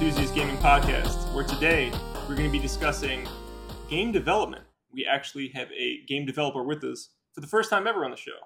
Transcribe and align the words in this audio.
Nerdthusiast 0.00 0.34
Gaming 0.34 0.56
Podcast, 0.56 1.30
where 1.34 1.44
today 1.44 1.92
we're 2.26 2.34
going 2.34 2.48
to 2.48 2.50
be 2.50 2.58
discussing 2.58 3.28
game 3.90 4.12
development. 4.12 4.64
We 4.90 5.04
actually 5.04 5.48
have 5.48 5.68
a 5.72 6.00
game 6.06 6.24
developer 6.24 6.62
with 6.62 6.82
us 6.84 7.10
for 7.34 7.42
the 7.42 7.46
first 7.46 7.68
time 7.68 7.86
ever 7.86 8.06
on 8.06 8.10
the 8.10 8.16
show. 8.16 8.38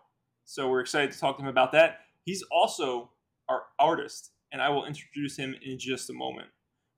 So 0.45 0.69
we're 0.69 0.81
excited 0.81 1.13
to 1.13 1.19
talk 1.21 1.37
to 1.37 1.45
him 1.45 1.49
about 1.49 1.71
that. 1.71 2.01
He's 2.25 2.43
also 2.51 3.13
our 3.49 3.67
artist, 3.79 4.33
and 4.51 4.61
I 4.61 4.69
will 4.69 4.85
introduce 4.85 5.37
him 5.37 5.55
in 5.65 5.79
just 5.79 6.11
a 6.11 6.13
moment. 6.13 6.49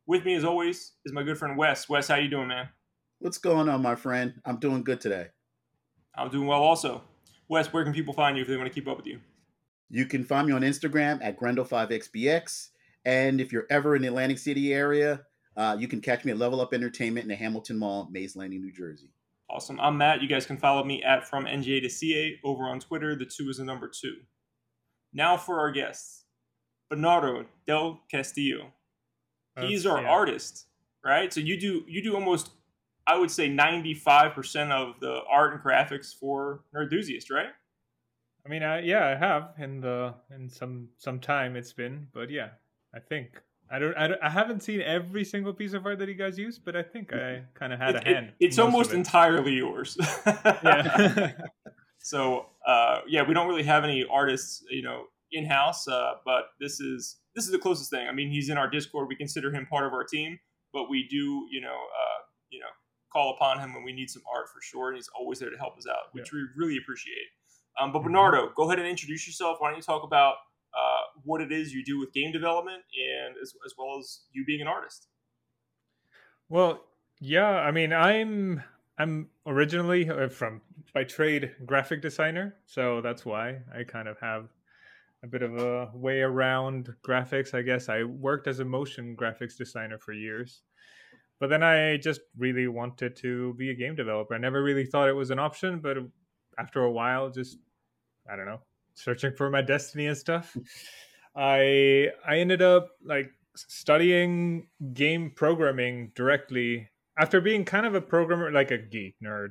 With 0.07 0.25
me, 0.25 0.35
as 0.37 0.45
always, 0.45 0.93
is 1.05 1.13
my 1.13 1.23
good 1.23 1.37
friend 1.37 1.59
Wes. 1.59 1.87
Wes, 1.91 2.09
how 2.09 2.17
you 2.17 2.31
doing, 2.31 2.49
man? 2.49 2.71
What's 3.19 3.37
going 3.37 3.69
on, 3.69 3.83
my 3.83 3.95
friend? 3.95 4.41
I'm 4.47 4.57
doing 4.57 4.83
good 4.83 5.03
today. 5.03 5.27
I'm 6.17 6.31
doing 6.31 6.47
well 6.47 6.63
also. 6.63 7.03
Wes, 7.49 7.75
where 7.75 7.85
can 7.85 7.93
people 7.93 8.15
find 8.15 8.39
you 8.39 8.43
if 8.43 8.49
they 8.49 8.57
want 8.57 8.69
to 8.69 8.75
keep 8.75 8.89
up 8.89 8.97
with 8.97 9.07
you? 9.07 9.21
You 9.91 10.07
can 10.07 10.25
find 10.25 10.47
me 10.47 10.55
on 10.55 10.63
Instagram 10.63 11.23
at 11.23 11.39
Grendel5XBX. 11.39 12.71
And 13.07 13.41
if 13.41 13.53
you're 13.53 13.67
ever 13.71 13.95
in 13.95 14.03
the 14.03 14.09
Atlantic 14.09 14.37
City 14.37 14.75
area, 14.75 15.23
uh, 15.57 15.77
you 15.79 15.87
can 15.87 16.01
catch 16.01 16.25
me 16.25 16.33
at 16.33 16.39
Level 16.39 16.61
Up 16.61 16.75
Entertainment 16.75 17.23
in 17.23 17.29
the 17.29 17.37
Hamilton 17.37 17.79
Mall, 17.79 18.09
Mays 18.11 18.35
Landing, 18.35 18.61
New 18.61 18.73
Jersey. 18.73 19.11
Awesome. 19.49 19.79
I'm 19.81 19.97
Matt. 19.97 20.21
You 20.21 20.29
guys 20.29 20.45
can 20.45 20.59
follow 20.59 20.83
me 20.83 21.05
at 21.05 21.27
from 21.27 21.47
NJ 21.47 21.81
to 21.83 21.89
CA 21.89 22.39
over 22.43 22.65
on 22.65 22.81
Twitter. 22.81 23.15
The 23.15 23.25
two 23.25 23.49
is 23.49 23.59
the 23.59 23.65
number 23.65 23.89
two. 23.89 24.17
Now 25.13 25.37
for 25.37 25.61
our 25.61 25.71
guests, 25.71 26.25
Bernardo 26.91 27.47
Del 27.65 28.01
Castillo. 28.11 28.73
He's 29.59 29.87
our 29.87 30.03
yeah. 30.03 30.09
artist, 30.09 30.67
right? 31.03 31.33
So 31.33 31.41
you 31.41 31.59
do 31.59 31.85
you 31.89 32.03
do 32.03 32.15
almost, 32.15 32.51
I 33.07 33.17
would 33.17 33.31
say, 33.31 33.49
95 33.49 34.35
percent 34.35 34.73
of 34.73 35.01
the 35.01 35.21
art 35.31 35.55
and 35.55 35.63
graphics 35.63 36.13
for 36.13 36.65
Nerdthusiast, 36.75 37.31
right? 37.31 37.49
I 38.45 38.49
mean, 38.51 38.63
I, 38.63 38.81
yeah, 38.81 39.07
I 39.07 39.15
have 39.15 39.55
in 39.59 39.81
the 39.81 40.13
in 40.35 40.51
some 40.51 40.89
some 40.99 41.21
time 41.21 41.57
it's 41.57 41.73
been, 41.73 42.09
but 42.13 42.29
yeah, 42.31 42.49
I 42.97 43.01
think 43.01 43.29
I 43.71 43.79
don't 43.79 43.97
I, 43.97 44.07
don't, 44.09 44.23
I 44.23 44.31
haven't 44.31 44.63
seen 44.63 44.81
every 44.81 45.25
single 45.25 45.53
piece 45.53 45.73
of 45.75 45.85
art 45.87 45.99
that 45.99 46.09
you 46.09 46.15
guys 46.15 46.39
use, 46.39 46.59
but 46.59 46.75
I 46.77 46.83
think 46.83 47.13
I 47.13 47.43
kind 47.55 47.73
of 47.73 47.79
had 47.79 47.97
It- 47.97 47.97
a 47.97 48.01
it- 48.11 48.15
hand. 48.15 48.33
it's 48.41 48.59
almost 48.59 48.93
it. 48.93 48.97
entirely 48.97 49.53
yours. 49.55 49.97
yeah. 50.27 51.33
so 51.99 52.47
uh, 52.67 53.01
yeah, 53.07 53.23
we 53.27 53.35
don't 53.35 53.49
really 53.49 53.63
have 53.65 53.85
any 53.85 54.05
artists, 54.11 54.65
you 54.71 54.83
know, 54.83 55.05
in 55.33 55.45
house. 55.45 55.87
Uh, 55.89 56.13
but 56.25 56.45
this 56.61 56.81
is 56.81 57.19
this 57.35 57.45
is 57.45 57.51
the 57.53 57.59
closest 57.59 57.91
thing. 57.91 58.07
I 58.09 58.13
mean, 58.13 58.31
he's 58.31 58.49
in 58.49 58.57
our 58.59 58.69
Discord. 58.71 59.09
We 59.09 59.17
consider 59.17 59.53
him 59.53 59.67
part 59.67 59.87
of 59.87 59.93
our 59.93 60.05
team, 60.05 60.39
but 60.73 60.89
we 60.89 61.07
do, 61.09 61.47
you 61.51 61.61
know, 61.61 61.75
uh, 61.75 62.21
you 62.51 62.61
know, 62.61 62.67
call 63.13 63.35
upon 63.35 63.59
him 63.61 63.75
when 63.75 63.85
we 63.85 63.93
need 63.93 64.09
some 64.11 64.23
art 64.35 64.47
for 64.49 64.61
sure, 64.63 64.89
and 64.89 64.97
he's 64.97 65.11
always 65.19 65.39
there 65.39 65.51
to 65.51 65.59
help 65.59 65.77
us 65.77 65.87
out, 65.89 66.13
which 66.13 66.33
we 66.33 66.41
really 66.57 66.77
appreciate. 66.79 67.27
Um, 67.79 67.93
but 67.93 67.99
Mhm. 68.01 68.05
Bernardo, 68.05 68.53
go 68.57 68.65
ahead 68.67 68.79
and 68.79 68.89
introduce 68.89 69.27
yourself. 69.27 69.59
Why 69.61 69.69
don't 69.69 69.77
you 69.77 69.83
talk 69.83 70.03
about 70.03 70.37
what 71.25 71.41
it 71.41 71.53
is 71.53 71.73
you 71.73 71.85
do 71.85 71.99
with 71.99 72.13
game 72.13 72.33
development, 72.33 72.83
and 72.93 73.37
as, 73.41 73.55
as 73.65 73.75
well 73.79 73.99
as 73.99 74.23
you 74.33 74.45
being 74.45 74.61
an 74.61 74.67
artist. 74.69 75.09
well, 76.49 76.85
yeah. 77.21 77.49
I 77.49 77.71
mean, 77.71 77.93
I'm 77.93 78.63
I'm 78.99 79.29
originally 79.47 80.09
uh, 80.09 80.29
from 80.29 80.61
by 80.95 81.05
trade 81.05 81.53
graphic 81.65 82.03
designer, 82.03 82.57
so 82.67 83.01
that's 83.01 83.25
why 83.25 83.59
I 83.75 83.85
kind 83.85 84.09
of 84.09 84.19
have 84.21 84.49
a 85.23 85.27
bit 85.27 85.43
of 85.43 85.57
a 85.57 85.91
way 85.95 86.21
around 86.21 86.95
graphics. 87.07 87.55
I 87.55 87.63
guess 87.63 87.89
I 87.89 88.05
worked 88.05 88.47
as 88.47 88.61
a 88.61 88.65
motion 88.65 89.17
graphics 89.17 89.57
designer 89.57 89.99
for 89.99 90.13
years. 90.13 90.63
But 91.39 91.51
then 91.51 91.63
I 91.63 91.99
just 91.99 92.21
really 92.39 92.67
wanted 92.67 93.17
to 93.17 93.53
be 93.55 93.71
a 93.71 93.75
game 93.75 93.95
developer. 93.95 94.35
I 94.35 94.39
never 94.39 94.63
really 94.63 94.87
thought 94.87 95.09
it 95.09 95.13
was 95.13 95.31
an 95.31 95.39
option, 95.39 95.81
but 95.81 95.99
after 96.59 96.83
a 96.83 96.91
while, 96.91 97.31
just 97.31 97.59
I 98.31 98.37
don't 98.37 98.47
know, 98.47 98.61
searching 98.95 99.33
for 99.33 99.51
my 99.51 99.63
destiny 99.63 100.07
and 100.07 100.17
stuff, 100.17 100.57
I 101.37 102.09
I 102.27 102.39
ended 102.39 102.63
up 102.63 102.91
like 103.05 103.31
studying 103.55 104.69
game 104.93 105.33
programming 105.35 106.13
directly. 106.15 106.89
After 107.19 107.41
being 107.41 107.65
kind 107.65 107.87
of 107.87 107.95
a 107.95 108.01
programmer, 108.01 108.51
like 108.51 108.71
a 108.71 108.79
geek 108.79 109.17
nerd, 109.23 109.51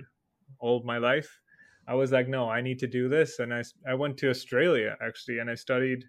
all 0.59 0.84
my 0.84 0.97
life. 0.97 1.40
I 1.88 1.94
was 1.94 2.12
like, 2.12 2.28
no, 2.28 2.50
I 2.50 2.62
need 2.62 2.79
to 2.79 2.88
do 2.88 3.07
this, 3.07 3.40
and 3.40 3.53
I 3.53 3.63
I 3.88 3.94
went 3.94 4.18
to 4.18 4.29
Australia 4.29 4.97
actually, 5.01 5.40
and 5.40 5.50
I 5.50 5.56
studied 5.56 6.06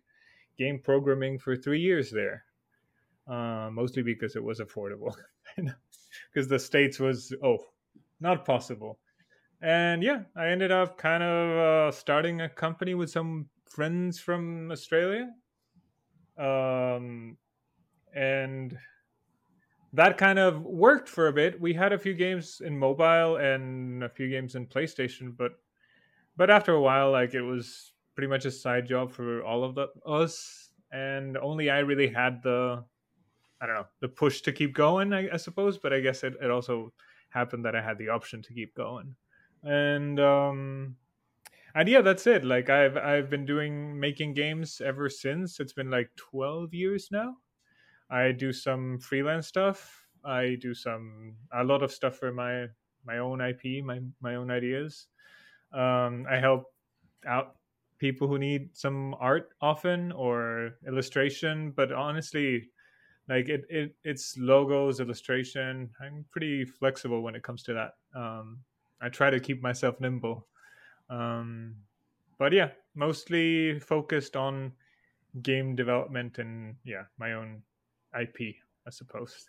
game 0.59 0.81
programming 0.83 1.39
for 1.39 1.55
three 1.55 1.81
years 1.81 2.11
there, 2.11 2.45
uh, 3.29 3.69
mostly 3.71 4.03
because 4.03 4.37
it 4.37 4.45
was 4.45 4.61
affordable, 4.61 5.15
because 5.57 6.49
the 6.49 6.59
states 6.59 6.99
was 6.99 7.35
oh 7.45 7.59
not 8.21 8.47
possible, 8.47 8.99
and 9.61 10.03
yeah, 10.03 10.23
I 10.35 10.49
ended 10.49 10.73
up 10.73 10.97
kind 10.97 11.23
of 11.23 11.59
uh, 11.59 11.93
starting 11.93 12.41
a 12.41 12.49
company 12.49 12.95
with 12.95 13.11
some 13.11 13.51
friends 13.69 14.19
from 14.19 14.71
Australia, 14.71 15.29
um, 16.39 17.37
and 18.15 18.77
that 19.93 20.19
kind 20.19 20.39
of 20.39 20.63
worked 20.63 21.09
for 21.09 21.29
a 21.29 21.33
bit. 21.33 21.61
We 21.61 21.73
had 21.73 21.93
a 21.93 21.99
few 21.99 22.15
games 22.15 22.61
in 22.65 22.79
mobile 22.79 23.37
and 23.37 24.03
a 24.03 24.09
few 24.09 24.29
games 24.29 24.55
in 24.55 24.67
PlayStation, 24.67 25.37
but 25.37 25.53
but 26.37 26.51
after 26.51 26.73
a 26.73 26.81
while, 26.81 27.13
like 27.13 27.35
it 27.35 27.43
was 27.43 27.93
pretty 28.15 28.29
much 28.29 28.45
a 28.45 28.51
side 28.51 28.87
job 28.87 29.11
for 29.11 29.43
all 29.43 29.65
of 29.65 29.75
the 29.75 29.89
us, 30.07 30.71
and 30.93 31.37
only 31.39 31.71
I 31.71 31.79
really 31.79 32.09
had 32.09 32.43
the 32.43 32.85
I 33.61 33.67
don't 33.67 33.77
know 33.77 33.87
the 34.01 34.09
push 34.09 34.43
to 34.43 34.53
keep 34.53 34.75
going, 34.75 35.13
I, 35.13 35.31
I 35.33 35.37
suppose. 35.37 35.79
But 35.79 35.93
I 35.93 36.01
guess 36.01 36.25
it, 36.25 36.35
it 36.43 36.51
also 36.51 36.93
happened 37.31 37.65
that 37.65 37.75
I 37.75 37.83
had 37.83 37.99
the 37.99 38.11
option 38.11 38.43
to 38.43 38.53
keep 38.53 38.75
going, 38.75 39.15
and 39.63 40.21
um, 40.21 40.97
and 41.77 41.89
yeah, 41.89 42.03
that's 42.03 42.27
it. 42.27 42.45
Like 42.45 42.71
I've 42.71 42.97
I've 42.99 43.31
been 43.31 43.47
doing 43.47 44.01
making 44.01 44.35
games 44.35 44.81
ever 44.85 45.11
since. 45.11 45.61
It's 45.61 45.75
been 45.75 45.91
like 45.91 46.11
twelve 46.17 46.75
years 46.75 47.09
now. 47.13 47.37
I 48.11 48.33
do 48.33 48.53
some 48.53 48.99
freelance 49.01 49.47
stuff. 49.49 50.07
I 50.25 50.57
do 50.61 50.75
some 50.75 51.37
a 51.53 51.65
lot 51.65 51.83
of 51.83 51.93
stuff 51.93 52.17
for 52.19 52.33
my 52.33 52.69
my 53.05 53.19
own 53.19 53.41
IP, 53.41 53.83
my 53.83 54.01
my 54.21 54.37
own 54.37 54.51
ideas. 54.51 55.09
Um, 55.73 56.27
I 56.31 56.37
help 56.39 56.65
out 57.27 57.57
people 57.99 58.29
who 58.29 58.39
need 58.39 58.77
some 58.77 59.15
art 59.21 59.51
often 59.63 60.13
or 60.13 60.73
illustration, 60.87 61.73
but 61.73 61.93
honestly, 61.93 62.71
like 63.29 63.49
it, 63.49 63.65
it 63.71 63.97
it's 64.05 64.37
logos, 64.39 65.01
illustration. 65.01 65.91
I'm 66.01 66.25
pretty 66.33 66.65
flexible 66.65 67.23
when 67.23 67.35
it 67.35 67.43
comes 67.43 67.63
to 67.65 67.75
that. 67.75 67.93
Um, 68.19 68.61
I 69.01 69.09
try 69.11 69.31
to 69.31 69.41
keep 69.41 69.63
myself 69.63 70.01
nimble. 70.01 70.47
Um, 71.09 71.77
but 72.39 72.53
yeah, 72.53 72.71
mostly 72.95 73.79
focused 73.81 74.37
on 74.37 74.73
game 75.43 75.77
development 75.77 76.39
and 76.39 76.77
yeah, 76.85 77.05
my 77.19 77.33
own 77.35 77.63
IP, 78.19 78.57
I 78.87 78.91
suppose. 78.91 79.49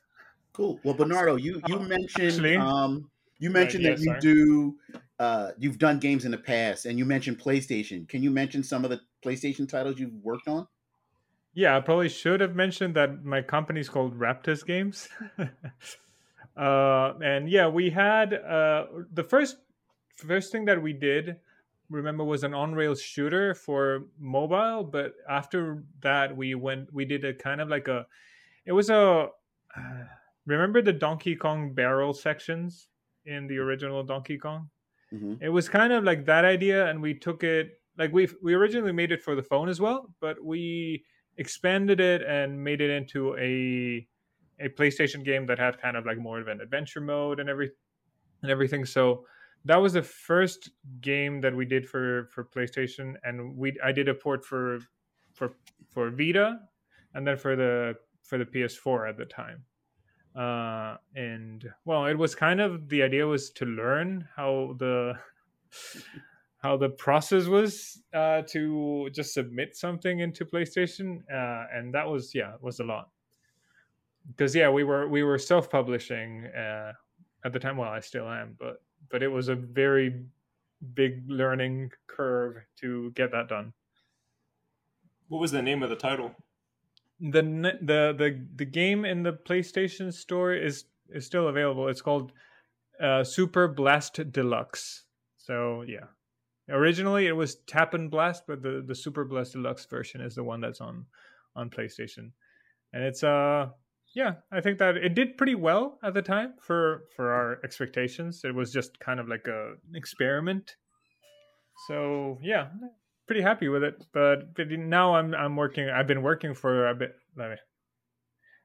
Cool. 0.54 0.80
Well, 0.84 0.94
Bernardo, 0.96 1.36
you 1.36 1.62
you 1.66 1.76
Uh, 1.76 1.80
mentioned 1.80 2.40
actually- 2.40 2.58
um, 2.58 3.12
you 3.40 3.50
Right, 3.50 3.60
mentioned 3.60 3.84
yeah, 3.84 3.92
that 3.92 4.00
you 4.00 4.06
sorry. 4.06 4.20
do 4.20 4.80
uh, 5.20 5.52
you've 5.58 5.78
done 5.78 6.00
games 6.00 6.26
in 6.26 6.32
the 6.32 6.38
past, 6.38 6.86
and 6.86 6.98
you 6.98 7.06
mentioned 7.06 7.40
PlayStation. 7.40 8.08
Can 8.08 8.24
you 8.24 8.32
mention 8.32 8.64
some 8.64 8.84
of 8.84 8.90
the 8.90 9.02
PlayStation 9.24 9.68
titles 9.70 10.00
you've 10.00 10.14
worked 10.24 10.48
on? 10.48 10.68
Yeah, 11.54 11.76
I 11.76 11.80
probably 11.82 12.10
should 12.10 12.40
have 12.42 12.56
mentioned 12.56 12.96
that 12.96 13.24
my 13.24 13.42
company's 13.42 13.90
called 13.90 14.18
Raptus 14.18 14.64
Games. 14.66 15.10
uh, 16.58 17.14
and 17.22 17.50
yeah, 17.50 17.68
we 17.68 17.90
had 17.90 18.34
uh, 18.34 18.86
the 19.12 19.24
first 19.24 19.58
first 20.16 20.52
thing 20.52 20.66
that 20.66 20.82
we 20.82 20.94
did, 20.94 21.38
remember, 21.90 22.24
was 22.24 22.44
an 22.44 22.54
on 22.54 22.76
rails 22.76 23.02
shooter 23.02 23.54
for 23.56 24.08
mobile. 24.18 24.84
But 24.84 25.14
after 25.30 25.86
that, 26.02 26.36
we 26.36 26.56
went 26.56 26.94
we 26.94 27.06
did 27.06 27.26
a 27.26 27.34
kind 27.34 27.62
of 27.62 27.70
like 27.70 27.88
a 27.88 28.08
it 28.66 28.74
was 28.74 28.90
a 28.90 29.30
uh, 29.76 30.06
remember 30.46 30.82
the 30.82 30.94
Donkey 30.94 31.36
Kong 31.36 31.74
barrel 31.74 32.14
sections 32.14 32.90
in 33.26 33.48
the 33.48 33.58
original 33.60 34.04
Donkey 34.04 34.38
Kong. 34.38 34.70
hmm 35.12 35.38
It 35.40 35.50
was 35.50 35.70
kind 35.70 35.94
of 35.94 36.04
like 36.04 36.26
that 36.26 36.46
idea, 36.46 36.88
and 36.88 37.02
we 37.02 37.14
took 37.14 37.44
it 37.44 37.82
like 37.98 38.12
we 38.12 38.28
we 38.42 38.54
originally 38.54 38.92
made 38.92 39.12
it 39.12 39.22
for 39.24 39.36
the 39.36 39.44
phone 39.44 39.70
as 39.70 39.80
well, 39.80 40.14
but 40.20 40.44
we 40.44 41.06
expanded 41.38 42.00
it 42.00 42.24
and 42.24 42.64
made 42.64 42.82
it 42.82 42.90
into 42.90 43.36
a 43.38 44.08
a 44.60 44.70
PlayStation 44.70 45.24
game 45.24 45.46
that 45.48 45.60
had 45.60 45.80
kind 45.80 45.96
of 45.96 46.06
like 46.06 46.18
more 46.18 46.40
of 46.40 46.48
an 46.48 46.62
adventure 46.62 47.02
mode 47.02 47.40
and 47.40 47.50
every 47.50 47.72
and 48.42 48.52
everything. 48.52 48.86
So 48.86 49.26
that 49.68 49.82
was 49.82 49.94
the 49.94 50.02
first 50.02 50.70
game 51.02 51.42
that 51.42 51.56
we 51.56 51.66
did 51.66 51.88
for 51.88 52.30
for 52.34 52.46
PlayStation, 52.46 53.16
and 53.24 53.56
we 53.56 53.78
I 53.84 53.92
did 53.92 54.08
a 54.08 54.14
port 54.14 54.46
for 54.46 54.80
for 55.34 55.54
for 55.90 56.10
Vita, 56.10 56.60
and 57.14 57.28
then 57.28 57.38
for 57.38 57.56
the 57.56 57.96
for 58.24 58.38
the 58.38 58.46
PS4 58.46 59.10
at 59.10 59.18
the 59.18 59.26
time. 59.26 59.64
Uh, 60.36 60.98
and 61.16 61.66
well, 61.86 62.06
it 62.06 62.18
was 62.18 62.36
kind 62.36 62.62
of 62.62 62.90
the 62.90 63.02
idea 63.02 63.26
was 63.26 63.50
to 63.52 63.66
learn 63.66 64.28
how 64.36 64.76
the 64.80 65.14
how 66.60 66.78
the 66.78 66.90
process 66.90 67.46
was 67.46 68.02
uh, 68.14 68.42
to 68.44 69.10
just 69.12 69.34
submit 69.34 69.76
something 69.76 70.20
into 70.20 70.46
PlayStation, 70.46 71.22
uh, 71.32 71.66
and 71.74 71.94
that 71.94 72.08
was 72.08 72.34
yeah, 72.34 72.54
was 72.62 72.80
a 72.80 72.84
lot. 72.86 73.10
Because 74.28 74.56
yeah, 74.56 74.70
we 74.70 74.84
were 74.84 75.10
we 75.10 75.24
were 75.24 75.38
self 75.38 75.70
publishing 75.70 76.46
uh, 76.46 76.94
at 77.44 77.52
the 77.52 77.60
time. 77.60 77.76
Well, 77.76 77.90
I 77.90 78.00
still 78.00 78.30
am, 78.30 78.56
but 78.58 78.82
but 79.10 79.24
it 79.24 79.30
was 79.30 79.50
a 79.50 79.56
very 79.56 80.26
big 80.94 81.24
learning 81.28 81.92
curve 82.08 82.58
to 82.82 83.12
get 83.12 83.32
that 83.32 83.48
done. 83.48 83.74
What 85.28 85.42
was 85.42 85.52
the 85.52 85.62
name 85.62 85.84
of 85.84 85.90
the 85.90 85.96
title? 85.96 86.36
the 87.20 87.42
the 87.82 88.14
the 88.18 88.46
the 88.56 88.66
game 88.66 89.06
in 89.06 89.24
the 89.24 89.34
PlayStation 89.34 90.14
Store 90.14 90.54
is 90.54 90.86
is 91.10 91.26
still 91.26 91.48
available. 91.48 91.88
It's 91.88 92.02
called 92.02 92.32
uh, 93.02 93.24
Super 93.24 93.68
Blast 93.68 94.32
Deluxe. 94.32 95.04
So 95.38 95.84
yeah, 95.88 96.06
originally 96.70 97.28
it 97.28 97.32
was 97.32 97.56
Tap 97.68 97.94
and 97.94 98.12
Blast, 98.12 98.44
but 98.48 98.62
the 98.62 98.84
the 98.86 98.96
Super 98.96 99.26
Blast 99.26 99.54
Deluxe 99.54 99.86
version 99.86 100.22
is 100.22 100.36
the 100.36 100.44
one 100.44 100.62
that's 100.62 100.82
on 100.82 101.06
on 101.56 101.70
PlayStation, 101.70 102.32
and 102.94 103.04
it's 103.04 103.24
uh 103.24 103.70
yeah, 104.18 104.34
I 104.52 104.62
think 104.62 104.80
that 104.80 104.98
it 104.98 105.14
did 105.14 105.38
pretty 105.38 105.54
well 105.54 106.00
at 106.04 106.16
the 106.16 106.24
time 106.24 106.56
for 106.60 107.04
for 107.16 107.32
our 107.32 107.60
expectations. 107.64 108.42
It 108.44 108.56
was 108.56 108.74
just 108.74 109.00
kind 109.00 109.20
of 109.20 109.28
like 109.28 109.46
a 109.46 109.76
experiment. 109.94 110.76
So 111.88 112.40
yeah, 112.42 112.70
pretty 113.28 113.44
happy 113.44 113.70
with 113.70 113.84
it. 113.84 114.04
But, 114.14 114.56
but 114.56 114.72
now 114.72 115.14
I'm 115.14 115.36
I'm 115.36 115.56
working. 115.56 115.88
I've 115.88 116.08
been 116.08 116.24
working 116.24 116.56
for 116.56 116.88
a 116.88 116.96
bit 116.96 117.14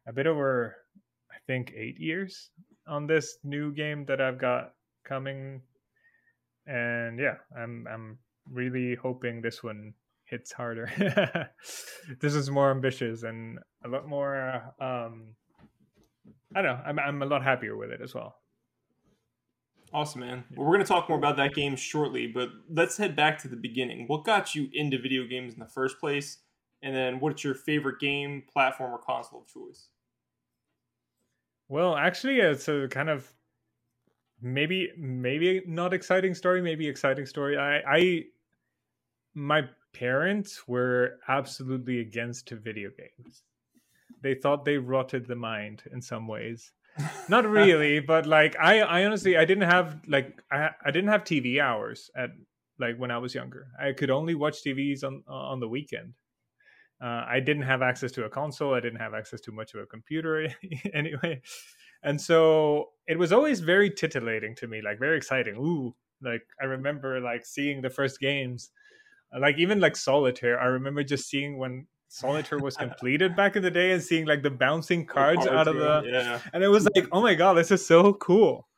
a 0.08 0.12
bit 0.14 0.26
over 0.26 0.74
I 1.30 1.36
think 1.46 1.74
eight 1.76 2.00
years 2.00 2.48
on 2.88 3.06
this 3.06 3.36
new 3.44 3.74
game 3.74 4.06
that 4.06 4.22
I've 4.22 4.38
got 4.38 4.72
coming, 5.04 5.60
and 6.66 7.18
yeah, 7.18 7.36
I'm 7.54 7.86
I'm 7.92 8.18
really 8.50 8.94
hoping 8.94 9.42
this 9.42 9.62
one 9.62 9.92
hits 10.24 10.50
harder. 10.50 10.88
this 12.22 12.34
is 12.34 12.50
more 12.50 12.70
ambitious 12.70 13.22
and 13.22 13.58
a 13.84 13.88
lot 13.88 14.08
more. 14.08 14.72
Um, 14.80 15.34
I 16.54 16.62
don't 16.62 16.76
know. 16.76 16.82
I'm 16.84 16.98
I'm 16.98 17.22
a 17.22 17.26
lot 17.26 17.42
happier 17.42 17.76
with 17.76 17.90
it 17.90 18.00
as 18.00 18.14
well. 18.14 18.36
Awesome, 19.94 20.22
man. 20.22 20.44
Well, 20.56 20.66
we're 20.66 20.74
going 20.74 20.84
to 20.84 20.88
talk 20.88 21.08
more 21.08 21.18
about 21.18 21.36
that 21.36 21.54
game 21.54 21.76
shortly, 21.76 22.26
but 22.26 22.48
let's 22.70 22.96
head 22.96 23.14
back 23.14 23.38
to 23.42 23.48
the 23.48 23.56
beginning. 23.56 24.06
What 24.06 24.24
got 24.24 24.54
you 24.54 24.68
into 24.72 24.98
video 24.98 25.26
games 25.26 25.52
in 25.52 25.60
the 25.60 25.66
first 25.66 26.00
place? 26.00 26.38
And 26.82 26.96
then 26.96 27.20
what's 27.20 27.44
your 27.44 27.54
favorite 27.54 28.00
game, 28.00 28.42
platform, 28.50 28.92
or 28.92 28.98
console 28.98 29.42
of 29.42 29.46
choice? 29.46 29.88
Well, 31.68 31.94
actually, 31.94 32.40
uh, 32.40 32.50
it's 32.50 32.68
a 32.68 32.88
kind 32.88 33.10
of 33.10 33.32
maybe 34.40 34.90
maybe 34.96 35.62
not 35.66 35.92
exciting 35.94 36.34
story, 36.34 36.62
maybe 36.62 36.88
exciting 36.88 37.26
story. 37.26 37.56
I 37.56 37.82
I 37.86 38.24
my 39.34 39.62
parents 39.92 40.66
were 40.66 41.18
absolutely 41.28 42.00
against 42.00 42.50
video 42.50 42.90
games. 42.90 43.42
They 44.22 44.34
thought 44.34 44.64
they 44.64 44.78
rotted 44.78 45.26
the 45.26 45.36
mind 45.36 45.82
in 45.92 46.00
some 46.00 46.26
ways. 46.28 46.72
Not 47.28 47.48
really, 47.48 48.00
but 48.00 48.26
like 48.26 48.56
I 48.58 48.80
I 48.80 49.04
honestly 49.04 49.36
I 49.36 49.44
didn't 49.44 49.68
have 49.68 50.00
like 50.06 50.40
I 50.50 50.70
I 50.84 50.90
didn't 50.90 51.10
have 51.10 51.24
TV 51.24 51.60
hours 51.60 52.10
at 52.16 52.30
like 52.78 52.96
when 52.96 53.10
I 53.10 53.18
was 53.18 53.34
younger. 53.34 53.68
I 53.80 53.92
could 53.92 54.10
only 54.10 54.34
watch 54.34 54.62
TVs 54.62 55.02
on 55.04 55.22
on 55.26 55.60
the 55.60 55.68
weekend. 55.68 56.14
Uh, 57.02 57.24
I 57.26 57.40
didn't 57.40 57.64
have 57.64 57.82
access 57.82 58.12
to 58.12 58.24
a 58.24 58.30
console. 58.30 58.74
I 58.74 58.80
didn't 58.80 59.00
have 59.00 59.14
access 59.14 59.40
to 59.42 59.52
much 59.52 59.74
of 59.74 59.80
a 59.80 59.86
computer 59.86 60.48
anyway, 60.94 61.40
and 62.02 62.20
so 62.20 62.90
it 63.08 63.18
was 63.18 63.32
always 63.32 63.60
very 63.60 63.90
titillating 63.90 64.54
to 64.56 64.68
me, 64.68 64.82
like 64.82 64.98
very 64.98 65.16
exciting. 65.16 65.56
Ooh, 65.56 65.96
like 66.22 66.42
I 66.60 66.66
remember 66.66 67.20
like 67.20 67.44
seeing 67.44 67.80
the 67.80 67.90
first 67.90 68.20
games 68.20 68.70
like 69.40 69.58
even 69.58 69.80
like 69.80 69.96
solitaire 69.96 70.60
i 70.60 70.66
remember 70.66 71.02
just 71.02 71.28
seeing 71.28 71.58
when 71.58 71.86
solitaire 72.12 72.58
was 72.58 72.76
completed 72.86 73.34
back 73.34 73.56
in 73.56 73.62
the 73.62 73.70
day 73.70 73.92
and 73.92 74.02
seeing 74.02 74.26
like 74.26 74.42
the 74.42 74.50
bouncing 74.50 75.06
cards 75.06 75.46
out 75.46 75.66
of 75.66 75.76
the 75.76 76.02
yeah. 76.04 76.38
and 76.52 76.62
it 76.62 76.68
was 76.68 76.86
like 76.94 77.08
oh 77.10 77.22
my 77.22 77.34
god 77.34 77.54
this 77.54 77.70
is 77.70 77.84
so 77.84 78.12
cool. 78.14 78.68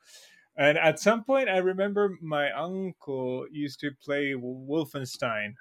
And 0.57 0.79
at 0.79 1.01
some 1.01 1.25
point 1.25 1.49
i 1.49 1.59
remember 1.59 2.17
my 2.23 2.53
uncle 2.53 3.47
used 3.51 3.81
to 3.81 3.91
play 4.03 4.35
wolfenstein 4.35 5.55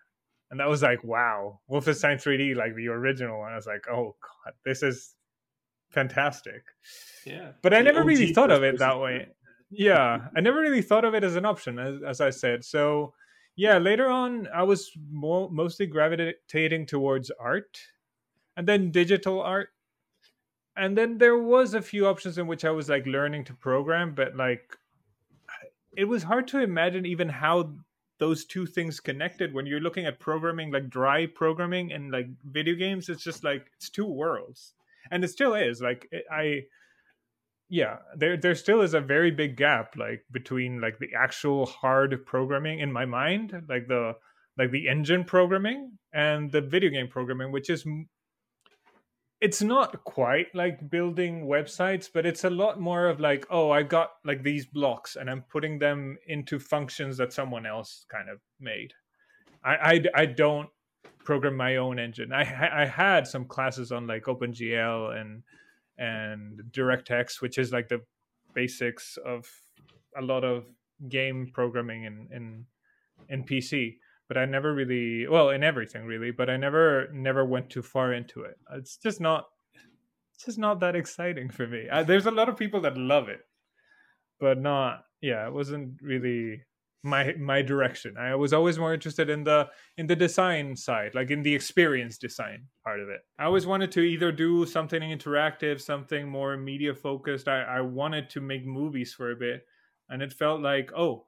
and 0.52 0.60
that 0.60 0.70
was 0.70 0.84
like 0.84 1.04
wow 1.04 1.62
wolfenstein 1.70 2.22
3d 2.22 2.56
like 2.56 2.76
the 2.76 2.90
original 2.90 3.40
one 3.40 3.54
i 3.54 3.56
was 3.56 3.66
like 3.66 3.88
oh 3.90 4.16
god 4.22 4.54
this 4.64 4.84
is 4.84 5.16
fantastic. 5.90 6.64
Yeah 7.26 7.54
but 7.64 7.74
i 7.74 7.82
never 7.82 8.04
really 8.04 8.34
thought 8.34 8.52
of 8.52 8.62
it 8.62 8.78
that 8.78 9.00
way. 9.00 9.30
Yeah 9.72 10.28
i 10.36 10.42
never 10.42 10.60
really 10.60 10.84
thought 10.84 11.06
of 11.06 11.16
it 11.16 11.24
as 11.24 11.36
an 11.36 11.46
option 11.46 11.80
as, 11.80 12.04
as 12.04 12.22
i 12.22 12.30
said. 12.30 12.64
So 12.64 13.16
yeah, 13.56 13.78
later 13.78 14.10
on, 14.10 14.48
I 14.54 14.64
was 14.64 14.92
more, 15.12 15.50
mostly 15.50 15.86
gravitating 15.86 16.86
towards 16.86 17.32
art 17.40 17.80
and 18.58 18.68
then 18.68 18.92
digital 18.92 19.42
art. 19.42 19.70
And 20.76 20.98
then 20.98 21.20
there 21.20 21.38
was 21.38 21.76
a 21.76 21.82
few 21.82 22.08
options 22.08 22.38
in 22.38 22.48
which 22.48 22.66
I 22.66 22.72
was 22.72 22.90
like 22.90 23.06
learning 23.06 23.46
to 23.46 23.54
program, 23.54 24.16
but 24.16 24.36
like 24.36 24.76
it 25.96 26.06
was 26.06 26.24
hard 26.24 26.48
to 26.48 26.60
imagine 26.60 27.06
even 27.06 27.30
how 27.30 27.74
those 28.20 28.46
two 28.46 28.66
things 28.66 29.00
connected 29.00 29.54
when 29.54 29.66
you're 29.66 29.80
looking 29.80 30.06
at 30.06 30.20
programming 30.20 30.72
like 30.72 30.90
dry 30.90 31.26
programming 31.26 31.92
and 31.92 32.12
like 32.12 32.28
video 32.46 32.76
games 32.76 33.10
it's 33.10 33.24
just 33.24 33.44
like 33.44 33.68
it's 33.76 33.90
two 33.90 34.06
worlds 34.06 34.74
and 35.12 35.24
it 35.24 35.28
still 35.28 35.56
is 35.56 35.82
like 35.82 36.10
i 36.32 36.62
yeah 37.74 37.98
there 38.16 38.38
there 38.38 38.54
still 38.54 38.82
is 38.82 38.94
a 38.94 39.02
very 39.02 39.32
big 39.32 39.58
gap 39.58 39.96
like 39.98 40.24
between 40.32 40.80
like 40.80 41.00
the 41.00 41.10
actual 41.18 41.66
hard 41.66 42.24
programming 42.24 42.80
in 42.80 42.92
my 42.92 43.04
mind 43.04 43.52
like 43.68 43.88
the 43.88 44.14
like 44.60 44.70
the 44.70 44.88
engine 44.88 45.24
programming 45.24 45.98
and 46.14 46.52
the 46.52 46.62
video 46.62 46.92
game 46.92 47.08
programming 47.08 47.52
which 47.52 47.72
is 47.72 47.84
it's 49.42 49.64
not 49.64 50.04
quite 50.04 50.54
like 50.54 50.88
building 50.92 51.48
websites 51.48 52.08
but 52.14 52.28
it's 52.28 52.44
a 52.44 52.50
lot 52.50 52.80
more 52.80 53.08
of 53.08 53.20
like 53.20 53.44
oh 53.50 53.72
i 53.72 53.82
got 53.82 54.12
like 54.24 54.44
these 54.44 54.68
blocks 54.68 55.16
and 55.16 55.28
i'm 55.28 55.42
putting 55.52 55.80
them 55.80 56.16
into 56.28 56.60
functions 56.60 57.18
that 57.18 57.34
someone 57.34 57.66
else 57.66 58.06
kind 58.08 58.30
of 58.30 58.38
made. 58.60 58.94
I 59.66 59.74
i, 59.74 60.04
I 60.22 60.26
don't 60.28 60.70
program 61.26 61.58
my 61.58 61.78
own 61.78 61.98
engine. 61.98 62.34
I 62.34 62.44
i 62.84 62.86
had 62.86 63.26
some 63.26 63.46
classes 63.46 63.92
on 63.92 64.06
like 64.06 64.26
opengl 64.26 65.20
and 65.20 65.42
and 66.04 66.62
DirectX, 66.72 67.42
which 67.42 67.58
is 67.58 67.72
like 67.72 67.88
the 67.88 68.02
basics 68.54 69.18
of 69.26 69.46
a 70.18 70.22
lot 70.22 70.44
of 70.44 70.66
game 71.10 71.50
programming 71.54 72.04
in 72.04 72.28
in 72.32 72.66
in 73.30 73.44
PC. 73.44 73.98
But 74.28 74.38
I 74.38 74.46
never 74.46 74.74
really, 74.74 75.28
well, 75.28 75.50
in 75.50 75.64
everything 75.64 76.06
really, 76.06 76.32
but 76.32 76.50
I 76.50 76.58
never 76.58 77.10
never 77.14 77.46
went 77.46 77.70
too 77.70 77.82
far 77.82 78.14
into 78.14 78.42
it. 78.42 78.58
It's 78.74 78.98
just 78.98 79.20
not, 79.22 79.46
it's 80.34 80.46
just 80.46 80.58
not 80.58 80.80
that 80.80 80.96
exciting 80.96 81.50
for 81.50 81.68
me. 81.68 81.88
I, 81.92 82.04
there's 82.04 82.26
a 82.26 82.32
lot 82.32 82.50
of 82.50 82.58
people 82.58 82.82
that 82.82 82.98
love 82.98 83.30
it, 83.30 83.42
but 84.40 84.58
not, 84.60 85.04
yeah, 85.22 85.46
it 85.48 85.54
wasn't 85.54 86.02
really 86.02 86.64
my 87.04 87.34
my 87.34 87.62
direction. 87.62 88.16
I 88.18 88.34
was 88.36 88.54
always 88.54 88.80
more 88.80 88.94
interested 88.94 89.30
in 89.30 89.44
the 89.44 89.70
in 89.98 90.08
the 90.08 90.16
design 90.16 90.76
side, 90.76 91.14
like 91.14 91.30
in 91.32 91.44
the 91.44 91.54
experience 91.54 92.18
design 92.18 92.68
part 92.84 93.02
of 93.02 93.10
it. 93.10 93.22
I 93.38 93.44
always 93.44 93.68
wanted 93.68 93.92
to 93.94 94.02
either 94.02 94.32
do 94.32 94.66
something 94.66 95.02
interactive, 95.02 95.82
something 95.82 96.28
more 96.28 96.56
media 96.56 96.96
focused. 96.96 97.48
I, 97.48 97.64
I 97.64 97.82
wanted 97.82 98.30
to 98.32 98.42
make 98.42 98.66
movies 98.66 99.14
for 99.14 99.32
a 99.32 99.36
bit, 99.36 99.66
and 100.10 100.22
it 100.22 100.32
felt 100.32 100.62
like 100.62 100.92
oh, 100.96 101.26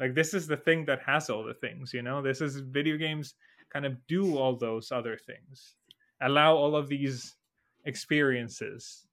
like 0.00 0.14
this 0.14 0.34
is 0.34 0.48
the 0.48 0.56
thing 0.56 0.84
that 0.86 1.00
has 1.06 1.30
all 1.30 1.44
the 1.44 1.54
things. 1.54 1.94
You 1.94 2.02
know, 2.02 2.20
this 2.20 2.40
is 2.40 2.56
video 2.56 2.96
games 2.96 3.34
kind 3.72 3.86
of 3.86 3.94
do 4.08 4.36
all 4.36 4.56
those 4.56 4.90
other 4.90 5.16
things, 5.16 5.76
allow 6.20 6.56
all 6.56 6.74
of 6.74 6.88
these 6.88 7.36
experiences. 7.84 9.06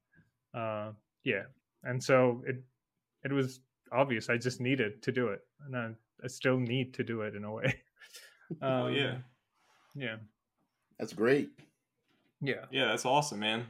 Uh, 0.55 0.91
yeah, 1.23 1.43
and 1.83 2.03
so 2.03 2.43
it 2.47 2.63
it 3.23 3.31
was 3.31 3.59
obvious. 3.93 4.29
I 4.29 4.37
just 4.37 4.59
needed 4.59 5.01
to 5.03 5.11
do 5.11 5.27
it, 5.29 5.41
and 5.65 5.75
I, 5.75 5.89
I 6.23 6.27
still 6.27 6.57
need 6.57 6.93
to 6.95 7.03
do 7.03 7.21
it 7.21 7.35
in 7.35 7.43
a 7.43 7.51
way. 7.51 7.75
um, 8.61 8.71
oh 8.71 8.87
yeah, 8.87 9.17
yeah. 9.95 10.15
That's 10.99 11.13
great. 11.13 11.49
Yeah, 12.41 12.65
yeah, 12.71 12.87
that's 12.87 13.05
awesome, 13.05 13.39
man. 13.39 13.65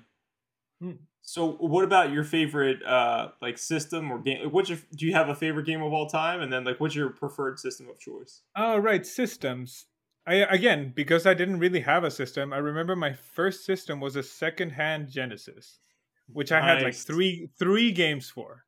Hmm. 0.81 0.91
So, 1.21 1.53
what 1.53 1.85
about 1.85 2.11
your 2.11 2.23
favorite 2.23 2.83
uh 2.83 3.29
like 3.41 3.57
system 3.57 4.11
or 4.11 4.19
game? 4.19 4.51
What's 4.51 4.69
your 4.69 4.79
do 4.95 5.05
you 5.05 5.13
have 5.13 5.29
a 5.29 5.35
favorite 5.35 5.65
game 5.65 5.81
of 5.81 5.93
all 5.93 6.07
time? 6.07 6.41
And 6.41 6.51
then 6.51 6.63
like, 6.63 6.79
what's 6.79 6.95
your 6.95 7.09
preferred 7.09 7.59
system 7.59 7.89
of 7.89 7.99
choice? 7.99 8.41
Oh, 8.55 8.77
right, 8.77 9.05
systems. 9.05 9.85
I 10.25 10.35
again 10.35 10.93
because 10.95 11.25
I 11.25 11.33
didn't 11.33 11.59
really 11.59 11.81
have 11.81 12.03
a 12.03 12.11
system. 12.11 12.53
I 12.53 12.57
remember 12.57 12.95
my 12.95 13.13
first 13.13 13.65
system 13.65 13.99
was 13.99 14.15
a 14.15 14.23
second-hand 14.23 15.09
Genesis, 15.09 15.79
which 16.27 16.51
I 16.51 16.59
nice. 16.59 16.67
had 16.69 16.83
like 16.83 16.95
three 16.95 17.49
three 17.57 17.91
games 17.91 18.29
for 18.29 18.65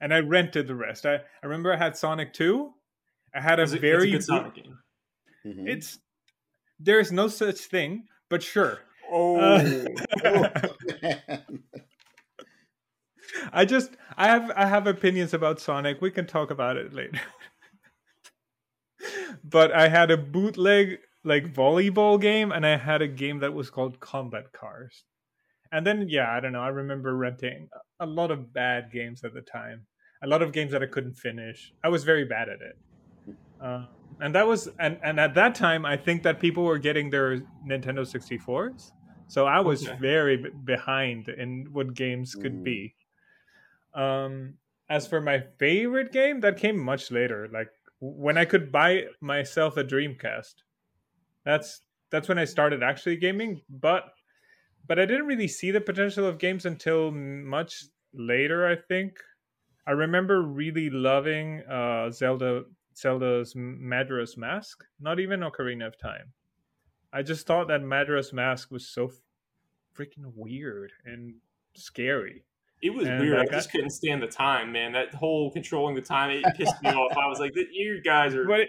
and 0.00 0.12
I 0.12 0.20
rented 0.20 0.66
the 0.66 0.74
rest. 0.74 1.06
I, 1.06 1.14
I 1.14 1.46
remember 1.46 1.72
I 1.72 1.76
had 1.76 1.96
Sonic 1.96 2.32
2. 2.32 2.72
I 3.34 3.40
had 3.40 3.58
a 3.58 3.62
it's 3.62 3.72
very 3.72 4.12
a, 4.12 4.16
it's 4.16 4.24
a 4.24 4.28
Sonic 4.28 4.54
game. 4.54 4.78
Mm-hmm. 5.46 5.68
It's 5.68 5.98
there 6.78 7.00
is 7.00 7.12
no 7.12 7.28
such 7.28 7.58
thing, 7.58 8.04
but 8.28 8.42
sure. 8.42 8.80
Oh, 9.10 9.36
uh, 9.36 9.84
oh 10.24 10.48
I 13.52 13.64
just 13.64 13.90
I 14.16 14.28
have 14.28 14.50
I 14.56 14.66
have 14.66 14.86
opinions 14.86 15.34
about 15.34 15.60
Sonic. 15.60 16.00
We 16.00 16.10
can 16.10 16.26
talk 16.26 16.50
about 16.50 16.76
it 16.76 16.92
later. 16.92 17.20
but 19.44 19.72
I 19.72 19.88
had 19.88 20.10
a 20.10 20.16
bootleg 20.16 20.98
like 21.24 21.52
volleyball 21.52 22.20
game 22.20 22.52
and 22.52 22.66
I 22.66 22.76
had 22.76 23.02
a 23.02 23.08
game 23.08 23.40
that 23.40 23.54
was 23.54 23.70
called 23.70 24.00
Combat 24.00 24.52
Cars 24.52 25.04
and 25.74 25.86
then 25.86 26.08
yeah 26.08 26.30
i 26.32 26.40
don't 26.40 26.52
know 26.52 26.62
i 26.62 26.68
remember 26.68 27.16
renting 27.16 27.68
a 28.00 28.06
lot 28.06 28.30
of 28.30 28.52
bad 28.54 28.90
games 28.92 29.24
at 29.24 29.34
the 29.34 29.42
time 29.42 29.86
a 30.22 30.28
lot 30.28 30.42
of 30.42 30.52
games 30.52 30.72
that 30.72 30.82
i 30.82 30.86
couldn't 30.86 31.14
finish 31.16 31.74
i 31.84 31.88
was 31.88 32.04
very 32.04 32.24
bad 32.24 32.48
at 32.48 32.62
it 32.62 32.76
uh, 33.60 33.86
and 34.20 34.34
that 34.34 34.46
was 34.46 34.68
and 34.78 34.98
and 35.02 35.20
at 35.20 35.34
that 35.34 35.54
time 35.54 35.84
i 35.86 35.96
think 35.96 36.22
that 36.22 36.40
people 36.40 36.64
were 36.64 36.78
getting 36.78 37.10
their 37.10 37.40
nintendo 37.66 38.06
64s 38.06 38.92
So 39.26 39.46
I 39.46 39.60
was 39.60 39.88
Okay. 39.88 39.98
very 39.98 40.36
b- 40.36 40.50
behind 40.64 41.28
in 41.28 41.68
what 41.72 41.94
games 41.94 42.34
could 42.36 42.56
Mm. 42.56 42.62
be. 42.62 42.94
Um, 43.94 44.58
as 44.88 45.06
for 45.06 45.20
my 45.20 45.40
favorite 45.58 46.12
game, 46.12 46.40
that 46.40 46.58
came 46.58 46.78
much 46.78 47.10
later. 47.10 47.48
Like 47.48 47.70
when 48.00 48.36
I 48.36 48.44
could 48.44 48.70
buy 48.72 49.06
myself 49.20 49.76
a 49.76 49.84
Dreamcast. 49.84 50.54
That's 51.44 51.82
that's 52.10 52.28
when 52.28 52.38
I 52.38 52.46
started 52.46 52.82
actually 52.82 53.16
gaming. 53.16 53.62
But 53.68 54.04
but 54.86 54.98
I 54.98 55.06
didn't 55.06 55.26
really 55.26 55.48
see 55.48 55.70
the 55.70 55.80
potential 55.80 56.26
of 56.26 56.38
games 56.38 56.66
until 56.66 57.10
much 57.10 57.84
later. 58.12 58.66
I 58.66 58.76
think 58.76 59.18
I 59.86 59.92
remember 59.92 60.42
really 60.42 60.90
loving 60.90 61.62
uh, 61.68 62.10
Zelda 62.10 62.64
Zelda's 62.96 63.54
Majora's 63.56 64.36
Mask. 64.36 64.84
Not 65.00 65.18
even 65.20 65.40
Ocarina 65.40 65.86
of 65.86 65.98
Time. 65.98 66.32
I 67.12 67.22
just 67.22 67.46
thought 67.46 67.68
that 67.68 67.82
Majora's 67.82 68.32
Mask 68.32 68.70
was 68.70 68.88
so 68.88 69.10
freaking 69.96 70.32
weird 70.34 70.92
and 71.04 71.34
scary. 71.74 72.44
It 72.82 72.90
was 72.90 73.06
And 73.06 73.20
weird. 73.20 73.38
like 73.38 73.48
I 73.48 73.52
just 73.52 73.70
couldn't 73.70 73.90
stand 73.90 74.22
the 74.22 74.26
time, 74.26 74.70
man. 74.72 74.92
That 74.92 75.14
whole 75.14 75.50
controlling 75.50 75.94
the 75.94 76.02
time, 76.02 76.30
it 76.30 76.44
pissed 76.56 76.82
me 76.82 76.90
off. 76.90 77.16
I 77.16 77.26
was 77.28 77.38
like, 77.40 77.52
"You 77.72 78.00
guys 78.02 78.34
are." 78.34 78.44
But 78.48 78.60
it, 78.60 78.68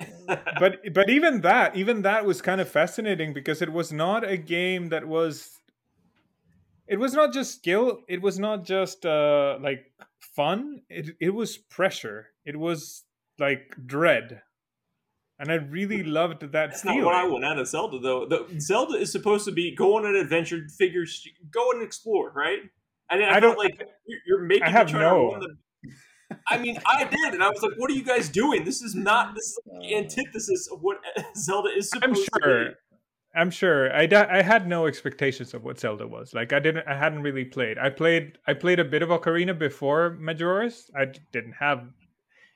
but 0.60 0.78
but 0.92 1.08
even 1.10 1.40
that 1.42 1.76
even 1.76 2.02
that 2.02 2.24
was 2.24 2.40
kind 2.42 2.60
of 2.60 2.68
fascinating 2.68 3.32
because 3.32 3.60
it 3.62 3.72
was 3.72 3.92
not 3.92 4.28
a 4.28 4.36
game 4.36 4.88
that 4.88 5.06
was 5.06 5.58
it 6.86 6.98
was 6.98 7.14
not 7.14 7.32
just 7.32 7.54
skill 7.56 8.00
it 8.08 8.20
was 8.22 8.38
not 8.38 8.64
just 8.64 9.06
uh 9.06 9.56
like 9.60 9.92
fun 10.20 10.82
it 10.88 11.10
it 11.20 11.30
was 11.30 11.56
pressure 11.56 12.28
it 12.44 12.56
was 12.58 13.04
like 13.38 13.74
dread 13.86 14.42
and 15.38 15.50
i 15.50 15.54
really 15.54 16.02
loved 16.02 16.40
that 16.42 16.52
That's 16.52 16.82
feeling 16.82 17.00
not 17.00 17.06
what 17.06 17.14
I 17.14 17.26
want 17.26 17.44
out 17.44 17.58
of 17.58 17.66
Zelda, 17.66 17.98
though. 17.98 18.26
The 18.26 18.46
Zelda 18.60 18.94
is 18.98 19.10
supposed 19.10 19.44
to 19.46 19.52
be 19.52 19.74
go 19.74 19.96
on 19.96 20.06
an 20.06 20.14
adventure, 20.14 20.60
figure, 20.78 21.04
go 21.50 21.72
and 21.72 21.82
explore, 21.82 22.30
right? 22.30 22.60
And 23.10 23.22
I, 23.24 23.36
I 23.36 23.40
don't- 23.40 23.58
like 23.58 23.76
you're- 24.06 24.20
you're 24.26 24.42
making 24.42 24.62
I 24.62 24.70
have 24.70 24.92
no- 24.92 24.98
to 25.00 25.32
run 25.32 25.40
the. 25.40 25.56
I 26.48 26.58
mean, 26.58 26.78
I 26.86 27.04
did, 27.04 27.34
and 27.34 27.42
I 27.42 27.48
was 27.48 27.62
like, 27.62 27.72
"What 27.76 27.90
are 27.90 27.94
you 27.94 28.04
guys 28.04 28.28
doing? 28.28 28.64
This 28.64 28.82
is 28.82 28.94
not. 28.94 29.34
This 29.34 29.44
is 29.44 29.58
the 29.80 29.96
antithesis 29.96 30.68
of 30.72 30.82
what 30.82 30.98
Zelda 31.36 31.70
is 31.70 31.90
supposed 31.90 32.04
i'm 32.04 32.14
to 32.14 32.28
sure. 32.42 32.64
Be." 32.68 32.74
i'm 33.36 33.50
sure. 33.50 33.92
I, 33.94 34.06
da- 34.06 34.28
I 34.30 34.42
had 34.42 34.68
no 34.68 34.86
expectations 34.86 35.54
of 35.54 35.64
what 35.64 35.80
zelda 35.80 36.06
was. 36.06 36.32
Like 36.34 36.52
i 36.52 36.58
didn't 36.60 36.86
i 36.86 36.96
hadn't 36.96 37.22
really 37.22 37.44
played. 37.44 37.78
I 37.78 37.90
played 37.90 38.38
i 38.46 38.54
played 38.54 38.78
a 38.78 38.84
bit 38.84 39.02
of 39.02 39.08
ocarina 39.08 39.58
before 39.58 40.16
majora's. 40.20 40.90
I 40.96 41.06
didn't 41.32 41.54
have 41.54 41.88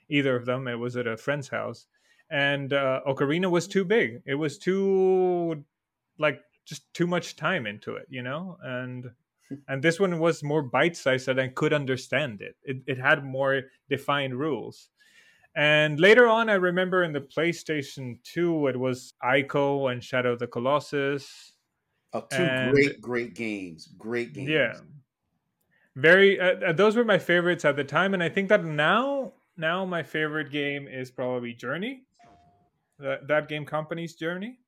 either 0.09 0.37
of 0.37 0.47
them. 0.47 0.69
It 0.69 0.77
was 0.77 0.97
at 0.97 1.07
a 1.07 1.17
friend's 1.17 1.49
house. 1.49 1.87
And 2.31 2.73
uh, 2.73 3.01
ocarina 3.09 3.51
was 3.51 3.67
too 3.67 3.85
big. 3.85 4.23
It 4.27 4.35
was 4.35 4.59
too 4.59 5.65
like 6.19 6.41
just 6.67 6.93
too 6.95 7.07
much 7.07 7.37
time 7.37 7.67
into 7.67 7.97
it 7.97 8.07
you 8.11 8.23
know? 8.23 8.57
And 8.63 9.11
and 9.69 9.83
this 9.83 9.99
one 9.99 10.19
was 10.19 10.43
more 10.43 10.63
bite-sized 10.63 11.29
and 11.29 11.41
i 11.41 11.49
could 11.49 11.73
understand 11.73 12.41
it. 12.43 12.57
it 12.65 12.77
it 12.87 12.99
had 12.99 13.25
more 13.25 13.63
defined 13.89 14.35
rules 14.39 14.89
and 15.57 15.99
later 16.01 16.27
on 16.29 16.49
i 16.51 16.55
remember 16.55 17.03
in 17.05 17.13
the 17.13 17.21
playstation 17.21 18.19
2 18.25 18.67
it 18.69 18.77
was 18.79 19.15
ico 19.25 19.91
and 19.91 20.03
shadow 20.05 20.33
of 20.33 20.39
the 20.39 20.47
colossus 20.47 21.53
Oh, 22.15 22.21
two 22.31 22.37
And- 22.43 22.73
great, 22.73 23.01
great 23.03 23.35
games. 23.35 23.87
Great 23.99 24.33
games. 24.33 24.49
yeah 24.49 24.75
very 25.97 26.39
uh, 26.41 26.55
uh, 26.69 26.73
those 26.73 26.97
were 26.97 27.05
my 27.05 27.19
favorites 27.19 27.65
at 27.65 27.77
the 27.77 27.85
time 27.85 28.15
and 28.15 28.23
i 28.23 28.29
think 28.29 28.49
that 28.49 28.65
now 28.65 29.33
now 29.57 29.85
my 29.85 30.03
favorite 30.03 30.51
game 30.51 30.87
is 30.89 31.11
probably 31.11 31.53
journey 31.53 32.05
that, 32.99 33.27
that 33.29 33.49
gamecompany's 33.49 34.15
journey 34.15 34.59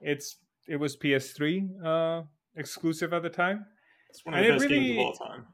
it's 0.00 0.36
it 0.68 0.76
was 0.76 0.96
ps3 0.96 1.84
uh 1.84 2.22
exclusive 2.56 3.12
at 3.12 3.22
the 3.22 3.30
time 3.30 3.66
It's 4.10 4.24
one 4.24 4.34
of 4.34 4.44
the 4.44 4.50
And 4.50 4.58
best 4.58 4.68
games 4.68 4.90
of 4.90 4.98
all 4.98 5.12
time. 5.12 5.46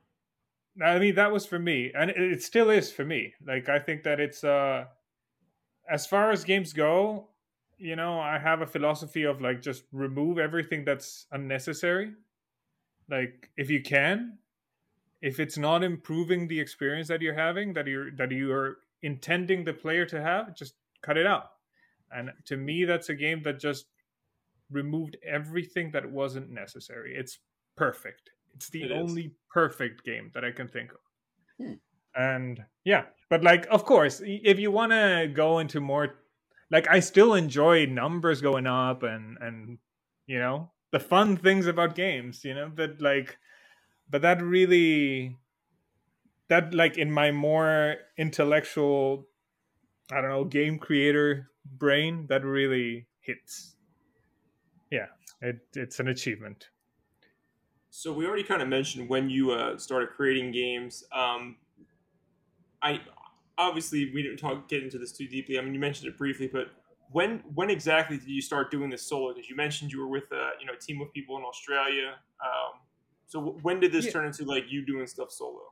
I 0.82 0.98
mean, 0.98 1.14
that 1.14 1.32
was 1.32 1.46
for 1.46 1.58
me, 1.58 1.92
and 1.94 2.10
it, 2.10 2.18
it 2.18 2.42
still 2.42 2.70
is 2.70 2.90
for 2.90 3.04
me. 3.04 3.34
Like, 3.46 3.68
I 3.68 3.78
think 3.78 4.02
that 4.04 4.18
it's 4.18 4.42
uh, 4.42 4.86
as 5.88 6.06
far 6.06 6.32
as 6.32 6.44
games 6.44 6.72
go, 6.72 7.28
you 7.78 7.96
know, 7.96 8.18
I 8.18 8.38
have 8.38 8.60
a 8.60 8.66
philosophy 8.66 9.24
of 9.24 9.40
like 9.40 9.62
just 9.62 9.84
remove 9.92 10.38
everything 10.38 10.84
that's 10.84 11.26
unnecessary. 11.30 12.12
Like, 13.08 13.50
if 13.56 13.70
you 13.70 13.82
can, 13.82 14.38
if 15.22 15.38
it's 15.38 15.58
not 15.58 15.84
improving 15.84 16.48
the 16.48 16.58
experience 16.58 17.08
that 17.08 17.22
you're 17.22 17.34
having, 17.34 17.72
that 17.74 17.86
you're 17.86 18.10
that 18.12 18.30
you 18.32 18.52
are 18.52 18.78
intending 19.02 19.64
the 19.64 19.74
player 19.74 20.06
to 20.06 20.20
have, 20.20 20.56
just 20.56 20.74
cut 21.02 21.16
it 21.16 21.26
out. 21.26 21.50
And 22.10 22.32
to 22.46 22.56
me, 22.56 22.84
that's 22.84 23.08
a 23.10 23.14
game 23.14 23.42
that 23.42 23.60
just 23.60 23.86
removed 24.70 25.16
everything 25.26 25.90
that 25.92 26.10
wasn't 26.10 26.50
necessary. 26.50 27.14
It's 27.16 27.38
perfect. 27.76 28.30
It's 28.54 28.68
the 28.70 28.84
It 28.84 28.90
is. 28.90 28.96
only 28.96 29.34
perfect 29.50 30.04
game 30.04 30.30
that 30.34 30.44
I 30.44 30.50
can 30.52 30.68
think 30.68 30.92
of. 30.92 31.00
Hmm. 31.58 31.74
And 32.16 32.64
yeah, 32.84 33.06
but 33.28 33.42
like, 33.42 33.66
of 33.70 33.84
course, 33.84 34.22
if 34.24 34.58
you 34.58 34.70
want 34.70 34.92
to 34.92 35.30
go 35.32 35.58
into 35.58 35.80
more, 35.80 36.14
like, 36.70 36.88
I 36.88 37.00
still 37.00 37.34
enjoy 37.34 37.86
numbers 37.86 38.40
going 38.40 38.66
up 38.66 39.02
and 39.02 39.36
and 39.40 39.78
you 40.26 40.38
know 40.38 40.70
the 40.92 41.00
fun 41.00 41.36
things 41.36 41.66
about 41.66 41.96
games, 41.96 42.44
you 42.44 42.54
know, 42.54 42.70
but 42.72 43.00
like, 43.00 43.36
but 44.08 44.22
that 44.22 44.40
really, 44.40 45.36
that 46.48 46.72
like 46.72 46.98
in 46.98 47.10
my 47.10 47.32
more 47.32 47.96
intellectual, 48.16 49.26
I 50.12 50.20
don't 50.20 50.30
know, 50.30 50.44
game 50.44 50.78
creator 50.78 51.50
brain, 51.64 52.26
that 52.28 52.44
really 52.44 53.08
hits. 53.20 53.74
Yeah, 54.90 55.06
it, 55.40 55.66
it's 55.74 55.98
an 55.98 56.08
achievement. 56.08 56.68
So 57.96 58.12
we 58.12 58.26
already 58.26 58.42
kind 58.42 58.60
of 58.60 58.66
mentioned 58.66 59.08
when 59.08 59.30
you 59.30 59.52
uh, 59.52 59.78
started 59.78 60.08
creating 60.16 60.50
games. 60.50 61.04
Um, 61.12 61.58
I 62.82 63.00
obviously 63.56 64.12
we 64.12 64.20
didn't 64.20 64.38
talk 64.38 64.68
get 64.68 64.82
into 64.82 64.98
this 64.98 65.12
too 65.12 65.28
deeply. 65.28 65.58
I 65.58 65.62
mean, 65.62 65.74
you 65.74 65.78
mentioned 65.78 66.08
it 66.08 66.18
briefly, 66.18 66.48
but 66.52 66.72
when 67.12 67.38
when 67.54 67.70
exactly 67.70 68.16
did 68.18 68.26
you 68.26 68.42
start 68.42 68.72
doing 68.72 68.90
this 68.90 69.02
solo? 69.06 69.32
Because 69.32 69.48
you 69.48 69.54
mentioned 69.54 69.92
you 69.92 70.00
were 70.00 70.08
with 70.08 70.24
a 70.32 70.50
you 70.60 70.66
know 70.66 70.72
a 70.72 70.76
team 70.76 71.00
of 71.00 71.12
people 71.12 71.36
in 71.36 71.44
Australia. 71.44 72.16
Um, 72.44 72.80
so 73.26 73.38
w- 73.40 73.58
when 73.62 73.78
did 73.78 73.92
this 73.92 74.06
Yeah. 74.06 74.12
turn 74.12 74.26
into 74.26 74.44
like 74.44 74.64
you 74.72 74.84
doing 74.84 75.06
stuff 75.06 75.30
solo? 75.30 75.62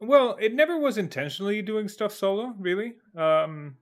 Well, 0.00 0.36
it 0.40 0.54
never 0.54 0.78
was 0.78 0.96
intentionally 0.98 1.60
doing 1.62 1.88
stuff 1.88 2.12
solo, 2.12 2.54
really. 2.58 2.94
Um, 3.14 3.76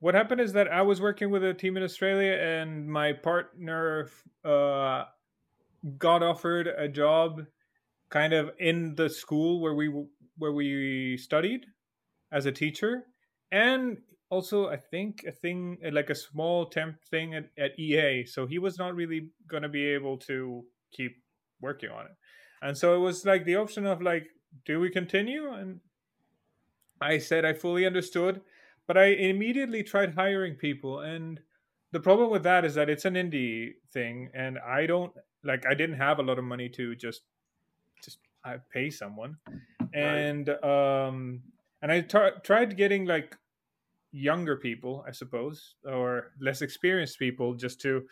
what 0.00 0.14
happened 0.14 0.40
is 0.40 0.52
that 0.54 0.68
I 0.68 0.82
was 0.82 1.00
working 1.00 1.30
with 1.30 1.44
a 1.44 1.54
team 1.54 1.76
in 1.76 1.82
Australia, 1.84 2.32
and 2.32 2.90
my 2.90 3.12
partner 3.12 4.10
uh, 4.44 5.04
got 5.98 6.22
offered 6.22 6.66
a 6.66 6.88
job, 6.88 7.42
kind 8.10 8.32
of 8.32 8.50
in 8.58 8.94
the 8.94 9.08
school 9.08 9.60
where 9.60 9.74
we 9.74 9.92
where 10.38 10.52
we 10.52 11.16
studied 11.16 11.66
as 12.30 12.46
a 12.46 12.52
teacher, 12.52 13.04
and 13.50 13.98
also 14.30 14.68
I 14.68 14.76
think 14.76 15.24
a 15.26 15.32
thing 15.32 15.78
like 15.92 16.10
a 16.10 16.14
small 16.14 16.66
temp 16.66 16.96
thing 17.10 17.34
at, 17.34 17.50
at 17.58 17.78
EA. 17.78 18.24
So 18.26 18.46
he 18.46 18.58
was 18.58 18.78
not 18.78 18.94
really 18.94 19.30
going 19.48 19.62
to 19.62 19.68
be 19.68 19.84
able 19.84 20.18
to 20.18 20.64
keep 20.92 21.12
working 21.60 21.90
on 21.90 22.06
it, 22.06 22.12
and 22.62 22.76
so 22.76 22.94
it 22.94 22.98
was 22.98 23.24
like 23.24 23.44
the 23.44 23.56
option 23.56 23.86
of 23.86 24.00
like 24.02 24.26
do 24.64 24.80
we 24.80 24.90
continue? 24.90 25.52
And 25.52 25.80
I 27.00 27.18
said 27.18 27.44
I 27.44 27.52
fully 27.52 27.86
understood, 27.86 28.40
but 28.86 28.96
I 28.96 29.06
immediately 29.06 29.82
tried 29.82 30.14
hiring 30.14 30.54
people. 30.54 31.00
And 31.00 31.40
the 31.92 32.00
problem 32.00 32.30
with 32.30 32.42
that 32.44 32.64
is 32.64 32.74
that 32.74 32.90
it's 32.90 33.04
an 33.04 33.14
indie 33.14 33.72
thing, 33.92 34.30
and 34.34 34.58
I 34.58 34.86
don't 34.86 35.12
like 35.44 35.66
I 35.66 35.74
didn't 35.74 35.96
have 35.96 36.18
a 36.18 36.22
lot 36.22 36.38
of 36.38 36.44
money 36.44 36.68
to 36.70 36.94
just 36.94 37.22
just 38.04 38.18
uh, 38.44 38.58
pay 38.72 38.90
someone, 38.90 39.36
and 39.94 40.48
um 40.64 41.42
and 41.80 41.90
I 41.90 42.00
t- 42.00 42.40
tried 42.44 42.76
getting 42.76 43.06
like 43.06 43.36
younger 44.12 44.56
people, 44.56 45.04
I 45.06 45.12
suppose, 45.12 45.74
or 45.84 46.32
less 46.40 46.62
experienced 46.62 47.18
people, 47.18 47.54
just 47.54 47.80
to 47.80 48.06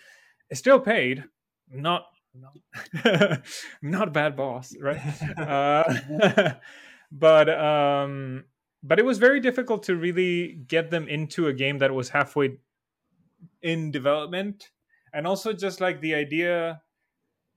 still 0.53 0.81
paid, 0.81 1.25
not 1.71 2.07
not, 2.35 3.43
not 3.83 4.09
a 4.09 4.11
bad 4.11 4.37
boss, 4.37 4.75
right? 4.81 5.01
uh, 5.39 6.55
but 7.13 7.49
um, 7.49 8.45
but 8.83 8.99
it 8.99 9.05
was 9.05 9.19
very 9.19 9.41
difficult 9.41 9.83
to 9.85 9.97
really 9.97 10.61
get 10.67 10.91
them 10.91 11.09
into 11.09 11.49
a 11.49 11.53
game 11.53 11.79
that 11.79 11.93
was 11.93 12.09
halfway 12.09 12.59
in 13.63 13.91
development, 13.91 14.71
and 15.13 15.27
also 15.27 15.53
just 15.53 15.81
like 15.81 16.01
the 16.01 16.15
idea. 16.15 16.83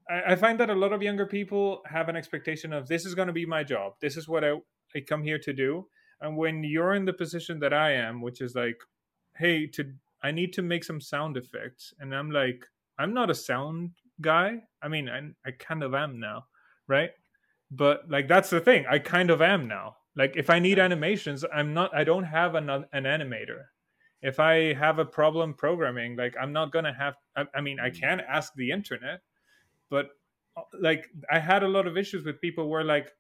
I, 0.09 0.33
I 0.33 0.35
find 0.35 0.59
that 0.59 0.69
a 0.69 0.75
lot 0.75 0.93
of 0.93 1.01
younger 1.01 1.25
people 1.25 1.81
have 1.85 2.09
an 2.09 2.15
expectation 2.15 2.73
of 2.73 2.87
this 2.87 3.05
is 3.05 3.15
going 3.15 3.27
to 3.27 3.33
be 3.33 3.45
my 3.45 3.63
job. 3.63 3.93
This 4.01 4.17
is 4.17 4.27
what 4.27 4.43
I, 4.43 4.53
I 4.95 5.01
come 5.01 5.23
here 5.23 5.39
to 5.39 5.53
do. 5.53 5.87
And 6.21 6.37
when 6.37 6.63
you're 6.63 6.93
in 6.93 7.05
the 7.05 7.13
position 7.13 7.59
that 7.59 7.73
I 7.73 7.93
am, 7.93 8.21
which 8.21 8.41
is 8.41 8.55
like, 8.55 8.77
hey, 9.37 9.67
to 9.67 9.93
I 10.21 10.31
need 10.31 10.53
to 10.53 10.61
make 10.61 10.85
some 10.85 11.01
sound 11.01 11.35
effects, 11.35 11.93
and 11.99 12.15
I'm 12.15 12.31
like, 12.31 12.65
I'm 12.97 13.13
not 13.13 13.29
a 13.29 13.35
sound 13.35 13.91
guy. 14.21 14.61
I 14.81 14.87
mean, 14.87 15.09
I, 15.09 15.19
I 15.45 15.51
kind 15.51 15.83
of 15.83 15.93
am 15.93 16.19
now, 16.19 16.45
right? 16.87 17.11
But 17.69 18.09
like 18.09 18.27
that's 18.27 18.49
the 18.49 18.61
thing. 18.61 18.85
I 18.89 18.99
kind 18.99 19.29
of 19.29 19.41
am 19.41 19.67
now. 19.67 19.97
Like 20.15 20.35
if 20.37 20.49
I 20.49 20.59
need 20.59 20.79
animations, 20.79 21.43
I'm 21.53 21.73
not. 21.73 21.93
I 21.93 22.03
don't 22.03 22.23
have 22.23 22.55
an 22.55 22.69
an 22.69 23.03
animator. 23.03 23.63
If 24.21 24.39
I 24.39 24.73
have 24.73 24.99
a 24.99 25.05
problem 25.05 25.53
programming, 25.53 26.15
like 26.15 26.35
I'm 26.39 26.53
not 26.53 26.71
gonna 26.71 26.93
have. 26.93 27.15
I, 27.35 27.45
I 27.55 27.61
mean, 27.61 27.79
I 27.79 27.89
mm. 27.89 27.99
can 27.99 28.21
ask 28.21 28.53
the 28.55 28.71
internet, 28.71 29.21
but 29.89 30.09
uh, 30.57 30.61
like 30.79 31.09
I 31.31 31.39
had 31.39 31.63
a 31.63 31.67
lot 31.67 31.87
of 31.87 31.97
issues 31.97 32.25
with 32.25 32.41
people 32.41 32.69
where 32.69 32.83
like, 32.83 33.11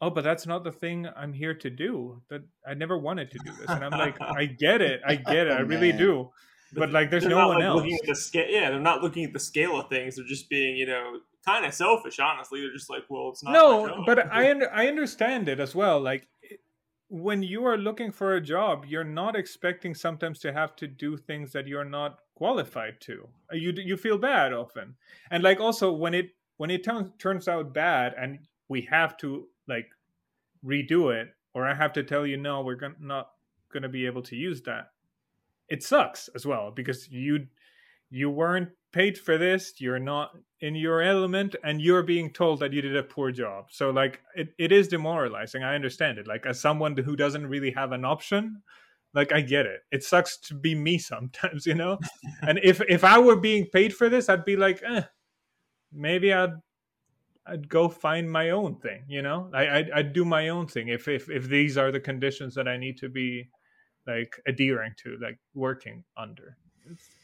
oh, 0.00 0.10
but 0.10 0.24
that's 0.24 0.46
not 0.46 0.64
the 0.64 0.72
thing 0.72 1.06
I'm 1.16 1.32
here 1.32 1.54
to 1.54 1.70
do. 1.70 2.22
That 2.30 2.42
I 2.66 2.74
never 2.74 2.98
wanted 2.98 3.30
to 3.32 3.38
do 3.44 3.52
this, 3.52 3.68
and 3.68 3.84
I'm 3.84 3.98
like, 3.98 4.16
I 4.20 4.46
get 4.46 4.80
it, 4.80 5.00
I 5.06 5.16
get 5.16 5.46
it, 5.46 5.52
I 5.52 5.60
really 5.60 5.90
Man. 5.90 5.98
do. 5.98 6.30
But 6.74 6.92
like, 6.92 7.10
there's 7.10 7.24
no 7.24 7.48
one 7.48 7.56
like, 7.56 7.64
else. 7.64 7.76
Looking 7.76 7.98
at 8.02 8.06
the 8.06 8.14
scale, 8.14 8.46
yeah, 8.48 8.70
they're 8.70 8.80
not 8.80 9.02
looking 9.02 9.24
at 9.24 9.32
the 9.32 9.40
scale 9.40 9.80
of 9.80 9.88
things. 9.88 10.16
They're 10.16 10.26
just 10.26 10.50
being, 10.50 10.76
you 10.76 10.86
know, 10.86 11.20
kind 11.48 11.64
of 11.64 11.72
selfish. 11.72 12.18
Honestly, 12.18 12.60
they're 12.60 12.72
just 12.72 12.90
like, 12.90 13.04
well, 13.08 13.30
it's 13.30 13.42
not. 13.42 13.52
no 13.52 14.02
but 14.06 14.30
i 14.32 14.50
under, 14.50 14.70
i 14.72 14.86
understand 14.86 15.48
it 15.48 15.60
as 15.60 15.74
well 15.74 16.00
like 16.00 16.28
when 17.08 17.42
you 17.42 17.64
are 17.64 17.78
looking 17.78 18.12
for 18.12 18.34
a 18.34 18.40
job 18.40 18.84
you're 18.86 19.04
not 19.04 19.34
expecting 19.34 19.94
sometimes 19.94 20.38
to 20.38 20.52
have 20.52 20.76
to 20.76 20.86
do 20.86 21.16
things 21.16 21.52
that 21.52 21.66
you're 21.66 21.84
not 21.84 22.18
qualified 22.38 23.00
to. 23.00 23.28
Uh, 23.52 23.56
you 23.56 23.72
you 23.76 23.96
feel 23.96 24.16
bad 24.16 24.52
often. 24.52 24.94
And 25.32 25.42
like 25.42 25.58
also 25.58 25.92
when 25.92 26.14
it 26.14 26.30
when 26.56 26.70
it 26.70 26.84
turns 26.84 27.10
turns 27.18 27.48
out 27.48 27.74
bad 27.74 28.14
and 28.16 28.38
we 28.68 28.82
have 28.82 29.16
to 29.16 29.48
like 29.66 29.88
redo 30.64 31.14
it 31.14 31.28
or 31.54 31.66
i 31.66 31.74
have 31.74 31.92
to 31.92 32.02
tell 32.02 32.26
you 32.26 32.36
no 32.36 32.62
we're 32.62 32.74
gon- 32.74 32.96
not 33.00 33.30
going 33.72 33.84
to 33.84 33.88
be 33.88 34.06
able 34.06 34.22
to 34.22 34.34
use 34.34 34.60
that 34.62 34.90
it 35.68 35.84
sucks 35.84 36.28
as 36.34 36.44
well 36.44 36.72
because 36.74 37.08
you 37.08 37.46
you 38.10 38.28
weren't 38.28 38.70
paid 38.90 39.16
for 39.16 39.38
this 39.38 39.80
you're 39.80 40.00
not 40.00 40.32
in 40.60 40.74
your 40.74 41.00
element 41.00 41.54
and 41.62 41.80
you're 41.80 42.02
being 42.02 42.32
told 42.32 42.60
that 42.60 42.72
you 42.72 42.82
did 42.82 42.96
a 42.96 43.02
poor 43.02 43.30
job. 43.30 43.66
So 43.70 43.90
like 43.90 44.20
it, 44.34 44.54
it 44.58 44.72
is 44.72 44.88
demoralizing 44.88 45.62
i 45.62 45.74
understand 45.74 46.18
it. 46.18 46.26
Like 46.26 46.46
as 46.46 46.60
someone 46.60 46.96
who 46.96 47.16
doesn't 47.16 47.46
really 47.46 47.70
have 47.72 47.92
an 47.92 48.04
option 48.04 48.62
like 49.14 49.32
i 49.32 49.40
get 49.40 49.66
it. 49.66 49.80
It 49.90 50.04
sucks 50.04 50.36
to 50.48 50.54
be 50.54 50.74
me 50.74 50.98
sometimes 50.98 51.66
you 51.70 51.74
know? 51.74 51.98
And 52.42 52.60
if 52.62 52.80
if 52.88 53.04
i 53.04 53.18
were 53.18 53.36
being 53.36 53.66
paid 53.66 53.94
for 53.94 54.08
this 54.08 54.28
i'd 54.28 54.44
be 54.44 54.56
like 54.56 54.82
eh, 54.84 55.02
maybe 55.92 56.32
i'd 56.32 56.54
i'd 57.46 57.68
go 57.68 57.88
find 57.88 58.30
my 58.30 58.50
own 58.50 58.76
thing 58.76 59.04
you 59.08 59.22
know? 59.22 59.50
I, 59.54 59.68
I'd, 59.68 59.90
I'd 59.90 60.12
do 60.12 60.24
my 60.24 60.48
own 60.48 60.66
thing 60.66 60.88
if, 60.88 61.08
if 61.08 61.30
if 61.30 61.48
these 61.48 61.78
are 61.78 61.90
the 61.90 62.00
conditions 62.00 62.54
that 62.54 62.68
i 62.68 62.76
need 62.76 62.98
to 62.98 63.08
be 63.08 63.48
like 64.08 64.40
adhering 64.46 64.94
to 64.96 65.18
like 65.20 65.38
working 65.54 66.02
under. 66.16 66.56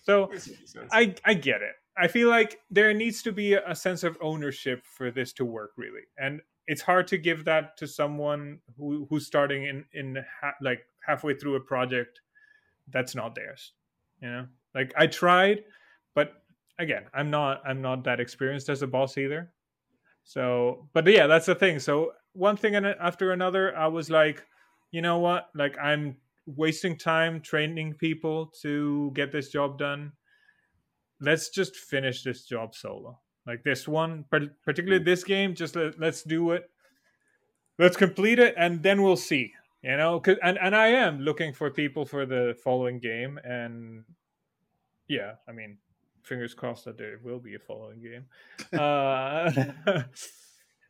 So 0.05 0.31
I 0.93 1.15
I 1.25 1.35
get 1.35 1.63
it. 1.63 1.73
I 1.97 2.09
feel 2.09 2.29
like 2.29 2.59
there 2.71 2.93
needs 2.93 3.23
to 3.23 3.33
be 3.33 3.55
a 3.55 3.75
sense 3.75 4.05
of 4.05 4.19
ownership 4.21 4.85
for 4.85 5.11
this 5.11 5.33
to 5.35 5.45
work 5.45 5.73
really, 5.77 6.03
and 6.19 6.43
it's 6.67 6.83
hard 6.83 7.07
to 7.09 7.19
give 7.19 7.45
that 7.45 7.77
to 7.79 7.87
someone 7.87 8.61
who 8.77 9.07
who's 9.11 9.27
starting 9.27 9.65
in 9.65 9.85
in 9.93 10.25
ha- 10.41 10.55
like 10.61 10.81
halfway 11.07 11.35
through 11.35 11.57
a 11.57 11.61
project 11.61 12.21
that's 12.93 13.15
not 13.15 13.35
theirs. 13.35 13.73
You 14.23 14.31
know, 14.31 14.47
like 14.75 14.93
I 14.97 15.07
tried, 15.07 15.65
but 16.15 16.33
again, 16.79 17.05
I'm 17.13 17.31
not 17.31 17.63
I'm 17.67 17.83
not 17.83 18.05
that 18.05 18.21
experienced 18.21 18.69
as 18.69 18.83
a 18.83 18.87
boss 18.87 19.19
either. 19.19 19.53
So, 20.25 20.89
but 20.95 21.07
yeah, 21.07 21.27
that's 21.27 21.47
the 21.47 21.55
thing. 21.55 21.79
So 21.79 22.13
one 22.33 22.57
thing 22.57 22.75
after 22.75 23.33
another, 23.33 23.77
I 23.77 23.89
was 23.89 24.09
like, 24.09 24.43
you 24.91 25.03
know 25.03 25.19
what? 25.19 25.49
Like 25.55 25.77
I'm 25.79 26.17
wasting 26.47 26.97
time 26.97 27.41
training 27.41 27.95
people 27.95 28.51
to 28.63 29.11
get 29.15 29.33
this 29.33 29.51
job 29.51 29.79
done 29.79 30.13
let's 31.21 31.49
just 31.49 31.77
finish 31.77 32.23
this 32.23 32.45
job 32.45 32.75
solo 32.75 33.19
like 33.47 33.63
this 33.63 33.87
one 33.87 34.25
particularly 34.31 35.03
this 35.05 35.25
game 35.25 35.55
just 35.55 35.77
let, 35.77 35.99
let's 35.99 36.23
do 36.23 36.53
it. 36.53 36.71
Let's 37.79 37.97
complete 37.97 38.39
it 38.39 38.55
and 38.57 38.83
then 38.83 39.03
we'll 39.03 39.17
see 39.17 39.53
you 39.83 39.97
know? 39.99 40.19
'Cause- 40.21 40.39
and, 40.43 40.59
and 40.59 40.75
i 40.75 40.87
am 40.89 41.21
looking 41.21 41.53
for 41.53 41.71
people 41.71 42.07
for 42.07 42.25
the 42.25 42.57
following 42.65 42.99
game 43.01 43.39
and 43.45 44.05
yeah 45.09 45.35
i 45.49 45.53
mean 45.53 45.77
fingers 46.23 46.55
crossed 46.55 46.87
that 46.87 46.97
there 46.97 47.19
will 47.23 47.39
be 47.39 47.55
a 47.55 47.59
following 47.59 48.01
game. 48.01 48.25
Uh 48.81 49.51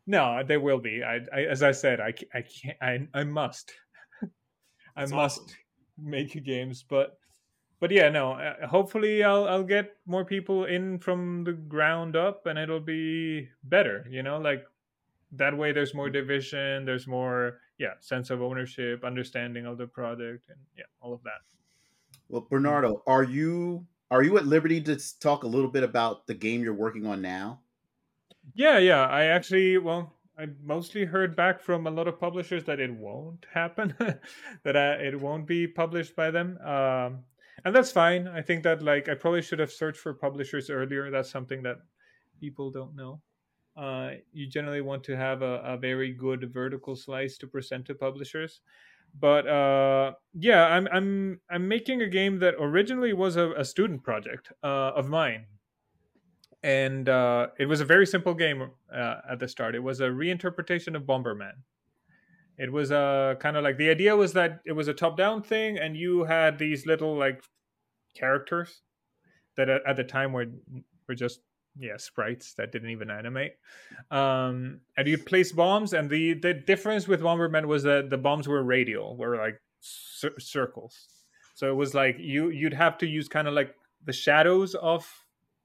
no 0.07 0.43
there 0.47 0.61
will 0.61 0.79
be. 0.79 1.03
I, 1.03 1.21
I 1.35 1.41
as 1.51 1.63
i 1.63 1.73
said 1.73 2.01
i, 2.01 2.13
I 2.33 2.43
can't 2.43 2.77
i, 2.81 3.09
I 3.15 3.25
must. 3.25 3.73
I 4.23 4.29
That's 5.01 5.11
must 5.13 5.41
awesome. 5.41 5.57
make 5.99 6.45
games 6.45 6.85
but 6.89 7.19
but 7.81 7.91
yeah 7.91 8.09
no 8.09 8.33
uh, 8.33 8.67
hopefully 8.67 9.23
i'll 9.23 9.49
i'll 9.49 9.65
get 9.65 9.97
more 10.07 10.25
people 10.25 10.65
in 10.65 10.99
from 10.99 11.45
the 11.45 11.53
ground 11.53 12.17
up 12.17 12.47
and 12.47 12.59
it'll 12.59 12.81
be 12.81 13.49
better 13.65 14.07
you 14.11 14.23
know 14.23 14.39
like 14.39 14.65
that 15.33 15.57
way 15.57 15.73
there's 15.73 15.95
more 15.95 16.11
division 16.11 16.85
there's 16.85 17.07
more 17.07 17.59
yeah 17.79 17.95
sense 18.01 18.31
of 18.31 18.41
ownership 18.43 19.05
understanding 19.05 19.67
of 19.67 19.79
the 19.79 19.87
product 19.87 20.49
and 20.49 20.59
yeah 20.77 20.85
all 21.01 21.13
of 21.13 21.23
that 21.25 21.43
Well, 22.29 22.47
Bernardo, 22.49 23.03
are 23.07 23.25
you 23.25 23.87
are 24.11 24.23
you 24.23 24.37
at 24.39 24.47
liberty 24.47 24.81
to 24.83 24.97
talk 25.21 25.43
a 25.45 25.47
little 25.47 25.71
bit 25.71 25.83
about 25.83 26.27
the 26.27 26.35
game 26.35 26.63
you're 26.63 26.75
working 26.75 27.07
on 27.07 27.21
now? 27.21 27.61
Yeah, 28.55 28.79
yeah. 28.79 29.07
I 29.07 29.25
actually, 29.25 29.79
well, 29.79 30.13
I 30.39 30.49
mostly 30.63 31.05
heard 31.05 31.35
back 31.35 31.61
from 31.61 31.87
a 31.87 31.91
lot 31.91 32.09
of 32.09 32.21
publishers 32.21 32.65
that 32.65 32.81
it 32.81 32.93
won't 32.93 33.47
happen, 33.53 33.95
that 34.65 34.77
uh, 34.77 34.97
it 35.01 35.19
won't 35.21 35.47
be 35.47 35.67
published 35.67 36.15
by 36.15 36.31
them, 36.31 36.59
um, 36.65 37.25
and 37.65 37.75
that's 37.75 37.93
fine. 37.93 38.29
I 38.29 38.43
think 38.43 38.63
that 38.65 38.83
like 38.83 39.09
I 39.09 39.15
probably 39.15 39.43
should 39.43 39.59
have 39.59 39.73
searched 39.73 40.01
for 40.01 40.15
publishers 40.15 40.71
earlier. 40.71 41.11
That's 41.11 41.31
something 41.31 41.63
that 41.63 41.79
people 42.41 42.71
don't 42.71 42.95
know. 42.95 43.21
Uh, 43.77 44.13
you 44.33 44.47
generally 44.47 44.81
want 44.81 45.03
to 45.05 45.17
have 45.17 45.43
a, 45.43 45.61
a 45.65 45.77
very 45.77 46.13
good 46.13 46.53
vertical 46.53 46.95
slice 46.95 47.37
to 47.39 47.47
present 47.47 47.87
to 47.87 47.95
publishers. 47.95 48.61
But 49.19 49.47
uh, 49.47 50.13
yeah, 50.35 50.67
I'm 50.67 50.89
I'm 50.93 51.41
I'm 51.51 51.69
making 51.69 52.03
a 52.03 52.09
game 52.09 52.39
that 52.41 52.55
originally 52.59 53.13
was 53.13 53.37
a, 53.37 53.53
a 53.53 53.65
student 53.65 54.03
project 54.03 54.53
uh, 54.63 54.93
of 54.95 55.09
mine 55.09 55.47
and 56.65 57.11
uh, 57.11 57.49
it 57.59 57.67
was 57.67 57.83
a 57.83 57.85
very 57.85 58.07
simple 58.07 58.33
game 58.33 58.71
uh, 58.93 59.17
at 59.31 59.39
the 59.39 59.47
start. 59.47 59.75
It 59.75 59.83
was 59.83 60.01
a 60.01 60.09
reinterpretation 60.09 60.97
of 60.97 61.03
Bomberman. 61.03 61.53
It 62.59 62.71
was 62.73 62.91
a 62.91 63.37
kind 63.41 63.57
of 63.57 63.65
like 63.65 63.79
the 63.79 63.91
idea 63.91 64.15
was 64.17 64.33
that 64.35 64.61
it 64.65 64.73
was 64.73 64.89
a 64.89 64.95
top-down 64.95 65.43
thing, 65.43 65.79
and 65.79 65.97
you 65.97 66.25
had 66.25 66.59
these 66.59 66.87
little 66.87 67.17
like 67.17 67.43
characters 68.15 68.83
that 69.57 69.69
at, 69.69 69.83
at 69.87 69.97
the 69.97 70.05
time 70.05 70.33
were 70.33 70.47
were 71.09 71.15
just 71.15 71.41
yeah 71.77 71.97
sprites 71.97 72.55
that 72.55 72.71
didn't 72.71 72.91
even 72.91 73.11
animate. 73.11 73.55
Um, 74.11 74.81
and 74.97 75.09
you 75.09 75.19
place 75.19 75.53
bombs, 75.53 75.93
and 75.93 76.09
the 76.09 76.35
the 76.35 76.55
difference 76.55 77.09
with 77.09 77.21
Bomberman 77.21 77.67
was 77.67 77.83
that 77.83 78.11
the 78.11 78.19
bombs 78.19 78.47
were 78.47 78.63
radial, 78.63 79.17
were 79.17 79.37
like 79.37 79.61
cir- 79.81 80.39
circles. 80.39 81.09
So 81.55 81.71
it 81.71 81.75
was 81.75 81.95
like 81.95 82.17
you 82.19 82.51
you'd 82.51 82.75
have 82.75 82.99
to 82.99 83.07
use 83.07 83.29
kind 83.29 83.49
of 83.49 83.55
like 83.55 83.75
the 84.05 84.13
shadows 84.13 84.75
of 84.77 85.09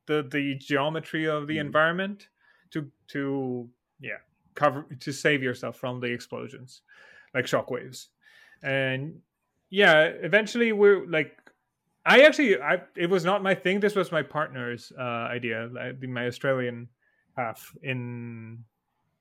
the 0.08 0.28
the 0.30 0.56
geometry 0.56 1.28
of 1.28 1.46
the 1.48 1.58
Mhm. 1.58 1.62
environment 1.68 2.30
to 2.72 2.92
to 3.10 3.70
yeah 4.00 4.18
cover 4.60 4.86
to 5.00 5.12
save 5.12 5.42
yourself 5.42 5.76
from 5.78 6.00
the 6.00 6.08
explosions 6.08 6.82
like 7.34 7.46
shockwaves. 7.46 8.08
And 8.62 9.22
yeah 9.70 10.04
eventually 10.22 10.72
we're 10.72 11.06
like 11.08 11.38
i 12.06 12.22
actually 12.22 12.60
i 12.62 12.82
it 12.96 13.10
was 13.10 13.24
not 13.24 13.44
my 13.44 13.56
thing. 13.56 13.80
This 13.80 13.96
was 13.96 14.12
my 14.12 14.24
partner's 14.24 14.92
uh 14.98 15.28
idea 15.38 15.70
like, 15.72 16.02
my 16.02 16.28
australian 16.28 16.90
half 17.38 17.76
in 17.84 18.64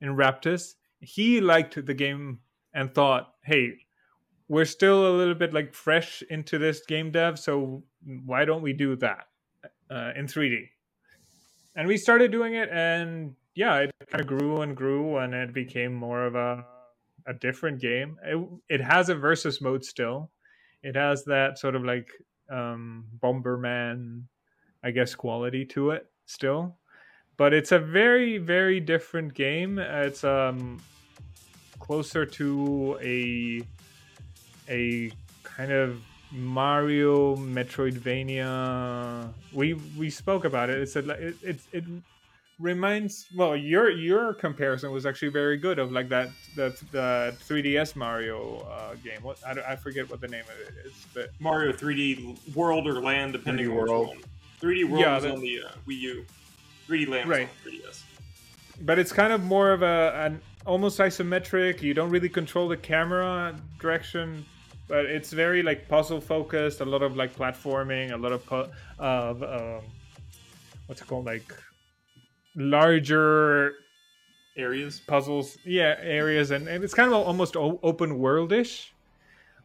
in 0.01 0.17
raptus 0.17 0.75
he 1.01 1.41
liked 1.41 1.85
the 1.85 1.95
game 1.95 2.41
and 2.75 2.95
thought 2.95 3.35
hey 3.45 3.75
we're 4.49 4.65
still 4.65 5.15
a 5.15 5.15
little 5.17 5.35
bit 5.35 5.53
like 5.53 5.75
fresh 5.75 6.23
into 6.31 6.59
this 6.59 6.81
game 6.87 7.11
dev 7.11 7.39
so 7.39 7.83
why 8.25 8.45
don't 8.45 8.63
we 8.63 8.73
do 8.73 8.97
that 8.97 9.27
uh, 9.91 10.13
in 10.17 10.27
3d 10.27 10.69
and 11.77 11.87
we 11.87 11.97
started 11.97 12.33
doing 12.33 12.55
it 12.55 12.69
and 12.71 13.35
yeah 13.59 13.79
it 13.79 13.91
kind 14.09 14.21
of 14.21 14.29
grew 14.29 14.61
and 14.61 14.77
grew 14.77 15.17
and 15.17 15.35
it 15.35 15.53
became 15.53 15.93
more 15.93 16.25
of 16.25 16.37
a 16.37 16.65
a 17.27 17.35
different 17.35 17.81
game 17.81 18.17
it, 18.25 18.39
it 18.69 18.81
has 18.81 19.09
a 19.09 19.17
versus 19.17 19.61
mode 19.61 19.85
still 19.85 20.31
it 20.85 20.95
has 20.95 21.25
that 21.25 21.59
sort 21.59 21.75
of 21.75 21.85
like 21.85 22.09
um 22.53 23.05
bomberman 23.19 24.23
i 24.85 24.93
guess 24.93 25.13
quality 25.17 25.65
to 25.65 25.91
it 25.91 26.07
still 26.25 26.77
but 27.37 27.53
it's 27.53 27.73
a 27.73 27.81
very 27.81 28.39
very 28.39 28.79
different 28.79 29.35
game 29.35 29.81
it's 29.81 30.23
um 30.23 30.81
closer 31.81 32.25
to 32.25 32.97
a 33.03 33.61
a 34.71 35.11
kind 35.43 35.73
of 35.73 36.01
Mario 36.31 37.37
Metroidvania. 37.37 39.33
We 39.51 39.73
we 39.97 40.11
spoke 40.11 40.45
about 40.45 40.69
it. 40.69 40.79
It's 40.79 40.95
a, 40.95 41.09
it, 41.09 41.37
it 41.43 41.61
it 41.73 41.85
reminds 42.61 43.27
well 43.37 43.55
your 43.57 43.89
your 43.91 44.35
comparison 44.35 44.91
was 44.91 45.07
actually 45.07 45.29
very 45.29 45.57
good 45.57 45.79
of 45.79 45.93
like 45.93 46.09
that 46.09 46.29
that 46.57 46.77
the 46.91 47.35
3ds 47.49 47.95
Mario 47.95 48.67
uh, 48.71 48.95
game. 48.97 49.23
What 49.23 49.39
I, 49.47 49.73
I 49.73 49.77
forget 49.77 50.11
what 50.11 50.21
the 50.21 50.29
name 50.29 50.43
of 50.45 50.69
it 50.69 50.87
is, 50.87 50.93
but 51.15 51.31
Mario 51.41 51.73
3D 51.73 52.55
World 52.57 52.87
or 52.89 53.01
Land, 53.01 53.33
depending 53.33 53.67
3D 53.67 53.71
on 53.71 53.77
which 53.83 53.91
World. 53.91 54.17
3D 54.61 54.85
World 54.89 55.01
Yeah, 55.01 55.15
was 55.15 55.25
on 55.25 55.41
the 55.41 55.63
uh, 55.67 55.71
Wii 55.89 55.99
U. 56.01 56.27
3D 56.89 57.09
Land 57.09 57.29
Right. 57.29 57.49
was 57.65 57.73
on 57.73 57.79
3DS. 57.81 58.03
but 58.85 58.99
it's 58.99 59.13
kind 59.13 59.33
of 59.33 59.45
more 59.45 59.71
of 59.71 59.83
a 59.83 60.13
an 60.27 60.41
almost 60.67 60.99
isometric. 60.99 61.81
You 61.83 61.95
don't 61.95 62.11
really 62.11 62.29
control 62.29 62.67
the 62.69 62.77
camera 62.77 63.55
direction, 63.79 64.45
but 64.89 65.05
it's 65.07 65.33
very 65.33 65.63
like 65.63 65.87
puzzle 65.89 66.21
focused. 66.21 66.81
A 66.81 66.85
lot 66.85 67.03
of 67.03 67.17
like 67.17 67.35
platforming, 67.37 68.11
a 68.13 68.17
lot 68.17 68.33
of 68.33 68.45
pu- 68.45 68.67
of 68.99 69.43
um, 69.45 69.83
what's 70.87 71.01
it 71.01 71.07
called 71.07 71.25
like 71.27 71.55
larger 72.59 73.73
areas 74.57 75.01
puzzles 75.07 75.57
yeah 75.65 75.95
areas 76.01 76.51
and, 76.51 76.67
and 76.67 76.83
it's 76.83 76.93
kind 76.93 77.13
of 77.13 77.27
almost 77.27 77.57
open 77.57 78.19
worldish 78.19 78.91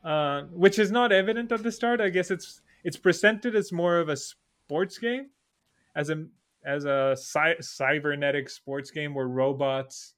uh, 0.04 0.44
which 0.52 0.80
is 0.80 0.92
not 0.92 1.12
evident 1.12 1.52
at 1.52 1.64
the 1.64 1.72
start. 1.72 2.02
I 2.02 2.10
guess 2.10 2.30
it's 2.30 2.62
it's 2.84 2.98
presented 2.98 3.56
as 3.56 3.72
more 3.72 3.98
of 3.98 4.10
a 4.10 4.18
sports 4.18 4.98
game 4.98 5.28
as 5.96 6.10
a 6.10 6.26
as 6.66 6.86
a 6.86 7.16
cy- 7.18 7.60
cybernetic 7.62 8.50
sports 8.50 8.92
game 8.92 9.14
where 9.14 9.28
robots 9.28 10.16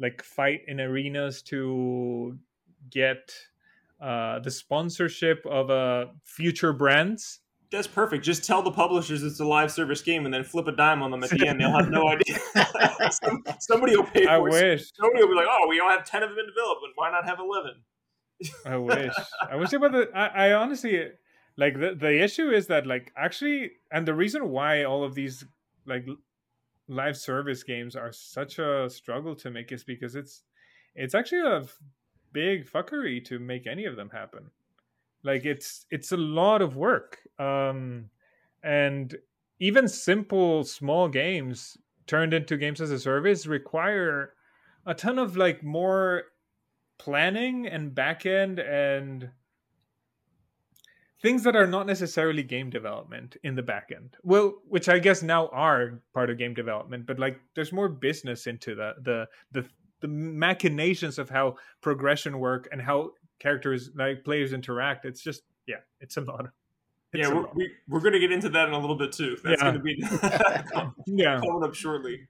like 0.00 0.22
fight 0.22 0.62
in 0.66 0.80
arenas 0.80 1.42
to 1.42 2.36
get 2.90 3.32
uh, 4.00 4.38
the 4.40 4.50
sponsorship 4.50 5.44
of 5.46 5.70
uh, 5.70 6.06
future 6.24 6.72
brands 6.72 7.40
that's 7.70 7.86
perfect. 7.86 8.24
Just 8.24 8.44
tell 8.44 8.62
the 8.62 8.70
publishers 8.70 9.22
it's 9.22 9.40
a 9.40 9.44
live 9.44 9.70
service 9.70 10.00
game, 10.02 10.24
and 10.24 10.32
then 10.32 10.44
flip 10.44 10.66
a 10.68 10.72
dime 10.72 11.02
on 11.02 11.10
them 11.10 11.22
at 11.22 11.30
the 11.30 11.46
end. 11.46 11.60
They'll 11.60 11.76
have 11.76 11.90
no 11.90 12.08
idea. 12.08 12.38
somebody 13.60 13.96
will 13.96 14.04
pay 14.04 14.24
for 14.24 14.30
I 14.30 14.36
it. 14.36 14.42
wish. 14.42 14.90
Somebody 14.94 15.22
will 15.22 15.30
be 15.30 15.34
like, 15.34 15.48
"Oh, 15.50 15.66
we 15.68 15.76
don't 15.76 15.90
have 15.90 16.04
ten 16.04 16.22
of 16.22 16.30
them 16.30 16.38
in 16.38 16.46
development. 16.46 16.92
Why 16.96 17.10
not 17.10 17.24
have 17.26 17.38
11? 17.38 17.72
I 18.64 18.76
wish. 18.76 19.14
I 19.50 19.56
wish 19.56 19.72
about 19.72 19.92
the. 19.92 20.08
I, 20.14 20.48
I 20.48 20.52
honestly 20.52 21.08
like 21.56 21.74
the 21.78 21.94
the 21.98 22.22
issue 22.22 22.50
is 22.50 22.68
that 22.68 22.86
like 22.86 23.12
actually, 23.16 23.72
and 23.92 24.06
the 24.06 24.14
reason 24.14 24.48
why 24.50 24.84
all 24.84 25.04
of 25.04 25.14
these 25.14 25.44
like 25.86 26.06
live 26.88 27.16
service 27.16 27.62
games 27.62 27.96
are 27.96 28.12
such 28.12 28.58
a 28.58 28.88
struggle 28.88 29.34
to 29.36 29.50
make 29.50 29.72
is 29.72 29.84
because 29.84 30.14
it's 30.14 30.42
it's 30.94 31.14
actually 31.14 31.42
a 31.42 31.64
big 32.32 32.70
fuckery 32.70 33.24
to 33.24 33.38
make 33.38 33.66
any 33.66 33.84
of 33.84 33.96
them 33.96 34.10
happen 34.10 34.50
like 35.22 35.44
it's 35.44 35.86
it's 35.90 36.12
a 36.12 36.16
lot 36.16 36.62
of 36.62 36.76
work 36.76 37.18
um 37.38 38.08
and 38.62 39.16
even 39.60 39.88
simple 39.88 40.64
small 40.64 41.08
games 41.08 41.76
turned 42.06 42.32
into 42.32 42.56
games 42.56 42.80
as 42.80 42.90
a 42.90 42.98
service 42.98 43.46
require 43.46 44.34
a 44.86 44.94
ton 44.94 45.18
of 45.18 45.36
like 45.36 45.62
more 45.62 46.24
planning 46.98 47.66
and 47.66 47.94
backend 47.94 48.58
and 48.66 49.30
things 51.20 51.42
that 51.42 51.56
are 51.56 51.66
not 51.66 51.86
necessarily 51.86 52.42
game 52.42 52.70
development 52.70 53.36
in 53.42 53.56
the 53.56 53.62
backend. 53.62 54.14
Well 54.22 54.54
which 54.68 54.88
i 54.88 54.98
guess 54.98 55.22
now 55.22 55.48
are 55.48 56.00
part 56.14 56.30
of 56.30 56.38
game 56.38 56.54
development 56.54 57.06
but 57.06 57.18
like 57.18 57.40
there's 57.54 57.72
more 57.72 57.88
business 57.88 58.46
into 58.46 58.74
the 58.74 58.94
the 59.02 59.28
the, 59.52 59.68
the 60.00 60.08
machinations 60.08 61.18
of 61.18 61.28
how 61.28 61.56
progression 61.80 62.38
work 62.38 62.68
and 62.70 62.80
how 62.80 63.10
characters 63.38 63.90
like 63.94 64.24
players 64.24 64.52
interact 64.52 65.04
it's 65.04 65.22
just 65.22 65.42
yeah 65.66 65.76
it's 66.00 66.16
a 66.16 66.20
lot 66.20 66.40
of 66.40 66.50
yeah, 67.14 67.32
we're, 67.32 67.46
we, 67.54 67.70
we're 67.88 68.00
going 68.00 68.12
to 68.12 68.18
get 68.18 68.32
into 68.32 68.50
that 68.50 68.68
in 68.68 68.74
a 68.74 68.78
little 68.78 68.94
bit 68.94 69.12
too. 69.12 69.38
That's 69.42 69.62
Yeah. 69.62 69.72
going 69.72 69.78
to 69.78 69.80
be 69.80 69.96
yeah 71.06 71.40
coming 71.40 71.62
up 71.64 71.74
shortly. 71.74 72.28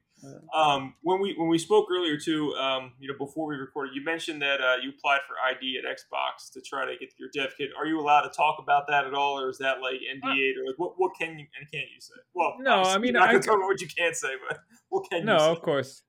Um, 0.54 0.94
when 1.02 1.20
we 1.20 1.34
when 1.36 1.48
we 1.48 1.58
spoke 1.58 1.88
earlier 1.90 2.16
too, 2.16 2.54
um, 2.54 2.92
you 3.00 3.08
know, 3.08 3.18
before 3.18 3.48
we 3.48 3.56
recorded, 3.56 3.94
you 3.96 4.04
mentioned 4.04 4.40
that 4.42 4.60
uh, 4.60 4.76
you 4.80 4.90
applied 4.90 5.20
for 5.26 5.34
ID 5.48 5.78
at 5.78 5.84
Xbox 5.84 6.52
to 6.52 6.60
try 6.60 6.84
to 6.84 6.96
get 6.96 7.08
your 7.18 7.28
dev 7.34 7.54
kit. 7.58 7.70
Are 7.76 7.86
you 7.86 7.98
allowed 8.00 8.22
to 8.22 8.28
talk 8.30 8.58
about 8.60 8.86
that 8.88 9.04
at 9.04 9.14
all, 9.14 9.40
or 9.40 9.48
is 9.50 9.58
that 9.58 9.80
like 9.80 9.94
NDA 9.94 10.52
or 10.58 10.66
like 10.66 10.76
what 10.78 10.92
what 10.96 11.10
can 11.18 11.38
you 11.40 11.46
and 11.58 11.70
can't 11.72 11.86
you 11.92 12.00
say? 12.00 12.14
Well, 12.34 12.54
No, 12.60 12.82
I 12.82 12.98
mean, 12.98 13.16
I 13.16 13.26
can 13.32 13.36
to 13.36 13.42
c- 13.42 13.46
talk 13.48 13.56
about 13.56 13.66
what 13.66 13.80
you 13.80 13.88
can't 13.88 14.14
say, 14.14 14.30
but 14.48 14.60
what 14.90 15.08
can 15.10 15.20
you 15.20 15.24
no 15.26 15.38
of 15.50 15.60
course 15.60 16.02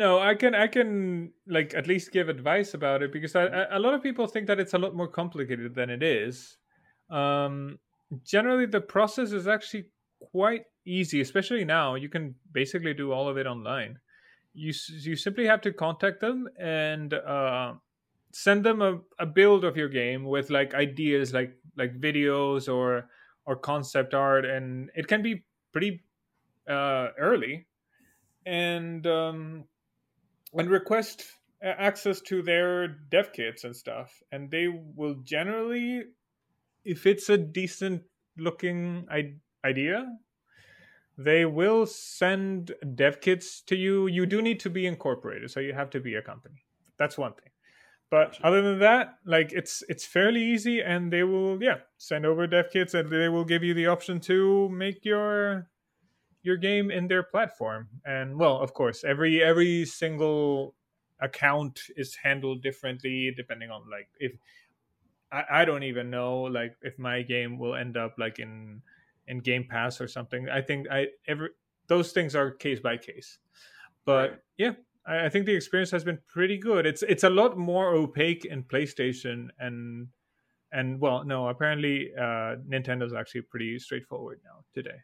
no 0.00 0.18
i 0.18 0.34
can 0.34 0.54
i 0.54 0.66
can 0.66 1.32
like 1.46 1.74
at 1.74 1.86
least 1.86 2.12
give 2.12 2.28
advice 2.28 2.74
about 2.74 3.02
it 3.02 3.12
because 3.12 3.34
I, 3.34 3.44
I- 3.46 3.76
a 3.76 3.78
lot 3.78 3.94
of 3.94 4.02
people 4.02 4.26
think 4.26 4.46
that 4.46 4.60
it's 4.60 4.74
a 4.74 4.78
lot 4.78 4.94
more 4.94 5.08
complicated 5.08 5.74
than 5.74 5.90
it 5.90 6.02
is. 6.02 6.58
Um 7.10 7.78
generally 8.24 8.66
the 8.66 8.80
process 8.80 9.32
is 9.32 9.48
actually 9.48 9.86
quite 10.20 10.64
easy 10.84 11.20
especially 11.20 11.64
now. 11.64 11.94
You 11.94 12.08
can 12.08 12.34
basically 12.52 12.94
do 12.94 13.12
all 13.12 13.28
of 13.28 13.38
it 13.38 13.46
online. 13.46 13.98
You 14.54 14.72
you 15.02 15.16
simply 15.16 15.46
have 15.46 15.62
to 15.62 15.72
contact 15.72 16.20
them 16.20 16.48
and 16.58 17.14
uh 17.14 17.74
send 18.32 18.64
them 18.64 18.82
a, 18.82 19.00
a 19.18 19.26
build 19.26 19.64
of 19.64 19.76
your 19.76 19.88
game 19.90 20.24
with 20.24 20.50
like 20.50 20.74
ideas 20.74 21.34
like 21.34 21.56
like 21.76 22.00
videos 22.00 22.72
or 22.72 23.10
or 23.46 23.56
concept 23.56 24.14
art 24.14 24.44
and 24.46 24.90
it 24.96 25.08
can 25.08 25.22
be 25.22 25.46
pretty 25.72 26.04
uh 26.68 27.08
early. 27.18 27.66
And 28.46 29.06
um 29.06 29.66
and 30.56 30.70
request 30.70 31.24
uh, 31.64 31.68
access 31.78 32.20
to 32.20 32.42
their 32.42 32.88
dev 32.88 33.32
kits 33.32 33.64
and 33.64 33.74
stuff 33.74 34.22
and 34.32 34.50
they 34.50 34.68
will 34.68 35.14
generally 35.22 36.02
if 36.84 37.06
it's 37.06 37.28
a 37.28 37.38
decent 37.38 38.02
looking 38.38 39.06
idea 39.64 40.06
they 41.18 41.44
will 41.46 41.86
send 41.86 42.74
dev 42.94 43.20
kits 43.20 43.62
to 43.62 43.76
you. 43.76 44.06
You 44.06 44.26
do 44.26 44.42
need 44.42 44.60
to 44.60 44.70
be 44.70 44.86
incorporated 44.86 45.50
so 45.50 45.60
you 45.60 45.72
have 45.72 45.90
to 45.90 46.00
be 46.00 46.14
a 46.14 46.22
company. 46.22 46.64
That's 46.98 47.16
one 47.16 47.32
thing. 47.32 47.50
But 48.10 48.38
other 48.42 48.62
than 48.62 48.78
that 48.80 49.14
like 49.24 49.52
it's 49.52 49.82
it's 49.88 50.06
fairly 50.06 50.42
easy 50.42 50.80
and 50.80 51.12
they 51.12 51.24
will 51.24 51.60
yeah 51.60 51.78
send 51.98 52.24
over 52.24 52.46
dev 52.46 52.66
kits 52.72 52.94
and 52.94 53.10
they 53.10 53.28
will 53.28 53.44
give 53.44 53.64
you 53.64 53.74
the 53.74 53.88
option 53.88 54.20
to 54.20 54.68
make 54.68 55.04
your 55.04 55.68
your 56.46 56.56
game 56.56 56.90
in 56.90 57.08
their 57.08 57.22
platform. 57.22 57.88
And 58.04 58.38
well 58.38 58.58
of 58.58 58.72
course 58.72 59.04
every 59.04 59.42
every 59.42 59.84
single 59.84 60.74
account 61.20 61.80
is 61.96 62.14
handled 62.22 62.62
differently 62.62 63.32
depending 63.36 63.70
on 63.70 63.82
like 63.90 64.08
if 64.20 64.32
I, 65.32 65.44
I 65.50 65.64
don't 65.64 65.82
even 65.82 66.10
know 66.10 66.42
like 66.42 66.76
if 66.82 66.98
my 66.98 67.22
game 67.22 67.58
will 67.58 67.74
end 67.74 67.96
up 67.96 68.14
like 68.18 68.38
in 68.38 68.82
in 69.26 69.40
game 69.40 69.66
pass 69.68 70.00
or 70.00 70.08
something. 70.08 70.48
I 70.48 70.62
think 70.62 70.86
i 70.90 71.08
every 71.26 71.50
those 71.88 72.12
things 72.12 72.34
are 72.34 72.50
case 72.50 72.80
by 72.80 72.96
case. 72.96 73.38
But 74.04 74.30
Right. 74.30 74.38
yeah 74.58 74.72
I, 75.06 75.26
I 75.26 75.28
think 75.28 75.46
the 75.46 75.54
experience 75.54 75.90
has 75.90 76.04
been 76.04 76.18
pretty 76.28 76.58
good. 76.58 76.86
It's 76.86 77.02
it's 77.02 77.24
a 77.24 77.30
lot 77.30 77.56
more 77.58 77.94
opaque 77.94 78.44
in 78.44 78.62
playstation 78.64 79.48
and 79.58 80.08
and 80.72 81.00
well 81.00 81.24
no 81.24 81.48
apparently 81.48 82.10
uh 82.18 82.56
nintendo's 82.68 83.14
actually 83.14 83.42
pretty 83.42 83.78
straightforward 83.78 84.40
now 84.44 84.64
today 84.74 84.98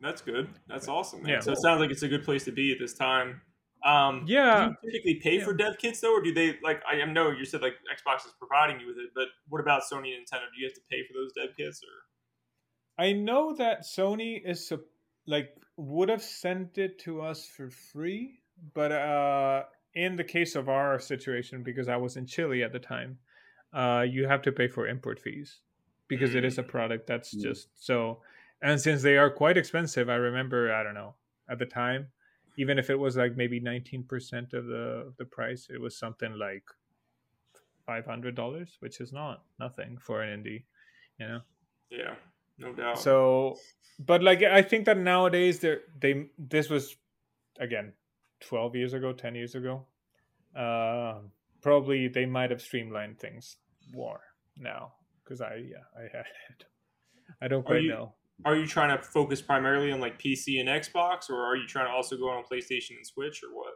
That's 0.00 0.20
good. 0.22 0.48
That's 0.68 0.88
awesome, 0.88 1.22
man. 1.22 1.32
Yeah. 1.32 1.40
So 1.40 1.52
it 1.52 1.58
sounds 1.58 1.80
like 1.80 1.90
it's 1.90 2.02
a 2.02 2.08
good 2.08 2.24
place 2.24 2.44
to 2.44 2.52
be 2.52 2.72
at 2.72 2.78
this 2.78 2.94
time. 2.94 3.40
Um, 3.84 4.24
Yeah. 4.26 4.68
Do 4.68 4.74
you 4.82 4.92
typically 4.92 5.14
pay 5.22 5.40
for 5.40 5.54
dev 5.54 5.78
kits 5.78 6.00
though, 6.00 6.14
or 6.14 6.22
do 6.22 6.32
they 6.34 6.58
like? 6.62 6.82
I 6.90 7.02
know 7.04 7.30
you 7.30 7.44
said 7.44 7.62
like 7.62 7.74
Xbox 7.90 8.26
is 8.26 8.32
providing 8.38 8.80
you 8.80 8.88
with 8.88 8.96
it, 8.98 9.10
but 9.14 9.28
what 9.48 9.60
about 9.60 9.82
Sony 9.82 10.14
and 10.14 10.26
Nintendo? 10.26 10.46
Do 10.54 10.60
you 10.60 10.66
have 10.66 10.74
to 10.74 10.80
pay 10.90 11.02
for 11.06 11.14
those 11.14 11.32
dev 11.32 11.56
kits, 11.56 11.82
or 11.82 13.02
I 13.04 13.12
know 13.12 13.54
that 13.56 13.82
Sony 13.84 14.40
is 14.44 14.72
like 15.26 15.54
would 15.76 16.08
have 16.08 16.22
sent 16.22 16.78
it 16.78 16.98
to 17.00 17.20
us 17.20 17.46
for 17.46 17.70
free, 17.70 18.40
but 18.74 18.92
uh, 18.92 19.64
in 19.94 20.16
the 20.16 20.24
case 20.24 20.56
of 20.56 20.68
our 20.68 20.98
situation, 20.98 21.62
because 21.62 21.88
I 21.88 21.96
was 21.96 22.16
in 22.16 22.26
Chile 22.26 22.62
at 22.62 22.72
the 22.72 22.78
time, 22.78 23.18
uh, 23.72 24.04
you 24.08 24.26
have 24.26 24.42
to 24.42 24.52
pay 24.52 24.68
for 24.68 24.86
import 24.88 25.18
fees 25.20 25.60
because 26.08 26.34
it 26.34 26.44
is 26.44 26.58
a 26.58 26.62
product 26.62 27.06
that's 27.06 27.34
Mm. 27.34 27.42
just 27.42 27.68
so. 27.74 28.20
And 28.62 28.80
since 28.80 29.02
they 29.02 29.16
are 29.16 29.30
quite 29.30 29.56
expensive, 29.56 30.08
I 30.08 30.14
remember 30.16 30.72
I 30.72 30.82
don't 30.82 30.94
know 30.94 31.14
at 31.50 31.58
the 31.58 31.66
time, 31.66 32.08
even 32.56 32.78
if 32.78 32.90
it 32.90 32.98
was 32.98 33.16
like 33.16 33.36
maybe 33.36 33.60
nineteen 33.60 34.02
percent 34.02 34.54
of 34.54 34.66
the 34.66 35.04
of 35.08 35.16
the 35.16 35.24
price, 35.26 35.68
it 35.70 35.80
was 35.80 35.96
something 35.98 36.32
like 36.38 36.64
five 37.84 38.06
hundred 38.06 38.34
dollars, 38.34 38.76
which 38.80 39.00
is 39.00 39.12
not 39.12 39.44
nothing 39.60 39.98
for 39.98 40.22
an 40.22 40.42
indie, 40.42 40.64
you 41.18 41.28
know? 41.28 41.40
Yeah, 41.90 42.14
no 42.58 42.72
doubt. 42.72 42.98
so 42.98 43.56
but 43.98 44.22
like 44.22 44.42
i 44.42 44.60
think 44.60 44.84
that 44.86 44.98
nowadays 44.98 45.60
they 45.60 45.76
they 46.00 46.26
this 46.36 46.68
was 46.68 46.96
again 47.60 47.92
12 48.40 48.74
years 48.76 48.92
ago 48.92 49.12
10 49.12 49.34
years 49.34 49.54
ago 49.54 49.86
uh 50.54 51.20
probably 51.62 52.08
they 52.08 52.26
might 52.26 52.50
have 52.50 52.60
streamlined 52.60 53.18
things 53.18 53.56
more 53.94 54.20
now 54.58 54.92
because 55.22 55.40
i 55.40 55.54
yeah 55.54 55.86
i 55.96 56.02
had 56.02 56.64
i 57.40 57.48
don't 57.48 57.64
quite 57.64 57.82
you- 57.82 57.90
know 57.90 58.14
are 58.44 58.56
you 58.56 58.66
trying 58.66 58.96
to 58.96 59.02
focus 59.02 59.40
primarily 59.40 59.90
on 59.90 60.00
like 60.00 60.20
PC 60.20 60.60
and 60.60 60.68
Xbox, 60.68 61.30
or 61.30 61.42
are 61.44 61.56
you 61.56 61.66
trying 61.66 61.86
to 61.86 61.92
also 61.92 62.16
go 62.16 62.28
on 62.28 62.44
PlayStation 62.44 62.96
and 62.96 63.06
Switch, 63.06 63.42
or 63.42 63.54
what? 63.56 63.74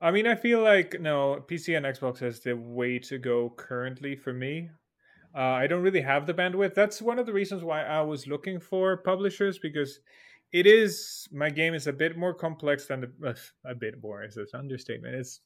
i 0.00 0.10
mean 0.10 0.26
i 0.26 0.34
feel 0.34 0.62
like 0.62 0.98
no 1.00 1.44
pc 1.48 1.76
and 1.76 1.86
xbox 1.86 2.22
is 2.22 2.40
the 2.40 2.54
way 2.54 2.98
to 2.98 3.18
go 3.18 3.52
currently 3.56 4.16
for 4.16 4.32
me. 4.32 4.70
Uh, 5.36 5.40
i 5.62 5.66
don't 5.66 5.82
really 5.82 6.00
have 6.00 6.26
the 6.26 6.34
bandwidth. 6.34 6.74
That's 6.74 7.00
one 7.00 7.18
of 7.18 7.26
the 7.26 7.32
reasons 7.32 7.62
why 7.62 7.82
i 7.82 8.00
was 8.00 8.26
looking 8.26 8.58
for 8.58 8.96
publishers 8.96 9.58
because 9.58 10.00
it 10.52 10.66
is 10.66 11.28
my 11.32 11.50
game 11.50 11.74
is 11.74 11.86
a 11.86 11.92
bit 11.92 12.16
more 12.16 12.34
complex 12.34 12.86
than 12.86 13.00
the 13.02 13.28
uh, 13.28 13.34
a 13.70 13.74
bit 13.74 14.02
more 14.02 14.24
is 14.24 14.36
an 14.36 14.46
understatement. 14.54 15.14
It's 15.14 15.40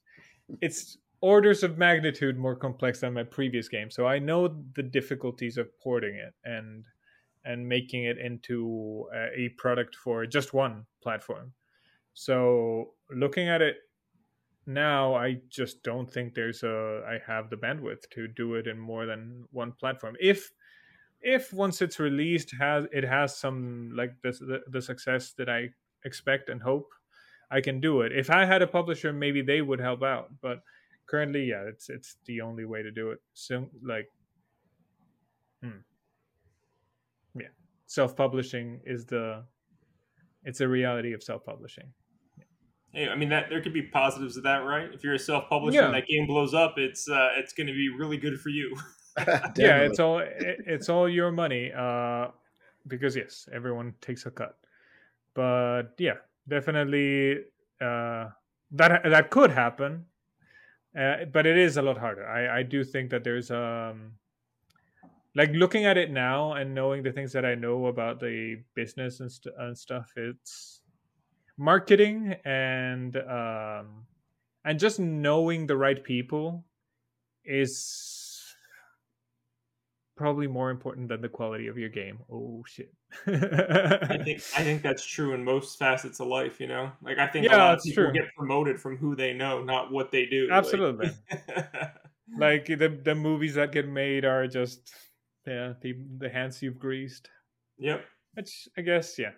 it's 0.62 0.96
orders 1.20 1.62
of 1.62 1.78
magnitude 1.78 2.38
more 2.38 2.54
complex 2.54 3.00
than 3.00 3.14
my 3.14 3.22
previous 3.22 3.66
game 3.66 3.90
so 3.90 4.06
i 4.06 4.18
know 4.18 4.62
the 4.76 4.82
difficulties 4.82 5.56
of 5.56 5.66
porting 5.82 6.14
it 6.16 6.34
and 6.44 6.84
and 7.44 7.68
making 7.68 8.04
it 8.04 8.18
into 8.18 9.06
a, 9.14 9.48
product 9.56 9.96
for 9.96 10.26
just 10.26 10.54
one 10.54 10.84
platform 11.02 11.52
so 12.14 12.94
looking 13.10 13.48
at 13.48 13.60
it 13.60 13.76
now 14.66 15.14
i 15.14 15.36
just 15.50 15.82
don't 15.82 16.10
think 16.10 16.34
there's 16.34 16.62
a 16.62 17.02
i 17.06 17.18
have 17.26 17.50
the 17.50 17.56
bandwidth 17.56 18.08
to 18.10 18.26
do 18.28 18.54
it 18.54 18.66
in 18.66 18.78
more 18.78 19.04
than 19.06 19.44
one 19.50 19.72
platform 19.72 20.16
if 20.20 20.52
if 21.20 21.52
once 21.52 21.82
it's 21.82 21.98
released 21.98 22.52
has 22.58 22.86
it 22.92 23.04
has 23.04 23.36
some 23.36 23.92
like 23.94 24.14
the 24.22 24.32
the, 24.32 24.60
the 24.70 24.80
success 24.80 25.32
that 25.36 25.48
i 25.48 25.68
expect 26.04 26.48
and 26.48 26.62
hope, 26.62 26.92
I 27.50 27.60
can 27.60 27.80
do 27.80 28.02
it. 28.02 28.12
If 28.12 28.30
I 28.30 28.44
had 28.44 28.62
a 28.62 28.66
publisher, 28.66 29.12
maybe 29.12 29.42
they 29.42 29.62
would 29.62 29.80
help 29.80 30.02
out. 30.02 30.30
But 30.40 30.62
currently, 31.06 31.44
yeah, 31.44 31.64
it's 31.68 31.88
it's 31.88 32.16
the 32.26 32.40
only 32.40 32.64
way 32.64 32.82
to 32.82 32.90
do 32.90 33.10
it. 33.10 33.20
So 33.32 33.68
like, 33.82 34.08
hmm. 35.62 35.82
Yeah, 37.86 37.92
self-publishing 37.92 38.80
is 38.84 39.06
the 39.06 39.44
it's 40.44 40.60
a 40.60 40.68
reality 40.68 41.12
of 41.14 41.22
self-publishing. 41.22 41.92
Hey, 42.92 43.08
I 43.08 43.16
mean 43.16 43.28
that 43.30 43.48
there 43.48 43.60
could 43.62 43.72
be 43.72 43.82
positives 43.82 44.36
of 44.36 44.42
that, 44.44 44.58
right? 44.58 44.88
If 44.92 45.02
you're 45.02 45.14
a 45.14 45.18
self-publisher 45.18 45.78
Yeah. 45.78 45.86
and 45.86 45.94
that 45.94 46.06
game 46.06 46.26
blows 46.26 46.54
up, 46.54 46.74
it's 46.76 47.08
uh, 47.08 47.30
it's 47.36 47.52
going 47.52 47.66
to 47.66 47.72
be 47.72 47.88
really 47.88 48.16
good 48.16 48.40
for 48.40 48.50
you. 48.50 48.76
yeah 49.56 49.78
it's 49.78 50.00
all 50.00 50.18
it, 50.18 50.58
it's 50.66 50.88
all 50.88 51.08
your 51.08 51.30
money 51.30 51.70
uh 51.72 52.26
because 52.88 53.14
yes 53.14 53.48
everyone 53.52 53.94
takes 54.00 54.26
a 54.26 54.30
cut 54.30 54.56
but 55.34 55.94
yeah 55.98 56.14
definitely 56.48 57.36
uh 57.80 58.26
that 58.72 59.02
that 59.04 59.30
could 59.30 59.52
happen 59.52 60.04
uh, 60.98 61.26
but 61.32 61.46
it 61.46 61.56
is 61.56 61.76
a 61.76 61.82
lot 61.82 61.96
harder 61.96 62.26
i 62.26 62.58
i 62.58 62.62
do 62.64 62.82
think 62.82 63.08
that 63.10 63.22
there's 63.22 63.52
um 63.52 64.18
like 65.34 65.50
looking 65.52 65.84
at 65.84 65.96
it 65.96 66.10
now 66.10 66.52
and 66.52 66.74
knowing 66.74 67.02
the 67.02 67.12
things 67.12 67.32
that 67.32 67.44
i 67.44 67.54
know 67.54 67.86
about 67.86 68.20
the 68.20 68.56
business 68.74 69.20
and, 69.20 69.30
st- 69.30 69.54
and 69.58 69.76
stuff 69.76 70.12
it's 70.16 70.80
marketing 71.56 72.34
and 72.44 73.16
um 73.16 74.06
and 74.64 74.78
just 74.78 74.98
knowing 74.98 75.66
the 75.66 75.76
right 75.76 76.02
people 76.02 76.64
is 77.44 78.40
probably 80.16 80.46
more 80.46 80.70
important 80.70 81.08
than 81.08 81.20
the 81.20 81.28
quality 81.28 81.66
of 81.66 81.76
your 81.76 81.88
game. 81.88 82.18
Oh 82.32 82.62
shit. 82.66 82.92
I 83.26 84.18
think 84.24 84.40
I 84.56 84.62
think 84.62 84.80
that's 84.82 85.04
true 85.04 85.34
in 85.34 85.44
most 85.44 85.78
facets 85.78 86.20
of 86.20 86.28
life. 86.28 86.60
You 86.60 86.68
know, 86.68 86.92
like 87.02 87.18
I 87.18 87.26
think 87.26 87.46
a 87.46 87.50
Yeah, 87.50 87.56
lot 87.64 87.78
of 87.78 87.82
people 87.84 88.04
true. 88.04 88.12
get 88.12 88.34
promoted 88.36 88.80
from 88.80 88.96
who 88.96 89.14
they 89.16 89.32
know, 89.34 89.62
not 89.62 89.90
what 89.92 90.10
they 90.12 90.24
do. 90.26 90.48
like- 90.48 90.56
Absolutely. 90.58 91.10
like 92.38 92.66
the 92.66 92.98
the 93.04 93.14
movies 93.14 93.54
that 93.56 93.72
get 93.72 93.88
made 93.88 94.24
are 94.24 94.46
just 94.46 94.94
yeah, 95.46 95.74
the 95.80 95.94
the 96.18 96.28
hands 96.28 96.62
you've 96.62 96.78
greased. 96.78 97.28
yep. 97.78 98.04
Which 98.34 98.68
I 98.76 98.82
guess 98.82 99.18
yeah. 99.18 99.32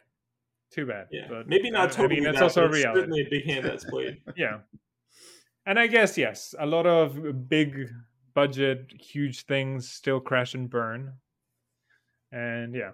Too 0.72 0.86
bad. 0.86 1.06
Yeah. 1.10 1.26
But 1.28 1.48
Maybe 1.48 1.70
not 1.70 1.92
totally. 1.92 2.16
I 2.16 2.20
mean 2.20 2.24
that's 2.24 2.38
that, 2.38 2.42
also 2.44 2.64
a 2.64 2.68
reality. 2.68 3.00
Certainly 3.00 3.20
a 3.22 3.30
big 3.30 3.44
hand 3.44 3.64
that's 3.64 3.84
played. 3.84 4.20
yeah. 4.36 4.58
And 5.64 5.78
I 5.78 5.86
guess 5.86 6.16
yes, 6.16 6.54
a 6.58 6.66
lot 6.66 6.86
of 6.86 7.48
big 7.48 7.88
budget, 8.34 8.92
huge 8.98 9.46
things 9.46 9.88
still 9.88 10.20
crash 10.20 10.54
and 10.54 10.68
burn. 10.68 11.14
And 12.32 12.74
yeah. 12.74 12.92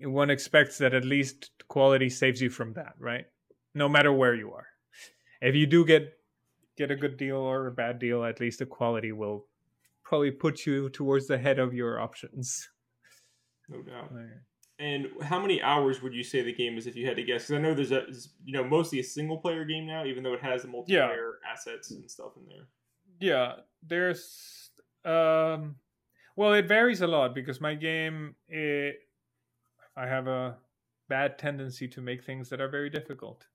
One 0.00 0.30
expects 0.30 0.78
that 0.78 0.94
at 0.94 1.04
least 1.04 1.50
quality 1.68 2.08
saves 2.08 2.40
you 2.40 2.50
from 2.50 2.72
that, 2.72 2.94
right? 2.98 3.26
No 3.74 3.88
matter 3.88 4.12
where 4.12 4.34
you 4.34 4.52
are. 4.52 4.66
If 5.40 5.54
you 5.54 5.66
do 5.66 5.84
get 5.84 6.14
get 6.76 6.90
a 6.90 6.96
good 6.96 7.16
deal 7.16 7.36
or 7.36 7.66
a 7.66 7.72
bad 7.72 7.98
deal, 7.98 8.24
at 8.24 8.40
least 8.40 8.58
the 8.58 8.66
quality 8.66 9.12
will 9.12 9.46
probably 10.12 10.30
put 10.30 10.66
you 10.66 10.90
towards 10.90 11.26
the 11.26 11.38
head 11.38 11.58
of 11.58 11.72
your 11.72 11.98
options. 11.98 12.68
No 13.70 13.80
doubt. 13.80 14.12
And 14.78 15.06
how 15.22 15.40
many 15.40 15.62
hours 15.62 16.02
would 16.02 16.12
you 16.12 16.22
say 16.22 16.42
the 16.42 16.52
game 16.52 16.76
is 16.76 16.86
if 16.86 16.94
you 16.96 17.06
had 17.06 17.16
to 17.16 17.22
guess? 17.22 17.46
Because 17.46 17.58
I 17.58 17.62
know 17.62 17.72
there's 17.72 17.92
a 17.92 18.04
you 18.44 18.52
know 18.52 18.62
mostly 18.62 19.00
a 19.00 19.02
single 19.04 19.38
player 19.38 19.64
game 19.64 19.86
now, 19.86 20.04
even 20.04 20.22
though 20.22 20.34
it 20.34 20.42
has 20.42 20.62
the 20.62 20.68
multiplayer 20.68 21.30
assets 21.50 21.92
and 21.92 22.10
stuff 22.10 22.32
in 22.36 22.46
there. 22.46 22.66
yeah 23.20 23.54
there's 23.82 24.70
um 25.04 25.76
well 26.36 26.52
it 26.52 26.66
varies 26.68 27.00
a 27.00 27.06
lot 27.06 27.34
because 27.34 27.58
my 27.60 27.74
game 27.74 28.34
it, 28.48 28.96
i 29.96 30.06
have 30.06 30.26
a 30.28 30.56
bad 31.08 31.38
tendency 31.38 31.88
to 31.88 32.00
make 32.00 32.22
things 32.24 32.48
that 32.50 32.60
are 32.60 32.68
very 32.68 32.90
difficult 32.90 33.46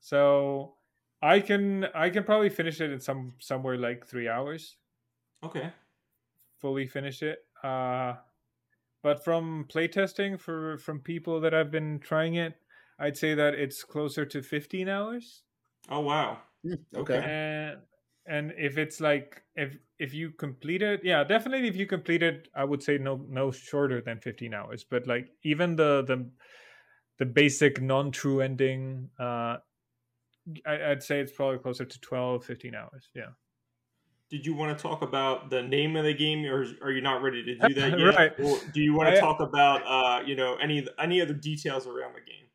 so 0.00 0.74
i 1.22 1.40
can 1.40 1.84
i 1.94 2.08
can 2.10 2.24
probably 2.24 2.48
finish 2.48 2.80
it 2.80 2.90
in 2.90 3.00
some 3.00 3.32
somewhere 3.38 3.76
like 3.76 4.06
three 4.06 4.28
hours 4.28 4.76
Okay. 5.42 5.72
fully 6.60 6.86
finish 6.86 7.22
it 7.22 7.38
uh 7.62 8.14
but 9.02 9.24
from 9.24 9.66
playtesting 9.68 10.40
for 10.40 10.78
from 10.78 11.00
people 11.00 11.40
that 11.40 11.54
i've 11.54 11.70
been 11.70 12.00
trying 12.00 12.34
it 12.34 12.60
i'd 12.98 13.16
say 13.16 13.34
that 13.34 13.54
it's 13.54 13.84
closer 13.84 14.24
to 14.26 14.42
15 14.42 14.88
hours 14.88 15.44
Oh 15.90 16.00
wow. 16.00 16.42
Hmm, 16.62 16.74
okay. 16.94 17.20
and 17.24 17.82
and 18.26 18.52
if 18.58 18.76
it's 18.78 19.00
like 19.00 19.42
if 19.54 19.76
if 19.98 20.12
you 20.12 20.30
complete 20.32 20.82
it 20.82 21.00
yeah 21.04 21.24
definitely 21.24 21.68
if 21.68 21.76
you 21.76 21.86
complete 21.86 22.22
it 22.22 22.48
i 22.54 22.64
would 22.64 22.82
say 22.82 22.98
no 22.98 23.16
no 23.28 23.50
shorter 23.50 24.00
than 24.00 24.20
15 24.20 24.52
hours 24.54 24.84
but 24.84 25.06
like 25.06 25.30
even 25.44 25.76
the 25.76 26.02
the 26.06 26.30
the 27.18 27.26
basic 27.26 27.80
non-true 27.82 28.40
ending 28.40 29.10
uh 29.18 29.58
I, 30.66 30.90
i'd 30.90 31.02
say 31.02 31.20
it's 31.20 31.32
probably 31.32 31.58
closer 31.58 31.84
to 31.84 32.00
12 32.00 32.44
15 32.44 32.74
hours 32.74 33.10
yeah 33.14 33.32
Did 34.30 34.44
you 34.44 34.54
want 34.54 34.76
to 34.76 34.82
talk 34.82 35.00
about 35.02 35.48
the 35.48 35.62
name 35.62 35.96
of 35.96 36.04
the 36.04 36.12
game, 36.12 36.44
or 36.44 36.66
are 36.82 36.90
you 36.90 37.00
not 37.00 37.22
ready 37.22 37.42
to 37.44 37.54
do 37.54 37.74
that 37.74 37.90
yet? 37.98 38.14
Right. 38.14 38.32
Or 38.38 38.58
do 38.74 38.80
you 38.80 38.94
want 38.94 39.14
to 39.14 39.20
talk 39.20 39.40
about 39.40 39.82
uh, 39.86 40.22
you 40.24 40.36
know 40.36 40.56
any 40.56 40.86
any 40.98 41.22
other 41.22 41.34
details 41.34 41.86
around 41.86 42.14
the 42.14 42.20
game? 42.20 42.46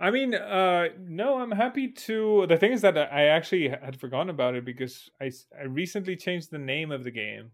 I 0.00 0.10
mean, 0.10 0.34
uh, 0.34 0.88
no, 0.98 1.38
I'm 1.38 1.52
happy 1.52 1.88
to. 1.88 2.46
The 2.48 2.56
thing 2.56 2.72
is 2.72 2.80
that 2.80 2.96
I 2.96 3.26
actually 3.26 3.68
had 3.68 4.00
forgotten 4.00 4.28
about 4.30 4.54
it 4.54 4.64
because 4.64 5.08
I, 5.20 5.30
I 5.58 5.64
recently 5.64 6.16
changed 6.16 6.50
the 6.50 6.58
name 6.58 6.90
of 6.90 7.04
the 7.04 7.10
game. 7.10 7.52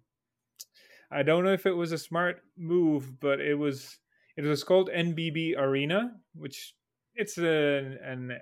I 1.11 1.23
don't 1.23 1.45
know 1.45 1.53
if 1.53 1.67
it 1.67 1.73
was 1.73 1.93
a 1.93 1.99
smart 1.99 2.43
move, 2.57 3.21
but 3.21 3.41
it 3.41 3.55
was 3.55 3.99
it 4.37 4.45
was 4.45 4.65
called 4.65 4.91
NBB 4.91 5.59
Arena, 5.59 6.13
which 6.35 6.75
it's 7.15 7.37
an 7.37 7.99
an 8.03 8.31
uh, 8.31 8.39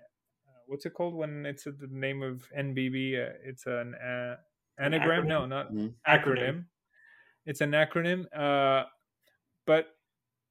what's 0.66 0.86
it 0.86 0.94
called 0.94 1.14
when 1.14 1.46
it's 1.46 1.64
the 1.64 1.88
name 1.90 2.22
of 2.22 2.46
NBB? 2.56 3.14
Uh, 3.14 3.32
it's 3.44 3.66
an 3.66 3.94
uh, 3.94 4.36
An 4.36 4.36
anagram. 4.78 5.24
acronym? 5.24 5.28
No, 5.28 5.46
not 5.46 5.72
Mhm. 5.72 5.94
acronym. 6.06 6.64
It's 7.46 7.60
an 7.60 7.72
acronym. 7.72 8.26
Uh, 8.34 8.84
but 9.66 9.96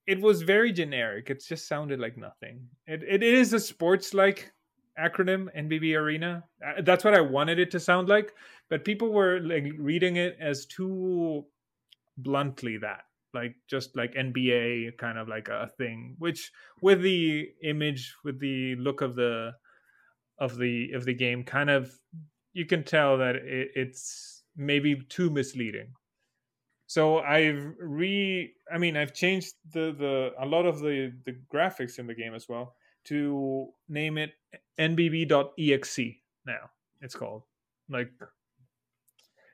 it 0.07 0.19
was 0.21 0.41
very 0.41 0.71
generic. 0.71 1.29
It 1.29 1.43
just 1.45 1.67
sounded 1.67 1.99
like 1.99 2.17
nothing. 2.17 2.69
It 2.87 3.03
it 3.03 3.23
is 3.23 3.53
a 3.53 3.59
sports 3.59 4.13
like 4.13 4.51
acronym 4.99 5.47
NBB 5.55 5.95
Arena. 5.95 6.43
Uh, 6.65 6.81
That's 6.81 7.03
what 7.03 7.13
I 7.13 7.21
wanted 7.21 7.59
it 7.59 7.69
to 7.71 7.79
sound 7.79 8.09
like, 8.09 8.33
but 8.69 8.83
people 8.83 9.11
were 9.11 9.39
like 9.41 9.65
reading 9.77 10.15
it 10.15 10.37
as 10.39 10.65
too 10.65 11.45
bluntly 12.17 12.77
that 12.77 13.03
like 13.33 13.55
just 13.67 13.95
like 13.95 14.15
NBA 14.15 14.97
kind 14.97 15.17
of 15.19 15.27
like 15.27 15.49
a 15.49 15.67
thing 15.77 16.15
which 16.17 16.51
with 16.81 17.01
the 17.03 17.53
image 17.61 18.15
with 18.23 18.39
the 18.39 18.75
look 18.77 19.01
of 19.01 19.15
the 19.15 19.53
of 20.39 20.57
the 20.57 20.91
of 20.93 21.05
the 21.05 21.13
game 21.13 21.43
kind 21.43 21.69
of 21.69 21.93
you 22.57 22.65
can 22.65 22.83
tell 22.83 23.17
that 23.17 23.35
it, 23.35 23.71
it's 23.75 24.43
maybe 24.55 24.95
too 25.09 25.29
misleading. 25.29 25.93
So 26.89 27.19
i've 27.19 27.75
re 27.79 28.53
i 28.71 28.77
mean 28.77 28.95
i've 28.95 29.13
changed 29.13 29.55
the 29.73 29.93
the 30.03 30.31
a 30.39 30.45
lot 30.45 30.65
of 30.65 30.79
the 30.79 31.11
the 31.25 31.35
graphics 31.53 31.99
in 31.99 32.07
the 32.07 32.15
game 32.15 32.33
as 32.33 32.47
well 32.47 32.75
to 33.05 33.67
name 33.89 34.17
it 34.17 34.31
nbb.exe 34.79 35.99
now 36.45 36.69
it's 37.01 37.15
called. 37.15 37.43
Like 37.89 38.11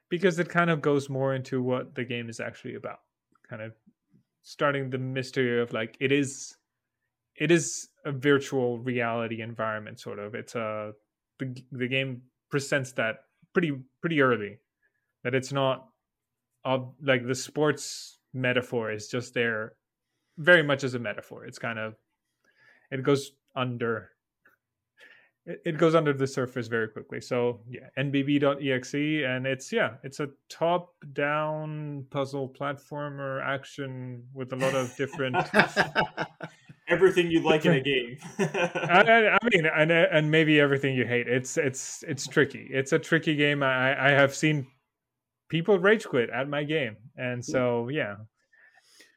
because 0.10 0.39
it 0.39 0.50
kind 0.50 0.70
of 0.70 0.82
goes 0.82 1.10
more 1.10 1.34
into 1.34 1.62
what 1.62 1.96
the 1.96 2.04
game 2.04 2.30
is 2.30 2.39
actually 2.39 2.76
about. 2.76 3.00
Kind 3.50 3.62
of 3.62 3.74
starting 4.42 4.89
the 4.89 4.98
mystery 4.98 5.62
of 5.62 5.74
like 5.74 5.98
it 6.00 6.12
is 6.12 6.56
it 7.36 7.52
is 7.52 7.89
a 8.06 8.12
virtual 8.12 8.80
reality 8.80 9.42
environment 9.42 10.00
sort 10.00 10.20
of. 10.20 10.36
It's 10.36 10.56
a 10.56 10.94
the, 11.39 11.56
the 11.72 11.88
game 11.88 12.22
presents 12.54 12.92
that 12.92 13.24
pretty 13.52 13.72
pretty 14.00 14.22
early 14.22 14.60
that 15.24 15.34
it's 15.34 15.52
not 15.52 15.88
ob- 16.63 16.94
like 17.02 17.26
the 17.26 17.34
sports 17.34 18.20
metaphor 18.32 18.92
is 18.92 19.08
just 19.08 19.34
there 19.34 19.74
very 20.38 20.62
much 20.62 20.84
as 20.84 20.94
a 20.94 21.00
metaphor. 21.00 21.46
It's 21.46 21.58
kind 21.58 21.80
of 21.80 21.96
it 22.92 23.02
goes 23.02 23.32
under 23.56 24.12
it, 25.48 25.63
it 25.66 25.78
goes 25.80 25.96
under 25.96 26.13
the 26.13 26.28
surface 26.28 26.68
very 26.68 26.89
quickly. 26.89 27.22
So 27.22 27.62
yeah 27.68 27.89
nbb.exe 27.98 29.26
and 29.26 29.48
it's 29.48 29.74
yeah 29.74 29.94
it's 30.04 30.20
a 30.20 30.30
top 30.48 30.94
down 31.13 32.06
puzzle 32.12 32.48
platformer 32.48 33.44
action 33.44 34.28
with 34.32 34.54
a 34.54 34.58
lot 34.58 34.76
of 34.76 34.96
different 34.96 35.38
Everything 36.93 37.32
you 37.32 37.41
like 37.41 37.65
in 37.65 37.73
a 37.73 37.82
game. 37.82 38.17
I, 38.39 39.38
I- 39.41 39.47
mean, 39.51 39.65
and 39.65 39.91
and 39.91 40.32
maybe 40.32 40.60
everything 40.60 40.95
you 40.95 41.06
hate. 41.06 41.27
It's 41.27 41.58
it's 41.58 42.03
it's 42.08 42.27
tricky. 42.27 42.67
It's 42.71 42.93
a 42.93 42.99
tricky 42.99 43.36
game. 43.36 43.63
I 43.63 44.10
I 44.10 44.12
have 44.12 44.36
seen 44.36 44.67
people 45.49 45.79
rage 45.79 46.06
quit 46.06 46.29
at 46.29 46.47
my 46.47 46.63
game, 46.63 46.97
and 47.17 47.43
so 47.43 47.86
hmm. 47.86 47.91
yeah. 47.91 48.15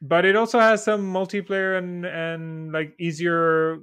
But 0.01 0.25
it 0.25 0.35
also 0.35 0.59
has 0.59 0.83
some 0.83 1.11
multiplayer 1.11 1.77
and 1.77 2.05
and 2.05 2.71
like 2.71 2.93
easier 2.99 3.79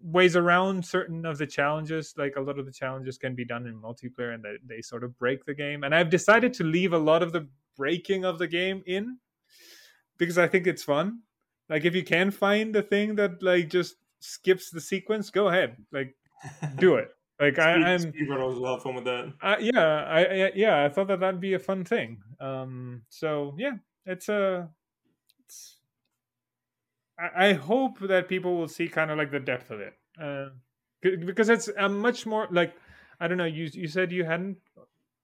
ways 0.00 0.36
around 0.36 0.84
certain 0.84 1.26
of 1.26 1.38
the 1.38 1.46
challenges. 1.46 2.14
Like 2.16 2.36
a 2.36 2.40
lot 2.40 2.58
of 2.58 2.66
the 2.66 2.72
challenges 2.72 3.18
can 3.18 3.34
be 3.34 3.44
done 3.44 3.66
in 3.66 3.80
multiplayer, 3.80 4.34
and 4.34 4.42
they 4.42 4.56
they 4.64 4.82
sort 4.82 5.04
of 5.04 5.18
break 5.18 5.44
the 5.44 5.54
game. 5.54 5.84
And 5.84 5.94
I've 5.94 6.10
decided 6.10 6.52
to 6.54 6.64
leave 6.64 6.92
a 6.92 6.98
lot 6.98 7.22
of 7.22 7.32
the 7.32 7.48
breaking 7.76 8.24
of 8.24 8.38
the 8.38 8.48
game 8.48 8.82
in 8.86 9.18
because 10.18 10.38
I 10.38 10.48
think 10.48 10.66
it's 10.66 10.82
fun. 10.82 11.20
Like 11.68 11.84
if 11.84 11.94
you 11.94 12.02
can 12.02 12.30
find 12.30 12.74
the 12.74 12.82
thing 12.82 13.14
that 13.16 13.42
like 13.42 13.68
just 13.68 13.96
skips 14.20 14.70
the 14.70 14.80
sequence, 14.80 15.30
go 15.30 15.48
ahead, 15.48 15.76
like 15.92 16.14
do 16.76 16.94
it. 17.02 17.10
Like 17.40 17.54
Speed, 17.54 17.62
I, 17.62 17.72
I'm 17.94 18.00
speedrunners 18.12 18.58
will 18.60 18.74
have 18.74 18.82
fun 18.82 18.96
with 18.96 19.04
that. 19.04 19.32
uh, 19.42 19.56
yeah, 19.60 20.04
I, 20.04 20.24
I 20.24 20.52
yeah, 20.56 20.84
I 20.84 20.88
thought 20.88 21.06
that 21.08 21.20
that'd 21.20 21.40
be 21.40 21.54
a 21.54 21.58
fun 21.60 21.84
thing. 21.84 22.20
Um, 22.40 23.02
so 23.10 23.54
yeah, 23.58 23.76
it's 24.06 24.28
a. 24.28 24.68
It's, 25.44 25.76
I, 27.18 27.48
I 27.48 27.52
hope 27.52 28.00
that 28.00 28.28
people 28.28 28.56
will 28.56 28.66
see 28.68 28.88
kind 28.88 29.10
of 29.10 29.18
like 29.18 29.30
the 29.30 29.38
depth 29.40 29.70
of 29.70 29.80
it, 29.80 29.94
uh, 30.20 30.46
because 31.00 31.48
it's 31.48 31.68
a 31.68 31.88
much 31.88 32.26
more 32.26 32.48
like 32.50 32.74
I 33.20 33.28
don't 33.28 33.38
know. 33.38 33.44
You 33.44 33.68
you 33.72 33.86
said 33.88 34.10
you 34.10 34.24
hadn't 34.24 34.56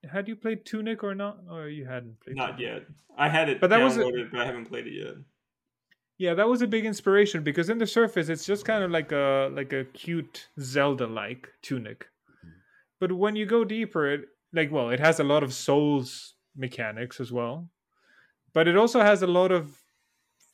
had 0.09 0.29
you 0.29 0.37
played 0.37 0.65
Tunic 0.65 1.03
or 1.03 1.15
not, 1.17 1.39
or 1.51 1.69
you 1.69 1.85
hadn't 1.87 2.21
played. 2.21 2.37
Not 2.37 2.59
Tunic? 2.59 2.61
yet. 2.61 2.83
I 3.17 3.29
had 3.29 3.49
it 3.49 3.61
But 3.61 3.71
that 3.71 3.81
was 3.81 3.97
a- 3.97 4.05
but 4.31 4.41
I 4.41 4.45
haven't 4.45 4.67
played 4.67 4.87
it 4.87 4.93
yet. 4.93 5.15
Yeah, 6.19 6.35
that 6.35 6.49
was 6.49 6.63
a 6.63 6.67
big 6.69 6.85
inspiration 6.87 7.43
because 7.43 7.69
in 7.69 7.79
the 7.79 7.87
surface 7.87 8.29
it's 8.29 8.47
just 8.47 8.65
kind 8.65 8.85
of 8.85 8.91
like 8.91 9.11
a 9.11 9.51
like 9.53 9.73
a 9.73 9.85
cute 9.85 10.49
Zelda 10.61 11.07
like 11.07 11.49
tunic. 11.63 12.07
But 13.01 13.13
when 13.13 13.37
you 13.37 13.47
go 13.47 13.65
deeper 13.65 14.07
it 14.11 14.29
like 14.53 14.73
well, 14.73 14.91
it 14.91 15.01
has 15.01 15.21
a 15.21 15.25
lot 15.25 15.43
of 15.43 15.55
souls 15.55 16.35
mechanics 16.57 17.21
as 17.21 17.33
well. 17.33 17.71
But 18.55 18.69
it 18.69 18.77
also 18.79 19.03
has 19.03 19.23
a 19.23 19.29
lot 19.29 19.53
of 19.53 19.83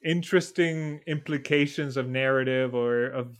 interesting 0.04 1.02
implications 1.06 1.98
of 1.98 2.08
narrative 2.08 2.74
or 2.74 3.06
of 3.06 3.36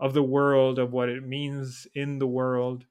of 0.00 0.14
the 0.14 0.24
world 0.24 0.78
of 0.78 0.92
what 0.92 1.10
it 1.10 1.24
means 1.26 1.88
in 1.94 2.20
the 2.20 2.28
world, 2.28 2.86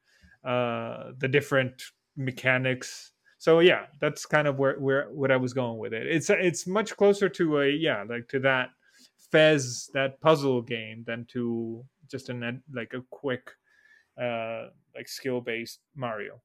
uh 0.46 1.14
the 1.20 1.30
different 1.30 1.84
mechanics 2.18 3.13
so 3.44 3.60
yeah 3.60 3.84
that's 4.00 4.26
kind 4.26 4.48
of 4.48 4.58
where 4.58 4.76
where 4.86 5.04
what 5.12 5.30
i 5.32 5.36
was 5.46 5.52
going 5.54 5.78
with 5.84 5.94
it 6.00 6.06
it's 6.16 6.30
it's 6.30 6.66
much 6.66 6.96
closer 6.96 7.28
to 7.28 7.60
a 7.64 7.68
yeah 7.88 8.04
like 8.08 8.26
to 8.30 8.40
that 8.40 8.70
fez 9.32 9.90
that 9.94 10.12
puzzle 10.22 10.62
game 10.62 11.04
than 11.06 11.26
to 11.34 11.84
just 12.10 12.30
an 12.30 12.64
like 12.74 12.94
a 12.94 13.02
quick 13.10 13.52
uh 14.22 14.68
like 14.96 15.08
skill 15.10 15.42
based 15.42 15.80
mario 15.96 16.40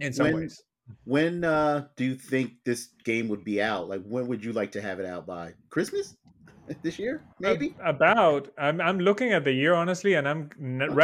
in 0.00 0.12
some 0.12 0.26
When- 0.26 0.36
ways 0.42 0.62
When 1.04 1.44
uh, 1.44 1.86
do 1.96 2.02
you 2.04 2.16
think 2.16 2.46
this 2.64 2.88
game 3.04 3.28
would 3.30 3.44
be 3.44 3.62
out? 3.62 3.88
Like, 3.88 4.02
when 4.12 4.26
would 4.26 4.42
you 4.46 4.52
like 4.52 4.72
to 4.72 4.82
have 4.82 4.98
it 4.98 5.06
out 5.06 5.24
by? 5.24 5.54
Christmas 5.74 6.16
this 6.82 6.98
year, 6.98 7.22
maybe. 7.38 7.66
Ab- 7.78 7.94
about 7.96 8.42
i'm 8.58 8.80
i'm 8.86 8.98
looking 9.08 9.30
at 9.32 9.44
the 9.44 9.54
year 9.62 9.72
honestly 9.82 10.12
and 10.18 10.26
i'm 10.30 10.42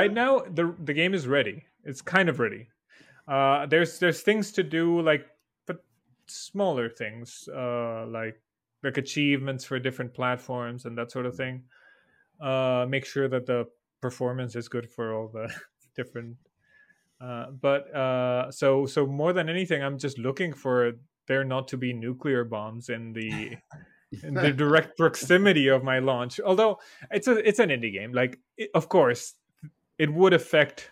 right 0.01 0.13
now 0.13 0.41
the 0.59 0.65
the 0.89 0.95
game 1.01 1.15
is 1.15 1.25
ready 1.37 1.57
it's 1.85 2.03
kind 2.03 2.29
of 2.29 2.41
ready 2.47 2.63
uh 3.29 3.67
there's 3.67 3.99
there's 3.99 4.23
things 4.23 4.53
to 4.53 4.63
do 4.63 5.01
like 5.03 5.27
but 5.67 5.85
smaller 6.27 6.89
things 6.89 7.49
uh 7.55 8.07
like 8.07 8.41
like 8.83 8.99
achievements 8.99 9.65
for 9.65 9.79
different 9.79 10.15
platforms 10.15 10.85
and 10.85 10.97
that 10.97 11.11
sort 11.11 11.27
of 11.27 11.35
thing 11.35 11.63
uh 12.41 12.87
make 12.89 13.05
sure 13.05 13.29
that 13.29 13.47
the 13.47 13.67
performance 14.01 14.55
is 14.55 14.69
good 14.69 14.89
for 14.89 15.15
all 15.15 15.29
the 15.29 15.53
different 15.97 16.37
uh 17.21 17.47
but 17.61 17.93
uh 17.95 18.51
so 18.51 18.87
so 18.87 19.07
more 19.07 19.33
than 19.33 19.49
anything 19.49 19.83
i'm 19.83 19.99
just 19.99 20.19
looking 20.19 20.53
for 20.53 20.93
there 21.27 21.45
not 21.45 21.69
to 21.69 21.77
be 21.77 21.93
nuclear 21.93 22.45
bombs 22.45 22.89
in 22.89 23.13
the 23.13 23.57
in 24.23 24.35
the 24.35 24.53
direct 24.57 24.97
proximity 24.97 25.69
of 25.69 25.83
my 25.83 25.99
launch. 25.99 26.41
Although 26.41 26.79
it's 27.11 27.29
a 27.29 27.37
it's 27.47 27.59
an 27.59 27.71
indie 27.71 27.93
game, 27.93 28.13
like 28.13 28.39
it, 28.57 28.71
of 28.75 28.89
course 28.89 29.35
it 29.99 30.13
would 30.13 30.33
affect 30.33 30.91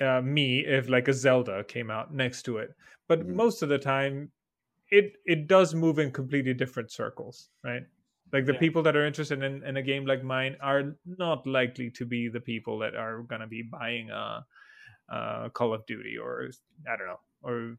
uh, 0.00 0.20
me 0.22 0.60
if 0.66 0.88
like 0.88 1.08
a 1.08 1.12
Zelda 1.12 1.64
came 1.64 1.90
out 1.90 2.12
next 2.14 2.42
to 2.44 2.58
it. 2.58 2.74
But 3.08 3.26
Mhm. 3.26 3.28
most 3.28 3.62
of 3.62 3.68
the 3.68 3.78
time, 3.78 4.32
it 4.90 5.16
it 5.26 5.48
does 5.48 5.74
move 5.74 5.98
in 5.98 6.12
completely 6.12 6.54
different 6.54 6.90
circles, 6.92 7.50
right? 7.64 7.84
Like 8.32 8.46
the 8.46 8.54
Yeah. 8.54 8.64
people 8.64 8.82
that 8.84 8.96
are 8.96 9.06
interested 9.06 9.42
in, 9.42 9.64
in 9.64 9.76
a 9.76 9.82
game 9.82 10.06
like 10.06 10.22
mine 10.24 10.56
are 10.60 10.96
not 11.06 11.46
likely 11.46 11.90
to 11.92 12.06
be 12.06 12.28
the 12.28 12.40
people 12.40 12.78
that 12.80 12.94
are 12.96 13.22
gonna 13.22 13.46
be 13.46 13.62
buying 13.62 14.10
a, 14.10 14.46
a 15.08 15.50
Call 15.54 15.74
of 15.74 15.86
Duty 15.86 16.18
or 16.18 16.50
I 16.88 16.96
don't 16.96 17.06
know 17.06 17.20
or 17.42 17.76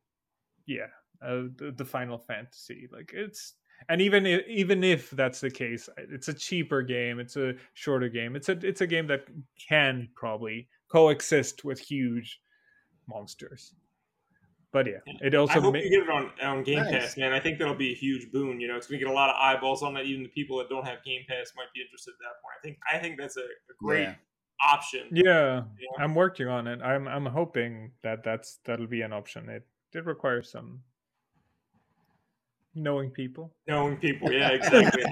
yeah 0.65 0.87
uh, 1.21 1.49
the, 1.55 1.73
the 1.75 1.85
Final 1.85 2.17
Fantasy. 2.17 2.87
Like 2.91 3.11
it's 3.13 3.55
and 3.89 4.01
even 4.01 4.25
if, 4.25 4.47
even 4.47 4.83
if 4.83 5.09
that's 5.11 5.39
the 5.41 5.49
case, 5.49 5.89
it's 5.97 6.27
a 6.27 6.33
cheaper 6.33 6.81
game. 6.81 7.19
It's 7.19 7.35
a 7.37 7.55
shorter 7.73 8.09
game. 8.09 8.35
It's 8.35 8.49
a 8.49 8.53
it's 8.65 8.81
a 8.81 8.87
game 8.87 9.07
that 9.07 9.25
can 9.69 10.09
probably 10.15 10.67
coexist 10.87 11.63
with 11.65 11.79
huge 11.79 12.41
monsters. 13.07 13.73
But 14.71 14.87
yeah, 14.87 14.93
Yeah. 15.07 15.13
it 15.27 15.33
I 15.33 15.37
also 15.37 15.61
hope 15.61 15.73
ma- 15.73 15.79
you 15.79 15.89
get 15.89 16.03
it 16.03 16.09
on 16.09 16.31
on 16.41 16.63
Game 16.63 16.79
Nice. 16.79 16.91
Pass, 16.91 17.17
man. 17.17 17.31
I 17.31 17.39
think 17.39 17.59
that'll 17.59 17.75
be 17.75 17.91
a 17.91 17.95
huge 17.95 18.29
boon. 18.31 18.59
You 18.59 18.67
know, 18.67 18.75
it's 18.75 18.87
gonna 18.87 18.99
get 18.99 19.07
a 19.07 19.13
lot 19.13 19.29
of 19.29 19.35
eyeballs 19.39 19.83
on 19.83 19.93
that. 19.93 20.05
Even 20.05 20.23
the 20.23 20.29
people 20.29 20.57
that 20.57 20.67
don't 20.69 20.85
have 20.85 21.03
Game 21.05 21.21
Pass 21.29 21.53
might 21.55 21.71
be 21.73 21.81
interested 21.81 22.11
at 22.11 22.19
that 22.19 22.41
point. 22.41 22.55
I 22.59 22.61
think 22.61 22.77
I 22.93 22.97
think 22.99 23.19
that's 23.19 23.37
a, 23.37 23.41
a 23.41 23.73
great 23.79 24.01
Yeah. 24.03 24.15
option. 24.65 25.07
yeah, 25.11 25.63
Yeah. 25.79 26.03
I'm 26.03 26.13
working 26.13 26.47
on 26.47 26.67
it. 26.67 26.81
I'm 26.81 27.07
I'm 27.07 27.25
hoping 27.25 27.91
that 28.03 28.23
that's 28.23 28.57
that'll 28.65 28.87
be 28.87 29.01
an 29.01 29.13
option. 29.13 29.47
It 29.49 29.65
it 29.93 30.05
requires 30.05 30.49
some 30.51 30.81
knowing 32.75 33.09
people. 33.09 33.55
Knowing 33.67 33.97
people, 33.97 34.31
yeah, 34.31 34.49
exactly. 34.51 35.03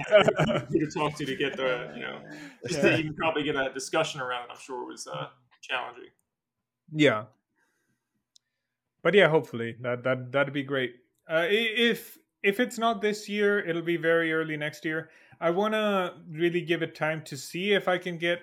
Who 0.68 0.78
to 0.80 0.90
talk 0.90 1.16
to 1.16 1.24
to 1.24 1.36
get 1.36 1.56
the 1.56 1.92
you 1.94 2.02
know 2.02 2.20
just 2.68 2.80
to 2.82 2.98
even 2.98 3.14
probably 3.14 3.42
get 3.42 3.56
a 3.56 3.72
discussion 3.72 4.20
around 4.20 4.44
it. 4.44 4.50
I'm 4.52 4.58
sure 4.60 4.86
was 4.86 5.06
uh, 5.06 5.28
challenging. 5.62 6.10
Yeah. 6.92 7.24
But 9.02 9.14
yeah, 9.14 9.28
hopefully 9.28 9.76
that 9.80 10.02
that 10.04 10.32
that'd 10.32 10.54
be 10.54 10.62
great. 10.62 10.94
Uh, 11.28 11.46
if 11.48 12.18
if 12.42 12.60
it's 12.60 12.78
not 12.78 13.00
this 13.00 13.28
year, 13.28 13.58
it'll 13.66 13.82
be 13.82 13.96
very 13.96 14.32
early 14.32 14.56
next 14.56 14.84
year. 14.84 15.10
I 15.40 15.50
want 15.50 15.74
to 15.74 16.14
really 16.30 16.60
give 16.60 16.82
it 16.82 16.94
time 16.94 17.22
to 17.24 17.36
see 17.36 17.72
if 17.72 17.88
I 17.88 17.98
can 17.98 18.18
get 18.18 18.40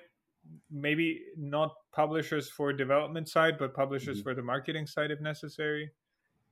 maybe 0.70 1.22
not 1.38 1.74
publishers 1.94 2.50
for 2.50 2.74
development 2.74 3.30
side, 3.30 3.58
but 3.58 3.74
publishers 3.74 4.20
Mhm. 4.20 4.24
for 4.24 4.34
the 4.36 4.42
marketing 4.42 4.88
side 4.88 5.12
if 5.12 5.22
necessary. 5.22 5.92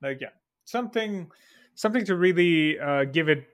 Like 0.02 0.22
yeah, 0.22 0.30
something 0.66 1.30
something 1.76 2.06
to 2.06 2.16
really 2.16 2.80
uh, 2.80 3.06
give 3.06 3.30
it 3.30 3.46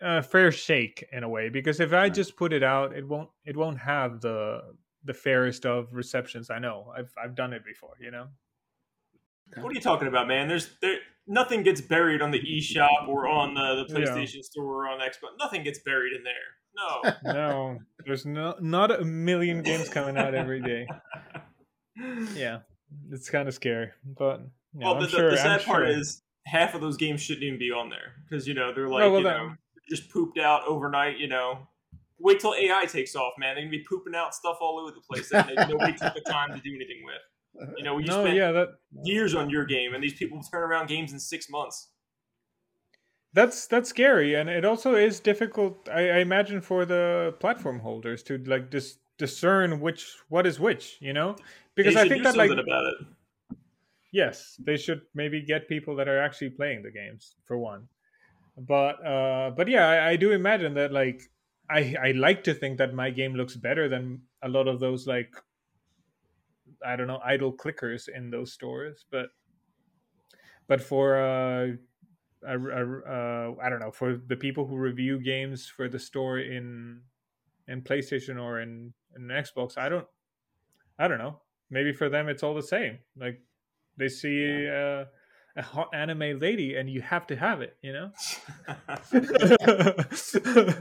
a 0.00 0.22
fair 0.22 0.50
shake 0.52 1.04
in 1.12 1.22
a 1.22 1.28
way. 1.28 1.48
Because 1.48 1.80
if 1.80 1.92
I 1.92 1.96
Right. 2.04 2.14
just 2.14 2.36
put 2.36 2.52
it 2.52 2.62
out, 2.62 2.94
it 2.96 3.06
won't 3.06 3.30
it 3.44 3.56
won't 3.56 3.78
have 3.78 4.20
the 4.20 4.60
the 5.04 5.14
fairest 5.14 5.66
of 5.66 5.88
receptions. 5.92 6.50
I 6.50 6.58
know 6.58 6.92
I've 6.96 7.12
I've 7.22 7.34
done 7.34 7.52
it 7.52 7.64
before. 7.64 7.94
You 8.00 8.10
know. 8.10 8.26
What 9.56 9.70
are 9.70 9.74
you 9.74 9.80
talking 9.80 10.08
about, 10.08 10.26
man? 10.26 10.48
There's 10.48 10.76
there 10.80 10.96
nothing 11.26 11.62
gets 11.62 11.80
buried 11.80 12.20
on 12.22 12.30
the 12.30 12.40
eShop 12.40 13.08
or 13.08 13.28
on 13.28 13.54
the, 13.54 13.84
the 13.88 14.00
Yeah. 14.00 14.06
PlayStation 14.06 14.42
Store 14.42 14.84
or 14.84 14.88
on 14.88 15.00
Xbox. 15.00 15.36
Nothing 15.38 15.62
gets 15.62 15.78
buried 15.80 16.12
in 16.14 16.22
there. 16.24 16.32
No. 16.76 17.12
No, 17.32 17.78
there's 18.04 18.26
no 18.26 18.56
not 18.60 18.90
a 18.90 19.04
million 19.04 19.62
games 19.62 19.88
coming 19.88 20.16
out 20.16 20.34
every 20.34 20.60
day. 20.60 20.86
Yeah, 22.34 22.58
it's 23.12 23.30
kind 23.30 23.46
of 23.46 23.54
scary, 23.54 23.90
but 24.04 24.40
you 24.40 24.80
know, 24.80 24.86
well, 24.86 24.94
I'm 24.94 25.00
the, 25.00 25.06
the- 25.06 25.12
sure. 25.16 25.30
the 25.30 25.36
sad 25.36 25.60
I'm 25.60 25.64
part 25.66 25.86
sure. 25.86 25.98
is 26.00 26.22
half 26.46 26.74
of 26.74 26.80
those 26.80 26.96
games 26.96 27.20
shouldn't 27.20 27.44
even 27.44 27.58
be 27.58 27.70
on 27.70 27.88
there 27.88 28.12
because 28.28 28.46
you 28.46 28.54
know 28.54 28.72
they're 28.72 28.88
like 28.88 29.02
well, 29.10 29.18
you 29.18 29.24
know 29.24 29.54
just 29.88 30.10
pooped 30.10 30.38
out 30.38 30.66
overnight. 30.66 31.18
You 31.18 31.28
know, 31.28 31.66
wait 32.18 32.40
till 32.40 32.54
AI 32.54 32.86
takes 32.86 33.14
off, 33.14 33.34
man. 33.38 33.54
They're 33.54 33.64
gonna 33.64 33.70
be 33.70 33.84
pooping 33.88 34.14
out 34.14 34.34
stuff 34.34 34.58
all 34.60 34.78
over 34.78 34.92
the 34.92 35.00
place 35.00 35.28
that 35.30 35.46
they- 35.48 35.54
nobody 35.54 35.92
took 35.92 36.14
the 36.14 36.20
time 36.22 36.54
to 36.54 36.60
do 36.60 36.74
anything 36.74 37.04
with. 37.04 37.76
You 37.76 37.84
know, 37.84 37.98
you 37.98 38.06
no, 38.06 38.22
spent 38.24 38.36
yeah, 38.36 38.52
that 38.52 38.68
years 39.04 39.34
on 39.34 39.50
your 39.50 39.64
game, 39.64 39.94
and 39.94 40.02
these 40.02 40.14
people 40.14 40.42
turn 40.42 40.62
around 40.62 40.88
games 40.88 41.12
in 41.12 41.20
six 41.20 41.48
months. 41.48 41.88
that's 43.32 43.66
that's 43.66 43.88
scary, 43.88 44.34
and 44.34 44.48
it 44.48 44.64
also 44.64 44.94
is 44.94 45.20
difficult. 45.20 45.88
I, 45.88 46.10
I 46.10 46.18
imagine 46.18 46.60
for 46.60 46.84
the 46.84 47.34
platform 47.40 47.80
holders 47.80 48.22
to 48.24 48.38
like 48.38 48.70
dis- 48.70 48.98
discern 49.18 49.80
which 49.80 50.16
what 50.28 50.46
is 50.46 50.58
which. 50.58 50.96
You 51.00 51.12
know, 51.12 51.36
because 51.74 51.96
I 51.96 52.08
think 52.08 52.24
that 52.24 52.36
like 52.36 52.50
about 52.50 52.86
it. 52.86 53.06
Yes 54.14 54.56
they 54.64 54.76
should 54.76 55.02
maybe 55.12 55.42
get 55.42 55.68
people 55.68 55.96
that 55.96 56.06
are 56.06 56.20
actually 56.20 56.48
playing 56.48 56.82
the 56.84 56.90
games 56.90 57.34
for 57.44 57.58
one 57.58 57.88
but 58.56 59.04
uh 59.04 59.50
but 59.56 59.66
yeah 59.66 59.88
I, 59.88 60.10
I 60.10 60.16
do 60.16 60.30
imagine 60.30 60.72
that 60.74 60.92
like 60.92 61.20
i 61.68 61.96
i 62.00 62.12
like 62.12 62.44
to 62.44 62.54
think 62.54 62.78
that 62.78 62.94
my 62.94 63.10
game 63.10 63.34
looks 63.34 63.56
better 63.56 63.88
than 63.88 64.22
a 64.44 64.48
lot 64.48 64.68
of 64.68 64.78
those 64.78 65.08
like 65.08 65.34
i 66.86 66.94
don't 66.94 67.08
know 67.08 67.20
idle 67.24 67.52
clickers 67.52 68.08
in 68.08 68.30
those 68.30 68.52
stores 68.52 69.04
but 69.10 69.30
but 70.68 70.80
for 70.80 71.16
uh 71.18 71.72
uh, 72.46 73.52
I 73.62 73.70
don't 73.70 73.80
know 73.80 73.90
for 73.90 74.20
the 74.26 74.36
people 74.36 74.66
who 74.66 74.76
review 74.76 75.18
games 75.18 75.66
for 75.66 75.88
the 75.88 75.98
store 75.98 76.40
in 76.40 77.00
in 77.68 77.80
PlayStation 77.80 78.38
or 78.38 78.60
in, 78.60 78.92
in 79.16 79.28
Xbox. 79.28 79.78
I 79.78 79.88
don't 79.88 80.06
I 80.98 81.08
don't 81.08 81.16
know. 81.16 81.40
Maybe 81.70 81.90
for 81.90 82.10
them 82.10 82.28
it's 82.28 82.42
all 82.42 82.54
the 82.54 82.62
same. 82.62 82.98
Like 83.16 83.40
they 83.96 84.08
see 84.08 84.68
uh, 84.68 85.04
a 85.56 85.62
hot 85.62 85.88
anime 85.94 86.38
lady 86.38 86.74
and 86.76 86.90
you 86.90 87.00
have 87.00 87.26
to 87.28 87.36
have 87.36 87.60
it, 87.60 87.76
you 87.82 87.92
know? 87.92 88.10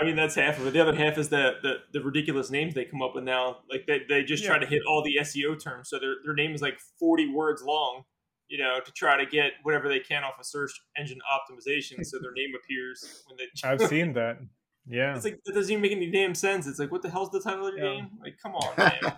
I 0.00 0.04
mean, 0.04 0.16
that's 0.16 0.34
half 0.34 0.58
of 0.58 0.66
it. 0.66 0.72
The 0.72 0.80
other 0.80 0.94
half 0.94 1.16
is 1.16 1.28
the, 1.30 1.52
the, 1.62 1.76
the 1.92 2.02
ridiculous 2.04 2.50
names 2.50 2.74
they 2.74 2.84
come 2.84 3.00
up 3.02 3.14
with 3.14 3.24
now. 3.24 3.58
Like 3.70 3.86
they, 3.86 4.02
they 4.08 4.22
just 4.22 4.44
try 4.44 4.58
to 4.58 4.66
hit 4.66 4.82
all 4.86 5.02
the 5.02 5.16
SEO 5.22 5.62
terms. 5.62 5.88
So 5.88 5.98
their, 5.98 6.16
their 6.24 6.34
name 6.34 6.54
is 6.54 6.60
like 6.60 6.78
40 6.98 7.32
words 7.32 7.62
long, 7.62 8.02
you 8.48 8.58
know, 8.58 8.80
to 8.84 8.92
try 8.92 9.16
to 9.16 9.24
get 9.24 9.52
whatever 9.62 9.88
they 9.88 10.00
can 10.00 10.24
off 10.24 10.34
of 10.38 10.44
search 10.44 10.72
engine 10.98 11.18
optimization. 11.32 12.04
So 12.04 12.18
their 12.20 12.32
name 12.32 12.50
appears 12.54 13.24
when 13.26 13.38
they. 13.38 13.46
I've 13.66 13.80
seen 13.88 14.12
that. 14.14 14.38
Yeah. 14.86 15.16
It's 15.16 15.24
like 15.24 15.40
that 15.46 15.54
doesn't 15.54 15.72
even 15.72 15.80
make 15.80 15.92
any 15.92 16.10
damn 16.10 16.34
sense. 16.34 16.66
It's 16.66 16.78
like 16.78 16.92
what 16.92 17.00
the 17.00 17.08
hell's 17.10 17.30
the 17.30 17.40
title 17.40 17.66
of 17.66 17.74
your 17.74 17.86
Yeah. 17.86 17.94
game? 18.00 18.10
Like, 18.22 18.34
come 18.42 18.54
on, 18.54 18.74
man. 18.76 19.00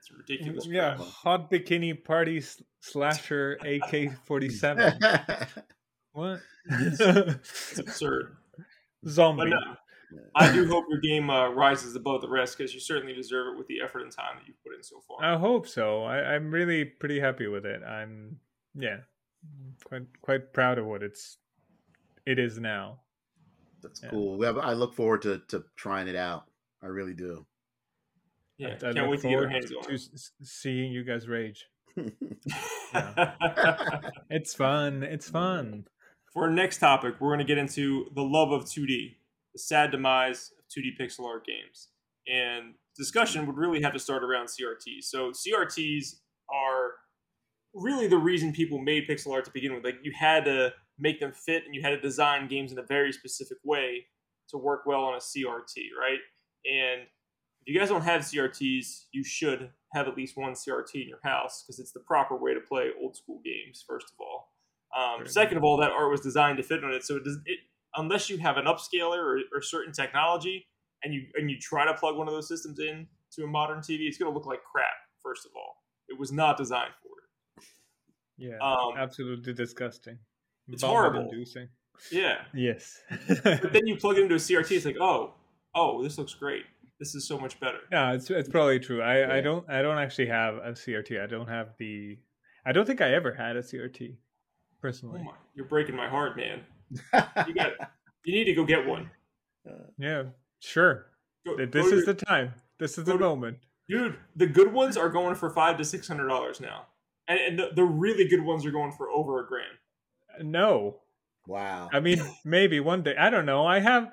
it's 0.00 0.10
ridiculous. 0.10 0.66
yeah, 0.66 0.94
crap. 0.96 1.06
hot 1.08 1.50
bikini 1.50 2.02
party 2.04 2.42
slasher 2.80 3.58
AK 3.64 4.12
forty 4.24 4.48
seven. 4.48 4.98
What? 6.12 6.40
It's 6.68 7.78
absurd. 7.78 8.36
But 9.02 9.10
Zombie. 9.12 9.48
no, 9.50 9.58
I 10.34 10.52
do 10.52 10.66
hope 10.68 10.84
your 10.90 11.00
game 11.00 11.30
uh, 11.30 11.48
rises 11.50 11.94
above 11.96 12.20
the 12.20 12.28
rest 12.28 12.58
because 12.58 12.74
you 12.74 12.80
certainly 12.80 13.14
deserve 13.14 13.54
it 13.54 13.56
with 13.58 13.66
the 13.68 13.80
effort 13.82 14.00
and 14.02 14.12
time 14.12 14.34
that 14.36 14.46
you've 14.46 14.62
put 14.62 14.74
in 14.76 14.82
so 14.82 15.00
far. 15.08 15.24
I 15.24 15.38
hope 15.38 15.66
so. 15.66 16.02
I, 16.02 16.34
I'm 16.34 16.50
really 16.50 16.84
pretty 16.84 17.18
happy 17.20 17.46
with 17.46 17.64
it. 17.64 17.82
I'm 17.82 18.38
yeah, 18.74 18.98
quite 19.84 20.02
quite 20.20 20.52
proud 20.52 20.78
of 20.78 20.84
what 20.86 21.02
it's 21.02 21.38
it 22.26 22.38
is 22.38 22.58
now. 22.58 23.00
That's 23.82 24.02
Yeah. 24.02 24.10
cool. 24.10 24.36
We 24.36 24.44
have- 24.44 24.58
I 24.58 24.74
look 24.74 24.92
forward 24.94 25.22
to, 25.22 25.40
to 25.48 25.64
trying 25.76 26.08
it 26.08 26.16
out. 26.16 26.44
I 26.82 26.86
really 26.88 27.14
do. 27.14 27.46
Yeah, 28.60 28.74
I 28.74 28.78
can't 28.78 28.96
look 28.96 29.10
wait 29.10 29.20
to 29.22 29.28
get 29.28 29.38
our 29.38 29.48
hands 29.48 29.70
to 29.70 29.78
on 29.78 29.94
s- 29.94 30.32
seeing 30.42 30.92
you 30.92 31.04
guys 31.04 31.28
rage. 31.28 31.66
It's 34.30 34.54
fun. 34.54 35.02
It's 35.02 35.28
fun. 35.28 35.84
For 36.32 36.44
our 36.44 36.50
next 36.50 36.78
topic, 36.78 37.14
we're 37.20 37.30
going 37.30 37.40
to 37.40 37.44
get 37.44 37.58
into 37.58 38.06
the 38.14 38.22
love 38.22 38.52
of 38.52 38.64
2D, 38.64 39.16
the 39.52 39.58
sad 39.58 39.90
demise 39.90 40.52
of 40.58 40.64
2D 40.68 40.90
pixel 41.00 41.26
art 41.26 41.44
games. 41.44 41.88
And 42.28 42.74
discussion 42.96 43.46
would 43.46 43.56
really 43.56 43.82
have 43.82 43.92
to 43.92 43.98
start 43.98 44.22
around 44.22 44.46
CRTs. 44.46 45.04
So 45.04 45.32
CRTs 45.32 46.16
are 46.52 46.92
really 47.74 48.06
the 48.06 48.18
reason 48.18 48.52
people 48.52 48.78
made 48.78 49.08
pixel 49.08 49.32
art 49.32 49.44
to 49.46 49.50
begin 49.50 49.74
with. 49.74 49.84
Like 49.84 49.96
you 50.02 50.12
had 50.16 50.44
to 50.44 50.72
make 50.98 51.18
them 51.18 51.32
fit 51.32 51.64
and 51.64 51.74
you 51.74 51.82
had 51.82 51.90
to 51.90 52.00
design 52.00 52.46
games 52.46 52.72
in 52.72 52.78
a 52.78 52.82
very 52.82 53.12
specific 53.12 53.58
way 53.64 54.06
to 54.50 54.58
work 54.58 54.82
well 54.86 55.02
on 55.02 55.14
a 55.14 55.18
CRT, 55.18 55.74
right? 55.98 56.18
And 56.70 57.02
if 57.66 57.74
you 57.74 57.78
guys 57.78 57.88
don't 57.88 58.02
have 58.02 58.22
CRTs, 58.22 59.04
you 59.12 59.22
should 59.24 59.70
have 59.92 60.08
at 60.08 60.16
least 60.16 60.36
one 60.36 60.52
CRT 60.52 61.02
in 61.02 61.08
your 61.08 61.20
house 61.22 61.62
because 61.62 61.78
it's 61.78 61.92
the 61.92 62.00
proper 62.00 62.36
way 62.36 62.54
to 62.54 62.60
play 62.60 62.88
old 63.00 63.16
school 63.16 63.40
games, 63.44 63.84
first 63.86 64.06
of 64.06 64.20
all. 64.20 64.48
Um, 64.96 65.26
second 65.26 65.56
of 65.58 65.64
all, 65.64 65.76
that 65.78 65.90
art 65.92 66.10
was 66.10 66.20
designed 66.20 66.56
to 66.58 66.62
fit 66.64 66.82
on 66.84 66.92
it, 66.92 67.04
so 67.04 67.16
it 67.16 67.24
does 67.24 67.38
it 67.46 67.58
unless 67.96 68.30
you 68.30 68.38
have 68.38 68.56
an 68.56 68.64
upscaler 68.66 69.18
or, 69.18 69.40
or 69.52 69.60
certain 69.62 69.92
technology 69.92 70.66
and 71.02 71.12
you 71.14 71.22
and 71.34 71.50
you 71.50 71.58
try 71.60 71.84
to 71.84 71.94
plug 71.94 72.16
one 72.16 72.28
of 72.28 72.34
those 72.34 72.48
systems 72.48 72.78
in 72.78 73.06
to 73.32 73.44
a 73.44 73.46
modern 73.46 73.78
TV, 73.78 74.00
it's 74.08 74.18
going 74.18 74.30
to 74.30 74.36
look 74.36 74.46
like 74.46 74.60
crap. 74.64 74.90
First 75.22 75.44
of 75.46 75.52
all, 75.56 75.76
it 76.08 76.18
was 76.18 76.32
not 76.32 76.56
designed 76.56 76.92
for 77.02 77.08
it. 77.62 77.66
Yeah, 78.36 78.58
Um, 78.60 78.94
absolutely 78.96 79.52
disgusting. 79.52 80.18
it's 80.68 80.80
Vomit 80.82 80.96
horrible. 80.96 81.30
Inducing. 81.30 81.68
Yeah, 82.10 82.38
Yes. 82.54 82.98
but 83.44 83.72
then 83.72 83.86
you 83.86 83.96
plug 83.96 84.16
it 84.16 84.22
into 84.22 84.34
a 84.34 84.38
CRT, 84.38 84.70
it's 84.76 84.86
like, 84.86 84.96
oh, 85.00 85.34
oh, 85.74 86.02
this 86.02 86.16
looks 86.18 86.32
great. 86.34 86.64
This 87.00 87.14
is 87.16 87.26
so 87.26 87.38
much 87.38 87.58
better. 87.58 87.78
No, 87.90 88.12
it's 88.12 88.30
it's 88.30 88.48
probably 88.48 88.78
true. 88.78 89.00
I, 89.02 89.38
I 89.38 89.40
don't 89.40 89.68
I 89.68 89.80
don't 89.82 89.98
actually 89.98 90.26
have 90.26 90.56
a 90.56 90.72
CRT. 90.72 91.20
I 91.20 91.26
don't 91.26 91.48
have 91.48 91.70
the. 91.78 92.18
I 92.64 92.72
don't 92.72 92.86
think 92.86 93.00
I 93.00 93.14
ever 93.14 93.32
had 93.32 93.56
a 93.56 93.62
CRT, 93.62 93.96
personally. 93.96 94.16
Oh 94.76 94.80
personally. 94.82 95.22
my, 95.24 95.32
you're 95.54 95.66
breaking 95.66 95.96
my 95.96 96.08
heart, 96.08 96.36
man. 96.36 96.60
You 97.48 97.54
got, 97.54 97.72
you 98.24 98.34
need 98.34 98.44
to 98.44 98.52
go 98.54 98.64
get 98.64 98.86
one. 98.86 99.10
Yeah, 99.98 100.24
sure. 100.60 101.06
Go, 101.46 101.56
Th- 101.56 101.70
go 101.70 101.80
This 101.82 101.90
to 101.90 101.96
is 101.98 102.04
your- 102.06 102.14
the 102.14 102.24
time. 102.26 102.52
This 102.78 102.98
is 102.98 103.04
the 103.04 103.12
to- 103.12 103.18
moment. 103.18 103.58
dude. 103.88 104.16
The 104.36 104.46
good 104.46 104.70
ones 104.72 104.96
are 104.98 105.08
going 105.08 105.34
for 105.36 105.48
five 105.50 105.78
to 105.78 105.84
six 105.86 106.06
hundred 106.06 106.28
dollars 106.28 106.60
now, 106.60 106.86
and, 107.28 107.40
and 107.40 107.58
the, 107.58 107.70
the 107.76 107.84
really 107.84 108.28
good 108.28 108.42
ones 108.44 108.66
are 108.66 108.70
going 108.70 108.92
for 108.92 109.08
over 109.10 109.42
a 109.42 109.46
grand. 109.46 109.78
No, 110.42 110.96
wow. 111.46 111.88
I 111.94 112.00
mean 112.00 112.22
maybe 112.44 112.78
one 112.78 113.02
day. 113.02 113.16
I 113.18 113.30
don't 113.30 113.46
know. 113.46 113.66
I 113.66 113.78
have. 113.80 114.12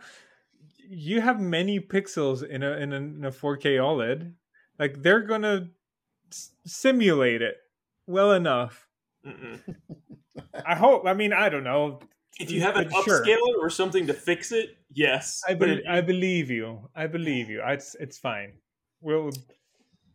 You 0.90 1.22
have 1.22 1.40
many 1.40 1.80
pixels 1.80 2.48
in 2.48 2.64
a 2.64 2.72
in 2.72 2.94
a, 2.94 2.96
in 2.98 3.26
a 3.26 3.32
4K 3.32 3.78
OLED. 3.78 4.34
Like 4.80 5.02
they're 5.02 5.22
gonna 5.22 5.70
s- 6.32 6.52
simulate 6.66 7.42
it 7.42 7.58
well 8.06 8.32
enough. 8.32 8.88
I 10.66 10.76
hope. 10.76 11.06
I 11.06 11.14
mean, 11.14 11.34
I 11.34 11.50
don't 11.50 11.64
know. 11.64 12.00
If 12.40 12.52
you 12.52 12.62
have 12.62 12.76
an 12.78 12.90
But 12.92 13.04
sure. 13.04 13.26
upscaler 13.26 13.58
or 13.60 13.70
something 13.70 14.08
to 14.08 14.14
fix 14.14 14.52
it, 14.52 14.78
yes. 14.94 15.42
I, 15.48 15.56
But 15.56 15.66
be- 15.66 15.88
I 15.88 16.02
believe 16.02 16.52
you. 16.52 16.90
I 16.96 17.08
believe 17.08 17.50
you. 17.50 17.62
It's 17.66 17.96
it's 17.96 18.18
fine. 18.18 18.54
We'll. 19.02 19.32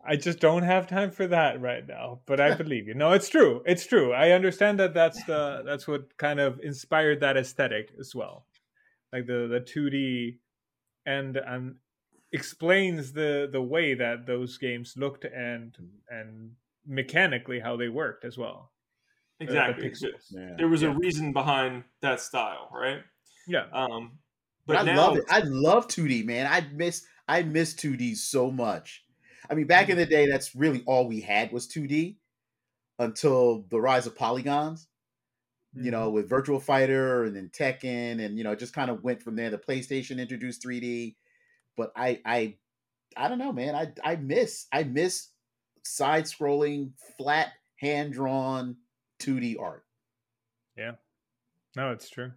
I 0.04 0.16
just 0.16 0.40
don't 0.40 0.64
have 0.64 0.88
time 0.88 1.12
for 1.12 1.28
that 1.28 1.60
right 1.60 1.86
now, 1.86 2.20
but 2.26 2.40
I 2.40 2.54
believe 2.62 2.86
you. 2.88 2.94
No, 2.94 3.12
it's 3.12 3.28
true. 3.28 3.62
It's 3.66 3.86
true. 3.86 4.12
I 4.12 4.30
understand 4.30 4.78
that 4.80 4.94
that's 4.94 5.22
the 5.24 5.62
that's 5.66 5.86
what 5.86 6.16
kind 6.16 6.40
of 6.40 6.60
inspired 6.60 7.20
that 7.20 7.36
aesthetic 7.36 7.92
as 7.98 8.14
well, 8.14 8.46
like 9.12 9.26
the 9.26 9.48
the 9.48 9.60
two 9.60 9.90
D, 9.90 10.38
and 11.06 11.36
and 11.36 11.76
explains 12.32 13.12
the 13.12 13.48
the 13.50 13.62
way 13.62 13.94
that 13.94 14.26
those 14.26 14.58
games 14.58 14.94
looked 14.96 15.24
and 15.24 15.76
hmm. 15.76 16.14
and 16.14 16.52
mechanically 16.86 17.60
how 17.60 17.76
they 17.76 17.88
worked 17.88 18.24
as 18.24 18.36
well. 18.36 18.72
The- 19.38 19.46
the 19.46 19.52
exactly. 19.52 19.92
Yeah. 20.30 20.54
There 20.56 20.68
was 20.68 20.82
Yeah. 20.82 20.92
a 20.92 20.94
reason 20.96 21.32
behind 21.32 21.84
that 22.00 22.20
style, 22.20 22.70
right? 22.72 23.02
Yeah. 23.46 23.66
Um, 23.72 24.18
But 24.66 24.74
but 24.74 24.76
I 24.76 24.82
now, 24.92 24.96
love 24.96 25.16
it. 25.16 25.24
I 25.28 25.40
love 25.40 25.88
2D, 25.88 26.22
man. 26.24 26.46
I 26.46 26.60
miss 26.72 27.04
I 27.28 27.42
miss 27.42 27.74
2D 27.74 28.16
so 28.16 28.50
much. 28.50 29.04
I 29.50 29.54
mean, 29.54 29.66
back 29.66 29.88
in 29.88 29.92
mm-hmm. 29.92 30.00
the 30.00 30.06
day, 30.06 30.26
that's 30.30 30.54
really 30.54 30.82
all 30.86 31.08
we 31.08 31.20
had 31.20 31.52
was 31.52 31.66
2D 31.66 32.16
until 32.98 33.66
the 33.70 33.80
rise 33.80 34.06
of 34.06 34.16
polygons. 34.16 34.86
You 35.74 35.90
know, 35.90 36.10
with 36.10 36.28
Virtua 36.28 36.62
Fighter 36.62 37.24
and 37.24 37.34
then 37.34 37.50
Tekken, 37.52 38.24
and 38.24 38.36
you 38.36 38.44
know, 38.44 38.54
just 38.54 38.74
kind 38.74 38.90
of 38.90 39.02
went 39.02 39.22
from 39.22 39.36
there. 39.36 39.50
The 39.50 39.58
PlayStation 39.58 40.18
introduced 40.18 40.62
3D, 40.62 41.14
but 41.76 41.92
I 41.96 42.20
I 42.26 42.56
I 43.16 43.28
don't 43.28 43.38
know, 43.38 43.52
man. 43.52 43.74
I 43.74 43.92
I 44.04 44.16
miss 44.16 44.66
I 44.72 44.84
miss 44.84 45.28
side 45.82 46.24
scrolling, 46.24 46.92
flat, 47.16 47.52
hand 47.80 48.12
drawn 48.12 48.76
2D 49.20 49.56
art. 49.58 49.84
Yeah, 50.76 50.92
no, 51.76 51.92
it's 51.92 52.10
true. 52.10 52.32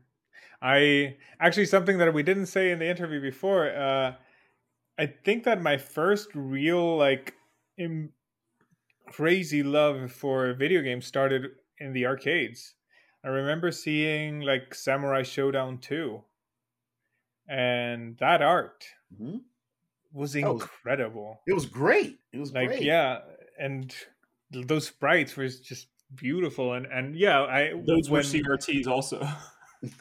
I 0.61 1.17
actually 1.39 1.65
something 1.65 1.97
that 1.97 2.13
we 2.13 2.23
didn't 2.23 2.47
say 2.47 2.71
in 2.71 2.79
the 2.79 2.89
interview 2.89 3.21
before. 3.21 3.69
Uh, 3.69 4.15
I 4.97 5.05
think 5.07 5.43
that 5.43 5.61
my 5.61 5.77
first 5.77 6.29
real 6.33 6.97
like 6.97 7.35
Im- 7.77 8.13
crazy 9.07 9.63
love 9.63 10.11
for 10.11 10.53
video 10.53 10.81
games 10.81 11.05
started 11.05 11.51
in 11.79 11.93
the 11.93 12.05
arcades. 12.05 12.75
I 13.25 13.29
remember 13.29 13.71
seeing 13.71 14.41
like 14.41 14.75
Samurai 14.75 15.23
Shodown 15.23 15.81
2, 15.81 16.21
and 17.47 18.17
that 18.19 18.41
art 18.41 18.85
Mhm. 19.13 19.41
was 20.11 20.33
That 20.33 20.43
was- 20.53 20.61
incredible. 20.61 21.41
It 21.47 21.53
was 21.53 21.65
great. 21.65 22.19
It 22.31 22.37
was 22.39 22.53
like 22.53 22.67
great. 22.69 22.83
yeah, 22.83 23.21
and 23.59 23.93
those 24.51 24.87
sprites 24.87 25.35
were 25.35 25.47
just 25.47 25.87
beautiful. 26.13 26.73
And 26.73 26.85
and 26.87 27.15
yeah, 27.15 27.41
I 27.43 27.73
those 27.85 28.09
were 28.09 28.21
CRTs 28.23 28.87
also. 28.87 29.19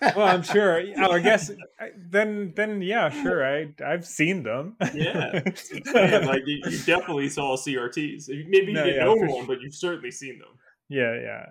well, 0.01 0.23
I'm 0.29 0.43
sure. 0.55 0.83
Oh, 0.99 1.13
I 1.13 1.21
guess 1.21 1.51
then, 1.97 2.53
then 2.57 2.83
yeah, 2.83 3.09
sure. 3.11 3.45
I 3.45 3.75
I've 3.85 4.07
seen 4.07 4.43
them. 4.43 4.77
Yeah. 4.95 5.43
Man, 5.95 6.27
like 6.27 6.43
you, 6.47 6.61
you 6.71 6.79
definitely 6.85 7.29
saw 7.29 7.57
CRTs. 7.57 8.29
Maybe 8.29 8.69
you 8.69 8.73
No, 8.75 8.85
didn't 8.85 8.97
yeah, 9.01 9.07
own 9.07 9.21
one, 9.27 9.31
sure. 9.31 9.47
but 9.47 9.61
you've 9.63 9.75
certainly 9.75 10.11
seen 10.11 10.39
them. 10.39 10.59
yeah, 10.89 11.15
yeah, 11.21 11.47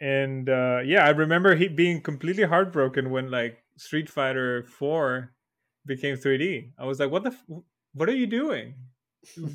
and 0.00 0.48
uh, 0.48 0.80
yeah, 0.84 1.04
I 1.04 1.10
remember 1.10 1.54
he 1.54 1.68
being 1.68 2.00
completely 2.00 2.44
heartbroken 2.44 3.10
when 3.10 3.30
like 3.30 3.62
Street 3.76 4.08
Fighter 4.08 4.64
Four 4.64 5.32
became 5.86 6.16
3D. 6.16 6.72
I 6.78 6.84
was 6.84 7.00
like, 7.00 7.10
what 7.10 7.24
the, 7.24 7.30
f- 7.30 7.44
what 7.94 8.08
are 8.08 8.14
you 8.16 8.26
doing? 8.26 8.74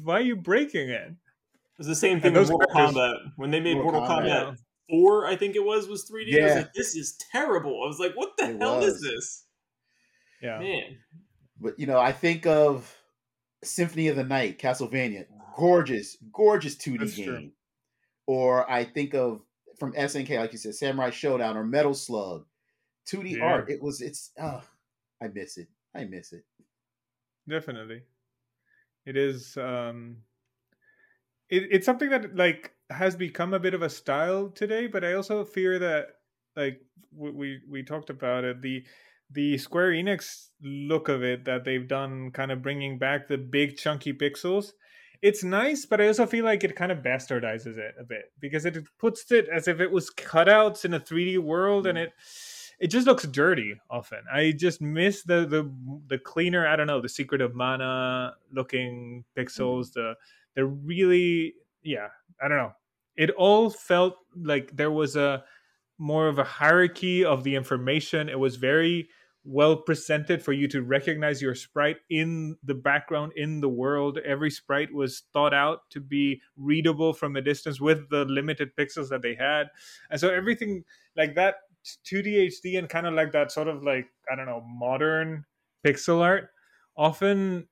Why 0.03 0.15
are 0.15 0.21
you 0.21 0.35
breaking 0.35 0.89
it? 0.89 1.09
It 1.11 1.77
was 1.77 1.87
the 1.87 1.95
same 1.95 2.19
thing 2.21 2.33
with 2.33 2.49
Mortal 2.49 2.73
characters- 2.73 2.95
Kombat. 2.97 3.17
When 3.37 3.51
they 3.51 3.59
made 3.59 3.75
Mortal 3.77 4.01
Mortal, 4.01 4.17
Kombat. 4.19 4.45
Kombat 4.51 4.57
4, 4.89 5.25
I 5.27 5.35
think 5.35 5.55
it 5.55 5.63
was, 5.63 5.87
was 5.87 6.09
3D. 6.09 6.39
I 6.39 6.45
was 6.45 6.55
like, 6.55 6.73
this 6.73 6.95
is 6.95 7.17
terrible. 7.31 7.81
I 7.83 7.87
was 7.87 7.99
like, 7.99 8.13
what 8.15 8.33
the 8.37 8.49
It 8.49 8.59
hell 8.59 8.83
is 8.83 9.01
this? 9.01 9.45
Yeah, 10.41 10.59
Man. 10.59 10.97
But 11.59 11.79
you 11.79 11.87
know, 11.87 11.99
I 11.99 12.11
think 12.11 12.45
of 12.45 12.93
Symphony 13.63 14.09
of 14.09 14.17
the 14.17 14.23
Night, 14.25 14.59
Castlevania, 14.59 15.25
gorgeous, 15.55 16.17
gorgeous 16.33 16.75
2D 16.75 16.99
That's 16.99 17.15
game. 17.15 17.25
true. 17.25 17.49
Or 18.27 18.69
I 18.69 18.83
think 18.83 19.13
of 19.15 19.41
from 19.83 19.91
SNK, 19.95 20.39
like 20.39 20.53
you 20.53 20.57
said, 20.57 20.75
Samurai 20.75 21.09
Shodown 21.09 21.55
or 21.55 21.65
Metal 21.65 21.93
Slug, 21.93 22.45
2D 23.05 23.35
Yeah. 23.37 23.43
art. 23.43 23.69
It 23.69 23.81
was, 23.81 23.99
it's, 23.99 24.31
oh, 24.39 24.63
I 25.21 25.27
miss 25.27 25.57
it. 25.57 25.67
I 25.93 26.05
miss 26.05 26.31
it. 26.31 26.45
definitely. 27.49 28.03
It 29.05 29.17
is. 29.17 29.57
um 29.57 30.23
it, 31.49 31.67
It's 31.69 31.85
something 31.85 32.09
that 32.11 32.33
like 32.33 32.71
has 32.89 33.17
become 33.17 33.53
a 33.53 33.59
bit 33.59 33.73
of 33.73 33.81
a 33.81 33.89
style 33.89 34.49
today, 34.49 34.87
but 34.87 35.03
I 35.03 35.13
also 35.15 35.43
fear 35.43 35.77
that 35.79 36.07
like 36.55 36.79
we 37.13 37.31
we, 37.31 37.59
we 37.69 37.83
talked 37.83 38.09
about 38.09 38.45
it 38.45 38.61
the 38.61 38.85
the 39.31 39.57
Square 39.57 39.91
Enix 39.91 40.47
look 40.61 41.09
of 41.09 41.23
it 41.23 41.43
that 41.43 41.65
they've 41.65 41.87
done, 41.87 42.31
kind 42.31 42.51
of 42.53 42.61
bringing 42.61 42.97
back 42.99 43.27
the 43.27 43.37
big 43.37 43.75
chunky 43.75 44.13
pixels. 44.13 44.71
It's 45.23 45.41
nice, 45.41 45.85
but 45.85 46.01
I 46.01 46.07
also 46.07 46.25
feel 46.25 46.43
like 46.43 46.65
it 46.65 46.75
kind 46.75 46.91
of 46.91 46.97
bastardizes 46.97 47.77
it 47.77 47.95
a 47.97 48.03
bit 48.03 48.33
because 48.41 48.65
it 48.65 48.77
puts 48.99 49.31
it 49.31 49.47
as 49.47 49.69
if 49.69 49.79
it 49.79 49.89
was 49.89 50.09
cutouts 50.09 50.83
in 50.83 50.93
a 50.93 50.99
3D 50.99 51.39
world, 51.39 51.87
and 51.87 51.97
it 51.97 52.11
it 52.77 52.87
just 52.87 53.07
looks 53.07 53.23
dirty 53.23 53.75
often. 53.89 54.19
I 54.31 54.51
just 54.51 54.81
miss 54.81 55.23
the 55.23 55.45
the 55.45 55.73
the 56.07 56.17
cleaner. 56.17 56.67
I 56.67 56.75
don't 56.75 56.87
know 56.87 56.99
the 56.99 57.07
Secret 57.07 57.39
of 57.39 57.55
Mana 57.55 58.33
looking 58.51 59.23
pixels. 59.37 59.91
Mm. 59.91 59.93
The 59.93 60.13
the 60.55 60.65
really 60.65 61.53
yeah. 61.83 62.09
I 62.41 62.49
don't 62.49 62.57
know. 62.57 62.73
It 63.15 63.29
all 63.29 63.69
felt 63.69 64.17
like 64.35 64.75
there 64.75 64.91
was 64.91 65.15
a 65.15 65.45
more 65.97 66.27
of 66.27 66.37
a 66.37 66.43
hierarchy 66.43 67.23
of 67.23 67.45
the 67.45 67.55
information. 67.55 68.27
It 68.27 68.39
was 68.39 68.57
very 68.57 69.07
well 69.45 69.75
presented 69.75 70.41
for 70.41 70.53
you 70.53 70.67
to 70.67 70.81
recognize 70.81 71.41
your 71.41 71.53
sprite 71.53 71.97
in 72.09 72.55
the 72.63 72.73
background 72.73 73.33
in 73.35 73.59
the 73.59 73.69
world 73.69 74.17
every 74.25 74.49
sprite 74.49 74.93
was 74.93 75.23
thought 75.33 75.53
out 75.53 75.81
to 75.89 75.99
be 75.99 76.41
readable 76.55 77.13
from 77.13 77.35
a 77.35 77.41
distance 77.41 77.81
with 77.81 78.09
the 78.09 78.23
limited 78.25 78.69
pixels 78.77 79.09
that 79.09 79.21
they 79.21 79.35
had 79.35 79.67
and 80.09 80.19
so 80.19 80.29
everything 80.29 80.83
like 81.17 81.35
that 81.35 81.55
2D 82.05 82.47
HD 82.47 82.77
and 82.77 82.87
kind 82.87 83.05
of 83.05 83.13
like 83.13 83.33
that 83.33 83.51
sort 83.51 83.67
of 83.67 83.83
like 83.83 84.07
I 84.31 84.35
don't 84.35 84.45
know 84.45 84.63
modern 84.65 85.43
pixel 85.85 86.21
art 86.21 86.49
often 86.95 87.67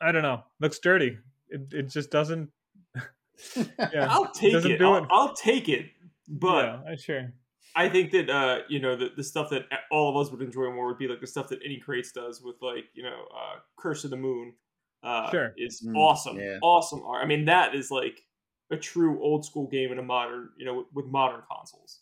I 0.00 0.12
don't 0.12 0.22
know 0.22 0.42
looks 0.60 0.78
dirty. 0.78 1.18
It 1.48 1.72
it 1.72 1.88
just 1.90 2.10
doesn't. 2.10 2.50
yeah, 3.56 4.08
I'll 4.08 4.30
take 4.32 4.54
it. 4.54 4.78
Do 4.78 4.86
I'll, 4.86 4.96
it. 4.96 5.08
I'll 5.10 5.34
take 5.34 5.68
it. 5.68 5.86
But 6.28 6.82
yeah, 6.86 6.96
sure. 6.96 7.32
I 7.76 7.88
think 7.88 8.10
that 8.12 8.28
uh, 8.28 8.58
you 8.68 8.80
know 8.80 8.96
the, 8.96 9.10
the 9.16 9.24
stuff 9.24 9.50
that 9.50 9.66
all 9.90 10.10
of 10.10 10.16
us 10.16 10.32
would 10.32 10.42
enjoy 10.42 10.70
more 10.72 10.86
would 10.88 10.98
be 10.98 11.08
like 11.08 11.20
the 11.20 11.26
stuff 11.26 11.48
that 11.48 11.62
Inti 11.62 11.80
Creates 11.80 12.12
does 12.12 12.42
with 12.42 12.56
like 12.60 12.86
you 12.94 13.02
know 13.02 13.26
uh, 13.34 13.58
Curse 13.78 14.04
of 14.04 14.10
the 14.10 14.16
Moon. 14.16 14.54
Uh, 15.02 15.30
sure, 15.30 15.54
is 15.56 15.82
mm, 15.86 15.96
awesome, 15.96 16.38
yeah. 16.38 16.58
awesome 16.62 17.02
art. 17.06 17.24
I 17.24 17.26
mean, 17.26 17.46
that 17.46 17.74
is 17.74 17.90
like 17.90 18.20
a 18.70 18.76
true 18.76 19.22
old 19.22 19.44
school 19.44 19.66
game 19.66 19.92
in 19.92 19.98
a 19.98 20.02
modern, 20.02 20.50
you 20.58 20.66
know, 20.66 20.74
with, 20.74 20.86
with 20.92 21.06
modern 21.06 21.40
consoles. 21.50 22.00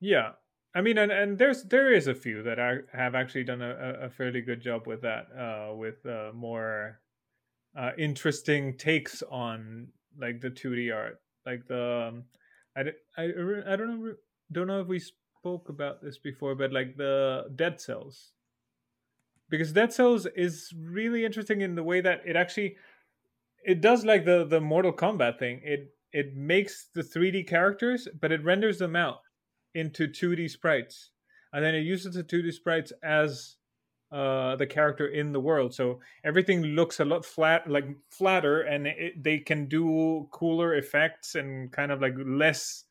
Yeah, 0.00 0.30
I 0.74 0.80
mean, 0.80 0.98
and, 0.98 1.10
and 1.10 1.38
there's 1.38 1.64
there 1.64 1.92
is 1.92 2.06
a 2.06 2.14
few 2.14 2.42
that 2.44 2.60
I 2.60 2.78
have 2.92 3.14
actually 3.14 3.44
done 3.44 3.62
a, 3.62 4.06
a 4.06 4.10
fairly 4.10 4.40
good 4.40 4.60
job 4.60 4.86
with 4.86 5.02
that, 5.02 5.26
uh, 5.36 5.74
with 5.74 6.04
uh, 6.06 6.30
more 6.34 7.00
uh, 7.76 7.90
interesting 7.98 8.76
takes 8.76 9.22
on 9.30 9.88
like 10.18 10.40
the 10.40 10.50
2D 10.50 10.94
art, 10.94 11.20
like 11.46 11.66
the 11.66 12.08
um, 12.08 12.24
I, 12.76 12.80
I, 13.20 13.24
I 13.72 13.76
don't 13.76 13.88
know 13.88 14.14
don't 14.52 14.66
know 14.66 14.80
if 14.80 14.88
we 14.88 15.00
spoke 15.00 15.68
about 15.68 16.02
this 16.02 16.18
before, 16.18 16.54
but 16.54 16.72
like 16.72 16.96
the 16.96 17.44
Dead 17.54 17.80
Cells, 17.80 18.32
because 19.48 19.72
Dead 19.72 19.92
Cells 19.92 20.26
is 20.36 20.72
really 20.76 21.24
interesting 21.24 21.60
in 21.60 21.74
the 21.74 21.82
way 21.82 22.00
that 22.00 22.22
it 22.26 22.36
actually 22.36 22.76
it 23.64 23.80
does 23.80 24.04
like 24.04 24.24
the 24.24 24.44
the 24.44 24.60
Mortal 24.60 24.92
Kombat 24.92 25.38
thing. 25.38 25.60
It 25.62 25.92
it 26.12 26.34
makes 26.34 26.88
the 26.94 27.02
3D 27.02 27.46
characters, 27.46 28.08
but 28.20 28.32
it 28.32 28.44
renders 28.44 28.78
them 28.78 28.96
out 28.96 29.20
into 29.74 30.08
2D 30.08 30.50
sprites, 30.50 31.10
and 31.52 31.64
then 31.64 31.74
it 31.74 31.80
uses 31.80 32.14
the 32.14 32.24
2D 32.24 32.52
sprites 32.52 32.92
as 33.02 33.56
uh, 34.10 34.56
the 34.56 34.66
character 34.66 35.06
in 35.06 35.32
the 35.32 35.40
world. 35.40 35.74
So 35.74 36.00
everything 36.24 36.62
looks 36.62 36.98
a 36.98 37.04
lot 37.04 37.26
flat, 37.26 37.68
like 37.68 37.84
flatter, 38.10 38.62
and 38.62 38.86
it, 38.86 39.22
they 39.22 39.38
can 39.38 39.66
do 39.66 40.28
cooler 40.30 40.74
effects 40.74 41.34
and 41.34 41.70
kind 41.70 41.92
of 41.92 42.00
like 42.00 42.14
less 42.16 42.84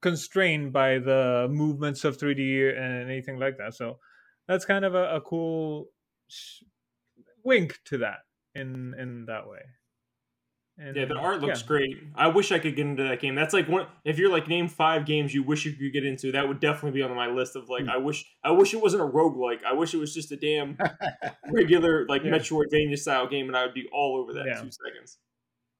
constrained 0.00 0.72
by 0.72 0.98
the 0.98 1.48
movements 1.50 2.04
of 2.04 2.18
3D 2.18 2.76
and 2.76 3.10
anything 3.10 3.38
like 3.38 3.58
that. 3.58 3.74
So 3.74 3.98
that's 4.46 4.64
kind 4.64 4.84
of 4.84 4.94
a, 4.94 5.16
a 5.16 5.20
cool 5.20 5.86
sh- 6.28 6.62
wink 7.44 7.78
to 7.86 7.98
that 7.98 8.20
in 8.54 8.94
in 8.98 9.26
that 9.26 9.48
way. 9.48 9.60
And, 10.80 10.94
yeah, 10.94 11.06
the 11.06 11.16
art 11.16 11.40
looks 11.40 11.62
yeah. 11.62 11.66
great. 11.66 11.96
I 12.14 12.28
wish 12.28 12.52
I 12.52 12.60
could 12.60 12.76
get 12.76 12.86
into 12.86 13.02
that 13.02 13.20
game. 13.20 13.34
That's 13.34 13.52
like 13.52 13.68
one. 13.68 13.86
If 14.04 14.16
you're 14.16 14.30
like 14.30 14.46
name 14.46 14.68
five 14.68 15.06
games 15.06 15.34
you 15.34 15.42
wish 15.42 15.64
you 15.64 15.72
could 15.72 15.92
get 15.92 16.04
into, 16.04 16.30
that 16.32 16.46
would 16.46 16.60
definitely 16.60 16.92
be 16.92 17.02
on 17.02 17.12
my 17.16 17.26
list 17.26 17.56
of 17.56 17.68
like. 17.68 17.84
Mm. 17.84 17.90
I 17.90 17.96
wish. 17.96 18.24
I 18.44 18.52
wish 18.52 18.74
it 18.74 18.80
wasn't 18.80 19.02
a 19.02 19.06
roguelike. 19.06 19.64
I 19.64 19.72
wish 19.72 19.92
it 19.92 19.96
was 19.96 20.14
just 20.14 20.30
a 20.30 20.36
damn 20.36 20.78
regular 21.50 22.06
like 22.06 22.22
yeah. 22.22 22.30
Metroidvania 22.30 22.96
style 22.96 23.26
game, 23.26 23.48
and 23.48 23.56
I 23.56 23.64
would 23.64 23.74
be 23.74 23.88
all 23.92 24.20
over 24.22 24.34
that 24.34 24.46
yeah. 24.46 24.58
in 24.58 24.66
two 24.66 24.70
seconds. 24.70 25.18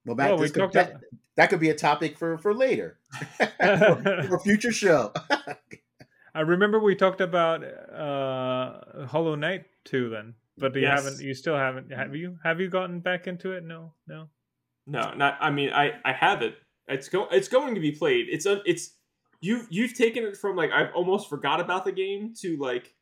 Well, 0.04 0.16
Matt, 0.16 0.30
well, 0.30 0.38
we 0.38 0.50
could, 0.50 0.72
that, 0.72 1.00
that, 1.36 1.50
could 1.50 1.60
be 1.60 1.70
a 1.70 1.74
topic 1.74 2.18
for 2.18 2.38
for 2.38 2.54
later, 2.54 2.98
for, 3.36 3.46
for, 4.26 4.36
a 4.36 4.40
future 4.40 4.72
show. 4.72 5.12
I 6.34 6.40
remember 6.40 6.78
we 6.78 6.94
talked 6.94 7.20
about 7.20 7.64
uh 7.64 9.06
Hollow 9.06 9.34
Knight 9.34 9.66
too. 9.84 10.08
Then, 10.08 10.34
but 10.56 10.74
you 10.74 10.82
yes. 10.82 11.04
haven't. 11.04 11.20
You 11.20 11.34
still 11.34 11.56
haven't. 11.56 11.92
Have 11.92 12.14
you? 12.14 12.38
Have 12.44 12.60
you 12.60 12.68
gotten 12.68 13.00
back 13.00 13.26
into 13.26 13.52
it? 13.52 13.64
No, 13.64 13.92
no. 14.06 14.28
No, 14.86 15.12
not. 15.14 15.36
I 15.40 15.50
mean, 15.50 15.70
I 15.70 15.92
I 16.04 16.12
have 16.12 16.42
it. 16.42 16.56
It's 16.88 17.08
go. 17.08 17.28
It's 17.30 17.48
going 17.48 17.74
to 17.74 17.80
be 17.80 17.92
played. 17.92 18.26
It's 18.30 18.46
a. 18.46 18.62
It's 18.64 18.94
you've 19.40 19.66
you've 19.70 19.94
taken 19.94 20.24
it 20.24 20.36
from 20.36 20.56
like 20.56 20.70
I've 20.70 20.94
almost 20.94 21.28
forgot 21.28 21.60
about 21.60 21.84
the 21.84 21.92
game 21.92 22.32
to 22.40 22.56
like. 22.56 22.94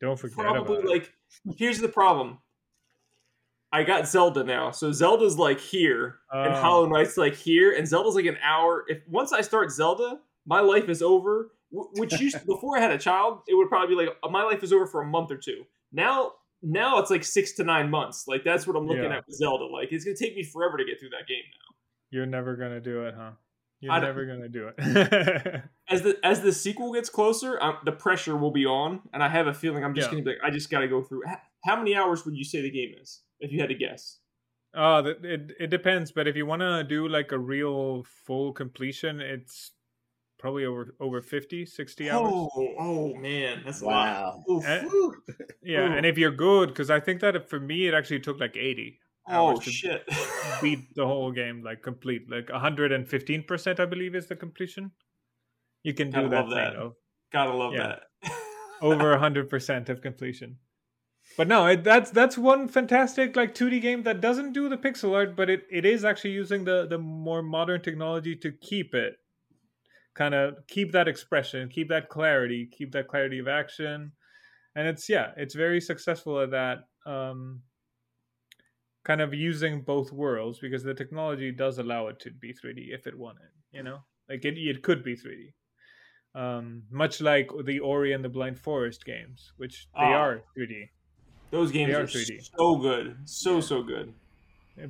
Don't 0.00 0.18
forget 0.18 0.36
probably 0.38 0.78
about 0.78 0.90
like. 0.90 1.12
It. 1.46 1.56
Here's 1.56 1.78
the 1.78 1.88
problem. 1.88 2.38
I 3.70 3.82
got 3.82 4.08
Zelda 4.08 4.44
now, 4.44 4.70
so 4.70 4.92
Zelda's 4.92 5.38
like 5.38 5.60
here, 5.60 6.16
and 6.32 6.54
oh. 6.54 6.60
Hollow 6.60 6.86
Knight's 6.86 7.16
like 7.16 7.34
here, 7.34 7.72
and 7.72 7.86
Zelda's 7.86 8.14
like 8.14 8.24
an 8.24 8.38
hour. 8.42 8.84
If 8.88 9.02
once 9.06 9.32
I 9.32 9.42
start 9.42 9.70
Zelda, 9.70 10.20
my 10.46 10.60
life 10.60 10.88
is 10.88 11.02
over. 11.02 11.52
Which 11.70 12.18
used 12.18 12.46
before 12.46 12.78
I 12.78 12.80
had 12.80 12.92
a 12.92 12.98
child, 12.98 13.40
it 13.46 13.54
would 13.54 13.68
probably 13.68 13.94
be 13.94 14.02
like 14.02 14.16
my 14.30 14.42
life 14.42 14.62
is 14.62 14.72
over 14.72 14.86
for 14.86 15.02
a 15.02 15.06
month 15.06 15.30
or 15.30 15.36
two. 15.36 15.64
Now 15.92 16.32
now 16.62 16.98
it's 16.98 17.10
like 17.10 17.24
six 17.24 17.52
to 17.52 17.64
nine 17.64 17.90
months. 17.90 18.26
Like 18.26 18.44
that's 18.44 18.66
what 18.66 18.76
I'm 18.76 18.86
looking 18.86 19.04
yeah. 19.04 19.18
at 19.18 19.26
with 19.26 19.36
Zelda. 19.36 19.66
Like 19.66 19.92
it's 19.92 20.04
gonna 20.04 20.16
take 20.16 20.34
me 20.34 20.42
forever 20.42 20.76
to 20.78 20.84
get 20.84 20.98
through 20.98 21.10
that 21.10 21.26
game 21.28 21.42
now. 21.52 21.74
You're 22.10 22.26
never 22.26 22.56
gonna 22.56 22.80
do 22.80 23.04
it, 23.04 23.14
huh? 23.16 23.32
You're 23.80 24.00
never 24.00 24.24
gonna 24.26 24.48
do 24.48 24.70
it. 24.76 25.62
as 25.88 26.02
the 26.02 26.18
as 26.24 26.40
the 26.40 26.52
sequel 26.52 26.92
gets 26.92 27.08
closer, 27.08 27.62
um, 27.62 27.76
the 27.84 27.92
pressure 27.92 28.36
will 28.36 28.50
be 28.50 28.66
on, 28.66 29.00
and 29.12 29.22
I 29.22 29.28
have 29.28 29.46
a 29.46 29.54
feeling 29.54 29.84
I'm 29.84 29.94
just 29.94 30.08
yeah. 30.08 30.12
gonna 30.12 30.24
be 30.24 30.30
like, 30.30 30.38
I 30.42 30.50
just 30.50 30.70
gotta 30.70 30.88
go 30.88 31.02
through. 31.02 31.22
How 31.64 31.76
many 31.76 31.94
hours 31.94 32.24
would 32.24 32.36
you 32.36 32.44
say 32.44 32.60
the 32.60 32.70
game 32.70 32.94
is, 33.00 33.20
if 33.40 33.52
you 33.52 33.60
had 33.60 33.68
to 33.68 33.74
guess? 33.74 34.18
Uh, 34.74 35.02
it 35.22 35.52
it 35.58 35.70
depends, 35.70 36.12
but 36.12 36.28
if 36.28 36.36
you 36.36 36.46
want 36.46 36.60
to 36.60 36.84
do 36.84 37.08
like 37.08 37.32
a 37.32 37.38
real 37.38 38.04
full 38.26 38.52
completion, 38.52 39.20
it's 39.20 39.72
probably 40.38 40.64
over 40.64 40.94
over 41.00 41.20
50 41.20 41.66
60 41.66 42.10
hours 42.10 42.32
oh, 42.32 42.74
oh 42.78 43.14
man 43.14 43.60
that's 43.64 43.82
wow 43.82 44.42
and, 44.46 44.88
yeah 45.62 45.80
Ooh. 45.80 45.92
and 45.92 46.06
if 46.06 46.16
you're 46.16 46.30
good 46.30 46.68
because 46.68 46.90
i 46.90 47.00
think 47.00 47.20
that 47.20 47.50
for 47.50 47.58
me 47.58 47.88
it 47.88 47.94
actually 47.94 48.20
took 48.20 48.38
like 48.38 48.56
80 48.56 48.98
oh 49.30 49.58
shit 49.60 50.08
beat 50.62 50.94
the 50.94 51.04
whole 51.04 51.32
game 51.32 51.62
like 51.62 51.82
complete 51.82 52.30
like 52.30 52.46
115% 52.46 53.80
i 53.80 53.84
believe 53.84 54.14
is 54.14 54.28
the 54.28 54.36
completion 54.36 54.92
you 55.82 55.92
can 55.92 56.10
do 56.10 56.28
Gotta 56.28 56.28
that, 56.28 56.50
that. 56.50 56.76
Of, 56.76 56.92
gotta 57.32 57.52
love 57.52 57.74
yeah. 57.74 57.96
that 58.22 58.32
over 58.80 59.16
100% 59.16 59.88
of 59.88 60.02
completion 60.02 60.56
but 61.38 61.48
no 61.48 61.66
it, 61.66 61.82
that's 61.82 62.10
that's 62.10 62.36
one 62.36 62.68
fantastic 62.68 63.34
like 63.34 63.54
2d 63.54 63.80
game 63.80 64.02
that 64.02 64.20
doesn't 64.20 64.52
do 64.52 64.68
the 64.68 64.76
pixel 64.76 65.14
art 65.14 65.34
but 65.34 65.48
it, 65.48 65.62
it 65.70 65.86
is 65.86 66.04
actually 66.04 66.32
using 66.32 66.64
the 66.64 66.86
the 66.86 66.98
more 66.98 67.42
modern 67.42 67.80
technology 67.80 68.36
to 68.36 68.52
keep 68.52 68.94
it 68.94 69.14
kind 70.18 70.34
of 70.34 70.66
keep 70.66 70.90
that 70.92 71.06
expression, 71.06 71.68
keep 71.68 71.88
that 71.88 72.08
clarity, 72.08 72.68
keep 72.70 72.90
that 72.92 73.06
clarity 73.06 73.38
of 73.38 73.46
action. 73.46 74.12
And 74.74 74.88
it's 74.88 75.08
yeah, 75.08 75.30
it's 75.36 75.54
very 75.54 75.80
successful 75.80 76.40
at 76.40 76.50
that. 76.50 76.78
Um, 77.06 77.62
kind 79.04 79.20
of 79.22 79.32
using 79.32 79.80
both 79.80 80.12
worlds 80.12 80.58
because 80.58 80.82
the 80.82 80.92
technology 80.92 81.50
does 81.52 81.78
allow 81.78 82.08
it 82.08 82.20
to 82.20 82.30
be 82.30 82.52
3D 82.52 82.92
if 82.92 83.06
it 83.06 83.16
wanted, 83.16 83.52
you 83.70 83.82
know? 83.82 84.00
Like 84.28 84.44
it 84.44 84.58
it 84.58 84.82
could 84.82 85.02
be 85.02 85.16
3D. 85.16 85.54
Um, 86.34 86.82
much 86.90 87.20
like 87.20 87.50
the 87.64 87.78
Ori 87.78 88.12
and 88.12 88.22
the 88.22 88.28
Blind 88.28 88.58
Forest 88.58 89.04
games, 89.04 89.52
which 89.56 89.88
they 89.94 90.04
oh, 90.04 90.22
are 90.24 90.42
3D. 90.58 90.90
Those 91.50 91.72
games 91.72 91.94
are, 91.94 92.02
are 92.02 92.06
3D. 92.06 92.50
so 92.56 92.76
good. 92.76 93.16
So 93.24 93.60
so 93.60 93.82
good. 93.82 94.12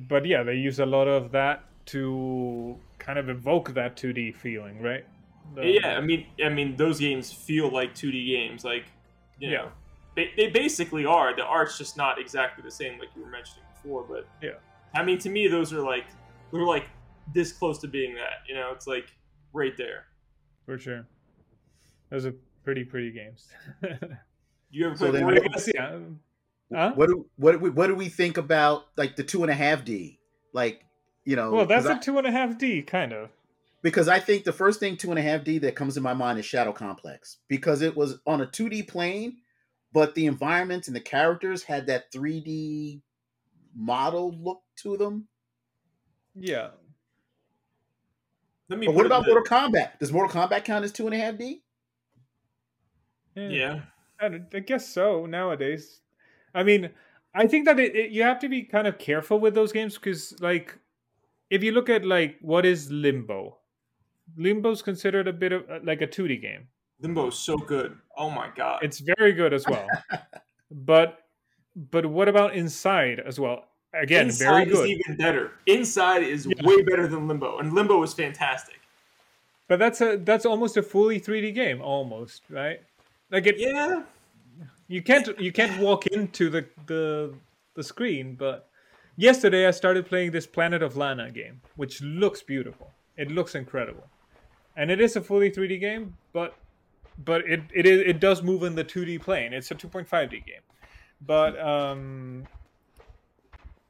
But 0.07 0.25
yeah, 0.25 0.43
they 0.43 0.55
use 0.55 0.79
a 0.79 0.85
lot 0.85 1.07
of 1.07 1.31
that 1.31 1.65
to 1.87 2.77
kind 2.99 3.17
of 3.17 3.29
evoke 3.29 3.73
that 3.73 3.95
2D 3.95 4.35
feeling, 4.35 4.81
right? 4.81 5.05
The, 5.55 5.65
yeah, 5.65 5.97
I 5.97 6.01
mean, 6.01 6.27
I 6.43 6.49
mean, 6.49 6.75
those 6.75 6.99
games 6.99 7.31
feel 7.33 7.71
like 7.71 7.95
2D 7.95 8.27
games. 8.27 8.63
Like, 8.63 8.85
you 9.39 9.51
know, 9.51 9.71
they, 10.15 10.31
they 10.37 10.47
basically 10.47 11.05
are. 11.05 11.35
The 11.35 11.43
art's 11.43 11.77
just 11.77 11.97
not 11.97 12.19
exactly 12.19 12.63
the 12.63 12.71
same, 12.71 12.99
like 12.99 13.09
you 13.15 13.23
were 13.23 13.29
mentioning 13.29 13.65
before. 13.73 14.05
But 14.07 14.27
yeah, 14.41 14.59
I 14.93 15.03
mean, 15.03 15.17
to 15.19 15.29
me, 15.29 15.47
those 15.47 15.73
are 15.73 15.81
like 15.81 16.05
they're 16.51 16.61
like 16.61 16.89
this 17.33 17.51
close 17.51 17.79
to 17.79 17.87
being 17.87 18.13
that. 18.15 18.43
You 18.47 18.55
know, 18.55 18.71
it's 18.73 18.85
like 18.85 19.11
right 19.53 19.75
there. 19.77 20.05
For 20.65 20.77
sure, 20.77 21.07
those 22.11 22.25
are 22.25 22.33
pretty 22.63 22.83
pretty 22.83 23.11
games. 23.11 23.47
you 24.69 24.85
ever 24.85 24.95
played 24.95 25.13
so 25.13 25.21
play? 25.21 25.39
Guess, 25.39 25.69
yeah. 25.73 25.99
Huh? 26.73 26.93
What 26.95 27.07
do 27.07 27.25
what 27.37 27.53
do 27.53 27.59
we, 27.59 27.69
what 27.69 27.87
do 27.87 27.95
we 27.95 28.09
think 28.09 28.37
about 28.37 28.85
like 28.95 29.15
the 29.15 29.23
two 29.23 29.41
and 29.43 29.51
a 29.51 29.55
half 29.55 29.83
D? 29.83 30.19
Like, 30.53 30.83
you 31.25 31.35
know, 31.35 31.51
well, 31.51 31.65
that's 31.65 31.85
a 31.85 31.95
I, 31.95 31.97
two 31.97 32.17
and 32.17 32.27
a 32.27 32.31
half 32.31 32.57
D 32.57 32.81
kind 32.81 33.11
of 33.11 33.29
because 33.81 34.07
I 34.07 34.19
think 34.19 34.43
the 34.43 34.53
first 34.53 34.79
thing 34.79 34.97
two 34.97 35.09
and 35.09 35.19
a 35.19 35.21
half 35.21 35.43
D 35.43 35.57
that 35.59 35.75
comes 35.75 35.95
to 35.95 36.01
my 36.01 36.13
mind 36.13 36.39
is 36.39 36.45
Shadow 36.45 36.71
Complex 36.71 37.37
because 37.47 37.81
it 37.81 37.95
was 37.95 38.19
on 38.27 38.41
a 38.41 38.45
2D 38.45 38.87
plane, 38.87 39.37
but 39.93 40.15
the 40.15 40.25
environments 40.25 40.87
and 40.87 40.95
the 40.95 41.01
characters 41.01 41.63
had 41.63 41.87
that 41.87 42.11
3D 42.11 43.01
model 43.75 44.35
look 44.39 44.61
to 44.77 44.97
them. 44.97 45.27
Yeah. 46.35 46.69
Let 48.69 48.79
me. 48.79 48.85
But 48.85 48.95
what 48.95 49.05
about 49.05 49.25
Mortal 49.25 49.43
Kombat? 49.43 49.97
Does 49.99 50.11
Mortal 50.11 50.41
Kombat 50.41 50.63
count 50.63 50.85
as 50.85 50.91
two 50.91 51.07
and 51.07 51.15
a 51.15 51.17
half 51.17 51.37
D? 51.37 51.63
Eh. 53.35 53.47
Yeah. 53.49 53.81
I, 54.21 54.39
I 54.53 54.59
guess 54.59 54.87
so 54.87 55.25
nowadays. 55.25 56.01
I 56.53 56.63
mean, 56.63 56.89
I 57.33 57.47
think 57.47 57.65
that 57.65 57.79
it, 57.79 57.95
it, 57.95 58.11
you 58.11 58.23
have 58.23 58.39
to 58.39 58.49
be 58.49 58.63
kind 58.63 58.87
of 58.87 58.97
careful 58.97 59.39
with 59.39 59.53
those 59.55 59.71
games 59.71 59.95
because, 59.95 60.39
like, 60.41 60.77
if 61.49 61.63
you 61.63 61.71
look 61.71 61.89
at 61.89 62.05
like 62.05 62.37
what 62.41 62.65
is 62.65 62.91
Limbo, 62.91 63.57
Limbo's 64.37 64.81
considered 64.81 65.27
a 65.27 65.33
bit 65.33 65.51
of 65.51 65.69
uh, 65.69 65.79
like 65.83 66.01
a 66.01 66.07
2D 66.07 66.41
game. 66.41 66.67
Limbo's 67.01 67.39
so 67.39 67.57
good. 67.57 67.97
Oh 68.17 68.29
my 68.29 68.49
god. 68.55 68.79
It's 68.83 68.99
very 69.17 69.33
good 69.33 69.53
as 69.53 69.65
well. 69.67 69.87
but 70.71 71.19
but 71.75 72.05
what 72.05 72.27
about 72.27 72.55
Inside 72.55 73.19
as 73.19 73.39
well? 73.39 73.65
Again, 73.93 74.27
Inside 74.27 74.45
very 74.45 74.65
good. 74.65 74.89
Is 74.89 74.97
even 74.97 75.17
better. 75.17 75.51
Inside 75.65 76.23
is 76.23 76.45
Yeah. 76.45 76.67
way 76.67 76.81
better 76.83 77.07
than 77.07 77.27
Limbo, 77.27 77.57
and 77.59 77.73
Limbo 77.73 78.03
is 78.03 78.13
fantastic. 78.13 78.79
But 79.67 79.79
that's 79.79 80.01
a 80.01 80.17
that's 80.17 80.45
almost 80.45 80.77
a 80.77 80.83
fully 80.83 81.19
3D 81.19 81.53
game, 81.53 81.81
almost 81.81 82.43
right? 82.49 82.81
Like 83.31 83.47
it, 83.47 83.57
Yeah. 83.57 84.03
You 84.89 85.01
can't 85.03 85.39
you 85.39 85.53
can't 85.53 85.79
walk 85.79 86.07
into 86.07 86.49
the 86.49 86.65
the 86.87 87.33
the 87.75 87.83
screen. 87.83 88.35
But 88.35 88.67
yesterday 89.15 89.65
I 89.67 89.71
started 89.71 90.05
playing 90.05 90.31
this 90.31 90.45
Planet 90.45 90.83
of 90.83 90.97
Lana 90.97 91.31
game, 91.31 91.61
which 91.77 92.01
looks 92.01 92.41
beautiful. 92.41 92.91
It 93.15 93.31
looks 93.31 93.55
incredible, 93.55 94.07
and 94.75 94.91
it 94.91 94.99
is 94.99 95.15
a 95.15 95.21
fully 95.21 95.51
3D 95.51 95.79
game, 95.79 96.17
but 96.33 96.57
but 97.23 97.41
it 97.47 97.61
it 97.73 97.85
is 97.85 98.01
it 98.01 98.19
does 98.19 98.41
move 98.41 98.63
in 98.63 98.75
the 98.75 98.83
2D 98.83 99.21
plane. 99.21 99.53
It's 99.53 99.71
a 99.71 99.75
2.5D 99.75 100.31
game, 100.31 100.65
but 101.21 101.57
um, 101.59 102.47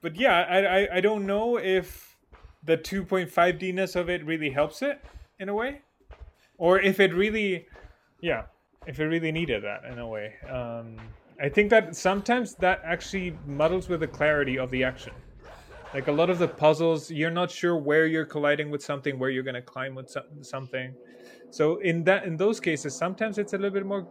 but 0.01 0.15
yeah, 0.15 0.45
I 0.49 0.59
I, 0.59 0.95
I 0.97 1.01
don't 1.01 1.25
know 1.25 1.57
if 1.57 2.17
the 2.63 2.77
2.5D 2.77 3.73
ness 3.73 3.95
of 3.95 4.09
it 4.09 4.25
really 4.25 4.49
helps 4.49 4.81
it 4.81 5.01
in 5.39 5.47
a 5.47 5.53
way, 5.53 5.81
or 6.57 6.77
if 6.81 6.99
it 6.99 7.13
really, 7.13 7.67
yeah, 8.19 8.43
if 8.89 8.99
it 8.99 9.05
really 9.05 9.31
needed 9.31 9.63
that 9.63 9.85
in 9.85 9.99
a 9.99 10.07
way. 10.07 10.33
Um, 10.49 10.97
I 11.39 11.47
think 11.47 11.69
that 11.69 11.95
sometimes 11.95 12.55
that 12.55 12.81
actually 12.83 13.37
muddles 13.45 13.87
with 13.87 13.99
the 13.99 14.07
clarity 14.07 14.57
of 14.57 14.71
the 14.71 14.83
action. 14.83 15.13
Like 15.93 16.07
a 16.07 16.11
lot 16.11 16.31
of 16.31 16.39
the 16.39 16.47
puzzles, 16.47 17.11
you're 17.11 17.29
not 17.41 17.51
sure 17.51 17.77
where 17.77 18.07
you're 18.07 18.25
colliding 18.25 18.71
with 18.71 18.83
something, 18.83 19.19
where 19.19 19.29
you're 19.29 19.43
going 19.43 19.55
to 19.55 19.61
climb 19.61 19.93
with 19.93 20.09
some- 20.09 20.43
something. 20.43 20.95
So 21.51 21.77
in 21.77 22.03
that 22.05 22.25
in 22.25 22.35
those 22.35 22.59
cases, 22.59 22.95
sometimes 22.95 23.37
it's 23.37 23.53
a 23.53 23.57
little 23.57 23.75
bit 23.79 23.85
more. 23.85 24.07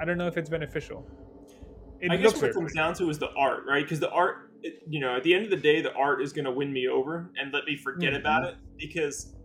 I 0.00 0.04
don't 0.04 0.18
know 0.18 0.26
if 0.26 0.36
it's 0.36 0.50
beneficial. 0.50 1.06
It 2.00 2.10
I 2.10 2.16
guess 2.16 2.34
what 2.34 2.50
it 2.50 2.54
comes 2.54 2.74
down 2.74 2.94
to 2.94 3.08
is 3.08 3.18
the 3.20 3.30
art, 3.36 3.62
right? 3.68 3.84
Because 3.84 4.00
the 4.00 4.10
art, 4.10 4.50
it, 4.64 4.82
you 4.88 4.98
know, 5.00 5.16
at 5.16 5.22
the 5.22 5.32
end 5.34 5.44
of 5.44 5.50
the 5.50 5.56
day, 5.70 5.80
the 5.80 5.94
art 5.94 6.20
is 6.20 6.32
going 6.32 6.44
to 6.44 6.50
win 6.50 6.72
me 6.72 6.88
over 6.88 7.30
and 7.40 7.52
let 7.52 7.64
me 7.66 7.76
forget 7.76 8.12
Mhm. 8.12 8.20
about 8.20 8.44
it. 8.48 8.56
Because 8.76 9.36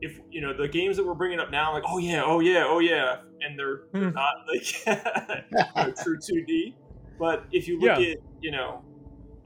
if 0.00 0.20
you 0.30 0.40
know 0.40 0.52
the 0.54 0.68
games 0.68 0.96
that 0.96 1.06
we're 1.06 1.14
bringing 1.14 1.38
up 1.38 1.50
now, 1.50 1.72
like 1.72 1.84
oh 1.86 1.98
yeah, 1.98 2.22
oh 2.24 2.40
yeah, 2.40 2.64
oh 2.66 2.78
yeah, 2.78 3.16
and 3.42 3.58
they're, 3.58 3.82
they're 3.92 4.10
Hmm. 4.10 4.14
not 4.14 4.34
like 4.46 5.86
you 5.86 5.94
true 6.02 6.18
two 6.24 6.44
D. 6.44 6.76
But 7.18 7.44
if 7.52 7.66
you 7.68 7.78
look 7.80 7.98
Yeah. 7.98 8.12
at, 8.12 8.18
you 8.42 8.50
know, 8.50 8.82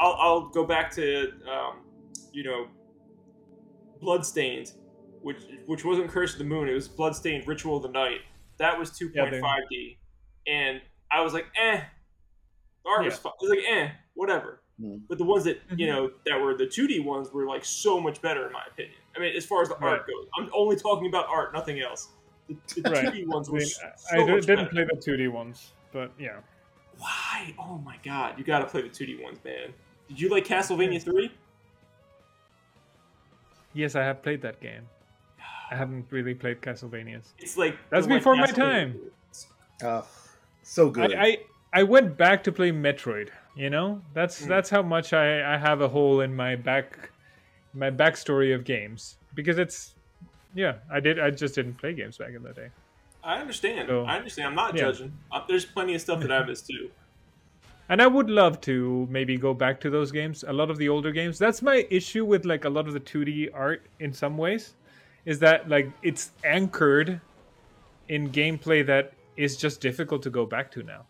I'll, 0.01 0.15
I'll 0.19 0.49
go 0.49 0.65
back 0.65 0.91
to, 0.93 1.31
um, 1.49 1.85
you 2.33 2.43
know, 2.43 2.67
Bloodstained, 4.01 4.73
which 5.23 5.39
which 5.67 5.85
wasn't 5.85 6.09
Curse 6.11 6.33
of 6.33 6.39
the 6.39 6.45
Moon. 6.45 6.69
It 6.69 6.73
was 6.75 6.89
Bloodstained 6.89 7.47
Ritual 7.47 7.77
of 7.77 7.83
the 7.83 7.91
Night. 7.91 8.21
That 8.59 8.79
was 8.79 8.91
two 8.97 9.11
Yeah, 9.15 9.23
point 9.23 9.35
they- 9.35 9.41
five 9.41 9.63
D, 9.71 9.99
and 10.47 10.81
I 11.11 11.21
was 11.23 11.33
like, 11.35 11.47
eh. 11.61 11.83
The 12.85 12.89
art 12.91 13.05
was 13.05 13.15
Yeah. 13.15 13.21
fun. 13.21 13.33
I 13.33 13.45
was 13.45 13.51
like, 13.51 13.65
eh, 13.69 13.91
whatever. 14.15 14.63
Mm. 14.81 15.03
But 15.07 15.19
the 15.19 15.25
ones 15.25 15.45
that 15.45 15.61
you 15.77 15.87
Mhm. 15.87 15.91
know 15.91 16.11
that 16.25 16.41
were 16.41 16.57
the 16.57 16.67
two 16.67 16.87
D 16.89 16.99
ones 17.01 17.31
were 17.31 17.47
like 17.47 17.63
so 17.65 18.01
much 18.01 18.23
better 18.23 18.47
in 18.47 18.53
my 18.53 18.63
opinion. 18.71 18.97
I 19.15 19.19
mean, 19.21 19.37
as 19.37 19.45
far 19.45 19.61
as 19.61 19.69
the 19.69 19.77
art 19.79 20.07
goes, 20.07 20.27
I'm 20.39 20.49
only 20.55 20.77
talking 20.77 21.07
about 21.09 21.27
art, 21.29 21.53
nothing 21.53 21.81
else. 21.81 22.09
The, 22.75 22.81
the 22.81 22.91
Right. 22.91 23.05
two 23.05 23.11
D 23.13 23.25
ones 23.27 23.49
I, 23.49 23.53
mean, 23.53 23.67
so 23.67 23.83
I 24.11 24.17
I 24.17 24.27
much 24.27 24.47
didn't 24.47 24.57
better. 24.57 24.71
play 24.71 24.85
the 24.85 24.97
2D 24.97 25.29
ones, 25.33 25.73
but 25.93 26.13
yeah. 26.19 26.41
Why? 26.99 27.55
Oh 27.59 27.79
my 27.79 27.97
god, 28.03 28.39
you 28.39 28.45
got 28.45 28.59
to 28.61 28.67
play 28.67 28.83
the 28.83 28.89
two 28.89 29.07
D 29.07 29.23
ones, 29.23 29.39
man. 29.45 29.73
Did 30.09 30.21
you 30.21 30.29
like 30.29 30.45
Castlevania 30.45 31.03
three? 31.03 31.31
Yes, 33.73 33.95
I 33.95 34.03
have 34.03 34.23
played 34.23 34.43
that 34.43 34.61
game. 34.61 34.89
I 35.71 35.77
haven't 35.77 36.07
really 36.11 36.35
played 36.35 36.61
Castlevanias. 36.61 37.33
It's 37.39 37.57
like 37.57 37.77
That's 37.91 38.07
before 38.07 38.37
my 38.37 38.47
time. 38.47 38.99
Oh, 39.83 40.07
so 40.63 40.91
good. 40.91 41.15
I, 41.15 41.25
I 41.25 41.39
I 41.73 41.83
went 41.85 42.17
back 42.17 42.43
to 42.45 42.53
play 42.53 42.73
Metroid. 42.73 43.31
You 43.57 43.71
know, 43.71 44.03
that's 44.13 44.43
Mm. 44.43 44.49
that's 44.49 44.71
how 44.71 44.83
much 44.83 45.13
I 45.13 45.55
I 45.55 45.59
have 45.59 45.81
a 45.81 45.89
hole 45.89 46.21
in 46.21 46.35
my 46.35 46.57
back 46.57 47.11
my 47.73 47.91
backstory 47.91 48.55
of 48.55 48.65
games 48.65 49.17
because 49.35 49.59
it's 49.59 49.95
yeah 50.55 50.75
I 50.91 51.01
did 51.01 51.19
I 51.19 51.31
just 51.31 51.55
didn't 51.55 51.75
play 51.75 51.95
games 51.95 52.19
back 52.19 52.35
in 52.35 52.43
the 52.43 52.53
day. 52.53 52.69
I 53.23 53.39
understand. 53.39 53.89
So- 53.89 54.05
I 54.05 54.17
understand. 54.17 54.49
I'm 54.49 54.55
not 54.55 54.75
yeah. 54.75 54.81
judging. 54.83 55.13
Uh, 55.31 55.43
there's 55.47 55.65
plenty 55.67 55.95
of 55.95 56.01
stuff 56.01 56.21
that 56.21 56.33
I 56.33 56.45
missed 56.47 56.67
too. 56.67 56.91
And 57.91 58.01
I 58.01 58.07
would 58.07 58.31
love 58.31 58.61
to 58.63 59.07
maybe 59.11 59.37
go 59.37 59.53
back 59.53 59.81
to 59.81 59.91
those 59.91 60.13
games, 60.13 60.45
a 60.47 60.53
lot 60.53 60.71
of 60.71 60.79
the 60.79 60.89
older 60.89 61.11
games. 61.11 61.39
That's 61.39 61.61
my 61.61 61.87
issue 61.91 62.25
with 62.25 62.45
like 62.45 62.65
a 62.65 62.71
lot 62.71 62.87
of 62.87 62.95
the 62.95 63.01
2D 63.01 63.49
art 63.53 63.83
in 63.99 64.13
some 64.13 64.39
ways, 64.39 64.75
is 65.25 65.41
that 65.41 65.69
like 65.69 65.91
it's 66.03 66.31
anchored 66.45 67.21
in 68.09 68.31
gameplay 68.31 68.87
that 68.87 69.13
is 69.37 69.57
just 69.57 69.81
difficult 69.81 70.23
to 70.23 70.31
go 70.31 70.47
back 70.47 70.71
to 70.73 70.83
now. 70.85 71.05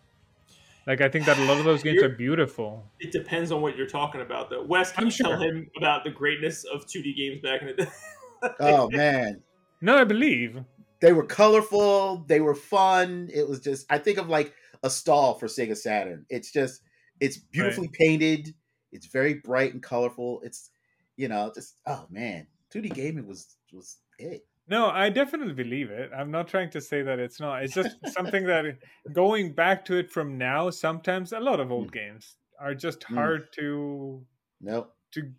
Like 0.87 1.03
I 1.03 1.09
think 1.11 1.27
that 1.27 1.39
a 1.39 1.45
lot 1.45 1.59
of 1.59 1.65
those 1.65 1.83
games 1.83 1.99
are 1.99 2.07
You're- 2.07 2.17
beautiful. 2.17 2.83
It 2.99 3.13
depends 3.13 3.53
on 3.53 3.61
what 3.61 3.77
you're 3.77 3.87
talking 3.87 4.23
about, 4.23 4.49
though. 4.49 4.63
Wes, 4.63 4.91
can 4.91 5.05
I'm 5.05 5.11
you 5.11 5.13
tell 5.13 5.39
him 5.39 5.71
about 5.77 6.03
the 6.03 6.11
greatness 6.11 6.65
of 6.65 6.87
2D 6.87 7.15
games 7.15 7.43
back 7.43 7.61
in 7.61 7.69
the 7.69 7.75
day? 7.75 7.91
oh 8.61 8.89
man, 8.91 9.43
No, 9.81 9.97
I 9.97 10.05
believe. 10.05 10.63
they 11.01 11.13
were 11.13 11.25
colorful. 11.27 12.25
They 12.29 12.41
were 12.41 12.55
fun. 12.55 13.29
It 13.33 13.49
was 13.49 13.61
just. 13.61 13.87
I 13.91 13.99
think 13.99 14.19
of 14.19 14.29
like 14.29 14.55
Astal 14.85 15.39
for 15.39 15.47
Sega 15.47 15.77
Saturn. 15.77 16.27
It's 16.29 16.51
just. 16.53 16.83
It's 17.21 17.37
beautifully 17.37 17.89
painted. 17.89 18.55
It's 18.93 19.07
very 19.07 19.35
bright 19.35 19.73
and 19.75 19.83
colorful. 19.83 20.41
It's, 20.43 20.71
you 21.17 21.29
know, 21.29 21.53
just 21.55 21.77
oh 21.87 22.07
man, 22.11 22.47
2D 22.75 22.95
gaming 22.95 23.27
was 23.27 23.57
was 23.73 23.99
it. 24.19 24.47
No, 24.69 24.87
I 24.89 25.11
definitely 25.11 25.53
believe 25.55 25.91
it. 25.91 26.11
I'm 26.17 26.31
not 26.31 26.47
trying 26.49 26.71
to 26.71 26.81
say 26.81 27.03
that 27.03 27.19
it's 27.19 27.41
not. 27.41 27.63
It's 27.65 27.75
just 27.75 27.97
something 28.15 28.47
that 28.47 28.65
going 29.13 29.53
back 29.53 29.85
to 29.87 29.97
it 29.97 30.11
from 30.11 30.39
now, 30.39 30.71
sometimes 30.71 31.33
a 31.33 31.41
lot 31.41 31.61
of 31.61 31.71
old 31.73 31.93
games 31.93 32.37
are 32.61 32.75
just 32.75 33.01
Mm. 33.01 33.15
hard 33.15 33.53
to 33.55 34.25
Nope. 34.61 34.95
to 35.13 35.31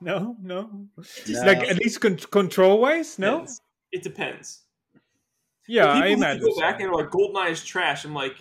no, 0.00 0.36
no. 0.42 0.88
No. 0.96 1.44
Like 1.44 1.58
at 1.68 1.76
least 1.78 2.00
con- 2.00 2.16
control 2.16 2.80
wise, 2.80 3.18
no? 3.18 3.32
Depends. 3.40 3.60
It 3.92 4.02
depends. 4.02 4.62
Yeah, 5.68 5.86
People 5.94 6.02
I 6.02 6.08
who 6.08 6.14
imagine. 6.14 6.44
go 6.44 6.58
back 6.60 6.80
and 6.80 6.88
are 6.90 6.94
like, 6.96 7.10
GoldenEye 7.10 7.50
is 7.50 7.64
trash. 7.64 8.04
I'm 8.04 8.14
like, 8.14 8.36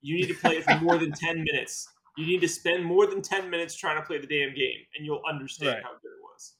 you 0.00 0.16
need 0.16 0.26
to 0.28 0.34
play 0.34 0.56
it 0.56 0.64
for 0.64 0.76
more 0.80 0.98
than 0.98 1.12
10 1.12 1.44
minutes. 1.44 1.88
You 2.16 2.26
need 2.26 2.40
to 2.40 2.48
spend 2.48 2.84
more 2.84 3.06
than 3.06 3.22
10 3.22 3.48
minutes 3.50 3.74
trying 3.74 3.96
to 4.00 4.02
play 4.06 4.18
the 4.18 4.26
damn 4.26 4.54
game, 4.54 4.80
and 4.96 5.06
you'll 5.06 5.22
understand 5.28 5.74
Right. 5.74 5.82
how 5.82 5.90
good 6.02 6.08
it 6.12 6.22
was. 6.22 6.54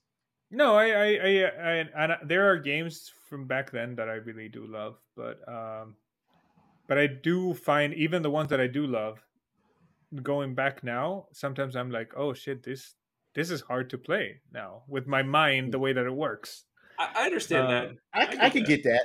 No, 0.50 0.76
I, 0.76 0.86
I, 0.86 1.06
I, 1.06 1.44
I, 1.44 1.72
and 1.96 2.12
I- 2.12 2.18
there 2.24 2.48
are 2.50 2.56
games 2.58 3.10
from 3.28 3.46
back 3.46 3.70
then 3.70 3.96
that 3.96 4.08
I 4.08 4.14
really 4.14 4.48
do 4.48 4.66
love, 4.66 4.96
but, 5.16 5.40
um, 5.48 5.96
but 6.88 6.98
I 6.98 7.06
do 7.06 7.54
find 7.54 7.92
even 7.94 8.22
the 8.22 8.30
ones 8.30 8.48
that 8.50 8.60
I 8.60 8.66
do 8.66 8.86
love, 8.86 9.18
going 10.22 10.54
back 10.54 10.84
now, 10.84 11.26
sometimes 11.32 11.74
I'm 11.74 11.90
like, 11.90 12.12
oh 12.16 12.32
shit, 12.34 12.62
this, 12.62 12.94
this 13.34 13.50
is 13.50 13.62
hard 13.62 13.90
to 13.90 13.98
play 13.98 14.40
now 14.52 14.82
with 14.88 15.06
my 15.06 15.22
mind 15.22 15.72
the 15.72 15.78
way 15.78 15.92
that 15.92 16.06
it 16.06 16.14
works. 16.14 16.64
I, 16.98 17.10
I 17.16 17.24
understand 17.24 17.70
that. 17.70 17.88
Um, 17.88 17.98
I, 18.14 18.20
I 18.20 18.22
I, 18.22 18.26
get 18.26 18.52
can 18.52 18.62
that. 18.62 18.68
get 18.68 18.82
that. 18.84 19.02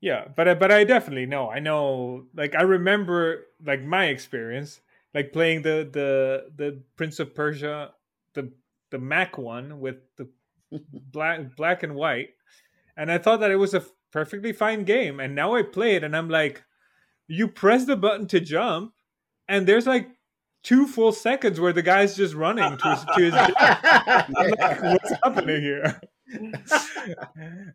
Yeah, 0.00 0.24
but 0.34 0.48
I, 0.48 0.54
but 0.54 0.72
I 0.72 0.84
definitely 0.84 1.26
know. 1.26 1.50
I 1.50 1.58
know. 1.58 2.24
Like 2.34 2.54
I 2.54 2.62
remember, 2.62 3.46
like 3.64 3.82
my 3.82 4.06
experience, 4.06 4.80
like 5.14 5.32
playing 5.32 5.62
the 5.62 5.88
the 5.90 6.50
the 6.56 6.82
Prince 6.96 7.20
of 7.20 7.34
Persia, 7.34 7.92
the 8.34 8.52
the 8.90 8.98
Mac 8.98 9.36
one 9.36 9.80
with 9.80 9.96
the 10.16 10.28
black 10.92 11.54
black 11.56 11.82
and 11.82 11.94
white, 11.94 12.30
and 12.96 13.12
I 13.12 13.18
thought 13.18 13.40
that 13.40 13.50
it 13.50 13.56
was 13.56 13.74
a 13.74 13.84
perfectly 14.10 14.52
fine 14.52 14.84
game. 14.84 15.20
And 15.20 15.34
now 15.34 15.54
I 15.54 15.62
play 15.62 15.96
it, 15.96 16.04
and 16.04 16.16
I'm 16.16 16.30
like, 16.30 16.62
you 17.28 17.46
press 17.46 17.84
the 17.84 17.96
button 17.96 18.26
to 18.28 18.40
jump, 18.40 18.94
and 19.48 19.66
there's 19.66 19.86
like 19.86 20.08
two 20.62 20.86
full 20.86 21.12
seconds 21.12 21.58
where 21.60 21.72
the 21.72 21.82
guy's 21.82 22.16
just 22.16 22.34
running 22.34 22.76
to 22.76 22.90
his, 22.90 23.04
to 23.16 23.22
his 23.22 23.32
death. 23.58 23.80
I'm 24.28 24.32
like, 24.32 24.82
what's 24.82 25.12
happening 25.24 25.62
here? 25.62 26.00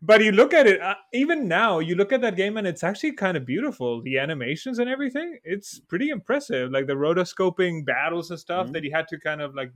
but 0.02 0.22
you 0.24 0.32
look 0.32 0.54
at 0.54 0.66
it, 0.66 0.80
uh, 0.80 0.94
even 1.12 1.48
now, 1.48 1.78
you 1.78 1.94
look 1.94 2.12
at 2.12 2.20
that 2.22 2.36
game 2.36 2.56
and 2.56 2.66
it's 2.66 2.82
actually 2.84 3.12
kind 3.12 3.36
of 3.36 3.44
beautiful. 3.44 4.02
The 4.02 4.18
animations 4.18 4.78
and 4.78 4.88
everything, 4.88 5.38
it's 5.44 5.78
pretty 5.80 6.08
impressive. 6.10 6.70
Like 6.70 6.86
the 6.86 6.94
rotoscoping 6.94 7.84
battles 7.84 8.30
and 8.30 8.38
stuff 8.40 8.68
Mhm. 8.68 8.72
that 8.74 8.84
you 8.84 8.92
had 8.92 9.08
to 9.08 9.18
kind 9.18 9.40
of 9.40 9.54
like, 9.54 9.72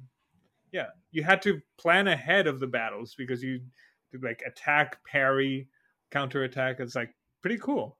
yeah, 0.72 0.86
you 1.10 1.22
had 1.24 1.42
to 1.42 1.60
plan 1.78 2.08
ahead 2.08 2.46
of 2.46 2.60
the 2.60 2.66
battles 2.66 3.14
because 3.16 3.42
you 3.42 3.60
like 4.22 4.42
attack, 4.46 4.98
parry, 5.04 5.68
counter 6.10 6.42
attack. 6.44 6.80
It's 6.80 6.94
like 6.94 7.14
pretty 7.42 7.58
cool. 7.58 7.96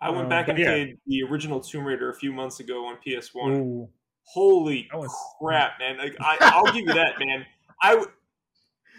I 0.00 0.10
went 0.10 0.24
Um, 0.24 0.28
back 0.28 0.48
and 0.48 0.58
yeah. 0.58 0.66
played 0.66 0.98
the 1.06 1.22
original 1.22 1.60
Tomb 1.60 1.84
Raider 1.86 2.10
a 2.10 2.14
few 2.14 2.32
months 2.32 2.60
ago 2.60 2.84
on 2.86 2.98
PS1. 3.04 3.50
Ooh. 3.56 3.88
Holy 4.26 4.88
was- 4.92 5.14
crap, 5.40 5.78
man! 5.78 5.98
Like 5.98 6.16
I, 6.20 6.36
I'll 6.54 6.66
give 6.72 6.86
you 6.86 6.94
that, 6.94 7.18
man. 7.18 7.46
I 7.82 8.04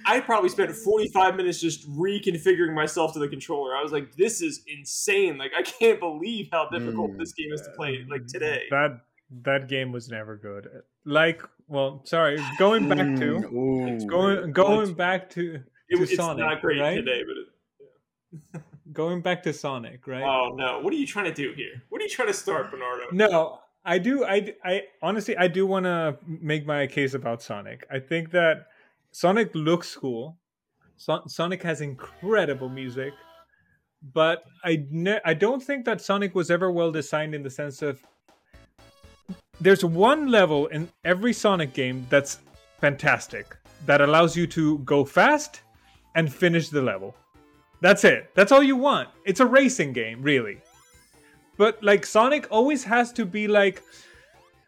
I 0.05 0.19
probably 0.21 0.47
spent 0.49 0.71
45 0.71 1.35
minutes 1.35 1.59
just 1.59 1.89
reconfiguring 1.89 2.73
myself 2.73 3.13
to 3.13 3.19
the 3.19 3.27
controller. 3.27 3.75
I 3.75 3.81
was 3.81 3.91
like, 3.91 4.15
this 4.15 4.41
is 4.41 4.61
insane. 4.67 5.37
Like, 5.37 5.51
I 5.57 5.63
can't 5.63 5.99
believe 5.99 6.47
how 6.51 6.69
difficult 6.69 7.11
Mm. 7.11 7.17
this 7.17 7.33
game 7.33 7.51
is 7.51 7.61
to 7.61 7.71
play, 7.75 8.05
like, 8.09 8.25
today. 8.27 8.61
That 8.69 9.01
that 9.43 9.67
game 9.67 9.91
was 9.91 10.07
never 10.07 10.37
good. 10.37 10.69
Like, 11.03 11.41
well, 11.67 12.01
sorry, 12.05 12.37
going 12.57 12.87
back 12.87 12.99
to 12.99 13.03
Mm, 13.03 13.53
ooh. 13.53 14.07
going 14.07 14.51
going 14.53 14.93
back 14.93 15.29
to 15.31 15.55
It, 15.89 15.97
to 15.97 16.03
it's 16.03 16.15
Sonic, 16.15 16.45
not 16.45 16.61
great 16.61 16.79
right? 16.79 16.95
today, 16.95 17.23
but 17.27 17.35
it, 18.55 18.63
going 18.93 19.21
back 19.21 19.43
to 19.43 19.51
Sonic, 19.51 20.07
right? 20.07 20.23
oh 20.23 20.53
no. 20.55 20.79
What 20.79 20.93
are 20.93 20.97
you 20.97 21.07
trying 21.07 21.25
to 21.25 21.33
do 21.33 21.53
here? 21.53 21.83
What 21.89 21.99
are 22.01 22.03
you 22.05 22.09
trying 22.09 22.29
to 22.29 22.33
start, 22.33 22.71
Bernardo? 22.71 23.05
No, 23.11 23.59
I 23.87 23.97
do. 23.99 24.25
I, 24.25 24.53
I 24.65 24.81
honestly, 25.01 25.35
I 25.37 25.47
do 25.47 25.65
want 25.65 25.85
to 25.85 26.17
make 26.27 26.65
my 26.67 26.85
case 26.87 27.13
about 27.13 27.41
Sonic. 27.41 27.87
I 27.89 27.99
think 27.99 28.31
that 28.31 28.67
Sonic 29.11 29.55
looks 29.55 29.95
cool. 29.95 30.37
So- 30.97 31.23
Sonic 31.27 31.63
has 31.63 31.79
incredible 31.79 32.67
music, 32.67 33.13
but 34.13 34.43
I 34.63 34.85
ne- 34.91 35.21
I 35.23 35.33
don't 35.33 35.63
think 35.63 35.85
that 35.85 36.01
Sonic 36.01 36.35
was 36.35 36.51
ever 36.51 36.69
well 36.71 36.91
designed 36.91 37.33
in 37.33 37.43
the 37.43 37.49
sense 37.49 37.81
of 37.81 38.01
there's 39.61 39.85
one 39.85 40.27
level 40.27 40.67
in 40.67 40.89
every 41.05 41.31
Sonic 41.33 41.73
game 41.73 42.05
that's 42.09 42.39
fantastic 42.81 43.55
that 43.85 44.01
allows 44.01 44.35
you 44.35 44.47
to 44.47 44.79
go 44.79 45.05
fast 45.05 45.61
and 46.15 46.31
finish 46.31 46.69
the 46.69 46.81
level. 46.81 47.15
That's 47.79 48.03
it. 48.03 48.31
That's 48.35 48.51
all 48.51 48.63
you 48.63 48.75
want. 48.75 49.09
It's 49.23 49.39
a 49.39 49.45
racing 49.45 49.93
game, 49.93 50.21
really. 50.21 50.59
But 51.57 51.83
like 51.83 52.05
Sonic 52.05 52.47
always 52.51 52.83
has 52.83 53.11
to 53.13 53.25
be 53.25 53.47
like, 53.47 53.81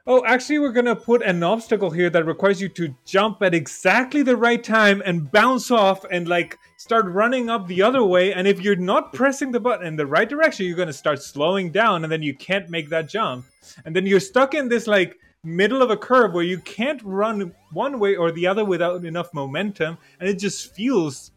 oh, 0.08 0.26
actually, 0.26 0.58
we're 0.58 0.72
gonna 0.72 0.96
put 0.96 1.22
an 1.22 1.44
obstacle 1.44 1.92
here 1.92 2.10
that 2.10 2.26
requires 2.26 2.60
you 2.60 2.68
to 2.70 2.96
jump 3.06 3.42
at 3.44 3.54
exactly 3.54 4.24
the 4.24 4.36
right 4.36 4.64
time 4.64 5.04
and 5.06 5.32
bounce 5.32 5.70
off 5.70 6.04
and 6.12 6.28
like 6.28 6.58
start 6.78 7.06
running 7.06 7.50
up 7.50 7.68
the 7.68 7.82
other 7.82 8.04
way. 8.04 8.34
And 8.34 8.48
if 8.48 8.60
you're 8.60 8.76
not 8.76 9.14
pressing 9.14 9.52
the 9.52 9.60
button 9.60 9.86
in 9.86 9.96
the 9.96 10.08
right 10.08 10.28
direction, 10.28 10.66
you're 10.66 10.78
gonna 10.78 10.92
start 10.92 11.22
slowing 11.22 11.72
down, 11.72 12.04
and 12.04 12.12
then 12.12 12.24
you 12.24 12.34
can't 12.34 12.70
make 12.70 12.90
that 12.90 13.08
jump. 13.08 13.46
And 13.86 13.96
then 13.96 14.06
you're 14.06 14.20
stuck 14.20 14.56
in 14.56 14.68
this 14.68 14.88
like 14.88 15.16
middle 15.44 15.82
of 15.82 15.90
a 15.90 15.98
curve 15.98 16.34
where 16.34 16.44
you 16.44 16.60
can't 16.60 17.02
run 17.04 17.54
one 17.72 18.00
way 18.00 18.16
or 18.16 18.32
the 18.32 18.48
other 18.48 18.66
without 18.66 19.06
enough 19.06 19.34
momentum, 19.34 19.98
and 20.20 20.28
it 20.28 20.40
just 20.40 20.74
feels 20.74 21.32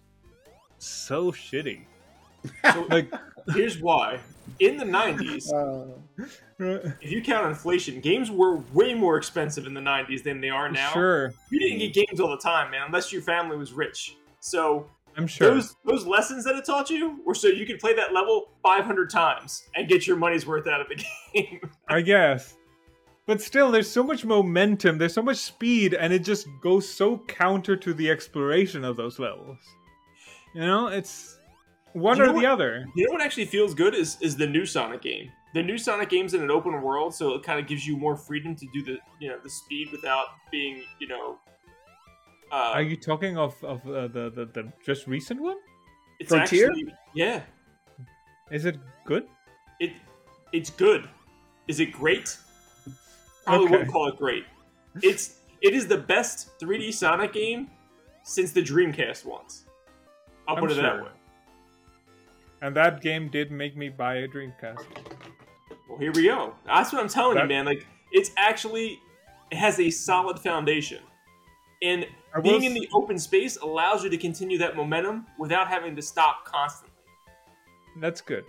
so 0.78 1.30
shitty. 1.30 1.84
So, 2.72 2.86
Like, 2.90 3.12
here's 3.54 3.80
why. 3.80 4.18
In 4.60 4.76
the 4.76 4.84
90s, 4.84 5.52
Uh, 6.60 6.90
if 7.00 7.10
you 7.10 7.20
count 7.22 7.48
inflation, 7.48 8.00
games 8.00 8.30
were 8.30 8.58
way 8.72 8.94
more 8.94 9.16
expensive 9.16 9.66
in 9.66 9.74
the 9.74 9.80
90s 9.80 10.22
than 10.22 10.40
they 10.40 10.50
are 10.50 10.70
now. 10.70 10.92
sure, 10.92 11.32
You 11.50 11.58
didn't 11.58 11.78
get 11.78 12.06
games 12.06 12.20
all 12.20 12.30
the 12.30 12.36
time, 12.36 12.70
man, 12.70 12.82
unless 12.86 13.12
your 13.12 13.22
family 13.22 13.56
was 13.56 13.72
rich. 13.72 14.16
So 14.38 14.86
I'm 15.16 15.26
sure. 15.26 15.50
those 15.54 15.74
those 15.84 16.06
lessons 16.06 16.44
that 16.44 16.54
it 16.54 16.64
taught 16.64 16.88
you 16.88 17.18
were 17.26 17.34
so 17.34 17.48
you 17.48 17.66
could 17.66 17.80
play 17.80 17.94
that 17.94 18.12
level 18.12 18.50
500 18.62 19.10
times 19.10 19.64
and 19.74 19.88
get 19.88 20.06
your 20.06 20.16
money's 20.16 20.46
worth 20.46 20.68
out 20.68 20.80
of 20.80 20.86
the 20.88 21.04
game. 21.34 21.60
I 21.88 22.00
guess. 22.00 22.54
But 23.26 23.40
still, 23.40 23.70
there's 23.72 23.90
so 23.90 24.02
much 24.02 24.24
momentum, 24.24 24.98
there's 24.98 25.14
so 25.14 25.22
much 25.22 25.38
speed, 25.38 25.94
and 25.94 26.12
it 26.12 26.20
just 26.24 26.46
goes 26.60 26.88
so 26.88 27.18
counter 27.28 27.76
to 27.76 27.94
the 27.94 28.10
exploration 28.10 28.84
of 28.84 28.96
those 28.96 29.18
levels. 29.18 29.58
You 30.54 30.60
know, 30.62 30.88
it's 30.88 31.38
one 31.92 32.16
You 32.18 32.24
or 32.24 32.26
the 32.28 32.32
what- 32.34 32.44
other. 32.44 32.86
you 32.96 33.06
know 33.06 33.12
what 33.12 33.20
actually 33.22 33.44
feels 33.46 33.74
good 33.74 33.94
is 33.94 34.16
is 34.20 34.36
the 34.36 34.46
new 34.46 34.64
Sonic 34.66 35.02
game. 35.02 35.30
The 35.54 35.62
new 35.62 35.76
Sonic 35.76 36.08
game's 36.08 36.32
in 36.34 36.42
an 36.42 36.50
open 36.50 36.80
world, 36.80 37.14
so 37.14 37.34
it 37.34 37.42
kind 37.42 37.60
of 37.60 37.66
gives 37.66 37.86
you 37.86 37.96
more 37.96 38.16
freedom 38.16 38.54
to 38.56 38.66
do 38.72 38.82
the 38.82 38.98
you 39.20 39.28
know 39.28 39.38
the 39.42 39.50
speed 39.50 39.88
without 39.92 40.26
being 40.50 40.82
you 40.98 41.08
know. 41.08 41.38
Uh, 42.50 42.72
Are 42.74 42.82
you 42.82 42.96
talking 42.96 43.36
of 43.38 43.54
of 43.64 43.86
uh, 43.86 44.08
the, 44.08 44.30
the 44.30 44.44
the 44.52 44.72
just 44.84 45.06
recent 45.06 45.40
one? 45.40 45.56
it's 46.20 46.28
Frontier? 46.30 46.68
Actually, 46.70 46.94
yeah, 47.14 47.42
Is 48.50 48.64
it 48.64 48.76
good? 49.04 49.24
it 49.80 49.92
it's 50.52 50.70
good. 50.70 51.08
Is 51.68 51.80
it 51.80 51.92
great? 51.92 52.36
Probably 53.44 53.64
Okay. 53.66 53.72
wouldn't 53.72 53.90
call 53.92 54.08
it 54.08 54.16
great. 54.18 54.44
It's 55.02 55.38
it 55.62 55.74
is 55.74 55.86
the 55.86 55.96
best 55.98 56.58
3D 56.60 56.92
Sonic 56.92 57.32
game 57.32 57.70
since 58.22 58.52
the 58.52 58.62
Dreamcast 58.62 59.24
ones. 59.24 59.64
I'll 60.46 60.56
I'm 60.56 60.60
put 60.62 60.72
it 60.72 60.76
that 60.76 61.02
way. 61.02 61.08
And 62.62 62.74
that 62.76 63.00
game 63.02 63.28
did 63.28 63.50
make 63.50 63.76
me 63.76 63.88
buy 63.88 64.14
a 64.18 64.28
Dreamcast. 64.28 64.84
Well, 65.88 65.98
here 65.98 66.12
we 66.12 66.22
go. 66.24 66.54
That's 66.64 66.92
what 66.92 67.02
I'm 67.02 67.08
telling 67.08 67.34
That- 67.34 67.42
you, 67.42 67.48
man. 67.48 67.66
Like 67.66 67.84
it's 68.12 68.30
actually 68.38 69.00
it 69.50 69.56
has 69.58 69.78
a 69.80 69.90
solid 69.90 70.38
foundation, 70.38 71.02
and 71.82 72.06
being 72.42 72.62
in 72.64 72.72
the 72.72 72.88
open 72.94 73.18
space 73.18 73.56
allows 73.58 74.02
you 74.02 74.08
to 74.08 74.16
continue 74.16 74.56
that 74.58 74.76
momentum 74.76 75.26
without 75.38 75.68
having 75.68 75.94
to 75.96 76.00
stop 76.02 76.44
constantly. 76.46 76.96
That's 78.00 78.22
good. 78.22 78.44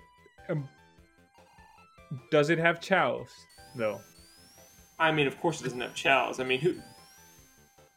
Um, 0.47 0.69
does 2.31 2.49
it 2.49 2.59
have 2.59 2.79
chows 2.79 3.29
though? 3.75 3.99
I 4.99 5.11
mean, 5.11 5.27
of 5.27 5.37
course, 5.41 5.59
it 5.59 5.63
doesn't 5.65 5.81
have 5.81 5.95
chows. 5.95 6.39
I 6.39 6.43
mean, 6.45 6.59
who? 6.61 6.75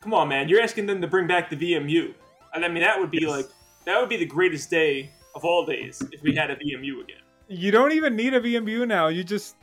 Come 0.00 0.14
on, 0.14 0.28
man. 0.28 0.48
You're 0.48 0.62
asking 0.62 0.86
them 0.86 1.00
to 1.02 1.06
bring 1.06 1.26
back 1.28 1.50
the 1.50 1.56
VMU, 1.56 2.14
and 2.54 2.64
I 2.64 2.68
mean 2.68 2.82
that 2.82 2.98
would 2.98 3.10
be 3.10 3.18
Yes. 3.20 3.30
like 3.30 3.46
that 3.84 4.00
would 4.00 4.08
be 4.08 4.16
the 4.16 4.26
greatest 4.26 4.70
day 4.70 5.10
of 5.36 5.44
all 5.44 5.64
days 5.64 6.02
if 6.12 6.22
we 6.22 6.34
had 6.34 6.50
a 6.50 6.56
VMU 6.56 7.02
again. 7.04 7.20
You 7.48 7.70
don't 7.70 7.92
even 7.92 8.16
need 8.16 8.34
a 8.34 8.40
VMU 8.40 8.88
now. 8.88 9.06
You 9.08 9.22
just 9.22 9.54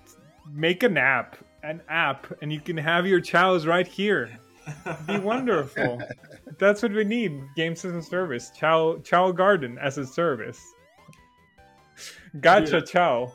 make 0.53 0.83
an 0.83 0.95
app, 0.97 1.35
an 1.63 1.81
app, 1.89 2.27
and 2.41 2.53
you 2.53 2.61
can 2.61 2.77
have 2.77 3.05
your 3.05 3.19
chows 3.19 3.65
right 3.65 3.85
here. 3.87 4.29
Be 5.07 5.17
wonderful. 5.33 6.01
That's 6.59 6.81
what 6.81 6.93
we 6.93 7.03
need. 7.03 7.41
Game 7.57 7.75
system 7.75 8.01
service. 8.01 8.51
Chao 8.57 8.99
Chao 9.03 9.31
Garden 9.33 9.77
as 9.79 9.97
a 9.97 10.05
service. 10.05 10.61
Gotcha 12.39 12.77
Yeah. 12.77 12.81
Chow. 12.81 13.33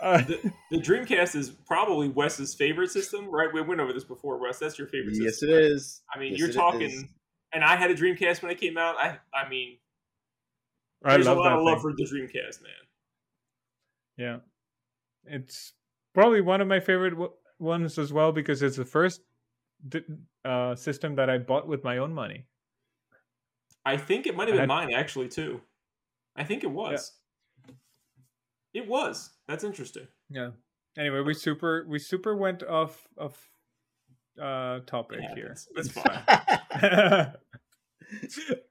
Uh, 0.00 0.18
the, 0.22 0.52
the 0.70 0.76
Dreamcast 0.78 1.34
is 1.34 1.50
probably 1.50 2.08
Wes's 2.08 2.54
favorite 2.54 2.90
system, 2.90 3.26
right? 3.30 3.52
We 3.52 3.60
went 3.62 3.80
over 3.80 3.92
this 3.92 4.04
before, 4.04 4.38
Wes. 4.38 4.58
That's 4.58 4.78
your 4.78 4.86
favorite 4.86 5.10
system. 5.16 5.24
yes, 5.24 5.40
system. 5.40 5.50
it 5.50 5.62
is. 5.64 6.02
I 6.14 6.18
mean, 6.20 6.30
Yes, 6.32 6.38
you're 6.40 6.52
talking, 6.52 6.82
is. 6.82 7.04
and 7.52 7.64
I 7.64 7.74
had 7.74 7.90
a 7.90 7.94
Dreamcast 7.96 8.40
when 8.42 8.50
it 8.52 8.60
came 8.60 8.78
out. 8.78 8.94
I, 8.96 9.18
I 9.34 9.48
mean, 9.48 9.78
I 11.04 11.14
there's 11.14 11.26
love 11.26 11.36
a 11.36 11.40
lot 11.40 11.48
that 11.50 11.58
of 11.58 11.64
love 11.64 11.74
thing. 11.82 11.82
for 11.82 11.92
the 11.96 12.04
Dreamcast, 12.04 12.62
man. 12.62 12.72
Yeah, 14.16 14.36
it's 15.24 15.72
probably 16.14 16.40
one 16.40 16.60
of 16.60 16.66
my 16.68 16.80
favorite 16.80 17.10
w- 17.10 17.32
ones 17.60 17.98
as 17.98 18.12
well 18.12 18.32
because 18.32 18.62
it's 18.62 18.76
the 18.76 18.84
first 18.84 19.20
d- 19.88 20.00
uh, 20.44 20.74
system 20.74 21.14
that 21.16 21.30
I 21.30 21.38
bought 21.38 21.68
with 21.68 21.84
my 21.84 21.98
own 21.98 22.12
money. 22.12 22.46
I 23.84 23.96
think 23.96 24.26
it 24.26 24.34
might 24.36 24.48
have 24.48 24.54
been 24.54 24.60
had- 24.60 24.68
mine 24.68 24.92
actually 24.92 25.28
too. 25.28 25.60
I 26.36 26.44
think 26.44 26.64
it 26.64 26.70
was. 26.70 27.12
It 28.74 28.86
was. 28.86 29.30
That's 29.46 29.64
interesting. 29.64 30.08
Yeah. 30.28 30.50
Anyway, 30.98 31.20
we 31.20 31.32
super 31.34 31.86
we 31.88 31.98
super 31.98 32.34
went 32.36 32.62
off 32.64 33.06
of 33.16 33.36
uh 34.40 34.80
topic 34.80 35.20
It 35.22 35.34
here. 35.36 35.52
It's 35.52 35.68
It's 35.76 35.88
fine. 35.92 37.32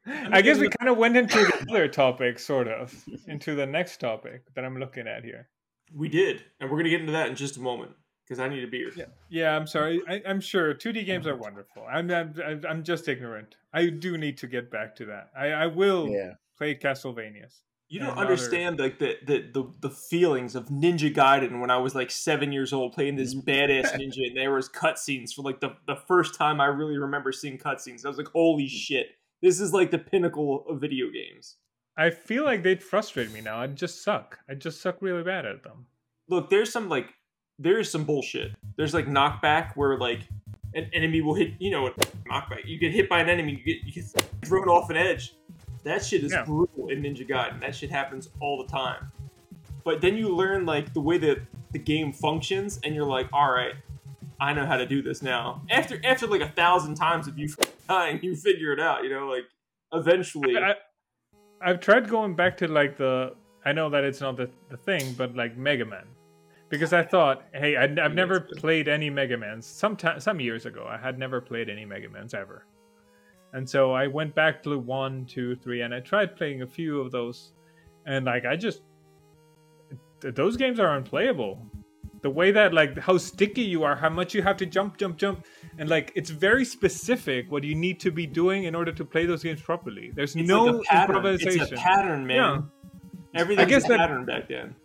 I 0.06 0.42
guess 0.42 0.58
we 0.58 0.70
kind 0.70 0.90
of 0.90 0.98
went 0.98 1.18
into 1.18 1.38
the 1.38 1.66
other 1.70 1.88
topic, 1.88 2.40
sort 2.40 2.68
of, 2.68 2.94
into 3.28 3.56
the 3.56 3.66
next 3.66 4.00
topic 4.00 4.44
that 4.56 4.66
I'm 4.66 4.78
looking 4.78 5.08
at 5.08 5.24
here. 5.24 5.50
We 5.94 6.10
did, 6.10 6.44
and 6.60 6.70
we're 6.70 6.78
gonna 6.78 6.90
get 6.90 7.02
into 7.02 7.14
that 7.14 7.30
in 7.30 7.36
just 7.36 7.58
a 7.58 7.62
moment 7.62 7.92
because 8.24 8.40
I 8.40 8.50
need 8.50 8.64
a 8.64 8.68
beer. 8.68 8.92
Yeah, 8.96 9.06
yeah. 9.30 9.56
I'm 9.56 9.68
sorry. 9.68 10.02
I, 10.08 10.22
I'm 10.28 10.42
sure 10.42 10.74
2D 10.74 11.06
games 11.06 11.28
are 11.28 11.36
wonderful. 11.36 11.86
I'm, 11.90 12.12
I'm 12.12 12.64
I'm 12.68 12.84
just 12.84 13.08
ignorant. 13.08 13.56
I 13.74 13.88
do 13.90 14.18
need 14.18 14.38
to 14.40 14.48
get 14.48 14.70
back 14.70 14.96
to 14.98 15.06
that. 15.06 15.30
I 15.38 15.48
I 15.48 15.68
will 15.68 16.10
yeah. 16.10 16.34
play 16.58 16.76
Castlevanias. 16.76 17.62
You 17.90 18.00
don't 18.02 18.10
and 18.10 18.20
other- 18.20 18.32
understand 18.32 18.80
like 18.80 19.00
the, 19.00 19.18
the 19.26 19.50
the 19.54 19.74
the 19.80 19.90
feelings 19.90 20.56
of 20.56 20.66
Ninja 20.66 21.14
Gaiden 21.14 21.62
when 21.62 21.72
I 21.72 21.78
was 21.78 21.96
like 21.96 22.12
seven 22.12 22.52
years 22.52 22.74
old 22.74 22.92
playing 22.92 23.16
this 23.16 23.34
mm-hmm. 23.34 23.50
badass 23.50 23.94
ninja, 23.96 24.28
and 24.28 24.36
there 24.36 24.52
was 24.52 24.68
cutscenes 24.68 25.34
for 25.34 25.42
like 25.42 25.62
the 25.62 25.76
the 25.88 25.96
first 25.96 26.36
time 26.36 26.60
I 26.60 26.66
really 26.66 26.98
remember 26.98 27.32
seeing 27.32 27.58
cutscenes. 27.58 28.06
I 28.06 28.10
was 28.10 28.18
like, 28.18 28.28
holy 28.28 28.68
shit, 28.68 29.12
this 29.42 29.60
is 29.60 29.74
like 29.74 29.92
the 29.92 29.98
pinnacle 30.00 30.66
of 30.68 30.80
video 30.82 31.08
games. 31.12 31.58
I 31.98 32.10
feel 32.12 32.44
like 32.44 32.64
they'd 32.64 32.84
frustrate 32.84 33.32
me 33.32 33.42
now. 33.42 33.60
I'd 33.60 33.76
just 33.76 34.04
suck. 34.04 34.40
I 34.50 34.54
just 34.54 34.82
suck 34.82 34.98
really 35.02 35.24
bad 35.24 35.46
at 35.46 35.64
them. 35.64 35.86
look, 36.30 36.50
there's 36.50 36.72
some 36.72 36.90
like 36.90 37.08
there's 37.60 37.90
some 37.92 38.04
bullshit. 38.04 38.52
There's 38.76 38.94
like 38.94 39.08
knockback 39.08 39.76
where 39.76 39.98
like 39.98 40.22
an 40.76 40.90
enemy 40.94 41.22
will 41.22 41.34
hit. 41.34 41.54
You 41.60 41.72
know 41.72 41.90
knockback? 42.30 42.66
You 42.66 42.78
get 42.78 42.92
hit 42.94 43.10
by 43.10 43.20
an 43.22 43.30
enemy, 43.30 43.54
you 43.54 43.64
get 43.76 43.84
you 43.86 43.92
get 43.94 44.06
thrown 44.46 44.68
off 44.68 44.90
an 44.90 44.98
edge. 44.98 45.36
That 45.84 46.04
shit 46.06 46.24
is 46.24 46.32
Yeah. 46.34 46.44
brutal 46.44 46.90
in 46.90 47.02
Ninja 47.02 47.28
Gaiden. 47.28 47.60
That 47.62 47.74
shit 47.74 47.90
happens 47.90 48.30
all 48.40 48.62
the 48.62 48.70
time. 48.70 49.12
But 49.84 50.02
then 50.02 50.18
you 50.18 50.30
learn 50.36 50.66
like 50.66 50.94
the 50.94 51.00
way 51.02 51.18
that 51.20 51.40
the 51.72 51.80
game 51.80 52.12
functions, 52.14 52.80
and 52.84 52.94
you're 52.94 53.06
like, 53.06 53.28
all 53.34 53.52
right, 53.52 53.74
I 54.40 54.54
know 54.54 54.66
how 54.66 54.78
to 54.78 54.86
do 54.86 55.02
this 55.02 55.22
now. 55.22 55.64
After 55.70 56.00
after 56.04 56.28
like 56.28 56.42
a 56.42 56.50
thousand 56.50 56.96
times 56.96 57.28
of 57.28 57.38
you 57.38 57.50
dying, 57.88 58.20
you 58.22 58.36
figure 58.36 58.72
it 58.72 58.80
out. 58.80 59.04
You 59.04 59.10
know, 59.10 59.28
like 59.28 59.46
eventually. 59.94 60.58
I, 60.58 60.76
I've 61.62 61.80
tried 61.80 62.08
going 62.10 62.36
back 62.36 62.58
to 62.58 62.68
like 62.68 62.98
the. 62.98 63.36
I 63.66 63.74
know 63.74 63.90
that 63.90 64.04
it's 64.04 64.22
not 64.22 64.38
the, 64.38 64.50
the 64.70 64.78
thing, 64.78 65.14
but 65.14 65.36
like 65.36 65.58
Mega 65.58 65.86
Man, 65.86 66.06
because 66.70 66.94
I 66.94 67.04
thought, 67.04 67.44
hey, 67.54 67.76
I, 67.76 67.84
I've 67.84 68.14
never 68.14 68.40
played 68.40 68.88
any 68.88 69.10
Mega 69.10 69.38
Mans. 69.38 69.66
Some 69.66 69.98
some 70.20 70.40
years 70.40 70.66
ago, 70.66 70.86
I 70.88 70.98
had 70.98 71.18
never 71.18 71.42
played 71.42 71.70
any 71.70 71.86
Mega 71.86 72.10
Mans 72.10 72.34
ever, 72.34 72.66
And 73.54 73.68
so 73.68 73.92
I 73.92 74.08
went 74.08 74.36
back 74.36 74.62
to 74.64 74.78
one, 74.78 75.26
two, 75.26 75.56
three, 75.56 75.82
and 75.82 75.94
I 75.94 76.00
tried 76.00 76.36
playing 76.36 76.62
a 76.62 76.68
few 76.68 77.02
of 77.02 77.12
those, 77.12 77.54
and 78.06 78.26
like 78.26 78.46
I 78.46 78.56
just 78.56 78.82
those 80.20 80.58
games 80.58 80.80
are 80.80 80.96
unplayable. 80.96 81.60
The 82.22 82.30
way 82.30 82.52
that 82.52 82.74
like 82.74 82.98
how 82.98 83.18
sticky 83.18 83.62
you 83.62 83.84
are, 83.84 83.96
how 83.96 84.10
much 84.10 84.34
you 84.34 84.42
have 84.42 84.58
to 84.58 84.66
jump, 84.66 84.98
jump, 84.98 85.18
jump, 85.18 85.46
and 85.78 85.88
like 85.88 86.12
it's 86.16 86.30
very 86.32 86.66
specific 86.66 87.52
what 87.52 87.64
you 87.64 87.76
need 87.76 88.00
to 88.00 88.12
be 88.12 88.26
doing 88.26 88.64
in 88.64 88.74
order 88.76 88.92
to 88.92 89.06
play 89.06 89.26
those 89.26 89.44
games 89.44 89.62
properly. 89.62 90.12
There's 90.16 90.36
It's 90.36 90.48
no 90.48 90.66
like 90.66 90.88
improvisation. 90.94 91.62
It's 91.62 91.72
a 91.72 91.76
pattern, 91.76 92.26
man. 92.26 92.36
Yeah. 93.34 93.42
Everything's 93.42 93.70
guess 93.70 93.86
a 93.86 93.90
that- 93.90 93.98
pattern 94.00 94.26
back 94.26 94.48
then. 94.50 94.76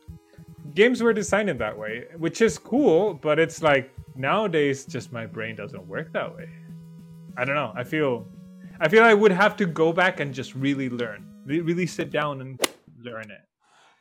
games 0.74 1.02
were 1.02 1.12
designed 1.12 1.48
in 1.50 1.58
that 1.58 1.76
way, 1.76 2.04
which 2.18 2.40
is 2.42 2.58
cool, 2.58 3.14
but 3.14 3.38
it's 3.38 3.62
like 3.62 3.90
nowadays 4.14 4.84
just 4.84 5.10
my 5.12 5.24
brain 5.26 5.56
doesn't 5.56 5.86
work 5.86 6.12
that 6.12 6.36
way. 6.36 6.46
I 7.38 7.44
don't 7.46 7.54
know. 7.56 7.72
I 7.74 7.84
feel 7.84 8.28
I 8.78 8.88
feel 8.88 9.04
I 9.04 9.14
would 9.14 9.32
have 9.32 9.56
to 9.56 9.66
go 9.66 9.92
back 9.92 10.20
and 10.20 10.34
just 10.34 10.54
really 10.54 10.90
learn. 10.90 11.26
Really 11.46 11.86
sit 11.86 12.10
down 12.10 12.40
and 12.42 12.60
learn 13.02 13.30
it. 13.30 13.40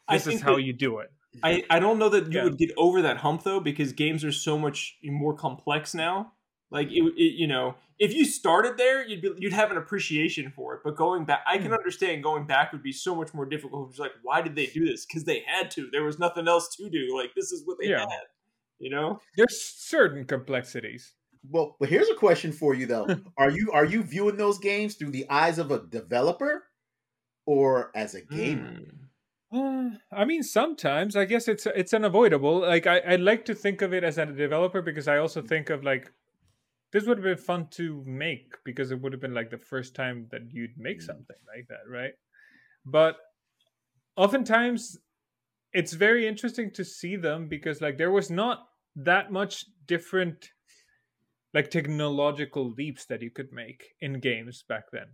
I 0.07 0.17
This 0.17 0.27
is 0.27 0.41
how 0.41 0.55
that- 0.55 0.63
you 0.63 0.73
do 0.73 0.99
it. 0.99 1.11
I, 1.43 1.63
I 1.69 1.79
don't 1.79 1.97
know 1.99 2.09
that 2.09 2.25
you 2.25 2.31
Yeah. 2.35 2.43
would 2.43 2.57
get 2.57 2.71
over 2.77 3.01
that 3.01 3.17
hump 3.17 3.43
though 3.43 3.59
because 3.59 3.93
games 3.93 4.23
are 4.23 4.31
so 4.31 4.57
much 4.57 4.97
more 5.03 5.33
complex 5.33 5.93
now. 5.93 6.33
Like 6.69 6.89
it, 6.91 7.01
it 7.17 7.33
you 7.35 7.47
know, 7.47 7.75
if 7.99 8.13
you 8.13 8.25
started 8.25 8.77
there, 8.77 9.05
you'd 9.05 9.21
be 9.21 9.31
you'd 9.37 9.53
have 9.53 9.71
an 9.71 9.77
appreciation 9.77 10.51
for 10.51 10.75
it. 10.75 10.81
But 10.83 10.95
going 10.95 11.25
back, 11.25 11.41
I 11.47 11.57
Hmm. 11.57 11.63
can 11.63 11.73
understand 11.73 12.23
going 12.23 12.45
back 12.47 12.71
would 12.71 12.83
be 12.83 12.91
so 12.93 13.15
much 13.15 13.33
more 13.33 13.45
difficult. 13.45 13.89
It's 13.89 13.99
like, 13.99 14.13
why 14.23 14.41
did 14.41 14.55
they 14.55 14.67
do 14.67 14.85
this? 14.85 15.05
Because 15.05 15.25
they 15.25 15.43
had 15.45 15.71
to. 15.71 15.89
There 15.91 16.03
was 16.03 16.19
nothing 16.19 16.47
else 16.47 16.75
to 16.77 16.89
do. 16.89 17.15
Like 17.17 17.33
this 17.35 17.51
is 17.51 17.65
what 17.65 17.77
they 17.79 17.89
Yeah. 17.89 17.99
had. 17.99 18.27
You 18.79 18.89
know? 18.91 19.21
There's 19.35 19.61
certain 19.61 20.25
complexities. 20.25 21.15
Well, 21.49 21.75
but 21.79 21.89
here's 21.89 22.09
a 22.09 22.15
question 22.15 22.51
for 22.53 22.73
you 22.75 22.85
though: 22.85 23.13
Are 23.37 23.49
you 23.49 23.71
are 23.73 23.85
you 23.85 24.03
viewing 24.03 24.37
those 24.37 24.57
games 24.59 24.95
through 24.95 25.11
the 25.11 25.29
eyes 25.29 25.57
of 25.59 25.71
a 25.71 25.79
developer 25.85 26.63
or 27.45 27.91
as 27.95 28.15
a 28.15 28.21
gamer? 28.21 28.79
Hmm. 28.79 29.00
Uh, 29.51 29.91
I 30.11 30.23
mean, 30.23 30.43
sometimes 30.43 31.15
I 31.15 31.25
guess 31.25 31.47
it's 31.47 31.65
it's 31.65 31.93
unavoidable. 31.93 32.59
Like 32.61 32.87
I, 32.87 32.99
I 32.99 33.15
like 33.17 33.43
to 33.45 33.55
think 33.55 33.81
of 33.81 33.93
it 33.93 34.03
as 34.03 34.17
a 34.17 34.25
developer 34.25 34.81
because 34.81 35.07
I 35.07 35.17
also 35.17 35.41
think 35.41 35.69
of 35.69 35.83
like 35.83 36.11
this 36.91 37.05
would 37.05 37.17
have 37.17 37.23
been 37.25 37.37
fun 37.37 37.69
to 37.71 38.03
make 38.05 38.55
because 38.65 38.91
it 38.91 39.01
would 39.01 39.13
have 39.13 39.21
been 39.21 39.33
like 39.33 39.51
the 39.51 39.57
first 39.57 39.95
time 39.95 40.27
that 40.31 40.51
you'd 40.51 40.77
make 40.77 41.01
Mm. 41.01 41.05
something 41.07 41.37
like 41.55 41.67
that, 41.69 41.89
right? 41.89 42.13
But 42.85 43.17
oftentimes 44.15 44.97
it's 45.73 45.93
very 45.93 46.27
interesting 46.27 46.71
to 46.73 46.85
see 46.85 47.15
them 47.15 47.47
because 47.49 47.81
like 47.81 47.97
there 47.97 48.11
was 48.11 48.31
not 48.31 48.69
that 48.95 49.31
much 49.31 49.65
different 49.87 50.51
like 51.53 51.69
technological 51.69 52.69
leaps 52.71 53.05
that 53.05 53.21
you 53.21 53.29
could 53.29 53.51
make 53.51 53.95
in 53.99 54.19
games 54.19 54.63
back 54.67 54.85
then. 54.91 55.07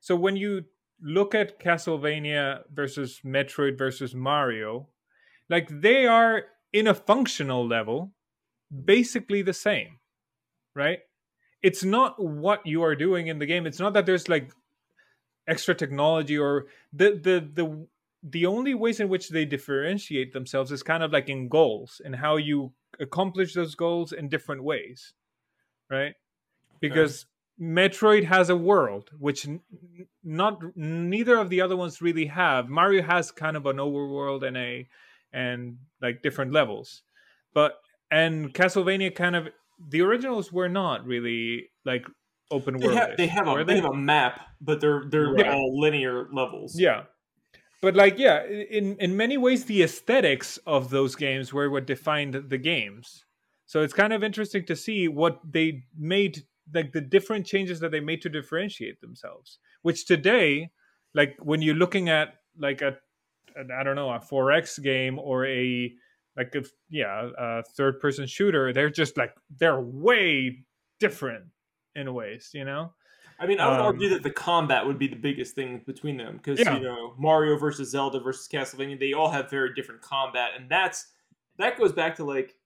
So 0.00 0.16
when 0.16 0.36
you 0.36 0.64
look 1.02 1.34
at 1.34 1.58
Castlevania 1.58 2.62
versus 2.72 3.20
Metroid 3.24 3.76
versus 3.76 4.14
Mario, 4.14 4.88
like 5.48 5.68
they 5.68 6.06
are 6.06 6.44
in 6.72 6.86
a 6.86 6.94
functional 6.94 7.66
level 7.66 8.12
basically 8.84 9.42
the 9.42 9.52
same, 9.52 9.98
right? 10.74 11.00
It's 11.62 11.84
not 11.84 12.22
what 12.22 12.66
you 12.66 12.82
are 12.82 12.96
doing 12.96 13.26
in 13.26 13.38
the 13.38 13.46
game. 13.46 13.66
It's 13.66 13.78
not 13.78 13.92
that 13.94 14.06
there's 14.06 14.28
like 14.28 14.52
extra 15.46 15.74
technology 15.74 16.38
or 16.38 16.66
the 16.92 17.10
the 17.10 17.48
the 17.52 17.86
the 18.22 18.46
only 18.46 18.74
ways 18.74 19.00
in 19.00 19.08
which 19.08 19.28
they 19.28 19.44
differentiate 19.44 20.32
themselves 20.32 20.70
is 20.70 20.82
kind 20.82 21.02
of 21.02 21.12
like 21.12 21.28
in 21.28 21.48
goals 21.48 22.00
and 22.04 22.14
how 22.14 22.36
you 22.36 22.72
accomplish 23.00 23.54
those 23.54 23.74
goals 23.74 24.12
in 24.12 24.28
different 24.28 24.62
ways, 24.62 25.12
right? 25.90 26.14
Because 26.80 27.26
Metroid 27.60 28.24
has 28.24 28.50
a 28.50 28.56
world 28.56 29.10
which 29.18 29.46
n- 29.46 29.60
not 30.24 30.58
neither 30.74 31.36
of 31.38 31.50
the 31.50 31.60
other 31.60 31.76
ones 31.76 32.00
really 32.02 32.26
have. 32.26 32.68
Mario 32.68 33.02
has 33.02 33.30
kind 33.30 33.56
of 33.56 33.66
an 33.66 33.76
overworld 33.76 34.42
and 34.46 34.56
a 34.56 34.88
and 35.32 35.78
like 36.00 36.22
different 36.22 36.52
levels, 36.52 37.02
but 37.54 37.74
and 38.10 38.52
Castlevania 38.52 39.14
kind 39.14 39.36
of 39.36 39.48
the 39.90 40.00
originals 40.02 40.52
were 40.52 40.68
not 40.68 41.06
really 41.06 41.70
like 41.84 42.06
open 42.50 42.76
They 42.78 42.86
world. 42.86 42.98
have, 42.98 43.16
they 43.16 43.26
have 43.28 43.48
a 43.48 43.64
they 43.64 43.76
have 43.76 43.84
a 43.90 43.94
map, 43.96 44.40
but 44.60 44.80
they're 44.80 45.04
they're 45.08 45.32
Right. 45.32 45.46
all 45.48 45.80
linear 45.80 46.28
levels. 46.32 46.78
Yeah. 46.78 47.04
But 47.80 47.96
like 47.96 48.18
yeah, 48.18 48.44
in 48.46 48.96
in 48.98 49.16
many 49.16 49.36
ways 49.38 49.64
the 49.64 49.82
aesthetics 49.82 50.58
of 50.66 50.90
those 50.90 51.16
games 51.16 51.52
were 51.52 51.70
what 51.70 51.86
defined 51.86 52.34
the 52.48 52.58
games. 52.58 53.24
So 53.66 53.82
it's 53.82 53.94
kind 53.94 54.12
of 54.12 54.22
interesting 54.22 54.64
to 54.66 54.76
see 54.76 55.08
what 55.08 55.40
they 55.50 55.84
made 55.96 56.42
like 56.74 56.92
the 56.92 57.00
different 57.00 57.46
changes 57.46 57.80
that 57.80 57.90
they 57.90 58.00
made 58.00 58.22
to 58.22 58.28
differentiate 58.28 59.00
themselves. 59.00 59.58
Which 59.82 60.06
today, 60.06 60.70
like 61.14 61.36
when 61.40 61.62
you're 61.62 61.74
looking 61.74 62.08
at 62.08 62.34
like 62.58 62.82
a, 62.82 62.98
a 63.56 63.74
I 63.74 63.82
don't 63.82 63.96
know, 63.96 64.10
a 64.10 64.18
4X 64.20 64.82
game 64.82 65.18
or 65.18 65.46
a 65.46 65.92
like 66.36 66.54
a 66.54 66.64
yeah, 66.88 67.30
a 67.38 67.62
third 67.76 68.00
person 68.00 68.26
shooter, 68.26 68.72
they're 68.72 68.90
just 68.90 69.16
like 69.16 69.34
they're 69.50 69.80
way 69.80 70.64
different 71.00 71.46
in 71.94 72.12
ways, 72.14 72.50
you 72.54 72.64
know? 72.64 72.94
I 73.38 73.46
mean, 73.46 73.58
I 73.60 73.68
would 73.68 73.80
Um, 73.80 73.86
argue 73.86 74.08
that 74.10 74.22
the 74.22 74.30
combat 74.30 74.86
would 74.86 74.98
be 74.98 75.08
the 75.08 75.16
biggest 75.16 75.54
thing 75.54 75.82
between 75.86 76.16
them 76.16 76.36
because 76.36 76.60
Yeah. 76.60 76.74
you 76.74 76.80
know 76.80 77.14
Mario 77.18 77.56
versus 77.58 77.90
Zelda 77.90 78.20
versus 78.20 78.46
Castlevania, 78.48 78.98
they 78.98 79.12
all 79.12 79.30
have 79.30 79.50
very 79.50 79.74
different 79.74 80.00
combat, 80.00 80.50
and 80.56 80.70
that's 80.70 81.12
that 81.58 81.76
goes 81.76 81.92
back 81.92 82.16
to 82.16 82.24
like 82.24 82.56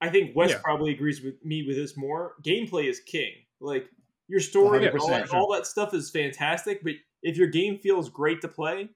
I 0.00 0.10
think 0.10 0.36
Wes 0.36 0.50
Yeah. 0.50 0.58
probably 0.62 0.92
agrees 0.92 1.22
with 1.22 1.42
me 1.44 1.62
with 1.66 1.76
this 1.76 1.96
more. 1.96 2.34
Gameplay 2.44 2.84
is 2.88 3.00
king. 3.00 3.32
Like 3.60 3.88
your 4.28 4.40
story, 4.40 4.86
and 4.86 4.98
all, 4.98 5.08
100%. 5.08 5.30
that, 5.30 5.34
all 5.36 5.52
that 5.52 5.66
stuff 5.66 5.94
is 5.94 6.10
fantastic, 6.10 6.82
but 6.82 6.94
if 7.22 7.36
your 7.36 7.46
game 7.48 7.78
feels 7.78 8.08
great 8.10 8.40
to 8.42 8.48
play, 8.48 8.88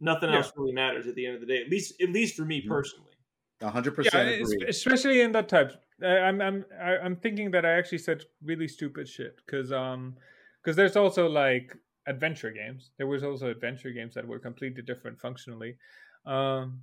nothing 0.00 0.30
Yeah. 0.30 0.36
else 0.36 0.52
really 0.56 0.72
matters 0.72 1.06
at 1.06 1.14
the 1.14 1.26
end 1.26 1.36
of 1.36 1.40
the 1.40 1.46
day. 1.46 1.62
At 1.62 1.70
least, 1.70 2.00
at 2.02 2.10
least 2.10 2.36
for 2.36 2.44
me 2.44 2.62
Mhm. 2.62 2.68
personally. 2.68 3.12
A 3.60 3.70
hundred 3.70 3.92
yeah, 3.92 4.10
percent 4.36 4.68
especially 4.68 5.20
in 5.22 5.32
that 5.32 5.48
type. 5.48 5.72
I- 6.02 6.18
I'm 6.18 6.40
I'm 6.42 6.64
I- 6.78 6.98
I'm 6.98 7.16
thinking 7.16 7.52
that 7.52 7.64
I 7.64 7.72
actually 7.78 7.98
said 7.98 8.24
really 8.42 8.68
stupid 8.68 9.08
shit 9.08 9.36
because 9.46 9.72
um 9.72 10.16
because 10.60 10.76
there's 10.76 10.96
also 10.96 11.28
like 11.28 11.74
adventure 12.06 12.50
games. 12.50 12.90
There 12.98 13.06
was 13.06 13.22
also 13.22 13.48
adventure 13.50 13.90
games 13.92 14.14
that 14.14 14.26
were 14.26 14.40
completely 14.40 14.82
different 14.82 15.20
functionally, 15.20 15.78
um 16.26 16.82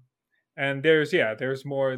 and 0.57 0.81
there's 0.81 1.11
yeah 1.13 1.35
there's 1.35 1.65
more. 1.65 1.97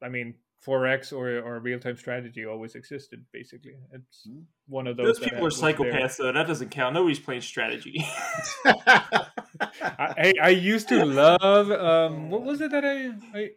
I 0.00 0.08
mean, 0.08 0.34
4X 0.66 1.12
or 1.12 1.38
or 1.40 1.60
real 1.60 1.78
time 1.78 1.96
strategy 1.96 2.44
always 2.46 2.74
existed. 2.74 3.24
Basically, 3.32 3.74
it's 3.92 4.26
Mm. 4.28 4.44
one 4.66 4.86
of 4.86 4.96
those. 4.96 5.18
Those 5.18 5.18
people 5.20 5.38
are 5.38 5.42
was 5.44 5.60
there. 5.60 5.72
psychopaths, 5.74 6.16
though. 6.16 6.32
That 6.32 6.46
doesn't 6.46 6.70
count. 6.70 6.94
Nobody's 6.94 7.18
playing 7.20 7.42
strategy. 7.42 8.04
I, 8.64 10.14
hey, 10.16 10.32
I 10.42 10.48
used 10.48 10.88
to 10.88 11.04
love 11.04 11.70
um 11.70 12.30
what 12.30 12.42
was 12.42 12.60
it 12.60 12.70
that 12.70 12.84
I 12.84 13.12
I 13.38 13.50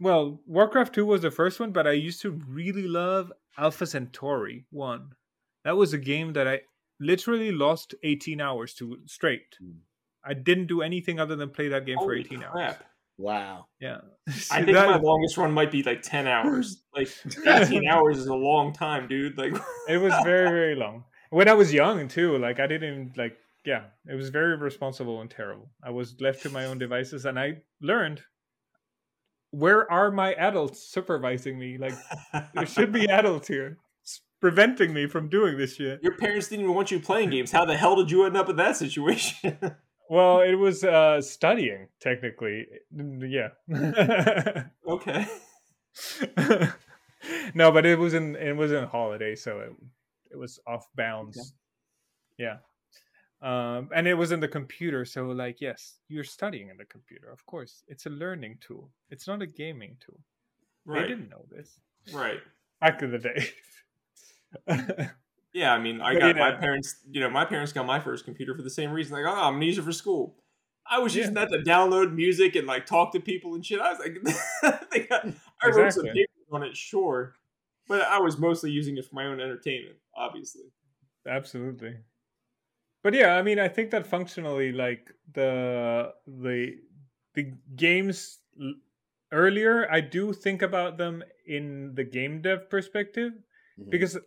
well 0.00 0.40
Warcraft 0.46 0.94
2 0.94 1.04
was 1.06 1.22
the 1.22 1.30
first 1.30 1.60
one, 1.60 1.72
but 1.72 1.86
I 1.86 1.92
used 1.92 2.20
to 2.22 2.30
really 2.30 2.86
love 2.86 3.32
Alpha 3.58 3.86
Centauri 3.86 4.66
1. 4.70 5.10
That 5.64 5.76
was 5.76 5.92
a 5.92 5.98
game 5.98 6.32
that 6.34 6.46
I 6.46 6.60
literally 7.00 7.52
lost 7.52 7.94
18 8.02 8.40
hours 8.40 8.74
to 8.74 8.98
straight. 9.06 9.56
Mm. 9.62 9.78
I 10.24 10.34
didn't 10.34 10.66
do 10.66 10.82
anything 10.82 11.20
other 11.20 11.36
than 11.36 11.50
play 11.50 11.68
that 11.68 11.86
game 11.86 11.96
for 11.98 12.04
Holy 12.04 12.20
18 12.20 12.42
hours. 12.42 12.74
Crap. 13.16 13.26
wow. 13.26 13.66
Yeah. 13.80 13.98
I 14.50 14.62
think 14.62 14.72
That- 14.72 14.88
my 14.88 14.96
longest 14.98 15.36
run 15.36 15.52
might 15.52 15.70
be 15.70 15.82
like 15.82 16.02
10 16.02 16.26
hours. 16.26 16.82
Like 16.96 17.08
18 17.46 17.86
hours 17.86 18.16
is 18.16 18.26
a 18.26 18.34
long 18.34 18.72
time, 18.72 19.06
dude. 19.06 19.36
Like 19.36 19.52
it 19.88 19.98
was 19.98 20.14
very 20.24 20.48
very 20.48 20.74
long. 20.74 21.04
When 21.28 21.46
I 21.46 21.52
was 21.52 21.70
young 21.72 22.08
too, 22.08 22.38
like 22.38 22.58
I 22.58 22.66
didn't 22.66 23.18
like 23.18 23.36
yeah, 23.66 23.82
it 24.08 24.14
was 24.14 24.30
very 24.30 24.54
irresponsible 24.54 25.20
and 25.20 25.28
terrible. 25.30 25.68
I 25.84 25.90
was 25.90 26.14
left 26.20 26.42
to 26.44 26.50
my 26.50 26.64
own 26.64 26.78
devices 26.78 27.26
and 27.26 27.38
I 27.38 27.62
learned 27.82 28.22
where 29.50 29.90
are 29.90 30.10
my 30.10 30.32
adults 30.34 30.88
supervising 30.88 31.58
me? 31.58 31.76
Like 31.78 31.94
there 32.54 32.64
should 32.66 32.92
be 32.92 33.06
adults 33.10 33.48
here 33.48 33.78
preventing 34.40 34.92
me 34.94 35.06
from 35.06 35.28
doing 35.28 35.56
this 35.58 35.76
shit. 35.76 36.02
your 36.02 36.16
parents 36.16 36.48
didn't 36.48 36.62
even 36.64 36.74
want 36.74 36.90
you 36.90 37.00
playing 37.00 37.30
games. 37.30 37.50
How 37.52 37.64
the 37.64 37.76
hell 37.76 37.96
did 37.96 38.10
you 38.10 38.24
end 38.24 38.36
up 38.36 38.48
in 38.48 38.56
that 38.56 38.76
situation? 38.76 39.58
Well, 40.08 40.40
it 40.40 40.54
was 40.54 40.84
uh 40.84 41.20
studying 41.20 41.88
technically. 42.00 42.66
Yeah. 42.94 43.48
okay. 44.86 45.26
no, 47.54 47.72
but 47.72 47.86
it 47.86 47.98
was 47.98 48.14
in 48.14 48.36
it 48.36 48.56
was 48.56 48.72
in 48.72 48.84
holiday, 48.84 49.34
so 49.34 49.60
it 49.60 49.72
it 50.30 50.36
was 50.36 50.58
off 50.66 50.86
bounds. 50.94 51.54
Yeah. 52.38 52.58
Um, 53.42 53.90
and 53.94 54.06
it 54.08 54.14
was 54.14 54.32
in 54.32 54.40
the 54.40 54.48
computer, 54.48 55.04
so 55.04 55.26
like 55.26 55.60
yes, 55.60 55.98
you're 56.08 56.24
studying 56.24 56.68
in 56.70 56.76
the 56.76 56.84
computer. 56.86 57.30
Of 57.30 57.44
course, 57.46 57.82
it's 57.88 58.06
a 58.06 58.10
learning 58.10 58.58
tool. 58.60 58.90
It's 59.10 59.26
not 59.26 59.42
a 59.42 59.46
gaming 59.46 59.96
tool. 60.04 60.18
They 60.86 60.92
Right. 61.00 61.08
didn't 61.08 61.28
know 61.30 61.44
this 61.50 61.78
Right. 62.12 62.40
back 62.80 63.02
in 63.02 63.10
the 63.10 63.18
day. 63.18 63.48
Yeah, 65.56 65.72
I 65.72 65.78
mean, 65.78 66.02
I 66.02 66.12
But, 66.12 66.20
got 66.20 66.28
you 66.28 66.40
my 66.42 66.52
parents, 66.52 66.96
you 67.10 67.18
know, 67.18 67.30
my 67.30 67.46
parents 67.46 67.72
got 67.72 67.86
my 67.86 67.98
first 67.98 68.26
computer 68.26 68.54
for 68.54 68.60
the 68.60 68.68
same 68.68 68.90
reason. 68.92 69.14
Like, 69.14 69.24
oh, 69.26 69.34
I'm 69.34 69.54
going 69.54 69.60
to 69.62 69.66
use 69.68 69.78
it 69.78 69.84
for 69.84 69.92
school. 69.92 70.36
I 70.88 70.98
was 70.98 71.14
Yeah. 71.16 71.20
using 71.22 71.34
that 71.34 71.48
to 71.48 71.58
download 71.58 72.12
music 72.12 72.56
and 72.56 72.66
like 72.66 72.84
talk 72.84 73.12
to 73.12 73.20
people 73.20 73.54
and 73.54 73.64
shit. 73.64 73.80
I 73.80 73.90
was 73.92 73.98
like, 73.98 74.16
they 74.92 75.00
got, 75.06 75.24
I 75.62 75.68
wrote 75.68 75.94
some 75.94 76.04
papers 76.04 76.44
on 76.52 76.62
it, 76.62 76.76
sure. 76.76 77.36
But 77.88 78.02
I 78.02 78.18
was 78.20 78.36
mostly 78.38 78.70
using 78.70 78.98
it 78.98 79.06
for 79.06 79.14
my 79.14 79.24
own 79.24 79.40
entertainment, 79.40 79.96
obviously. 80.14 80.64
Absolutely. 81.26 81.96
but 83.02 83.14
yeah, 83.14 83.36
I 83.36 83.42
mean, 83.42 83.58
I 83.58 83.68
think 83.68 83.90
that 83.92 84.06
functionally, 84.06 84.72
like 84.72 85.10
the 85.32 86.12
the 86.26 86.76
the 87.34 87.52
games 87.76 88.40
earlier, 89.32 89.90
I 89.90 90.00
do 90.02 90.32
think 90.32 90.60
about 90.62 90.98
them 90.98 91.22
in 91.46 91.94
the 91.94 92.04
game 92.04 92.42
dev 92.42 92.68
perspective 92.68 93.32
Mhm. 93.78 93.90
because, 93.90 94.18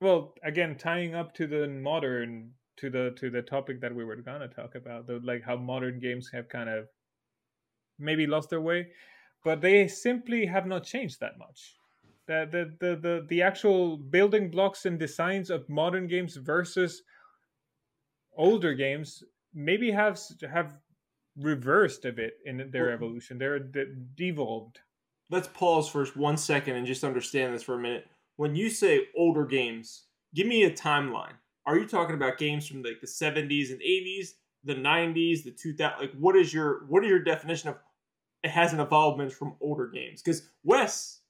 well, 0.00 0.34
again, 0.42 0.76
tying 0.76 1.14
up 1.14 1.34
to 1.34 1.46
the 1.46 1.68
modern 1.68 2.52
to 2.76 2.90
the 2.90 3.14
to 3.18 3.30
the 3.30 3.42
topic 3.42 3.80
that 3.80 3.94
we 3.94 4.04
were 4.04 4.16
gonna 4.16 4.48
talk 4.48 4.74
about, 4.74 5.06
the 5.06 5.20
like 5.22 5.42
how 5.42 5.56
modern 5.56 5.98
games 6.00 6.30
have 6.32 6.48
kind 6.48 6.68
of 6.68 6.86
maybe 7.98 8.26
lost 8.26 8.50
their 8.50 8.60
way, 8.60 8.88
but 9.44 9.60
they 9.60 9.86
simply 9.88 10.46
have 10.46 10.66
not 10.66 10.84
changed 10.84 11.20
that 11.20 11.38
much. 11.38 11.76
The 12.26 12.48
the 12.50 12.86
the 12.86 12.96
the, 12.96 13.26
the 13.28 13.42
actual 13.42 13.96
building 13.96 14.50
blocks 14.50 14.86
and 14.86 14.98
designs 14.98 15.50
of 15.50 15.68
modern 15.68 16.06
games 16.06 16.36
versus 16.36 17.02
older 18.36 18.74
games 18.74 19.22
maybe 19.54 19.90
have 19.90 20.18
have 20.50 20.76
reversed 21.36 22.04
a 22.04 22.12
bit 22.12 22.34
in 22.44 22.68
their 22.70 22.90
evolution. 22.92 23.38
They're 23.38 23.58
de- 23.58 23.94
devolved. 24.16 24.80
Let's 25.30 25.48
pause 25.48 25.88
for 25.88 26.04
one 26.14 26.36
second 26.36 26.76
and 26.76 26.86
just 26.86 27.04
understand 27.04 27.54
this 27.54 27.62
for 27.62 27.74
a 27.74 27.80
minute. 27.80 28.06
When 28.36 28.56
you 28.56 28.70
say 28.70 29.08
older 29.16 29.44
games, 29.44 30.04
give 30.34 30.46
me 30.46 30.64
a 30.64 30.70
timeline. 30.70 31.34
Are 31.66 31.78
you 31.78 31.86
talking 31.86 32.14
about 32.14 32.38
games 32.38 32.66
from 32.66 32.82
like 32.82 33.00
the 33.00 33.06
70s 33.06 33.70
and 33.70 33.80
80s, 33.80 34.30
the 34.64 34.74
90s, 34.74 35.44
the 35.44 35.50
2000? 35.52 35.98
Like, 36.00 36.12
what 36.18 36.36
is 36.36 36.52
your 36.52 36.84
what 36.86 37.04
is 37.04 37.10
your 37.10 37.20
definition 37.22 37.70
of 37.70 37.76
it 38.42 38.50
hasn't 38.50 38.80
evolved 38.82 39.18
much 39.18 39.32
from 39.32 39.54
older 39.60 39.86
games? 39.88 40.20
Because 40.22 40.48
Wes, 40.64 41.20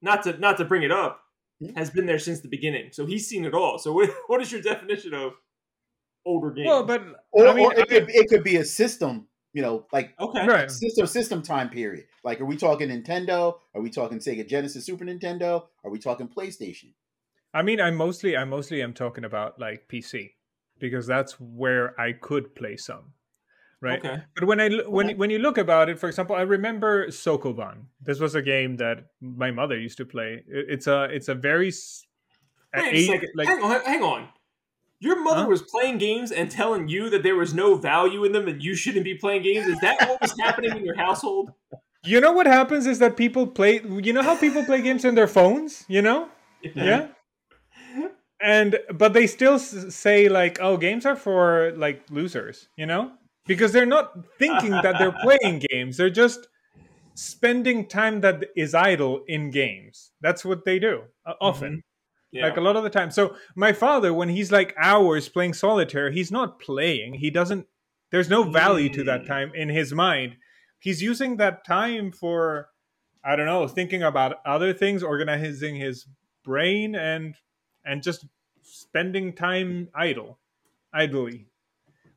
not 0.00 0.22
to 0.22 0.38
not 0.38 0.56
to 0.58 0.64
bring 0.64 0.82
it 0.82 0.92
up, 0.92 1.20
has 1.76 1.90
been 1.90 2.06
there 2.06 2.18
since 2.18 2.40
the 2.40 2.48
beginning, 2.48 2.90
so 2.92 3.04
he's 3.06 3.26
seen 3.28 3.44
it 3.44 3.54
all. 3.54 3.78
So, 3.78 3.92
what, 3.92 4.10
what 4.28 4.40
is 4.40 4.50
your 4.50 4.62
definition 4.62 5.12
of 5.14 5.32
older 6.24 6.50
games? 6.50 6.66
Well, 6.68 6.84
but 6.84 7.02
Or, 7.32 7.48
I 7.48 7.54
mean, 7.54 7.66
or 7.66 7.72
it, 7.74 7.80
I- 7.80 7.84
could, 7.86 8.06
it 8.08 8.28
could 8.28 8.44
be 8.44 8.56
a 8.56 8.64
system, 8.64 9.26
you 9.52 9.62
know, 9.62 9.86
like 9.92 10.14
okay, 10.18 10.46
right. 10.46 10.70
system 10.70 11.06
system 11.06 11.42
time 11.42 11.68
period. 11.68 12.06
Like, 12.24 12.40
are 12.40 12.44
we 12.46 12.56
talking 12.56 12.88
Nintendo? 12.88 13.54
Are 13.74 13.80
we 13.82 13.90
talking 13.90 14.18
Sega 14.18 14.46
Genesis, 14.48 14.86
Super 14.86 15.04
Nintendo? 15.04 15.64
Are 15.84 15.90
we 15.90 15.98
talking 15.98 16.28
PlayStation? 16.28 16.92
I 17.54 17.62
mean, 17.62 17.80
I 17.80 17.90
mostly, 17.90 18.36
I 18.36 18.44
mostly 18.44 18.80
am 18.82 18.94
talking 18.94 19.24
about 19.24 19.58
like 19.60 19.86
PC 19.88 20.30
because 20.78 21.06
that's 21.06 21.38
where 21.38 21.98
I 22.00 22.12
could 22.12 22.54
play 22.54 22.76
some, 22.78 23.12
right? 23.82 23.98
okay, 23.98 24.22
But 24.34 24.46
when 24.46 24.58
I 24.60 24.68
when 24.88 25.06
Okay. 25.06 25.14
when 25.16 25.28
you 25.30 25.38
look 25.38 25.58
about 25.58 25.90
it, 25.90 25.98
for 25.98 26.08
example, 26.08 26.34
I 26.34 26.42
remember 26.42 27.08
Sokoban. 27.08 27.86
This 28.00 28.20
was 28.20 28.34
a 28.34 28.40
game 28.42 28.76
that 28.78 29.06
my 29.20 29.50
mother 29.50 29.78
used 29.78 29.98
to 29.98 30.06
play. 30.06 30.42
It's 30.48 30.86
a 30.86 31.04
it's 31.04 31.28
a 31.28 31.34
very 31.34 31.66
Wait 32.74 32.84
a 32.92 32.96
eight- 32.96 33.06
second. 33.06 33.28
like 33.34 33.48
hang 33.48 33.62
on, 33.62 33.80
hang 33.84 34.02
on. 34.02 34.28
Your 35.02 35.20
mother 35.22 35.42
Huh? 35.42 35.48
was 35.48 35.62
playing 35.62 35.98
games 35.98 36.30
and 36.30 36.48
telling 36.50 36.86
you 36.88 37.10
that 37.10 37.22
there 37.24 37.34
was 37.34 37.52
no 37.52 37.74
value 37.74 38.24
in 38.24 38.30
them 38.32 38.46
and 38.46 38.62
you 38.62 38.74
shouldn't 38.76 39.04
be 39.04 39.14
playing 39.16 39.42
games. 39.42 39.66
Is 39.66 39.80
that 39.80 40.00
what 40.08 40.20
was 40.22 40.32
happening 40.40 40.76
in 40.76 40.84
your 40.84 40.96
household? 40.96 41.50
you 42.04 42.20
know 42.20 42.32
what 42.32 42.46
happens 42.46 42.86
is 42.86 42.98
that 43.00 43.16
people 43.16 43.46
play. 43.46 43.80
You 43.82 44.12
know 44.12 44.22
how 44.22 44.36
people 44.36 44.64
play 44.64 44.80
games 44.82 45.04
on 45.04 45.14
their 45.14 45.28
phones. 45.28 45.84
You 45.88 46.02
know, 46.02 46.28
yeah. 46.74 47.08
And 48.40 48.78
but 48.92 49.12
they 49.12 49.26
still 49.26 49.54
s- 49.54 49.94
say 49.94 50.28
like, 50.28 50.58
oh, 50.60 50.76
games 50.76 51.06
are 51.06 51.14
for 51.16 51.72
like 51.76 52.02
losers. 52.10 52.68
You 52.76 52.86
know, 52.86 53.12
because 53.46 53.72
they're 53.72 53.86
not 53.86 54.12
thinking 54.38 54.80
that 54.82 54.98
they're 54.98 55.12
playing 55.12 55.62
games. 55.70 55.96
They're 55.96 56.10
just 56.10 56.48
spending 57.14 57.86
time 57.88 58.20
that 58.22 58.44
is 58.56 58.74
idle 58.74 59.24
in 59.28 59.50
games. 59.50 60.12
That's 60.20 60.44
what 60.44 60.64
they 60.64 60.78
do 60.78 61.04
uh, 61.26 61.34
often. 61.40 61.82
Yeah. 62.32 62.44
like 62.46 62.56
a 62.56 62.60
lot 62.62 62.76
of 62.76 62.82
the 62.82 62.90
time. 62.90 63.10
So 63.10 63.36
my 63.54 63.72
father, 63.72 64.12
when 64.14 64.30
he's 64.30 64.50
like 64.50 64.74
hours 64.78 65.28
playing 65.28 65.52
solitaire, 65.54 66.10
he's 66.10 66.32
not 66.32 66.58
playing. 66.58 67.14
He 67.14 67.30
doesn't. 67.30 67.66
There's 68.10 68.28
no 68.30 68.42
value 68.42 68.88
to 68.90 69.04
that 69.04 69.22
Mm. 69.22 69.26
time 69.26 69.52
in 69.54 69.68
his 69.68 69.92
mind. 69.92 70.36
He's 70.78 71.02
using 71.02 71.36
that 71.36 71.64
time 71.64 72.10
for, 72.10 72.68
I 73.22 73.36
don't 73.36 73.46
know, 73.46 73.68
thinking 73.68 74.02
about 74.02 74.36
other 74.46 74.72
things, 74.72 75.02
organizing 75.02 75.76
his 75.76 76.06
brain, 76.44 76.94
and 76.94 77.36
and 77.84 78.02
just 78.02 78.24
spending 78.62 79.32
time 79.34 79.88
idle, 79.94 80.38
idly, 80.92 81.46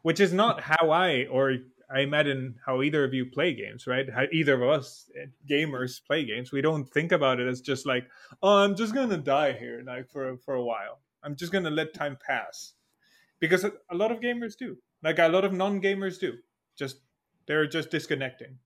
which 0.01 0.19
is 0.19 0.31
not 0.33 0.61
how 0.61 0.91
I 0.91 1.25
or 1.25 1.57
I 1.93 2.01
imagine 2.01 2.55
how 2.65 2.81
either 2.81 3.03
of 3.03 3.13
you 3.13 3.25
play 3.27 3.53
games, 3.53 3.87
right? 3.87 4.09
How 4.09 4.25
either 4.31 4.55
of 4.55 4.69
us 4.69 5.09
eh, 5.19 5.27
gamers 5.49 6.03
play 6.05 6.25
games. 6.25 6.51
We 6.51 6.61
don't 6.61 6.85
think 6.85 7.11
about 7.11 7.39
it 7.39 7.47
as 7.47 7.61
just 7.61 7.85
like 7.85 8.05
oh, 8.43 8.57
I'm 8.63 8.75
just 8.75 8.93
gonna 8.93 9.17
die 9.17 9.53
here, 9.53 9.83
like 9.85 10.09
for 10.09 10.37
for 10.37 10.55
a 10.55 10.63
while. 10.63 10.99
I'm 11.23 11.35
just 11.35 11.51
gonna 11.51 11.69
let 11.71 11.93
time 11.93 12.17
pass, 12.25 12.73
because 13.39 13.63
a 13.65 13.95
lot 13.95 14.11
of 14.11 14.19
gamers 14.19 14.57
do, 14.57 14.77
like 15.03 15.19
a 15.19 15.27
lot 15.27 15.45
of 15.45 15.53
non-gamers 15.53 16.19
do. 16.19 16.33
Just 16.77 16.97
they're 17.47 17.67
just 17.67 17.89
disconnecting. 17.91 18.57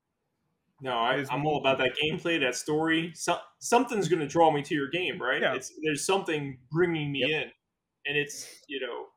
no, 0.81 0.93
I, 0.93 1.25
I'm 1.29 1.45
all 1.45 1.59
about 1.59 1.77
that 1.79 1.91
gameplay, 2.01 2.39
that 2.41 2.55
story. 2.55 3.11
So, 3.15 3.37
something's 3.59 4.07
going 4.07 4.21
to 4.21 4.27
draw 4.27 4.49
me 4.51 4.61
to 4.63 4.73
your 4.75 4.89
game, 4.89 5.21
right? 5.21 5.41
Yeah. 5.41 5.55
It's 5.55 5.73
there's 5.83 6.05
something 6.05 6.57
bringing 6.71 7.11
me 7.11 7.21
Yep. 7.21 7.29
in, 7.29 7.51
and 8.07 8.17
it's 8.17 8.47
you 8.67 8.79
know, 8.79 9.07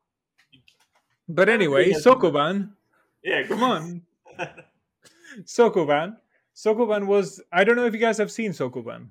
But 1.29 1.49
anyway. 1.49 1.93
Sokoban, 1.93 2.73
yeah. 3.23 3.43
come 3.47 3.63
on, 3.63 4.03
Sokoban. 5.45 6.17
Sokoban 6.55 7.07
was 7.07 7.41
I 7.53 7.65
don't 7.65 7.77
know 7.77 7.87
if 7.87 7.95
you 7.95 8.01
guys 8.01 8.19
have 8.19 8.31
seen 8.31 8.53
Sokoban. 8.53 9.09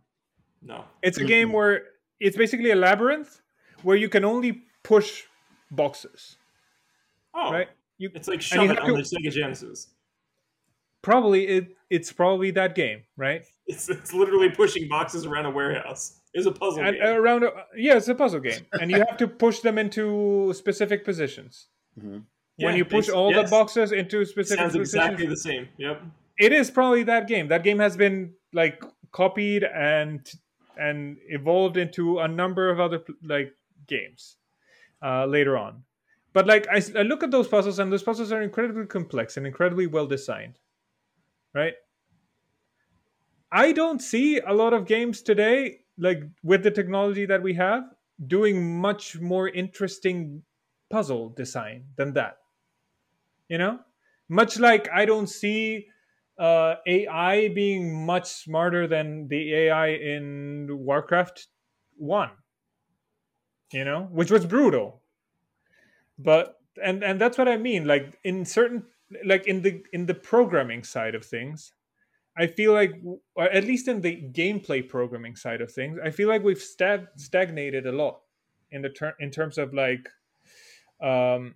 no, 0.62 0.86
It's 1.01 1.18
a 1.18 1.24
game 1.26 1.51
where 1.51 1.84
it's 2.20 2.38
basically 2.38 2.72
a 2.72 2.76
labyrinth 2.76 3.41
where 3.82 3.97
you 3.97 4.09
can 4.09 4.24
only 4.24 4.62
push 4.84 5.24
boxes, 5.72 6.38
oh, 7.34 7.51
right? 7.51 7.68
You 7.97 8.12
it's 8.14 8.28
like 8.28 8.38
you 8.38 8.41
shove 8.43 8.70
it 8.70 8.80
on 8.80 8.88
to- 8.88 8.93
the 8.93 9.01
Sega 9.01 9.32
Genesis. 9.32 9.88
probably 11.01 11.47
it 11.47 11.76
it's 11.89 12.12
probably 12.12 12.51
that 12.51 12.76
game, 12.76 13.03
right? 13.18 13.43
It's 13.66 13.89
it's 13.89 14.14
literally 14.14 14.49
pushing 14.49 14.88
boxes 14.88 15.26
around 15.26 15.45
a 15.47 15.51
warehouse. 15.51 16.20
It's 16.34 16.45
a 16.45 16.51
puzzle 16.51 16.84
And 16.84 16.95
game. 16.95 17.03
around 17.07 17.43
a, 17.43 17.49
yeah, 17.76 17.97
it's 17.97 18.07
a 18.07 18.16
puzzle 18.16 18.39
game, 18.39 18.66
and 18.80 18.89
you 18.91 18.97
have 18.97 19.18
to 19.18 19.28
push 19.28 19.59
them 19.62 19.78
into 19.80 20.53
specific 20.55 21.03
positions. 21.03 21.68
Mhm. 21.99 22.24
Yeah, 22.62 22.68
when 22.68 22.78
you 22.78 22.86
push 22.86 23.09
all 23.09 23.32
yes. 23.32 23.49
the 23.49 23.51
boxes 23.51 23.91
into 23.91 24.24
specific 24.26 24.59
Sounds 24.59 24.78
positions, 24.78 24.93
exactly 24.93 25.26
the 25.26 25.38
same. 25.38 25.68
Yep. 25.78 26.01
it 26.39 26.53
is 26.53 26.70
probably 26.72 27.03
that 27.03 27.28
game. 27.28 27.47
That 27.47 27.64
game 27.64 27.80
has 27.80 27.97
been 27.97 28.34
like 28.53 28.84
copied 29.12 29.64
and 29.64 30.32
and 30.78 31.18
evolved 31.28 31.78
into 31.78 32.20
a 32.20 32.28
number 32.28 32.70
of 32.70 32.80
other 32.80 33.01
like 33.24 33.53
games 33.88 34.38
uh, 35.03 35.26
later 35.26 35.57
on. 35.57 35.84
But 36.34 36.47
like 36.47 36.68
I 36.70 36.80
look 37.01 37.24
at 37.24 37.32
those 37.32 37.47
puzzles, 37.47 37.80
and 37.80 37.91
those 37.91 38.03
puzzles 38.03 38.32
are 38.32 38.41
incredibly 38.41 38.86
complex 38.86 39.38
and 39.38 39.45
incredibly 39.45 39.88
well 39.88 40.07
designed, 40.07 40.59
right? 41.53 41.74
I 43.51 43.74
don't 43.74 44.01
see 44.01 44.39
a 44.39 44.53
lot 44.53 44.74
of 44.74 44.88
games 44.88 45.22
today, 45.22 45.80
like 45.97 46.24
with 46.41 46.64
the 46.64 46.72
technology 46.72 47.26
that 47.26 47.43
we 47.43 47.53
have, 47.55 47.84
doing 48.28 48.80
much 48.80 49.20
more 49.20 49.49
interesting 49.49 50.43
puzzle 50.89 51.30
design 51.30 51.86
than 51.97 52.14
that. 52.14 52.38
You 53.52 53.58
know, 53.58 53.80
much 54.30 54.58
like 54.62 54.88
I 54.93 55.04
don't 55.04 55.28
see 55.28 55.88
uh, 56.39 56.76
AI 56.88 57.49
being 57.49 58.06
much 58.06 58.30
smarter 58.30 58.88
than 58.88 59.28
the 59.28 59.54
AI 59.54 59.88
in 59.89 60.70
Warcraft 60.72 61.47
One. 61.97 62.32
You 63.74 63.84
know, 63.84 64.08
which 64.10 64.32
was 64.32 64.45
brutal. 64.45 65.02
But 66.18 66.62
and 66.82 67.04
and 67.04 67.20
that's 67.20 67.38
what 67.38 67.49
I 67.49 67.58
mean. 67.58 67.84
Like 67.84 68.18
in 68.24 68.45
certain, 68.45 68.86
like 69.26 69.47
in 69.47 69.64
the 69.64 69.84
in 69.91 70.06
the 70.06 70.14
programming 70.16 70.86
side 70.86 71.14
of 71.14 71.26
things, 71.26 71.74
I 72.38 72.47
feel 72.47 72.72
like, 72.72 72.93
or 73.36 73.43
at 73.49 73.66
least 73.66 73.89
in 73.89 73.99
the 73.99 74.16
gameplay 74.32 74.88
programming 74.88 75.36
side 75.36 75.60
of 75.60 75.74
things, 75.74 75.99
I 76.02 76.12
feel 76.12 76.30
like 76.30 76.41
we've 76.41 76.62
stag- 76.62 77.10
stagnated 77.18 77.86
a 77.86 77.91
lot 77.91 78.22
in 78.72 78.82
the 78.82 78.89
ter- 78.89 79.16
in 79.20 79.30
terms 79.30 79.58
of 79.58 79.74
like 79.74 80.08
um, 81.04 81.56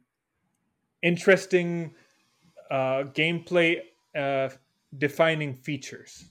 interesting 1.06 1.94
uh, 2.72 3.04
gameplay 3.14 3.80
uh, 4.18 4.50
defining 4.98 5.54
features. 5.54 6.26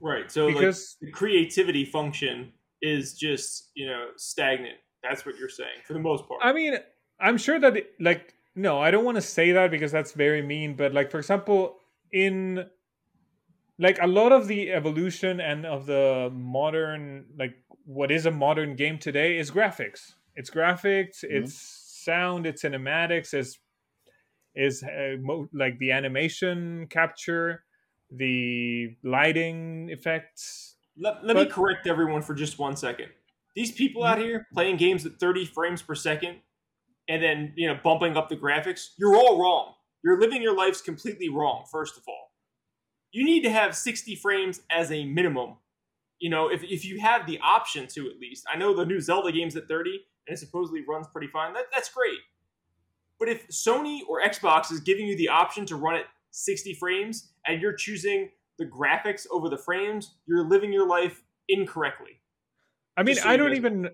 Right. 0.00 0.30
So 0.30 0.46
like, 0.46 0.54
Because 0.54 0.96
the 1.00 1.10
creativity 1.10 1.84
function 1.84 2.52
is 2.82 3.14
just 3.14 3.70
you 3.74 3.86
know 3.86 4.08
stagnant. 4.16 4.76
That's 5.02 5.26
what 5.26 5.36
you're 5.38 5.48
saying 5.48 5.80
for 5.86 5.92
the 5.92 5.98
most 6.00 6.26
part. 6.26 6.40
I 6.42 6.52
mean, 6.52 6.76
I'm 7.20 7.38
sure 7.38 7.60
that 7.60 7.76
it- 7.76 7.90
like 8.00 8.34
no, 8.56 8.80
I 8.80 8.90
don't 8.90 9.04
want 9.04 9.16
to 9.16 9.22
say 9.22 9.52
that 9.52 9.70
because 9.70 9.92
that's 9.92 10.12
very 10.12 10.42
mean. 10.42 10.76
But 10.76 10.92
like 10.94 11.10
for 11.10 11.18
example, 11.18 11.76
in 12.12 12.66
like 13.78 13.98
a 14.00 14.06
lot 14.06 14.32
of 14.32 14.46
the 14.46 14.72
evolution 14.72 15.40
and 15.40 15.66
of 15.66 15.86
the 15.86 16.30
modern 16.32 17.26
like 17.36 17.56
what 17.84 18.10
is 18.10 18.24
a 18.26 18.30
modern 18.30 18.76
game 18.76 18.98
today 18.98 19.38
is 19.38 19.50
graphics. 19.50 20.12
It's 20.36 20.50
graphics. 20.50 21.22
It's 21.22 21.54
sound. 22.04 22.46
It's 22.46 22.62
cinematics. 22.62 23.34
It's 23.34 23.58
is 24.54 24.82
uh, 24.82 25.16
mo- 25.20 25.48
like 25.52 25.78
the 25.78 25.90
animation 25.92 26.86
capture, 26.88 27.64
the 28.10 28.96
lighting 29.02 29.88
effects. 29.90 30.76
let 30.96 31.24
let 31.24 31.36
me 31.36 31.46
correct 31.46 31.86
everyone 31.86 32.22
for 32.22 32.34
just 32.34 32.58
one 32.58 32.76
second. 32.76 33.08
These 33.54 33.72
people 33.72 34.04
out 34.04 34.18
here 34.18 34.46
playing 34.52 34.76
games 34.76 35.06
at 35.06 35.20
30 35.20 35.46
frames 35.46 35.82
per 35.82 35.94
second, 35.94 36.38
and 37.08 37.22
then 37.22 37.52
you 37.56 37.68
know 37.68 37.78
bumping 37.82 38.16
up 38.16 38.28
the 38.28 38.36
graphics, 38.36 38.88
you're 38.98 39.16
all 39.16 39.40
wrong. 39.40 39.74
You're 40.02 40.20
living 40.20 40.42
your 40.42 40.56
lives 40.56 40.80
completely 40.82 41.28
wrong. 41.28 41.64
First 41.70 41.96
of 41.96 42.02
all, 42.06 42.32
you 43.12 43.24
need 43.24 43.42
to 43.42 43.50
have 43.50 43.74
60 43.74 44.16
frames 44.16 44.60
as 44.70 44.92
a 44.92 45.04
minimum. 45.04 45.56
You 46.18 46.30
know, 46.30 46.48
if 46.50 46.62
if 46.62 46.84
you 46.84 47.00
have 47.00 47.26
the 47.26 47.38
option 47.40 47.86
to 47.94 48.10
at 48.10 48.18
least. 48.18 48.44
I 48.52 48.56
know 48.56 48.74
the 48.74 48.84
new 48.84 49.00
Zelda 49.00 49.32
game's 49.32 49.56
at 49.56 49.68
30 49.68 50.00
and 50.26 50.34
it 50.34 50.38
supposedly 50.38 50.82
runs 50.86 51.06
pretty 51.08 51.28
fine. 51.28 51.52
That 51.54 51.66
that's 51.72 51.88
great. 51.88 52.18
But 53.18 53.28
if 53.28 53.46
Sony 53.48 54.00
or 54.08 54.20
Xbox 54.20 54.72
is 54.72 54.80
giving 54.80 55.06
you 55.06 55.16
the 55.16 55.28
option 55.28 55.64
to 55.66 55.76
run 55.76 55.96
at 55.96 56.04
60 56.32 56.74
frames 56.74 57.30
and 57.46 57.60
you're 57.60 57.74
choosing 57.74 58.30
the 58.58 58.66
graphics 58.66 59.26
over 59.30 59.48
the 59.48 59.58
frames, 59.58 60.14
you're 60.26 60.48
living 60.48 60.72
your 60.72 60.88
life 60.88 61.22
incorrectly. 61.48 62.20
I 62.96 63.02
mean, 63.02 63.16
I 63.24 63.36
don't 63.36 63.54
even, 63.54 63.90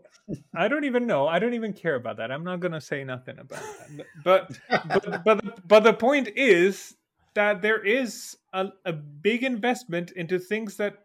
I 0.54 0.68
don't 0.68 0.84
even 0.84 1.06
know. 1.06 1.26
I 1.26 1.38
don't 1.38 1.54
even 1.54 1.72
care 1.72 1.94
about 1.94 2.18
that. 2.18 2.30
I'm 2.30 2.44
not 2.44 2.60
gonna 2.60 2.80
say 2.80 3.02
nothing 3.02 3.38
about 3.38 3.62
that. 3.62 4.06
But, 4.22 4.58
but, 4.68 5.24
but, 5.24 5.42
the, 5.42 5.54
but 5.66 5.84
the 5.84 5.94
point 5.94 6.28
is 6.36 6.96
that 7.34 7.62
there 7.62 7.82
is 7.82 8.36
a, 8.52 8.68
a 8.84 8.92
big 8.92 9.42
investment 9.42 10.10
into 10.12 10.38
things 10.38 10.76
that 10.76 11.04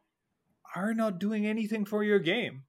are 0.75 0.93
not 0.93 1.19
doing 1.19 1.45
anything 1.45 1.85
for 1.85 2.03
your 2.03 2.19
game. 2.19 2.63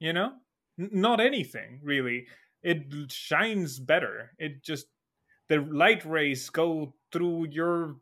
You 0.00 0.12
know, 0.12 0.32
N- 0.80 0.90
not 0.92 1.20
anything 1.20 1.80
really. 1.82 2.26
It 2.62 2.86
shines 3.08 3.78
better. 3.78 4.32
It 4.38 4.64
just 4.64 4.86
the 5.52 5.58
light 5.58 6.04
rays 6.04 6.48
go 6.50 6.94
through 7.12 7.48
your 7.50 7.96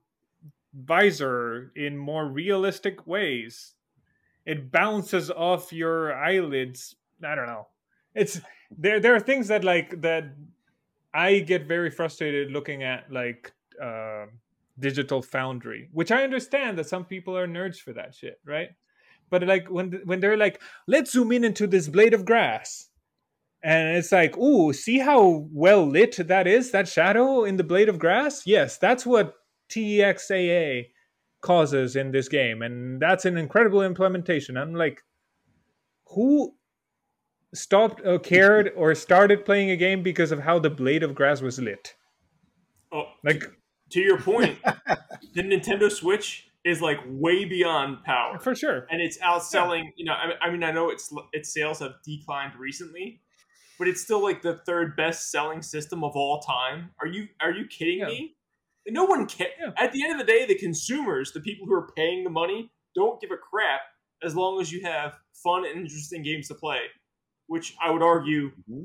visor 0.72 1.72
in 1.74 1.98
more 1.98 2.26
realistic 2.26 3.06
ways 3.06 3.74
it 4.46 4.72
bounces 4.72 5.30
off 5.30 5.72
your 5.72 6.14
eyelids. 6.14 6.96
I 7.24 7.34
don't 7.34 7.46
know. 7.46 7.68
It's 8.14 8.40
there. 8.76 9.00
There 9.00 9.14
are 9.14 9.20
things 9.20 9.48
that 9.48 9.64
like 9.64 10.00
that. 10.02 10.24
I 11.12 11.40
get 11.40 11.66
very 11.66 11.90
frustrated 11.90 12.50
looking 12.52 12.82
at 12.82 13.12
like 13.12 13.52
uh, 13.82 14.26
Digital 14.78 15.22
Foundry, 15.22 15.88
which 15.92 16.12
I 16.12 16.22
understand 16.24 16.78
that 16.78 16.88
some 16.88 17.04
people 17.04 17.36
are 17.36 17.48
nerds 17.48 17.78
for 17.78 17.92
that 17.92 18.14
shit, 18.14 18.40
right? 18.44 18.70
But 19.28 19.46
like 19.46 19.68
when 19.68 20.00
when 20.04 20.20
they're 20.20 20.36
like, 20.36 20.60
let's 20.86 21.12
zoom 21.12 21.32
in 21.32 21.44
into 21.44 21.66
this 21.66 21.88
blade 21.88 22.14
of 22.14 22.24
grass, 22.24 22.88
and 23.62 23.96
it's 23.96 24.12
like, 24.12 24.36
ooh, 24.38 24.72
see 24.72 24.98
how 24.98 25.48
well 25.52 25.86
lit 25.86 26.16
that 26.28 26.46
is? 26.46 26.70
That 26.70 26.88
shadow 26.88 27.44
in 27.44 27.56
the 27.56 27.64
blade 27.64 27.88
of 27.88 27.98
grass? 27.98 28.46
Yes, 28.46 28.78
that's 28.78 29.04
what 29.04 29.34
TXAA 29.70 30.86
causes 31.40 31.96
in 31.96 32.10
this 32.12 32.28
game 32.28 32.62
and 32.62 33.00
that's 33.00 33.24
an 33.24 33.36
incredible 33.36 33.82
implementation 33.82 34.56
i'm 34.56 34.74
like 34.74 35.02
who 36.08 36.54
stopped 37.54 38.00
or 38.04 38.18
cared 38.32 38.70
or 38.76 38.94
started 38.94 39.44
playing 39.44 39.70
a 39.70 39.76
game 39.76 40.02
because 40.02 40.32
of 40.32 40.40
how 40.40 40.58
the 40.58 40.70
blade 40.70 41.02
of 41.02 41.14
grass 41.14 41.40
was 41.40 41.58
lit 41.58 41.94
oh 42.92 43.04
like 43.24 43.44
to 43.90 44.00
your 44.00 44.18
point 44.18 44.58
the 45.34 45.42
nintendo 45.42 45.90
switch 45.90 46.46
is 46.62 46.82
like 46.82 46.98
way 47.06 47.46
beyond 47.46 48.02
power 48.04 48.38
for 48.38 48.54
sure 48.54 48.86
and 48.90 49.00
it's 49.00 49.16
outselling 49.18 49.84
yeah. 49.84 49.90
you 49.96 50.04
know 50.04 50.12
I, 50.12 50.46
I 50.46 50.50
mean 50.50 50.62
i 50.62 50.70
know 50.70 50.90
its 50.90 51.12
its 51.32 51.54
sales 51.54 51.78
have 51.78 51.94
declined 52.04 52.52
recently 52.58 53.22
but 53.80 53.88
it's 53.88 54.00
still 54.00 54.22
like 54.22 54.42
the 54.42 54.54
third 54.54 54.94
best 54.96 55.32
selling 55.32 55.62
system 55.62 56.04
of 56.04 56.12
all 56.14 56.38
time 56.38 56.90
are 57.00 57.08
you 57.08 57.26
are 57.40 57.50
you 57.50 57.66
kidding 57.66 57.98
yeah. 57.98 58.06
me 58.06 58.36
no 58.88 59.04
one 59.04 59.26
cares. 59.26 59.52
Yeah. 59.60 59.70
At 59.76 59.92
the 59.92 60.02
end 60.02 60.12
of 60.12 60.18
the 60.18 60.30
day, 60.30 60.46
the 60.46 60.54
consumers, 60.54 61.32
the 61.32 61.40
people 61.40 61.66
who 61.66 61.74
are 61.74 61.88
paying 61.96 62.24
the 62.24 62.30
money, 62.30 62.70
don't 62.94 63.20
give 63.20 63.30
a 63.30 63.36
crap 63.36 63.80
as 64.22 64.34
long 64.34 64.60
as 64.60 64.72
you 64.72 64.82
have 64.82 65.18
fun 65.32 65.64
and 65.66 65.80
interesting 65.80 66.22
games 66.22 66.48
to 66.48 66.54
play. 66.54 66.80
Which 67.46 67.74
I 67.82 67.90
would 67.90 68.02
argue, 68.02 68.50
mm-hmm. 68.50 68.84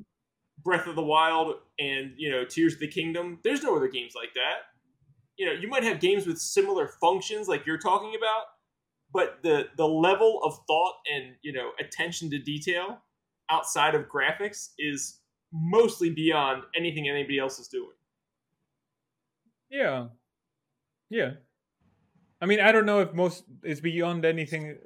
Breath 0.63 0.87
of 0.87 0.95
the 0.95 1.03
Wild 1.03 1.55
and 1.77 2.13
you 2.17 2.31
know 2.31 2.45
Tears 2.45 2.73
of 2.73 2.79
the 2.79 2.87
Kingdom. 2.87 3.39
There's 3.43 3.61
no 3.61 3.75
other 3.75 3.87
games 3.87 4.13
like 4.15 4.33
that. 4.33 4.71
You 5.37 5.45
know, 5.45 5.51
you 5.51 5.67
might 5.67 5.83
have 5.83 5.99
games 5.99 6.25
with 6.25 6.39
similar 6.39 6.87
functions 6.87 7.47
like 7.47 7.65
you're 7.65 7.77
talking 7.77 8.15
about, 8.17 8.45
but 9.13 9.39
the 9.43 9.67
the 9.77 9.87
level 9.87 10.41
of 10.43 10.57
thought 10.65 10.95
and 11.13 11.35
you 11.43 11.53
know 11.53 11.71
attention 11.79 12.29
to 12.31 12.39
detail 12.39 13.03
outside 13.49 13.95
of 13.95 14.07
graphics 14.07 14.69
is 14.77 15.19
mostly 15.51 16.09
beyond 16.09 16.63
anything 16.75 17.07
anybody 17.07 17.39
else 17.39 17.59
is 17.59 17.67
doing. 17.67 17.95
Yeah. 19.69 20.07
Yeah. 21.09 21.31
I 22.41 22.45
mean, 22.45 22.59
I 22.59 22.71
don't 22.71 22.85
know 22.85 22.99
if 22.99 23.13
most 23.13 23.43
is 23.63 23.81
beyond 23.81 24.25
anything 24.25 24.77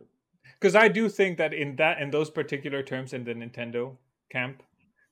because 0.59 0.75
I 0.75 0.87
do 0.87 1.09
think 1.09 1.37
that 1.37 1.53
in 1.53 1.75
that 1.77 2.01
in 2.01 2.11
those 2.11 2.29
particular 2.29 2.83
terms 2.83 3.13
in 3.13 3.23
the 3.23 3.33
Nintendo 3.33 3.97
camp, 4.31 4.63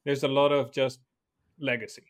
there's 0.05 0.23
a 0.23 0.27
lot 0.27 0.51
of 0.51 0.71
just 0.71 0.99
legacy. 1.59 2.03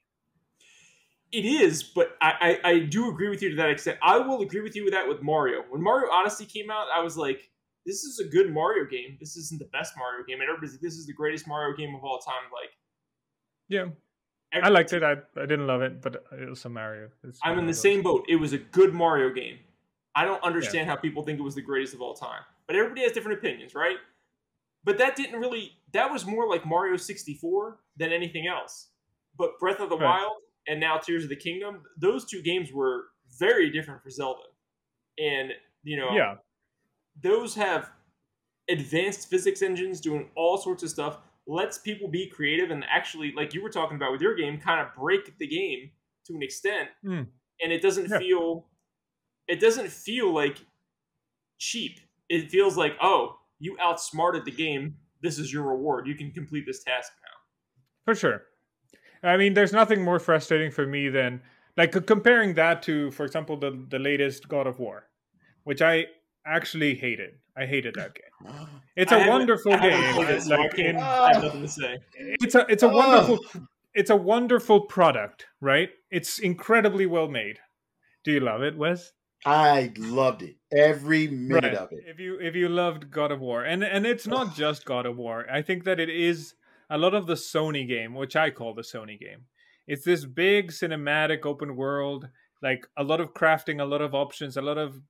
It 1.32 1.46
is, 1.46 1.84
but 1.84 2.16
I, 2.22 2.60
I, 2.64 2.70
I 2.70 2.80
do 2.80 3.10
agree 3.10 3.30
with 3.30 3.42
you 3.42 3.50
to 3.50 3.56
that 3.58 3.70
extent. 3.70 3.98
I 4.02 4.18
will 4.18 4.42
agree 4.42 4.62
with 4.62 4.76
you 4.76 4.86
with 4.86 4.94
that 4.94 5.08
with 5.08 5.22
Mario. 5.22 5.64
When 5.70 5.84
Mario 5.84 6.10
Odyssey 6.10 6.46
came 6.46 6.72
out, 6.72 6.88
I 6.96 7.02
was 7.02 7.18
like, 7.18 7.50
this 7.88 8.04
is 8.04 8.20
a 8.20 8.26
good 8.26 8.54
Mario 8.54 8.86
game. 8.86 9.18
This 9.20 9.38
isn't 9.38 9.60
the 9.60 9.70
best 9.72 9.94
Mario 9.98 10.26
game. 10.28 10.42
And 10.42 10.50
everybody's 10.50 10.74
like, 10.74 10.82
this 10.82 10.96
is 10.96 11.08
the 11.08 11.14
greatest 11.14 11.48
Mario 11.48 11.76
game 11.76 11.96
of 11.96 12.04
all 12.04 12.20
time. 12.20 12.52
Like, 12.52 12.70
yeah, 13.70 13.86
I 14.62 14.68
liked 14.68 14.92
it. 14.92 15.04
I, 15.04 15.14
I 15.42 15.46
didn't 15.46 15.68
love 15.68 15.82
it, 15.82 16.02
but 16.02 16.26
it 16.38 16.50
was 16.50 16.64
a 16.66 16.70
Mario. 16.70 17.10
It's 17.24 17.40
I'm 17.44 17.58
in 17.58 17.66
the 17.66 17.74
same 17.74 18.04
boat. 18.04 18.26
It 18.28 18.36
was 18.36 18.52
a 18.52 18.58
good 18.58 18.94
Mario 18.94 19.34
game. 19.34 19.58
I 20.16 20.26
don't 20.26 20.44
understand 20.44 20.88
yeah. 20.88 20.96
how 20.96 20.98
people 20.98 21.24
think 21.24 21.40
it 21.40 21.44
was 21.44 21.56
the 21.56 21.62
greatest 21.62 21.94
of 21.94 22.02
all 22.02 22.14
time. 22.14 22.42
But 22.68 22.76
everybody 22.76 23.04
has 23.04 23.14
different 23.14 23.38
opinions, 23.38 23.74
right? 23.74 23.98
But 24.84 24.98
that 24.98 25.16
didn't 25.16 25.40
really 25.40 25.72
that 25.94 26.12
was 26.12 26.26
more 26.26 26.48
like 26.48 26.66
Mario 26.66 26.98
64 26.98 27.80
than 27.96 28.12
anything 28.12 28.48
else. 28.48 28.90
But 29.38 29.60
Breath 29.60 29.80
of 29.80 29.90
the 29.90 29.98
right. 29.98 30.20
Wild 30.20 30.34
and 30.68 30.80
now 30.80 30.98
Tears 30.98 31.24
of 31.24 31.30
the 31.30 31.36
Kingdom, 31.36 31.84
those 31.98 32.26
two 32.26 32.42
games 32.42 32.74
were 32.74 33.06
very 33.40 33.70
different 33.70 34.04
for 34.04 34.10
Zelda. 34.10 34.42
And, 35.18 35.52
you 35.84 35.98
know, 35.98 36.12
yeah. 36.14 36.36
Those 37.22 37.56
have 37.56 37.92
advanced 38.70 39.30
physics 39.30 39.62
engines 39.62 40.02
doing 40.02 40.30
all 40.36 40.58
sorts 40.58 40.84
of 40.84 40.90
stuff 40.90 41.20
lets 41.48 41.78
people 41.78 42.08
be 42.10 42.28
creative 42.28 42.72
and 42.72 42.84
actually, 42.90 43.34
like 43.36 43.54
you 43.54 43.64
were 43.64 43.70
talking 43.70 43.96
about 43.96 44.12
with 44.12 44.22
your 44.22 44.36
game, 44.36 44.60
kind 44.60 44.82
of 44.82 44.94
break 44.96 45.38
the 45.38 45.48
game 45.48 45.90
to 46.26 46.36
an 46.36 46.44
extent, 46.44 46.90
mm. 47.04 47.26
and 47.62 47.72
it 47.72 47.82
doesn't 47.82 48.10
yeah. 48.10 48.20
feel 48.20 48.66
it 49.48 49.62
doesn't 49.62 49.90
feel 49.90 50.34
like 50.34 50.58
cheap. 51.58 52.00
It 52.30 52.52
feels 52.52 52.76
like 52.76 52.96
oh, 53.02 53.38
you 53.60 53.78
outsmarted 53.80 54.46
the 54.46 54.52
game. 54.52 54.96
This 55.22 55.40
is 55.40 55.52
your 55.52 55.64
reward. 55.64 56.06
You 56.06 56.16
can 56.16 56.32
complete 56.32 56.66
this 56.68 56.84
task 56.84 57.14
now. 57.24 58.12
For 58.12 58.16
sure. 58.16 58.44
I 59.24 59.38
mean, 59.38 59.56
there's 59.56 59.74
nothing 59.74 60.04
more 60.04 60.20
frustrating 60.20 60.70
for 60.70 60.86
me 60.86 61.10
than 61.10 61.42
like 61.76 61.92
comparing 62.06 62.54
that 62.56 62.84
to, 62.84 63.10
for 63.12 63.26
example, 63.26 63.58
the 63.58 63.86
the 63.90 64.00
latest 64.00 64.50
God 64.50 64.68
of 64.68 64.80
War, 64.80 65.06
which 65.64 65.82
I 65.82 66.08
actually 66.48 66.96
hated. 66.96 67.32
I 67.56 67.66
hated 67.66 67.96
that 67.96 68.14
game. 68.16 68.56
It's 68.96 69.12
a 69.12 69.28
wonderful 69.28 69.78
game. 69.78 70.16
like 70.48 70.80
in, 70.80 70.98
I 70.98 71.34
have 71.34 71.44
nothing 71.44 71.62
to 71.62 71.68
say. 71.68 71.98
It's 72.16 72.56
a 72.56 72.66
it's 72.68 72.82
a 72.82 72.88
wonderful 72.90 73.40
it's 73.94 74.10
a 74.10 74.16
wonderful 74.16 74.82
product, 74.82 75.46
right? 75.62 75.90
It's 76.10 76.40
incredibly 76.40 77.06
well 77.06 77.28
made. 77.28 77.60
Do 78.24 78.32
you 78.32 78.40
love 78.40 78.64
it, 78.64 78.76
Wes? 78.76 79.12
I 79.46 79.94
loved 79.98 80.42
it 80.42 80.56
every 80.72 81.28
minute 81.28 81.64
right. 81.64 81.76
of 81.76 81.92
it. 81.92 82.00
If 82.08 82.20
you 82.20 82.40
if 82.40 82.56
you 82.56 82.70
loved 82.70 83.12
God 83.12 83.32
of 83.32 83.40
War, 83.40 83.64
and 83.64 83.84
and 83.84 84.06
it's 84.06 84.26
not 84.26 84.56
just 84.56 84.86
God 84.86 85.06
of 85.06 85.18
War. 85.18 85.46
I 85.52 85.62
think 85.62 85.84
that 85.84 86.00
it 86.00 86.10
is 86.10 86.56
a 86.90 86.98
lot 86.98 87.14
of 87.14 87.28
the 87.28 87.36
Sony 87.36 87.88
game, 87.88 88.16
which 88.16 88.36
I 88.36 88.50
call 88.50 88.74
the 88.74 88.82
Sony 88.82 89.20
game. 89.20 89.46
It's 89.88 90.06
this 90.06 90.26
big 90.26 90.72
cinematic 90.72 91.46
open 91.46 91.76
world, 91.76 92.30
like 92.62 92.88
a 92.98 93.04
lot 93.04 93.22
of 93.22 93.34
crafting, 93.34 93.80
a 93.82 93.86
lot 93.86 94.02
of 94.02 94.14
options, 94.14 94.58
a 94.58 94.62
lot 94.62 94.78
of 94.78 95.02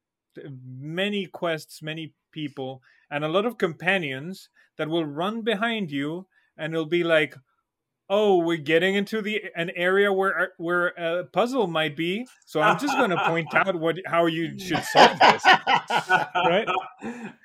many 0.64 1.26
quests, 1.26 1.81
many 1.81 2.14
people, 2.31 2.81
and 3.09 3.23
a 3.23 3.30
lot 3.30 3.45
of 3.45 3.57
companions 3.57 4.49
that 4.77 4.89
will 4.89 5.05
run 5.05 5.41
behind 5.41 5.91
you, 5.91 6.27
and 6.57 6.73
it'll 6.73 6.85
be 6.85 7.03
like, 7.03 7.35
"Oh, 8.09 8.38
we're 8.38 8.57
getting 8.57 8.95
into 8.95 9.22
the 9.22 9.43
an 9.55 9.72
area 9.76 10.11
where 10.14 10.39
uh, 10.39 10.45
where 10.57 10.88
a 10.88 11.26
puzzle 11.26 11.68
might 11.68 11.95
be." 11.95 12.27
So 12.45 12.61
I'm 12.61 12.80
just 12.80 12.97
going 12.97 13.09
to 13.09 13.23
point 13.26 13.53
out 13.53 13.76
what 13.76 13.97
how 14.05 14.26
you 14.27 14.57
should 14.59 14.84
solve 14.84 15.19
this, 15.19 15.45
right? 15.45 16.68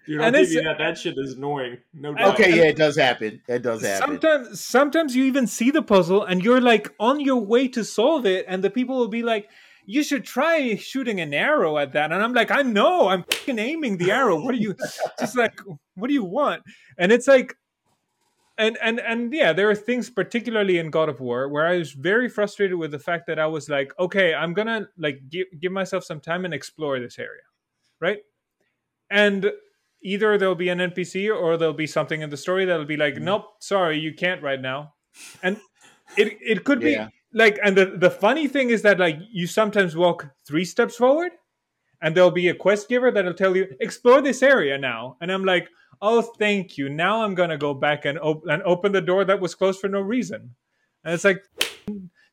Dude, 0.06 0.20
I'll 0.20 0.26
and 0.26 0.36
give 0.36 0.50
you 0.50 0.62
that. 0.62 0.78
That 0.78 0.98
shit 0.98 1.14
is 1.16 1.34
annoying. 1.34 1.78
No 1.94 2.14
doubt. 2.14 2.34
Okay, 2.34 2.56
yeah, 2.56 2.64
it 2.64 2.76
does 2.76 2.96
happen. 2.96 3.40
It 3.48 3.62
does 3.62 3.82
happen. 3.82 4.06
Sometimes, 4.06 4.60
sometimes 4.60 5.16
you 5.16 5.24
even 5.24 5.46
see 5.46 5.70
the 5.70 5.82
puzzle, 5.82 6.24
and 6.24 6.42
you're 6.42 6.60
like 6.60 6.92
on 6.98 7.20
your 7.20 7.40
way 7.40 7.68
to 7.68 7.84
solve 7.84 8.26
it, 8.26 8.44
and 8.48 8.62
the 8.62 8.70
people 8.70 8.96
will 8.98 9.08
be 9.08 9.22
like 9.22 9.48
you 9.86 10.02
should 10.02 10.24
try 10.24 10.76
shooting 10.76 11.20
an 11.20 11.34
arrow 11.34 11.78
at 11.78 11.92
that. 11.92 12.12
And 12.12 12.22
I'm 12.22 12.32
like, 12.32 12.50
I 12.50 12.62
know, 12.62 13.08
I'm 13.08 13.24
aiming 13.46 13.98
the 13.98 14.10
arrow. 14.10 14.40
What 14.40 14.54
do 14.54 14.60
you 14.60 14.74
just 15.18 15.36
like? 15.36 15.58
What 15.94 16.08
do 16.08 16.14
you 16.14 16.24
want? 16.24 16.62
And 16.98 17.12
it's 17.12 17.26
like, 17.26 17.54
and 18.58 18.78
and 18.82 19.00
and 19.00 19.32
yeah, 19.32 19.52
there 19.52 19.70
are 19.70 19.74
things, 19.74 20.10
particularly 20.10 20.78
in 20.78 20.90
God 20.90 21.08
of 21.08 21.20
War, 21.20 21.48
where 21.48 21.66
I 21.66 21.78
was 21.78 21.92
very 21.92 22.28
frustrated 22.28 22.78
with 22.78 22.90
the 22.90 22.98
fact 22.98 23.26
that 23.26 23.38
I 23.38 23.46
was 23.46 23.68
like, 23.68 23.92
okay, 23.98 24.34
I'm 24.34 24.54
gonna 24.54 24.88
like 24.98 25.20
give 25.28 25.46
give 25.60 25.72
myself 25.72 26.04
some 26.04 26.20
time 26.20 26.44
and 26.44 26.54
explore 26.54 27.00
this 27.00 27.18
area, 27.18 27.42
right? 28.00 28.18
And 29.10 29.50
either 30.02 30.38
there'll 30.38 30.54
be 30.54 30.68
an 30.68 30.78
NPC 30.78 31.34
or 31.34 31.56
there'll 31.56 31.74
be 31.74 31.86
something 31.86 32.22
in 32.22 32.30
the 32.30 32.36
story 32.36 32.64
that'll 32.64 32.84
be 32.84 32.96
like, 32.96 33.14
mm-hmm. 33.14 33.24
nope, 33.24 33.46
sorry, 33.60 33.98
you 33.98 34.14
can't 34.14 34.42
right 34.42 34.60
now. 34.60 34.94
And 35.42 35.58
it 36.16 36.38
it 36.40 36.64
could 36.64 36.82
yeah. 36.82 37.06
be 37.06 37.14
like 37.34 37.58
and 37.62 37.76
the, 37.76 37.86
the 37.96 38.10
funny 38.10 38.46
thing 38.48 38.70
is 38.70 38.82
that 38.82 38.98
like 38.98 39.18
you 39.30 39.46
sometimes 39.46 39.96
walk 39.96 40.28
three 40.46 40.64
steps 40.64 40.96
forward 40.96 41.32
and 42.00 42.14
there'll 42.14 42.30
be 42.30 42.48
a 42.48 42.54
quest 42.54 42.88
giver 42.88 43.10
that'll 43.10 43.34
tell 43.34 43.56
you 43.56 43.66
explore 43.80 44.20
this 44.20 44.42
area 44.42 44.76
now. 44.78 45.16
And 45.20 45.32
i'm 45.32 45.44
like 45.44 45.68
oh 46.00 46.22
thank 46.22 46.76
you. 46.76 46.88
Now 46.88 47.22
i'm 47.22 47.34
gonna 47.34 47.58
go 47.58 47.74
back 47.74 48.04
and, 48.04 48.18
op- 48.18 48.46
and 48.46 48.62
open 48.64 48.92
the 48.92 49.00
door 49.00 49.24
that 49.24 49.40
was 49.40 49.54
closed 49.54 49.80
for 49.80 49.88
no 49.88 50.00
reason. 50.00 50.54
And 51.04 51.14
it's 51.14 51.24
like 51.24 51.42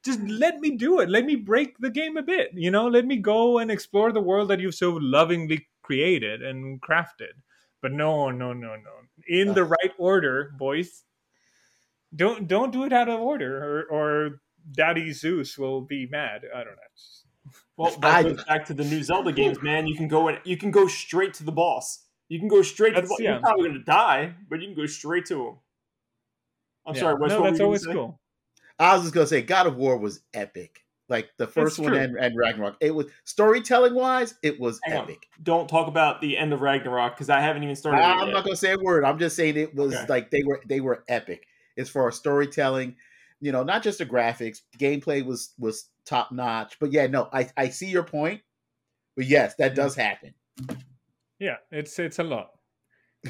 just 0.04 0.22
let 0.22 0.60
me 0.60 0.78
do 0.78 1.00
it. 1.00 1.10
Let 1.10 1.26
me 1.26 1.36
break 1.36 1.78
the 1.80 1.90
game 1.90 2.18
a 2.18 2.24
bit 2.24 2.52
you 2.54 2.72
know? 2.72 2.88
Let 2.88 3.06
me 3.06 3.18
go 3.18 3.60
and 3.60 3.72
explore 3.72 4.12
the 4.12 4.22
world 4.22 4.50
that 4.50 4.60
you've 4.60 4.76
so 4.76 4.92
lovingly 5.02 5.68
created 5.82 6.42
and 6.42 6.82
crafted. 6.82 7.34
But 7.82 7.94
no 7.94 8.32
no 8.32 8.52
no 8.52 8.76
no. 8.76 8.92
In 9.28 9.54
the 9.54 9.64
right 9.64 9.94
order 9.98 10.54
boys. 10.58 11.04
Don't 12.16 12.48
don't 12.48 12.72
do 12.74 12.86
it 12.86 12.92
out 12.92 13.08
of 13.08 13.22
order 13.22 13.64
or, 13.64 13.84
or 13.84 14.42
daddy 14.72 15.12
zeus 15.12 15.58
will 15.58 15.82
be 15.82 16.08
mad 16.08 16.42
i 16.54 16.58
don't 16.64 16.76
know 16.76 17.54
Well, 17.78 17.92
that 18.02 18.24
goes 18.24 18.44
back 18.44 18.66
to 18.66 18.74
the 18.74 18.84
new 18.84 19.02
Zelda 19.02 19.32
games, 19.32 19.62
man. 19.62 19.88
You 19.88 19.96
can 19.96 20.08
go 20.10 20.28
and 20.28 20.40
you 20.44 20.58
can 20.58 20.70
go 20.70 20.86
straight 20.88 21.34
to 21.36 21.44
the 21.46 21.52
boss. 21.54 22.04
You 22.28 22.38
can 22.38 22.50
go 22.50 22.62
straight 22.62 22.94
to 22.96 23.02
the 23.02 23.08
boss. 23.08 23.20
yeah. 23.22 23.32
You're 23.32 23.40
probably 23.40 23.70
gonna 23.70 23.84
die, 23.86 24.36
but 24.50 24.60
you 24.60 24.68
can 24.68 24.76
go 24.76 24.86
straight 24.86 25.26
to 25.28 25.48
him. 25.48 25.56
I'm 26.86 26.94
Yeah. 26.96 27.02
sorry, 27.02 27.16
Wes, 27.20 27.30
no 27.30 27.40
what 27.40 27.46
that's 27.48 27.58
gonna 27.58 27.66
always 27.68 27.86
say? 27.86 27.94
cool 27.94 28.20
I 28.78 28.94
was 28.94 29.04
just 29.04 29.14
gonna 29.14 29.28
say, 29.28 29.42
God 29.42 29.66
of 29.68 29.78
War 29.78 29.98
was 29.98 30.22
epic. 30.34 30.84
Like 31.08 31.30
the 31.38 31.48
first 31.48 31.80
one 31.80 31.92
true. 31.92 31.98
and, 32.00 32.18
and 32.18 32.36
Ragnarok. 32.38 32.76
It 32.82 32.94
was 32.94 33.08
storytelling 33.24 33.96
wise, 33.96 34.36
it 34.44 34.60
was 34.60 34.80
Hang 34.84 34.98
on. 34.98 35.04
epic. 35.06 35.28
Don't 35.42 35.68
talk 35.70 35.88
about 35.88 36.22
the 36.22 36.38
end 36.38 36.54
of 36.54 36.62
Ragnarok 36.62 37.16
because 37.16 37.30
I 37.30 37.40
haven't 37.40 37.64
even 37.64 37.76
started. 37.76 38.02
I, 38.02 38.12
it 38.12 38.22
am 38.22 38.28
yet. 38.28 38.34
not 38.34 38.44
gonna 38.44 38.56
say 38.58 38.74
a 38.74 38.78
word. 38.78 39.06
I'm 39.06 39.18
just 39.18 39.36
saying 39.38 39.58
it 39.58 39.74
was 39.74 39.96
Okay. 39.96 40.06
like 40.08 40.32
they 40.32 40.44
were 40.46 40.62
they 40.68 40.82
were 40.82 41.04
epic 41.08 41.48
as 41.78 41.90
far 41.90 42.10
as 42.10 42.16
storytelling. 42.16 42.96
You 43.42 43.52
know, 43.52 43.64
not 43.64 43.84
just 43.84 44.00
the 44.00 44.06
graphics. 44.06 44.62
Gameplay 44.78 45.26
was 45.26 45.54
was 45.58 45.90
top 46.06 46.32
notch. 46.32 46.78
But 46.80 46.92
yeah, 46.92 47.08
no, 47.08 47.30
I 47.32 47.50
I 47.56 47.70
see 47.70 47.88
your 47.88 48.04
point. 48.04 48.42
But 49.16 49.26
yes, 49.28 49.56
that 49.56 49.72
mm-hmm. 49.72 49.82
does 49.82 49.96
happen. 49.96 50.34
yeah 51.40 51.56
it's 51.72 51.98
it's 51.98 52.20
a 52.20 52.24
lot 52.24 52.52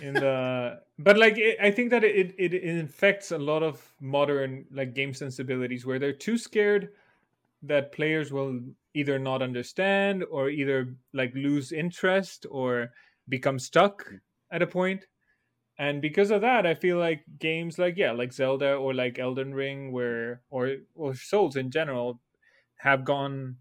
in 0.02 0.14
the 0.14 0.27
uh, 0.27 0.76
but 0.99 1.18
like 1.18 1.38
it, 1.38 1.57
i 1.61 1.72
think 1.72 1.91
that 1.91 2.03
it, 2.03 2.36
it 2.38 2.53
it 2.53 2.64
infects 2.64 3.31
a 3.31 3.38
lot 3.38 3.64
of 3.64 3.94
modern 4.02 4.65
like 4.72 4.94
game 4.94 5.14
sensibilities 5.14 5.86
where 5.86 5.99
they're 5.99 6.11
too 6.11 6.38
scared 6.38 6.90
that 7.61 7.91
players 7.91 8.31
will 8.31 8.60
either 8.94 9.19
not 9.19 9.41
understand 9.41 10.23
or 10.31 10.49
either 10.49 10.95
like 11.14 11.34
lose 11.36 11.72
interest 11.72 12.45
or 12.49 12.91
become 13.27 13.60
stuck 13.60 14.06
mm. 14.06 14.19
at 14.52 14.61
a 14.61 14.68
point 14.68 15.06
and 15.80 16.01
because 16.01 16.31
of 16.31 16.41
that 16.41 16.68
i 16.68 16.76
feel 16.76 16.99
like 16.99 17.23
games 17.39 17.80
like 17.80 17.97
yeah 17.97 18.11
like 18.14 18.34
zelda 18.34 18.76
or 18.76 18.93
like 18.93 19.19
elden 19.19 19.53
ring 19.56 19.91
where 19.93 20.43
or 20.51 20.77
or 20.95 21.15
souls 21.15 21.57
in 21.57 21.72
general 21.72 22.22
have 22.77 23.06
gone 23.06 23.57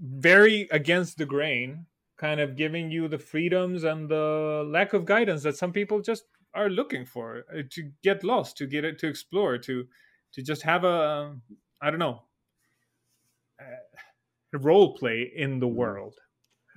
very 0.00 0.62
against 0.70 1.18
the 1.18 1.26
grain 1.26 1.86
kind 2.16 2.40
of 2.40 2.56
giving 2.56 2.90
you 2.90 3.08
the 3.08 3.18
freedoms 3.18 3.84
and 3.84 4.08
the 4.08 4.64
lack 4.66 4.92
of 4.92 5.04
guidance 5.04 5.42
that 5.42 5.56
some 5.56 5.72
people 5.72 6.00
just 6.00 6.24
are 6.54 6.68
looking 6.70 7.04
for 7.04 7.44
uh, 7.54 7.62
to 7.70 7.92
get 8.02 8.22
lost 8.24 8.56
to 8.56 8.66
get 8.66 8.84
it 8.84 8.98
to 8.98 9.08
explore 9.08 9.58
to 9.58 9.86
to 10.32 10.42
just 10.42 10.62
have 10.62 10.84
a 10.84 11.36
i 11.80 11.90
don't 11.90 11.98
know 11.98 12.22
uh, 13.60 14.08
role 14.58 14.96
play 14.96 15.22
in 15.22 15.60
the 15.60 15.68
Mhm. 15.68 15.68
world 15.68 16.20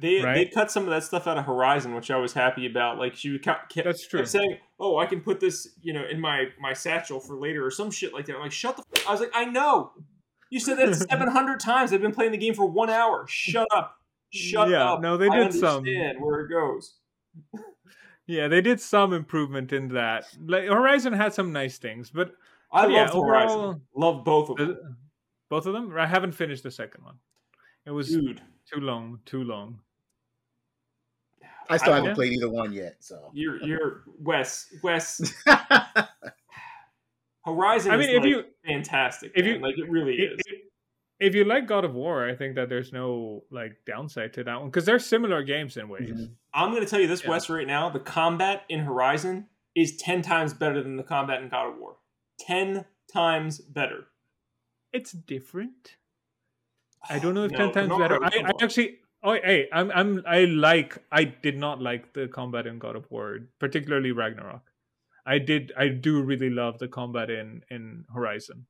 They 0.02 0.22
they 0.22 0.46
cut 0.46 0.72
some 0.72 0.84
of 0.84 0.90
that 0.90 1.04
stuff 1.04 1.28
out 1.28 1.38
of 1.38 1.46
Horizon, 1.46 1.94
which 1.96 2.10
I 2.12 2.18
was 2.18 2.34
happy 2.34 2.66
about. 2.66 2.98
Like 2.98 3.16
she 3.16 3.38
kept, 3.40 3.72
kept, 3.74 3.86
That's 3.86 4.06
true. 4.08 4.20
kept 4.20 4.30
saying, 4.30 4.58
"Oh, 4.80 4.98
I 4.98 5.06
can 5.06 5.22
put 5.22 5.40
this, 5.40 5.70
you 5.82 5.94
know, 5.94 6.04
in 6.10 6.20
my 6.20 6.46
my 6.60 6.74
satchel 6.74 7.20
for 7.20 7.38
later 7.40 7.66
or 7.66 7.72
some 7.72 7.92
shit 7.92 8.14
like 8.14 8.26
that." 8.26 8.36
I'm 8.36 8.42
like, 8.42 8.52
"Shut 8.52 8.78
the!" 8.78 8.84
F-. 8.96 9.08
I 9.08 9.12
was 9.12 9.20
like, 9.22 9.32
"I 9.34 9.46
know." 9.46 9.92
You 10.50 10.60
said 10.60 10.78
that 10.80 10.96
700 11.10 11.60
times. 11.60 11.94
I've 11.94 12.02
been 12.02 12.12
playing 12.14 12.32
the 12.34 12.38
game 12.38 12.54
for 12.54 12.66
one 12.66 12.90
hour. 12.90 13.26
Shut 13.30 13.68
up. 13.74 13.96
Shut 14.34 14.70
Yeah, 14.70 14.94
up. 14.94 15.02
no, 15.02 15.18
they 15.18 15.30
I 15.30 15.38
did 15.44 15.54
some. 15.54 15.84
where 16.20 16.40
it 16.42 16.50
goes. 16.50 16.96
yeah 18.28 18.48
they 18.48 18.62
did 18.62 18.80
some 18.80 19.14
improvement 19.14 19.74
in 19.74 19.90
that 19.90 20.26
like 20.46 20.64
horizon 20.66 21.12
had 21.14 21.34
some 21.34 21.52
nice 21.52 21.78
things 21.78 22.10
but 22.10 22.32
I 22.72 22.84
But 22.84 22.92
yeah, 22.92 23.06
love 23.10 23.26
Horizon. 23.26 23.58
overall- 23.60 23.82
Love 23.96 24.24
both 24.26 24.50
of 24.52 24.58
them, 24.58 24.98
both 25.50 25.66
of 25.66 25.74
them 25.74 25.94
i 25.98 26.06
haven't 26.06 26.34
finished 26.34 26.64
the 26.64 26.72
second 26.72 27.04
one 27.04 27.16
it 27.86 27.92
was 27.92 28.10
dude. 28.10 28.42
too 28.72 28.80
long 28.80 29.20
too 29.26 29.44
long 29.44 29.80
I 31.70 31.78
still 31.78 31.94
I- 31.94 31.96
haven't 31.98 32.10
Yeah. 32.12 32.16
played 32.16 32.34
either 32.34 32.50
one 32.50 32.72
yet. 32.74 32.98
So 33.00 33.30
You're 33.34 33.62
you're 33.64 34.04
Wes. 34.20 34.68
Wes. 34.84 35.22
Horizon. 37.46 37.92
I 37.92 37.96
is, 37.96 38.00
mean, 38.08 38.10
if 38.16 38.22
like, 38.22 38.30
you- 38.30 38.44
fantastic. 38.66 39.32
if 39.36 39.46
man. 39.46 39.56
you- 39.56 39.62
like 39.62 39.78
it 39.78 39.90
really 39.90 40.14
if, 40.16 40.34
is. 40.34 40.40
if- 40.48 40.60
if 41.20 41.36
you 41.36 41.44
like 41.44 41.68
god 41.68 41.86
of 41.86 41.94
war 41.94 42.28
i 42.28 42.34
think 42.34 42.56
that 42.56 42.68
there's 42.68 42.92
no 42.92 43.44
like 43.52 43.74
downside 43.86 44.34
to 44.34 44.44
that 44.44 44.60
one 44.60 44.70
because 44.72 44.86
they're 44.86 44.98
similar 44.98 45.44
games 45.44 45.78
in 45.78 45.88
ways 45.88 46.10
Mhm. 46.10 46.32
I'm 46.54 46.72
going 46.72 46.84
to 46.84 46.90
tell 46.90 47.00
you 47.00 47.08
this, 47.08 47.24
Yeah. 47.24 47.30
Wes, 47.30 47.50
right 47.50 47.66
now. 47.66 47.90
The 47.90 48.00
combat 48.02 48.64
in 48.68 48.82
Horizon 48.82 49.48
is 49.74 49.96
10 49.96 50.22
times 50.22 50.54
better 50.54 50.84
than 50.84 50.98
the 50.98 51.04
combat 51.04 51.42
in 51.42 51.48
God 51.48 51.70
of 51.70 51.78
War. 51.78 51.96
10 52.42 52.84
times 53.14 53.60
better. 53.62 54.08
it's 54.92 55.12
different 55.14 55.96
I 57.10 57.20
don't 57.20 57.34
know 57.36 57.46
if 57.46 57.52
No, 57.58 57.58
ten 57.72 57.88
times 57.88 57.98
better. 58.00 58.22
I. 58.24 58.28
I 58.46 58.52
actually, 58.62 59.00
oh 59.24 59.34
hey, 59.34 59.68
I'm 59.72 59.92
I'm 59.92 60.24
I 60.28 60.46
like 60.46 60.98
I 61.12 61.26
did 61.26 61.58
not 61.58 61.82
like 61.82 62.14
the 62.14 62.28
combat 62.28 62.68
in 62.68 62.80
God 62.80 62.96
of 62.96 63.10
War, 63.12 63.40
particularly 63.60 64.12
Ragnarok. 64.12 64.64
I 65.26 65.38
did 65.38 65.72
I 65.78 65.90
do 65.90 66.22
really 66.22 66.50
love 66.50 66.80
the 66.80 66.88
combat 66.88 67.30
in 67.30 67.64
in 67.70 68.06
Horizon. 68.14 68.66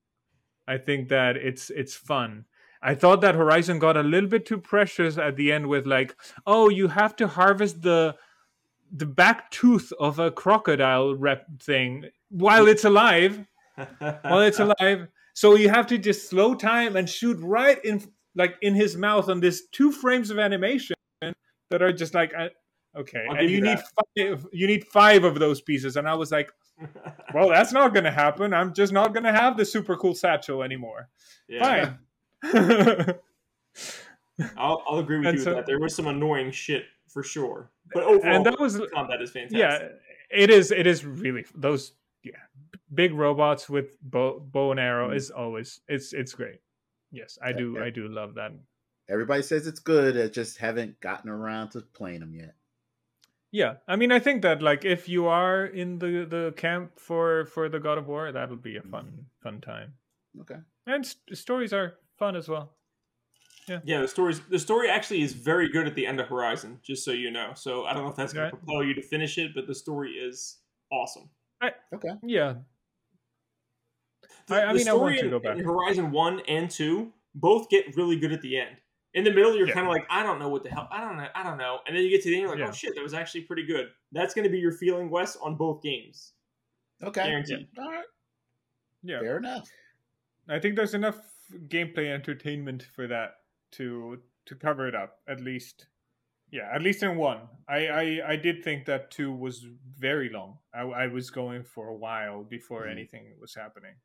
I 0.67 0.77
think 0.77 1.09
that 1.09 1.37
it's 1.37 1.69
it's 1.69 1.95
fun. 1.95 2.45
I 2.83 2.95
thought 2.95 3.21
that 3.21 3.35
Horizon 3.35 3.77
got 3.79 3.95
a 3.95 4.03
little 4.03 4.29
bit 4.29 4.45
too 4.45 4.57
precious 4.57 5.17
at 5.17 5.35
the 5.35 5.51
end 5.51 5.67
with 5.67 5.85
like, 5.85 6.15
oh, 6.47 6.69
you 6.69 6.87
have 6.87 7.15
to 7.17 7.27
harvest 7.27 7.81
the 7.81 8.15
the 8.91 9.05
back 9.05 9.49
tooth 9.51 9.93
of 9.99 10.19
a 10.19 10.31
crocodile 10.31 11.15
rep 11.15 11.45
thing 11.61 12.05
while 12.29 12.67
it's 12.67 12.83
alive 12.83 13.45
while 13.97 14.41
it's 14.41 14.59
alive. 14.59 15.07
So 15.33 15.55
you 15.55 15.69
have 15.69 15.87
to 15.87 15.97
just 15.97 16.29
slow 16.29 16.55
time 16.55 16.95
and 16.95 17.09
shoot 17.09 17.37
right 17.39 17.83
in, 17.85 18.03
like 18.35 18.55
in 18.61 18.73
his 18.75 18.95
mouth 18.97 19.29
on 19.29 19.39
this 19.39 19.63
two 19.71 19.91
frames 19.91 20.29
of 20.29 20.39
animation 20.39 20.95
that 21.21 21.81
are 21.81 21.91
just 21.93 22.13
like, 22.13 22.33
uh, 22.37 22.49
okay. 22.97 23.25
And 23.29 23.49
you 23.49 23.61
need 23.61 23.79
five, 23.79 24.45
you 24.51 24.67
need 24.67 24.85
five 24.87 25.23
of 25.23 25.39
those 25.39 25.61
pieces. 25.61 25.97
And 25.97 26.07
I 26.07 26.13
was 26.15 26.31
like, 26.31 26.51
well, 27.33 27.49
that's 27.49 27.71
not 27.73 27.93
going 27.93 28.03
to 28.05 28.11
happen. 28.11 28.53
I'm 28.53 28.73
just 28.73 28.91
not 28.93 29.13
going 29.13 29.23
to 29.25 29.31
have 29.31 29.57
the 29.57 29.65
super 29.65 29.95
cool 29.97 30.15
satchel 30.15 30.63
anymore. 30.63 31.09
yeah. 31.47 31.93
Fine. 32.43 33.15
I'll, 34.57 34.83
I'll 34.87 34.99
agree 34.99 35.19
with 35.19 35.27
And 35.27 35.37
you 35.37 35.43
so- 35.43 35.51
with 35.51 35.57
that. 35.59 35.65
There 35.67 35.79
was 35.79 35.95
some 35.95 36.07
annoying 36.07 36.51
shit 36.51 36.85
for 37.07 37.23
sure. 37.23 37.69
But 37.93 38.03
overall, 38.03 38.35
and 38.35 38.45
that 38.45 38.59
was 38.59 38.79
combat 38.93 39.21
is 39.21 39.31
fantastic. 39.31 39.59
yeah 39.59 39.89
it 40.29 40.49
is 40.49 40.71
it 40.71 40.87
is 40.87 41.03
really 41.05 41.43
those 41.53 41.91
yeah 42.23 42.31
big 42.93 43.13
robots 43.13 43.69
with 43.69 43.97
bow, 44.01 44.39
bow 44.39 44.71
and 44.71 44.79
arrow 44.79 45.09
Mm. 45.09 45.15
is 45.17 45.29
always 45.29 45.81
it's 45.89 46.13
it's 46.13 46.33
great 46.33 46.61
yes 47.11 47.37
i 47.41 47.51
do 47.51 47.75
yeah. 47.77 47.83
i 47.85 47.89
do 47.89 48.07
love 48.07 48.35
that 48.35 48.51
everybody 49.09 49.41
says 49.41 49.67
it's 49.67 49.79
good. 49.79 50.17
I 50.17 50.27
just 50.27 50.57
haven't 50.57 51.01
gotten 51.01 51.29
around 51.29 51.71
to 51.71 51.81
playing 51.81 52.21
them 52.21 52.33
yet. 52.33 52.55
yeah 53.51 53.75
i 53.87 53.95
mean 53.95 54.11
i 54.11 54.19
think 54.19 54.41
that 54.43 54.61
like 54.61 54.85
if 54.85 55.09
you 55.09 55.27
are 55.27 55.65
in 55.65 55.99
the 55.99 56.25
the 56.29 56.53
camp 56.55 56.97
for 56.97 57.45
for 57.45 57.67
the 57.69 57.79
god 57.79 57.97
of 57.97 58.07
war 58.07 58.31
that'll 58.31 58.55
be 58.55 58.77
a 58.77 58.81
fun 58.81 59.05
mm-hmm. 59.05 59.21
fun 59.43 59.59
time 59.61 59.93
Okay. 60.39 60.59
and 60.87 61.05
st- 61.05 61.37
stories 61.37 61.73
are 61.73 61.95
fun 62.17 62.35
as 62.37 62.47
well 62.47 62.77
Yeah, 63.67 63.79
Yeah, 63.83 64.01
the 64.01 64.07
stories 64.07 64.39
the 64.49 64.59
story 64.59 64.89
actually 64.89 65.21
is 65.21 65.33
very 65.33 65.67
good 65.69 65.85
at 65.87 65.93
the 65.95 66.07
end 66.07 66.19
of 66.19 66.27
Horizon, 66.29 66.79
just 66.81 67.05
so 67.05 67.11
you 67.11 67.29
know. 67.29 67.51
So 67.53 67.85
I 67.85 67.93
don't 67.93 68.03
know 68.03 68.09
if 68.09 68.15
that's 68.15 68.33
going 68.33 68.45
Right. 68.45 68.49
to 68.51 68.57
propel 68.57 68.83
you 68.83 68.93
to 68.95 69.01
finish 69.03 69.37
it, 69.37 69.51
but 69.53 69.67
the 69.67 69.75
story 69.75 70.11
is 70.13 70.57
awesome. 70.91 71.29
Okay. 71.93 72.13
yeah 72.23 72.55
The, 74.47 74.55
I- 74.55 74.69
I 74.69 74.73
the 74.73 74.79
mean, 74.79 74.87
I 74.87 74.93
want 74.93 75.15
story 75.15 75.17
to 75.19 75.23
in, 75.25 75.29
go 75.31 75.39
back. 75.39 75.57
in 75.57 75.63
Horizon 75.63 76.11
One 76.11 76.39
and 76.47 76.69
Two 76.69 77.11
both 77.35 77.69
get 77.69 77.95
really 77.95 78.17
good 78.19 78.31
at 78.31 78.41
the 78.41 78.57
end. 78.59 78.77
In 79.13 79.23
the 79.25 79.31
middle, 79.31 79.55
you're 79.55 79.67
Yeah. 79.67 79.73
kind 79.73 79.85
of 79.87 79.91
like, 79.91 80.05
I 80.09 80.23
don't 80.23 80.39
know 80.39 80.47
what 80.49 80.63
the 80.63 80.69
hell, 80.69 80.87
I 80.91 81.01
don't 81.01 81.17
know, 81.17 81.27
I 81.35 81.43
don't 81.43 81.57
know, 81.57 81.79
and 81.85 81.95
then 81.95 82.03
you 82.03 82.09
get 82.09 82.21
to 82.23 82.29
the 82.29 82.35
end, 82.35 82.41
you're 82.43 82.49
like, 82.51 82.59
Yeah. 82.59 82.69
oh 82.69 82.71
shit, 82.73 82.95
that 82.95 83.01
was 83.03 83.13
actually 83.13 83.41
pretty 83.41 83.65
good. 83.65 83.89
That's 84.11 84.33
going 84.33 84.43
to 84.43 84.49
be 84.49 84.59
your 84.59 84.71
feeling, 84.71 85.09
Wes, 85.09 85.35
on 85.35 85.55
both 85.55 85.81
games, 85.83 86.33
Okay. 87.03 87.23
guaranteed. 87.25 87.67
All 87.77 87.91
right. 87.91 88.05
yeah 89.03 89.19
Fair 89.19 89.37
enough. 89.37 89.67
i 90.47 90.59
think 90.59 90.75
there's 90.75 90.93
enough 90.93 91.17
gameplay 91.67 92.07
entertainment 92.13 92.83
for 92.95 93.07
that 93.07 93.37
to 93.71 94.21
to 94.45 94.55
cover 94.55 94.87
it 94.87 94.93
up 94.95 95.17
at 95.27 95.41
least 95.41 95.87
yeah 96.51 96.69
at 96.73 96.81
least 96.83 97.01
in 97.03 97.17
one 97.17 97.39
i 97.67 97.87
i, 97.87 98.21
I 98.33 98.35
did 98.35 98.63
think 98.63 98.85
that 98.85 99.09
two 99.09 99.31
was 99.33 99.65
very 99.97 100.29
long 100.29 100.59
i, 100.73 100.81
I 100.81 101.07
was 101.07 101.29
going 101.31 101.63
for 101.63 101.87
a 101.89 101.95
while 101.95 102.43
before 102.43 102.83
Mhm. 102.85 102.91
anything 102.91 103.23
was 103.39 103.55
happening 103.55 103.95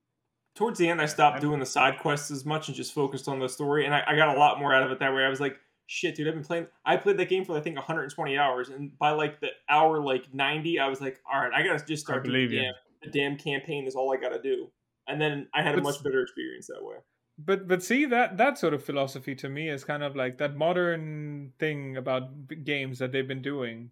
Towards 0.56 0.78
the 0.78 0.88
end, 0.88 1.00
I 1.00 1.06
stopped 1.06 1.40
doing 1.40 1.60
the 1.60 1.66
side 1.66 1.98
quests 2.00 2.30
as 2.30 2.44
much 2.44 2.68
and 2.68 2.76
just 2.76 2.92
focused 2.94 3.28
on 3.28 3.38
the 3.38 3.48
story, 3.48 3.84
and 3.84 3.94
I, 3.94 4.02
I 4.06 4.16
got 4.16 4.34
a 4.34 4.38
lot 4.38 4.58
more 4.58 4.74
out 4.74 4.82
of 4.82 4.90
it 4.90 4.98
that 4.98 5.14
way. 5.14 5.22
I 5.22 5.28
was 5.28 5.38
like, 5.40 5.58
shit, 5.86 6.14
dude, 6.16 6.26
I've 6.26 6.34
been 6.34 6.42
playing. 6.42 6.66
I 6.84 6.96
played 6.96 7.18
that 7.18 7.28
game 7.28 7.44
for 7.44 7.56
I 7.56 7.60
think 7.60 7.76
120 7.76 8.36
hours, 8.38 8.70
and 8.70 8.98
by 8.98 9.10
like 9.10 9.40
the 9.40 9.50
hour 9.68 10.02
like 10.02 10.32
90, 10.34 10.80
I 10.80 10.88
was 10.88 11.00
like, 11.00 11.20
all 11.32 11.40
right, 11.40 11.52
I 11.54 11.62
gotta 11.62 11.84
just 11.84 12.04
start 12.04 12.24
doing 12.24 12.48
the 12.48 12.56
damn, 12.56 12.74
the 13.02 13.10
damn 13.10 13.36
campaign. 13.36 13.86
Is 13.86 13.94
all 13.94 14.12
I 14.12 14.16
gotta 14.16 14.40
do, 14.40 14.68
and 15.06 15.20
then 15.20 15.46
I 15.54 15.62
had 15.62 15.74
a 15.74 15.78
It's- 15.78 15.84
much 15.94 16.02
better 16.02 16.22
experience 16.22 16.66
that 16.68 16.82
way. 16.82 16.96
but 17.38 17.68
but 17.68 17.82
see 17.82 18.06
that 18.06 18.38
that 18.38 18.56
sort 18.56 18.72
of 18.72 18.82
philosophy 18.82 19.34
to 19.34 19.48
me 19.50 19.68
is 19.68 19.84
kind 19.84 20.02
of 20.02 20.16
like 20.16 20.38
that 20.38 20.56
modern 20.56 21.52
thing 21.58 21.98
about 21.98 22.30
games 22.64 22.98
that 23.00 23.12
they've 23.12 23.28
been 23.28 23.42
doing 23.42 23.90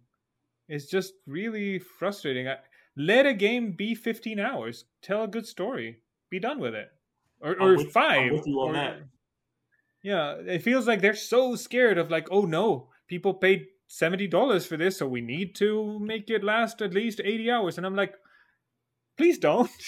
is 0.67 0.89
just 0.89 1.13
really 1.27 1.77
frustrating. 1.77 2.47
I, 2.47 2.57
let 2.97 3.27
a 3.27 3.33
game 3.35 3.73
be 3.73 3.93
15 3.93 4.39
hours, 4.39 4.85
tell 5.03 5.23
a 5.25 5.27
good 5.27 5.45
story, 5.45 5.99
be 6.29 6.39
done 6.39 6.59
with 6.59 6.75
it, 6.75 6.89
or 7.41 7.59
or 7.59 7.71
with- 7.77 7.85
I'm 7.87 7.91
5 7.91 8.31
with 8.31 8.47
you 8.47 8.59
on 8.61 8.75
or-. 8.75 9.09
Yeah, 10.03 10.35
it 10.45 10.61
feels 10.61 10.87
like 10.87 11.01
they're 11.01 11.15
so 11.15 11.55
scared 11.55 11.97
of 11.97 12.11
like, 12.11 12.27
oh 12.29 12.41
no, 12.45 12.89
people 13.07 13.33
paid 13.33 13.65
seventy 13.87 14.27
dollars 14.27 14.65
for 14.65 14.77
this, 14.77 14.97
so 14.97 15.07
we 15.07 15.21
need 15.21 15.55
to 15.55 15.97
make 15.99 16.29
it 16.29 16.43
last 16.43 16.81
at 16.81 16.93
least 16.93 17.21
eighty 17.23 17.49
hours. 17.49 17.77
And 17.77 17.85
I'm 17.85 17.95
like, 17.95 18.13
please 19.17 19.37
don't. 19.39 19.69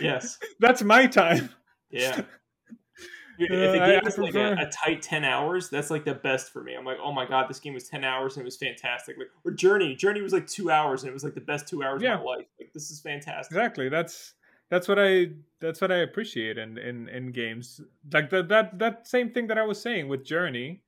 Yes. 0.00 0.38
That's 0.60 0.80
my 0.84 1.06
time. 1.08 1.50
Yeah. 1.90 2.22
Dude, 3.38 3.50
Uh, 3.50 3.54
if 3.54 3.74
a 3.74 3.82
I- 3.82 3.86
game 3.88 4.00
I 4.04 4.06
is 4.06 4.16
like 4.18 4.34
a, 4.36 4.52
a 4.52 4.70
tight 4.70 5.02
10 5.02 5.24
hours, 5.24 5.68
that's 5.70 5.90
like 5.90 6.04
the 6.04 6.14
best 6.14 6.52
for 6.52 6.62
me. 6.62 6.74
I'm 6.74 6.84
like, 6.84 6.98
oh 7.02 7.10
my 7.12 7.26
god, 7.26 7.48
this 7.50 7.58
game 7.58 7.74
was 7.74 7.88
10 7.88 8.04
hours 8.04 8.36
and 8.36 8.42
it 8.42 8.44
was 8.44 8.56
fantastic. 8.56 9.16
Like, 9.18 9.26
or 9.44 9.50
Journey. 9.50 9.96
Journey 9.96 10.20
was 10.22 10.32
like 10.32 10.46
two 10.46 10.70
hours 10.70 11.02
and 11.02 11.10
it 11.10 11.12
was 11.12 11.24
like 11.24 11.34
the 11.34 11.40
best 11.40 11.66
two 11.66 11.82
hours 11.82 12.00
Yeah. 12.00 12.14
of 12.14 12.20
my 12.20 12.26
life. 12.26 12.46
Like, 12.60 12.72
this 12.72 12.92
is 12.92 13.00
fantastic. 13.00 13.50
Exactly. 13.56 13.88
That's 13.88 14.34
that's 14.72 14.88
what 14.88 14.98
I 14.98 15.26
that's 15.60 15.82
what 15.82 15.92
I 15.92 15.98
appreciate 15.98 16.56
in 16.56 16.78
in 16.78 17.06
in 17.06 17.30
games. 17.30 17.78
Like 18.10 18.30
the, 18.30 18.42
that 18.44 18.78
that 18.78 19.06
same 19.06 19.28
thing 19.30 19.48
that 19.48 19.58
I 19.58 19.64
was 19.64 19.78
saying 19.78 20.08
with 20.08 20.24
Journey. 20.24 20.82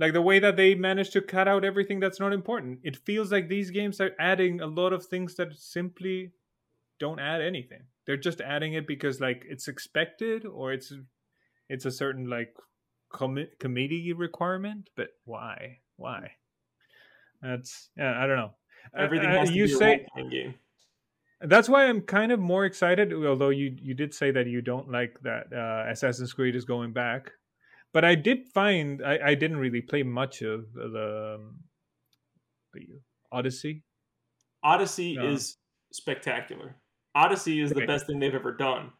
Like 0.00 0.12
the 0.12 0.22
way 0.22 0.40
that 0.40 0.56
they 0.56 0.74
managed 0.74 1.12
to 1.12 1.20
cut 1.22 1.46
out 1.46 1.64
everything 1.64 2.00
that's 2.00 2.18
not 2.18 2.32
important. 2.32 2.80
It 2.82 2.96
feels 2.96 3.30
like 3.30 3.48
these 3.48 3.70
games 3.70 4.00
are 4.00 4.10
adding 4.18 4.60
a 4.60 4.66
lot 4.66 4.92
of 4.92 5.06
things 5.06 5.36
that 5.36 5.54
simply 5.56 6.32
don't 6.98 7.20
add 7.20 7.40
anything. 7.40 7.82
They're 8.06 8.16
just 8.16 8.40
adding 8.40 8.72
it 8.72 8.88
because 8.88 9.20
like 9.20 9.44
it's 9.48 9.68
expected 9.68 10.44
or 10.44 10.72
it's 10.72 10.92
it's 11.68 11.84
a 11.84 11.92
certain 11.92 12.28
like 12.28 12.56
com- 13.12 13.46
committee 13.60 14.12
requirement. 14.12 14.90
But 14.96 15.10
why? 15.24 15.78
Why? 15.94 16.32
That's 17.40 17.90
yeah. 17.96 18.20
I 18.20 18.26
don't 18.26 18.36
know. 18.36 18.54
Everything 18.98 19.28
uh, 19.28 19.38
has 19.38 19.50
to 19.50 19.54
you 19.54 19.66
be 19.66 19.72
a 19.74 19.76
say 19.76 19.96
role-playing 19.98 20.30
game. 20.30 20.54
That's 21.44 21.68
why 21.68 21.86
I'm 21.86 22.00
kind 22.02 22.32
of 22.32 22.40
more 22.40 22.64
excited. 22.64 23.12
Although 23.12 23.50
you 23.50 23.76
you 23.80 23.94
did 23.94 24.14
say 24.14 24.30
that 24.30 24.46
you 24.46 24.62
don't 24.62 24.90
like 24.90 25.16
that 25.22 25.52
uh, 25.52 25.90
Assassin's 25.90 26.32
Creed 26.32 26.54
is 26.56 26.64
going 26.64 26.92
back, 26.92 27.32
but 27.92 28.04
I 28.04 28.14
did 28.14 28.48
find 28.54 29.02
I, 29.04 29.18
I 29.28 29.34
didn't 29.34 29.58
really 29.58 29.80
play 29.82 30.02
much 30.02 30.42
of 30.42 30.72
the, 30.74 31.36
um, 31.38 31.60
the 32.72 32.86
Odyssey. 33.30 33.84
Odyssey 34.62 35.16
No. 35.16 35.30
is 35.30 35.56
spectacular. 35.92 36.76
Odyssey 37.14 37.60
is 37.60 37.70
the 37.72 37.86
best 37.86 38.06
thing 38.06 38.18
they've 38.20 38.34
ever 38.34 38.52
done. 38.52 38.90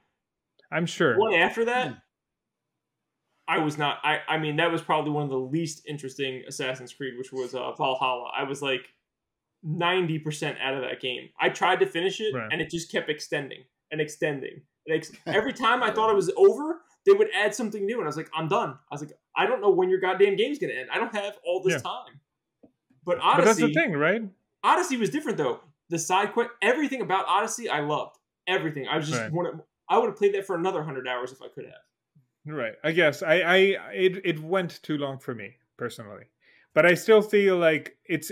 I'm 0.70 0.86
sure. 0.86 1.18
One 1.18 1.34
after 1.34 1.64
that, 1.66 1.88
Hmm. 1.88 1.94
I 3.48 3.58
was 3.58 3.76
not. 3.76 3.98
I 4.02 4.20
I 4.28 4.38
mean, 4.38 4.56
that 4.56 4.70
was 4.70 4.82
probably 4.82 5.10
one 5.10 5.24
of 5.24 5.30
the 5.30 5.36
least 5.38 5.82
interesting 5.88 6.42
Assassin's 6.46 6.92
Creed, 6.92 7.14
which 7.18 7.32
was 7.32 7.54
uh, 7.54 7.72
Valhalla. 7.72 8.30
I 8.36 8.44
was 8.44 8.62
like 8.62 8.88
ninety 9.62 10.18
percent 10.18 10.58
out 10.62 10.74
of 10.74 10.82
that 10.82 11.00
game. 11.00 11.28
I 11.40 11.48
tried 11.48 11.80
to 11.80 11.86
finish 11.86 12.20
it, 12.20 12.34
Right. 12.34 12.48
and 12.52 12.60
it 12.60 12.70
just 12.70 12.90
kept 12.90 13.08
extending 13.10 13.64
and 13.90 14.00
extending. 14.00 14.62
And 14.86 14.96
ex- 14.96 15.12
every 15.26 15.52
time 15.52 15.82
I 15.82 15.90
thought 15.90 16.10
it 16.10 16.16
was 16.16 16.30
over, 16.36 16.80
they 17.06 17.12
would 17.12 17.28
add 17.34 17.54
something 17.54 17.84
new, 17.86 17.96
and 17.98 18.04
I 18.04 18.06
was 18.08 18.16
like, 18.16 18.30
I'm 18.34 18.48
done. 18.48 18.70
I 18.90 18.94
was 18.94 19.00
like, 19.02 19.12
I 19.36 19.46
don't 19.46 19.60
know 19.60 19.70
when 19.70 19.88
your 19.90 20.00
goddamn 20.00 20.36
game's 20.36 20.58
gonna 20.58 20.72
end. 20.74 20.88
I 20.92 20.98
don't 20.98 21.14
have 21.14 21.38
all 21.44 21.62
this 21.62 21.74
Yeah. 21.74 21.78
time. 21.90 22.20
But 23.04 23.18
but 23.18 23.36
that's 23.38 23.58
Odyssey, 23.60 23.66
the 23.66 23.72
thing, 23.72 23.92
right? 23.92 24.22
Odyssey 24.62 24.96
was 24.96 25.10
different 25.10 25.38
though. 25.38 25.60
The 25.88 25.98
side 25.98 26.32
quest, 26.32 26.50
everything 26.62 27.00
about 27.02 27.26
Odyssey, 27.26 27.68
I 27.68 27.80
loved 27.80 28.16
everything. 28.46 28.86
I 28.88 28.96
was 28.96 29.08
just 29.08 29.20
Right. 29.20 29.32
wanted. 29.32 29.60
I 29.88 29.98
would 29.98 30.06
have 30.06 30.16
played 30.16 30.34
that 30.34 30.46
for 30.46 30.56
another 30.56 30.82
hundred 30.82 31.06
hours 31.08 31.32
if 31.32 31.42
I 31.42 31.48
could 31.48 31.64
have. 31.66 32.54
Right. 32.54 32.74
I 32.82 32.92
guess 32.92 33.22
I 33.22 33.34
I 33.40 33.56
it 33.92 34.24
it 34.24 34.38
went 34.40 34.82
too 34.82 34.96
long 34.98 35.18
for 35.18 35.34
me 35.34 35.56
personally, 35.76 36.24
but 36.74 36.86
I 36.86 36.94
still 36.94 37.22
feel 37.22 37.56
like 37.56 37.96
it's 38.04 38.30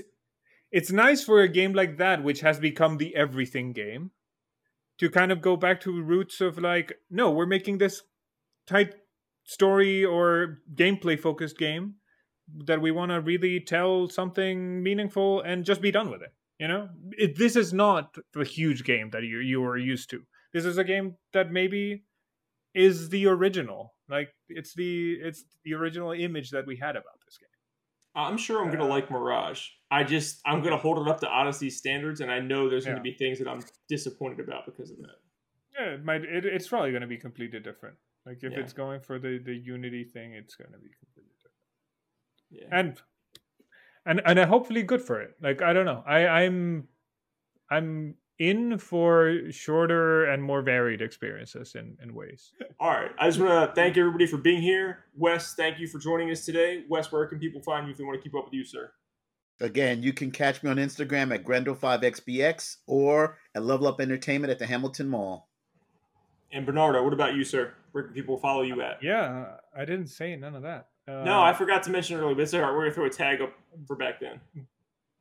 it's 0.70 0.92
nice 0.92 1.24
for 1.24 1.40
a 1.40 1.48
game 1.48 1.72
like 1.72 1.98
that, 1.98 2.22
which 2.22 2.40
has 2.40 2.58
become 2.58 2.96
the 2.96 3.14
everything 3.16 3.72
game, 3.72 4.10
to 4.98 5.10
kind 5.10 5.32
of 5.32 5.40
go 5.40 5.56
back 5.56 5.80
to 5.80 6.02
roots 6.02 6.40
of 6.40 6.58
like, 6.58 6.92
no, 7.10 7.30
we're 7.30 7.46
making 7.46 7.78
this 7.78 8.02
tight 8.66 8.94
story 9.44 10.04
or 10.04 10.58
gameplay 10.74 11.18
focused 11.18 11.58
game 11.58 11.94
that 12.66 12.80
we 12.80 12.90
want 12.90 13.10
to 13.10 13.20
really 13.20 13.60
tell 13.60 14.08
something 14.08 14.82
meaningful 14.82 15.40
and 15.40 15.64
just 15.64 15.80
be 15.80 15.90
done 15.90 16.10
with 16.10 16.22
it. 16.22 16.32
You 16.58 16.68
know, 16.68 16.88
it, 17.12 17.38
this 17.38 17.56
is 17.56 17.72
not 17.72 18.16
the 18.34 18.44
huge 18.44 18.84
game 18.84 19.10
that 19.10 19.22
you 19.22 19.38
you 19.38 19.64
are 19.64 19.78
used 19.78 20.10
to. 20.10 20.22
This 20.52 20.64
is 20.64 20.78
a 20.78 20.84
game 20.84 21.16
that 21.32 21.50
maybe 21.50 22.04
is 22.74 23.08
the 23.08 23.26
original. 23.26 23.94
Like 24.08 24.28
it's 24.48 24.74
the 24.74 25.14
it's 25.14 25.44
the 25.64 25.74
original 25.74 26.12
image 26.12 26.50
that 26.50 26.66
we 26.66 26.76
had 26.76 26.96
about 26.96 27.18
this 27.24 27.38
game. 27.38 27.49
I'm 28.14 28.36
sure 28.36 28.62
I'm 28.62 28.70
gonna 28.70 28.84
Uh, 28.84 28.88
like 28.88 29.10
Mirage. 29.10 29.68
I 29.90 30.04
just 30.04 30.40
I'm 30.44 30.62
gonna 30.62 30.76
hold 30.76 30.98
it 30.98 31.08
up 31.10 31.20
to 31.20 31.28
Odyssey 31.28 31.70
standards, 31.70 32.20
and 32.20 32.30
I 32.30 32.40
know 32.40 32.68
there's 32.68 32.84
Yeah. 32.84 32.92
gonna 32.92 33.02
be 33.02 33.12
things 33.14 33.38
that 33.38 33.48
I'm 33.48 33.60
disappointed 33.88 34.40
about 34.40 34.66
because 34.66 34.90
of 34.90 34.98
that. 34.98 35.16
Yeah, 35.78 35.94
it 35.94 36.04
might. 36.04 36.24
It, 36.24 36.44
it's 36.44 36.68
probably 36.68 36.90
going 36.90 37.02
to 37.02 37.06
be 37.06 37.16
completely 37.16 37.60
different. 37.60 37.96
Like 38.26 38.42
if 38.42 38.52
Yeah. 38.52 38.58
it's 38.60 38.72
going 38.72 39.00
for 39.00 39.18
the 39.18 39.38
the 39.38 39.54
Unity 39.54 40.04
thing, 40.04 40.34
it's 40.34 40.54
going 40.56 40.72
to 40.72 40.78
be 40.78 40.90
completely 40.98 41.32
different. 41.38 41.56
Yeah. 42.50 42.78
And 42.78 43.00
and 44.04 44.20
and 44.26 44.38
hopefully 44.50 44.82
good 44.82 45.00
for 45.00 45.20
it. 45.22 45.36
Like 45.40 45.62
I 45.62 45.72
don't 45.72 45.86
know. 45.86 46.02
I 46.06 46.26
I'm 46.26 46.88
I'm 47.70 48.16
in 48.40 48.78
for 48.78 49.38
shorter 49.50 50.24
and 50.24 50.42
more 50.42 50.62
varied 50.62 51.02
experiences 51.02 51.74
in 51.74 51.96
in 52.02 52.14
ways. 52.14 52.52
All 52.80 52.90
right. 52.90 53.10
I 53.18 53.28
just 53.28 53.38
want 53.38 53.50
to 53.68 53.74
thank 53.74 53.96
everybody 53.98 54.26
for 54.26 54.38
being 54.38 54.62
here. 54.62 55.04
Wes, 55.14 55.54
thank 55.54 55.78
you 55.78 55.86
for 55.86 55.98
joining 55.98 56.30
us 56.30 56.44
today. 56.44 56.82
Wes, 56.88 57.12
where 57.12 57.26
can 57.26 57.38
people 57.38 57.60
find 57.62 57.86
you 57.86 57.92
if 57.92 57.98
they 57.98 58.04
want 58.04 58.18
to 58.18 58.22
keep 58.22 58.34
up 58.34 58.46
with 58.46 58.54
you, 58.54 58.64
sir? 58.64 58.90
Again, 59.60 60.02
you 60.02 60.14
can 60.14 60.30
catch 60.30 60.62
me 60.62 60.70
on 60.70 60.76
Instagram 60.78 61.34
at 61.34 61.44
Grendel5XBX 61.44 62.78
or 62.86 63.36
at 63.54 63.62
Level 63.62 63.86
Up 63.86 64.00
Entertainment 64.00 64.50
at 64.50 64.58
the 64.58 64.64
Hamilton 64.64 65.06
Mall. 65.10 65.50
And 66.50 66.64
Bernardo, 66.64 67.04
what 67.04 67.12
about 67.12 67.34
you, 67.34 67.44
sir? 67.44 67.74
Where 67.92 68.04
can 68.04 68.14
people 68.14 68.38
follow 68.38 68.62
you 68.62 68.80
at? 68.80 69.02
Yeah, 69.02 69.56
I 69.76 69.84
didn't 69.84 70.06
say 70.06 70.34
none 70.34 70.56
of 70.56 70.62
that. 70.62 70.88
Uh, 71.06 71.24
No, 71.24 71.42
I 71.42 71.52
forgot 71.52 71.82
to 71.82 71.90
mention 71.90 72.18
earlier, 72.18 72.34
but 72.34 72.42
it's 72.42 72.54
all 72.54 72.62
right. 72.62 72.72
We're 72.72 72.84
gonna 72.84 72.94
throw 72.94 73.04
a 73.04 73.10
tag 73.10 73.42
up 73.42 73.52
for 73.86 73.96
back 73.96 74.18
then. 74.18 74.40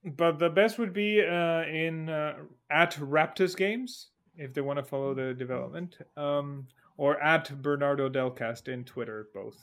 But 0.05 0.39
the 0.39 0.49
best 0.49 0.79
would 0.79 0.93
be 0.93 1.21
uh, 1.21 1.63
in 1.63 2.09
uh, 2.09 2.35
at 2.71 2.93
Raptus 2.95 3.55
Games 3.55 4.07
if 4.37 4.53
they 4.53 4.61
want 4.61 4.79
to 4.79 4.83
follow 4.83 5.13
the 5.13 5.33
development, 5.33 5.97
um, 6.15 6.67
or 6.95 7.21
at 7.21 7.61
Bernardo 7.61 8.09
Delcast 8.09 8.69
in 8.69 8.85
Twitter, 8.85 9.27
both. 9.33 9.57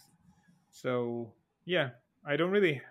So 0.71 1.33
yeah, 1.65 1.91
I 2.27 2.37
don't 2.37 2.51
really 2.51 2.83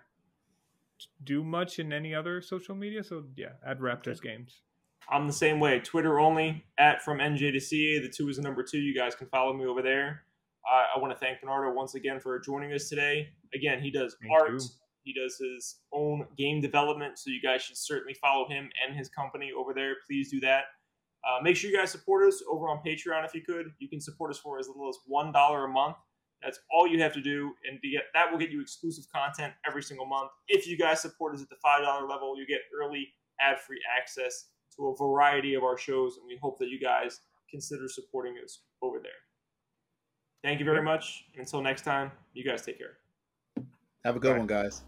do 1.22 1.44
much 1.44 1.78
in 1.78 1.92
any 1.92 2.14
other 2.14 2.40
social 2.40 2.74
media. 2.74 3.04
So 3.04 3.24
yeah, 3.36 3.52
at 3.64 3.78
Raptus 3.78 4.20
Games. 4.20 4.62
I'm 5.08 5.28
the 5.28 5.32
same 5.32 5.60
way. 5.60 5.78
Twitter 5.78 6.18
only 6.18 6.64
at 6.78 7.00
from 7.02 7.18
NJ 7.18 7.52
to 7.52 7.60
CA. 7.60 8.00
The 8.00 8.08
two 8.08 8.28
is 8.28 8.38
the 8.38 8.42
number 8.42 8.64
two. 8.64 8.78
You 8.78 8.92
guys 8.92 9.14
can 9.14 9.28
follow 9.28 9.52
me 9.52 9.64
over 9.64 9.82
there. 9.82 10.22
Uh, 10.68 10.84
I 10.96 10.98
want 10.98 11.12
to 11.12 11.18
thank 11.18 11.40
Bernardo 11.40 11.72
once 11.72 11.94
again 11.94 12.18
for 12.18 12.36
joining 12.40 12.72
us 12.72 12.88
today. 12.88 13.28
Again, 13.54 13.80
he 13.80 13.92
does 13.92 14.16
Me 14.20 14.30
art. 14.32 14.58
too. 14.58 14.66
He 15.06 15.14
does 15.14 15.38
his 15.38 15.76
own 15.92 16.26
game 16.36 16.60
development, 16.60 17.16
so 17.16 17.30
you 17.30 17.40
guys 17.40 17.62
should 17.62 17.76
certainly 17.76 18.14
follow 18.14 18.48
him 18.48 18.68
and 18.84 18.96
his 18.96 19.08
company 19.08 19.50
over 19.56 19.72
there. 19.72 19.94
Please 20.04 20.32
do 20.32 20.40
that. 20.40 20.64
Uh, 21.24 21.40
make 21.42 21.56
sure 21.56 21.70
you 21.70 21.76
guys 21.76 21.92
support 21.92 22.26
us 22.26 22.42
over 22.50 22.68
on 22.68 22.80
Patreon 22.84 23.24
if 23.24 23.32
you 23.32 23.42
could. 23.42 23.66
You 23.78 23.88
can 23.88 24.00
support 24.00 24.32
us 24.32 24.38
for 24.38 24.58
as 24.58 24.66
little 24.66 24.88
as 24.88 24.98
one 25.06 25.30
dollar 25.30 25.64
a 25.64 25.68
month. 25.68 25.94
That's 26.42 26.58
all 26.72 26.88
you 26.88 27.00
have 27.02 27.12
to 27.14 27.22
do, 27.22 27.52
and 27.70 27.80
to 27.80 27.88
get 27.88 28.02
that 28.14 28.30
will 28.30 28.38
get 28.38 28.50
you 28.50 28.60
exclusive 28.60 29.04
content 29.14 29.54
every 29.64 29.82
single 29.82 30.06
month. 30.06 30.32
If 30.48 30.66
you 30.66 30.76
guys 30.76 31.00
support 31.00 31.36
us 31.36 31.40
at 31.40 31.48
the 31.48 31.56
five 31.62 31.82
dollar 31.82 32.08
level, 32.08 32.36
you 32.36 32.44
get 32.44 32.62
early 32.76 33.06
ad-free 33.40 33.80
access 33.96 34.46
to 34.76 34.88
a 34.88 34.96
variety 34.96 35.54
of 35.54 35.62
our 35.62 35.78
shows, 35.78 36.16
and 36.16 36.26
we 36.26 36.36
hope 36.42 36.58
that 36.58 36.68
you 36.68 36.80
guys 36.80 37.20
consider 37.48 37.88
supporting 37.88 38.34
us 38.44 38.62
over 38.82 38.98
there. 38.98 39.12
Thank 40.42 40.58
you 40.58 40.66
very 40.66 40.82
much. 40.82 41.24
Until 41.38 41.62
next 41.62 41.82
time, 41.82 42.10
you 42.34 42.44
guys 42.44 42.62
take 42.62 42.78
care. 42.78 42.98
Have 44.06 44.14
a 44.14 44.20
good 44.20 44.34
Bye. 44.34 44.38
one, 44.38 44.46
guys. 44.46 44.82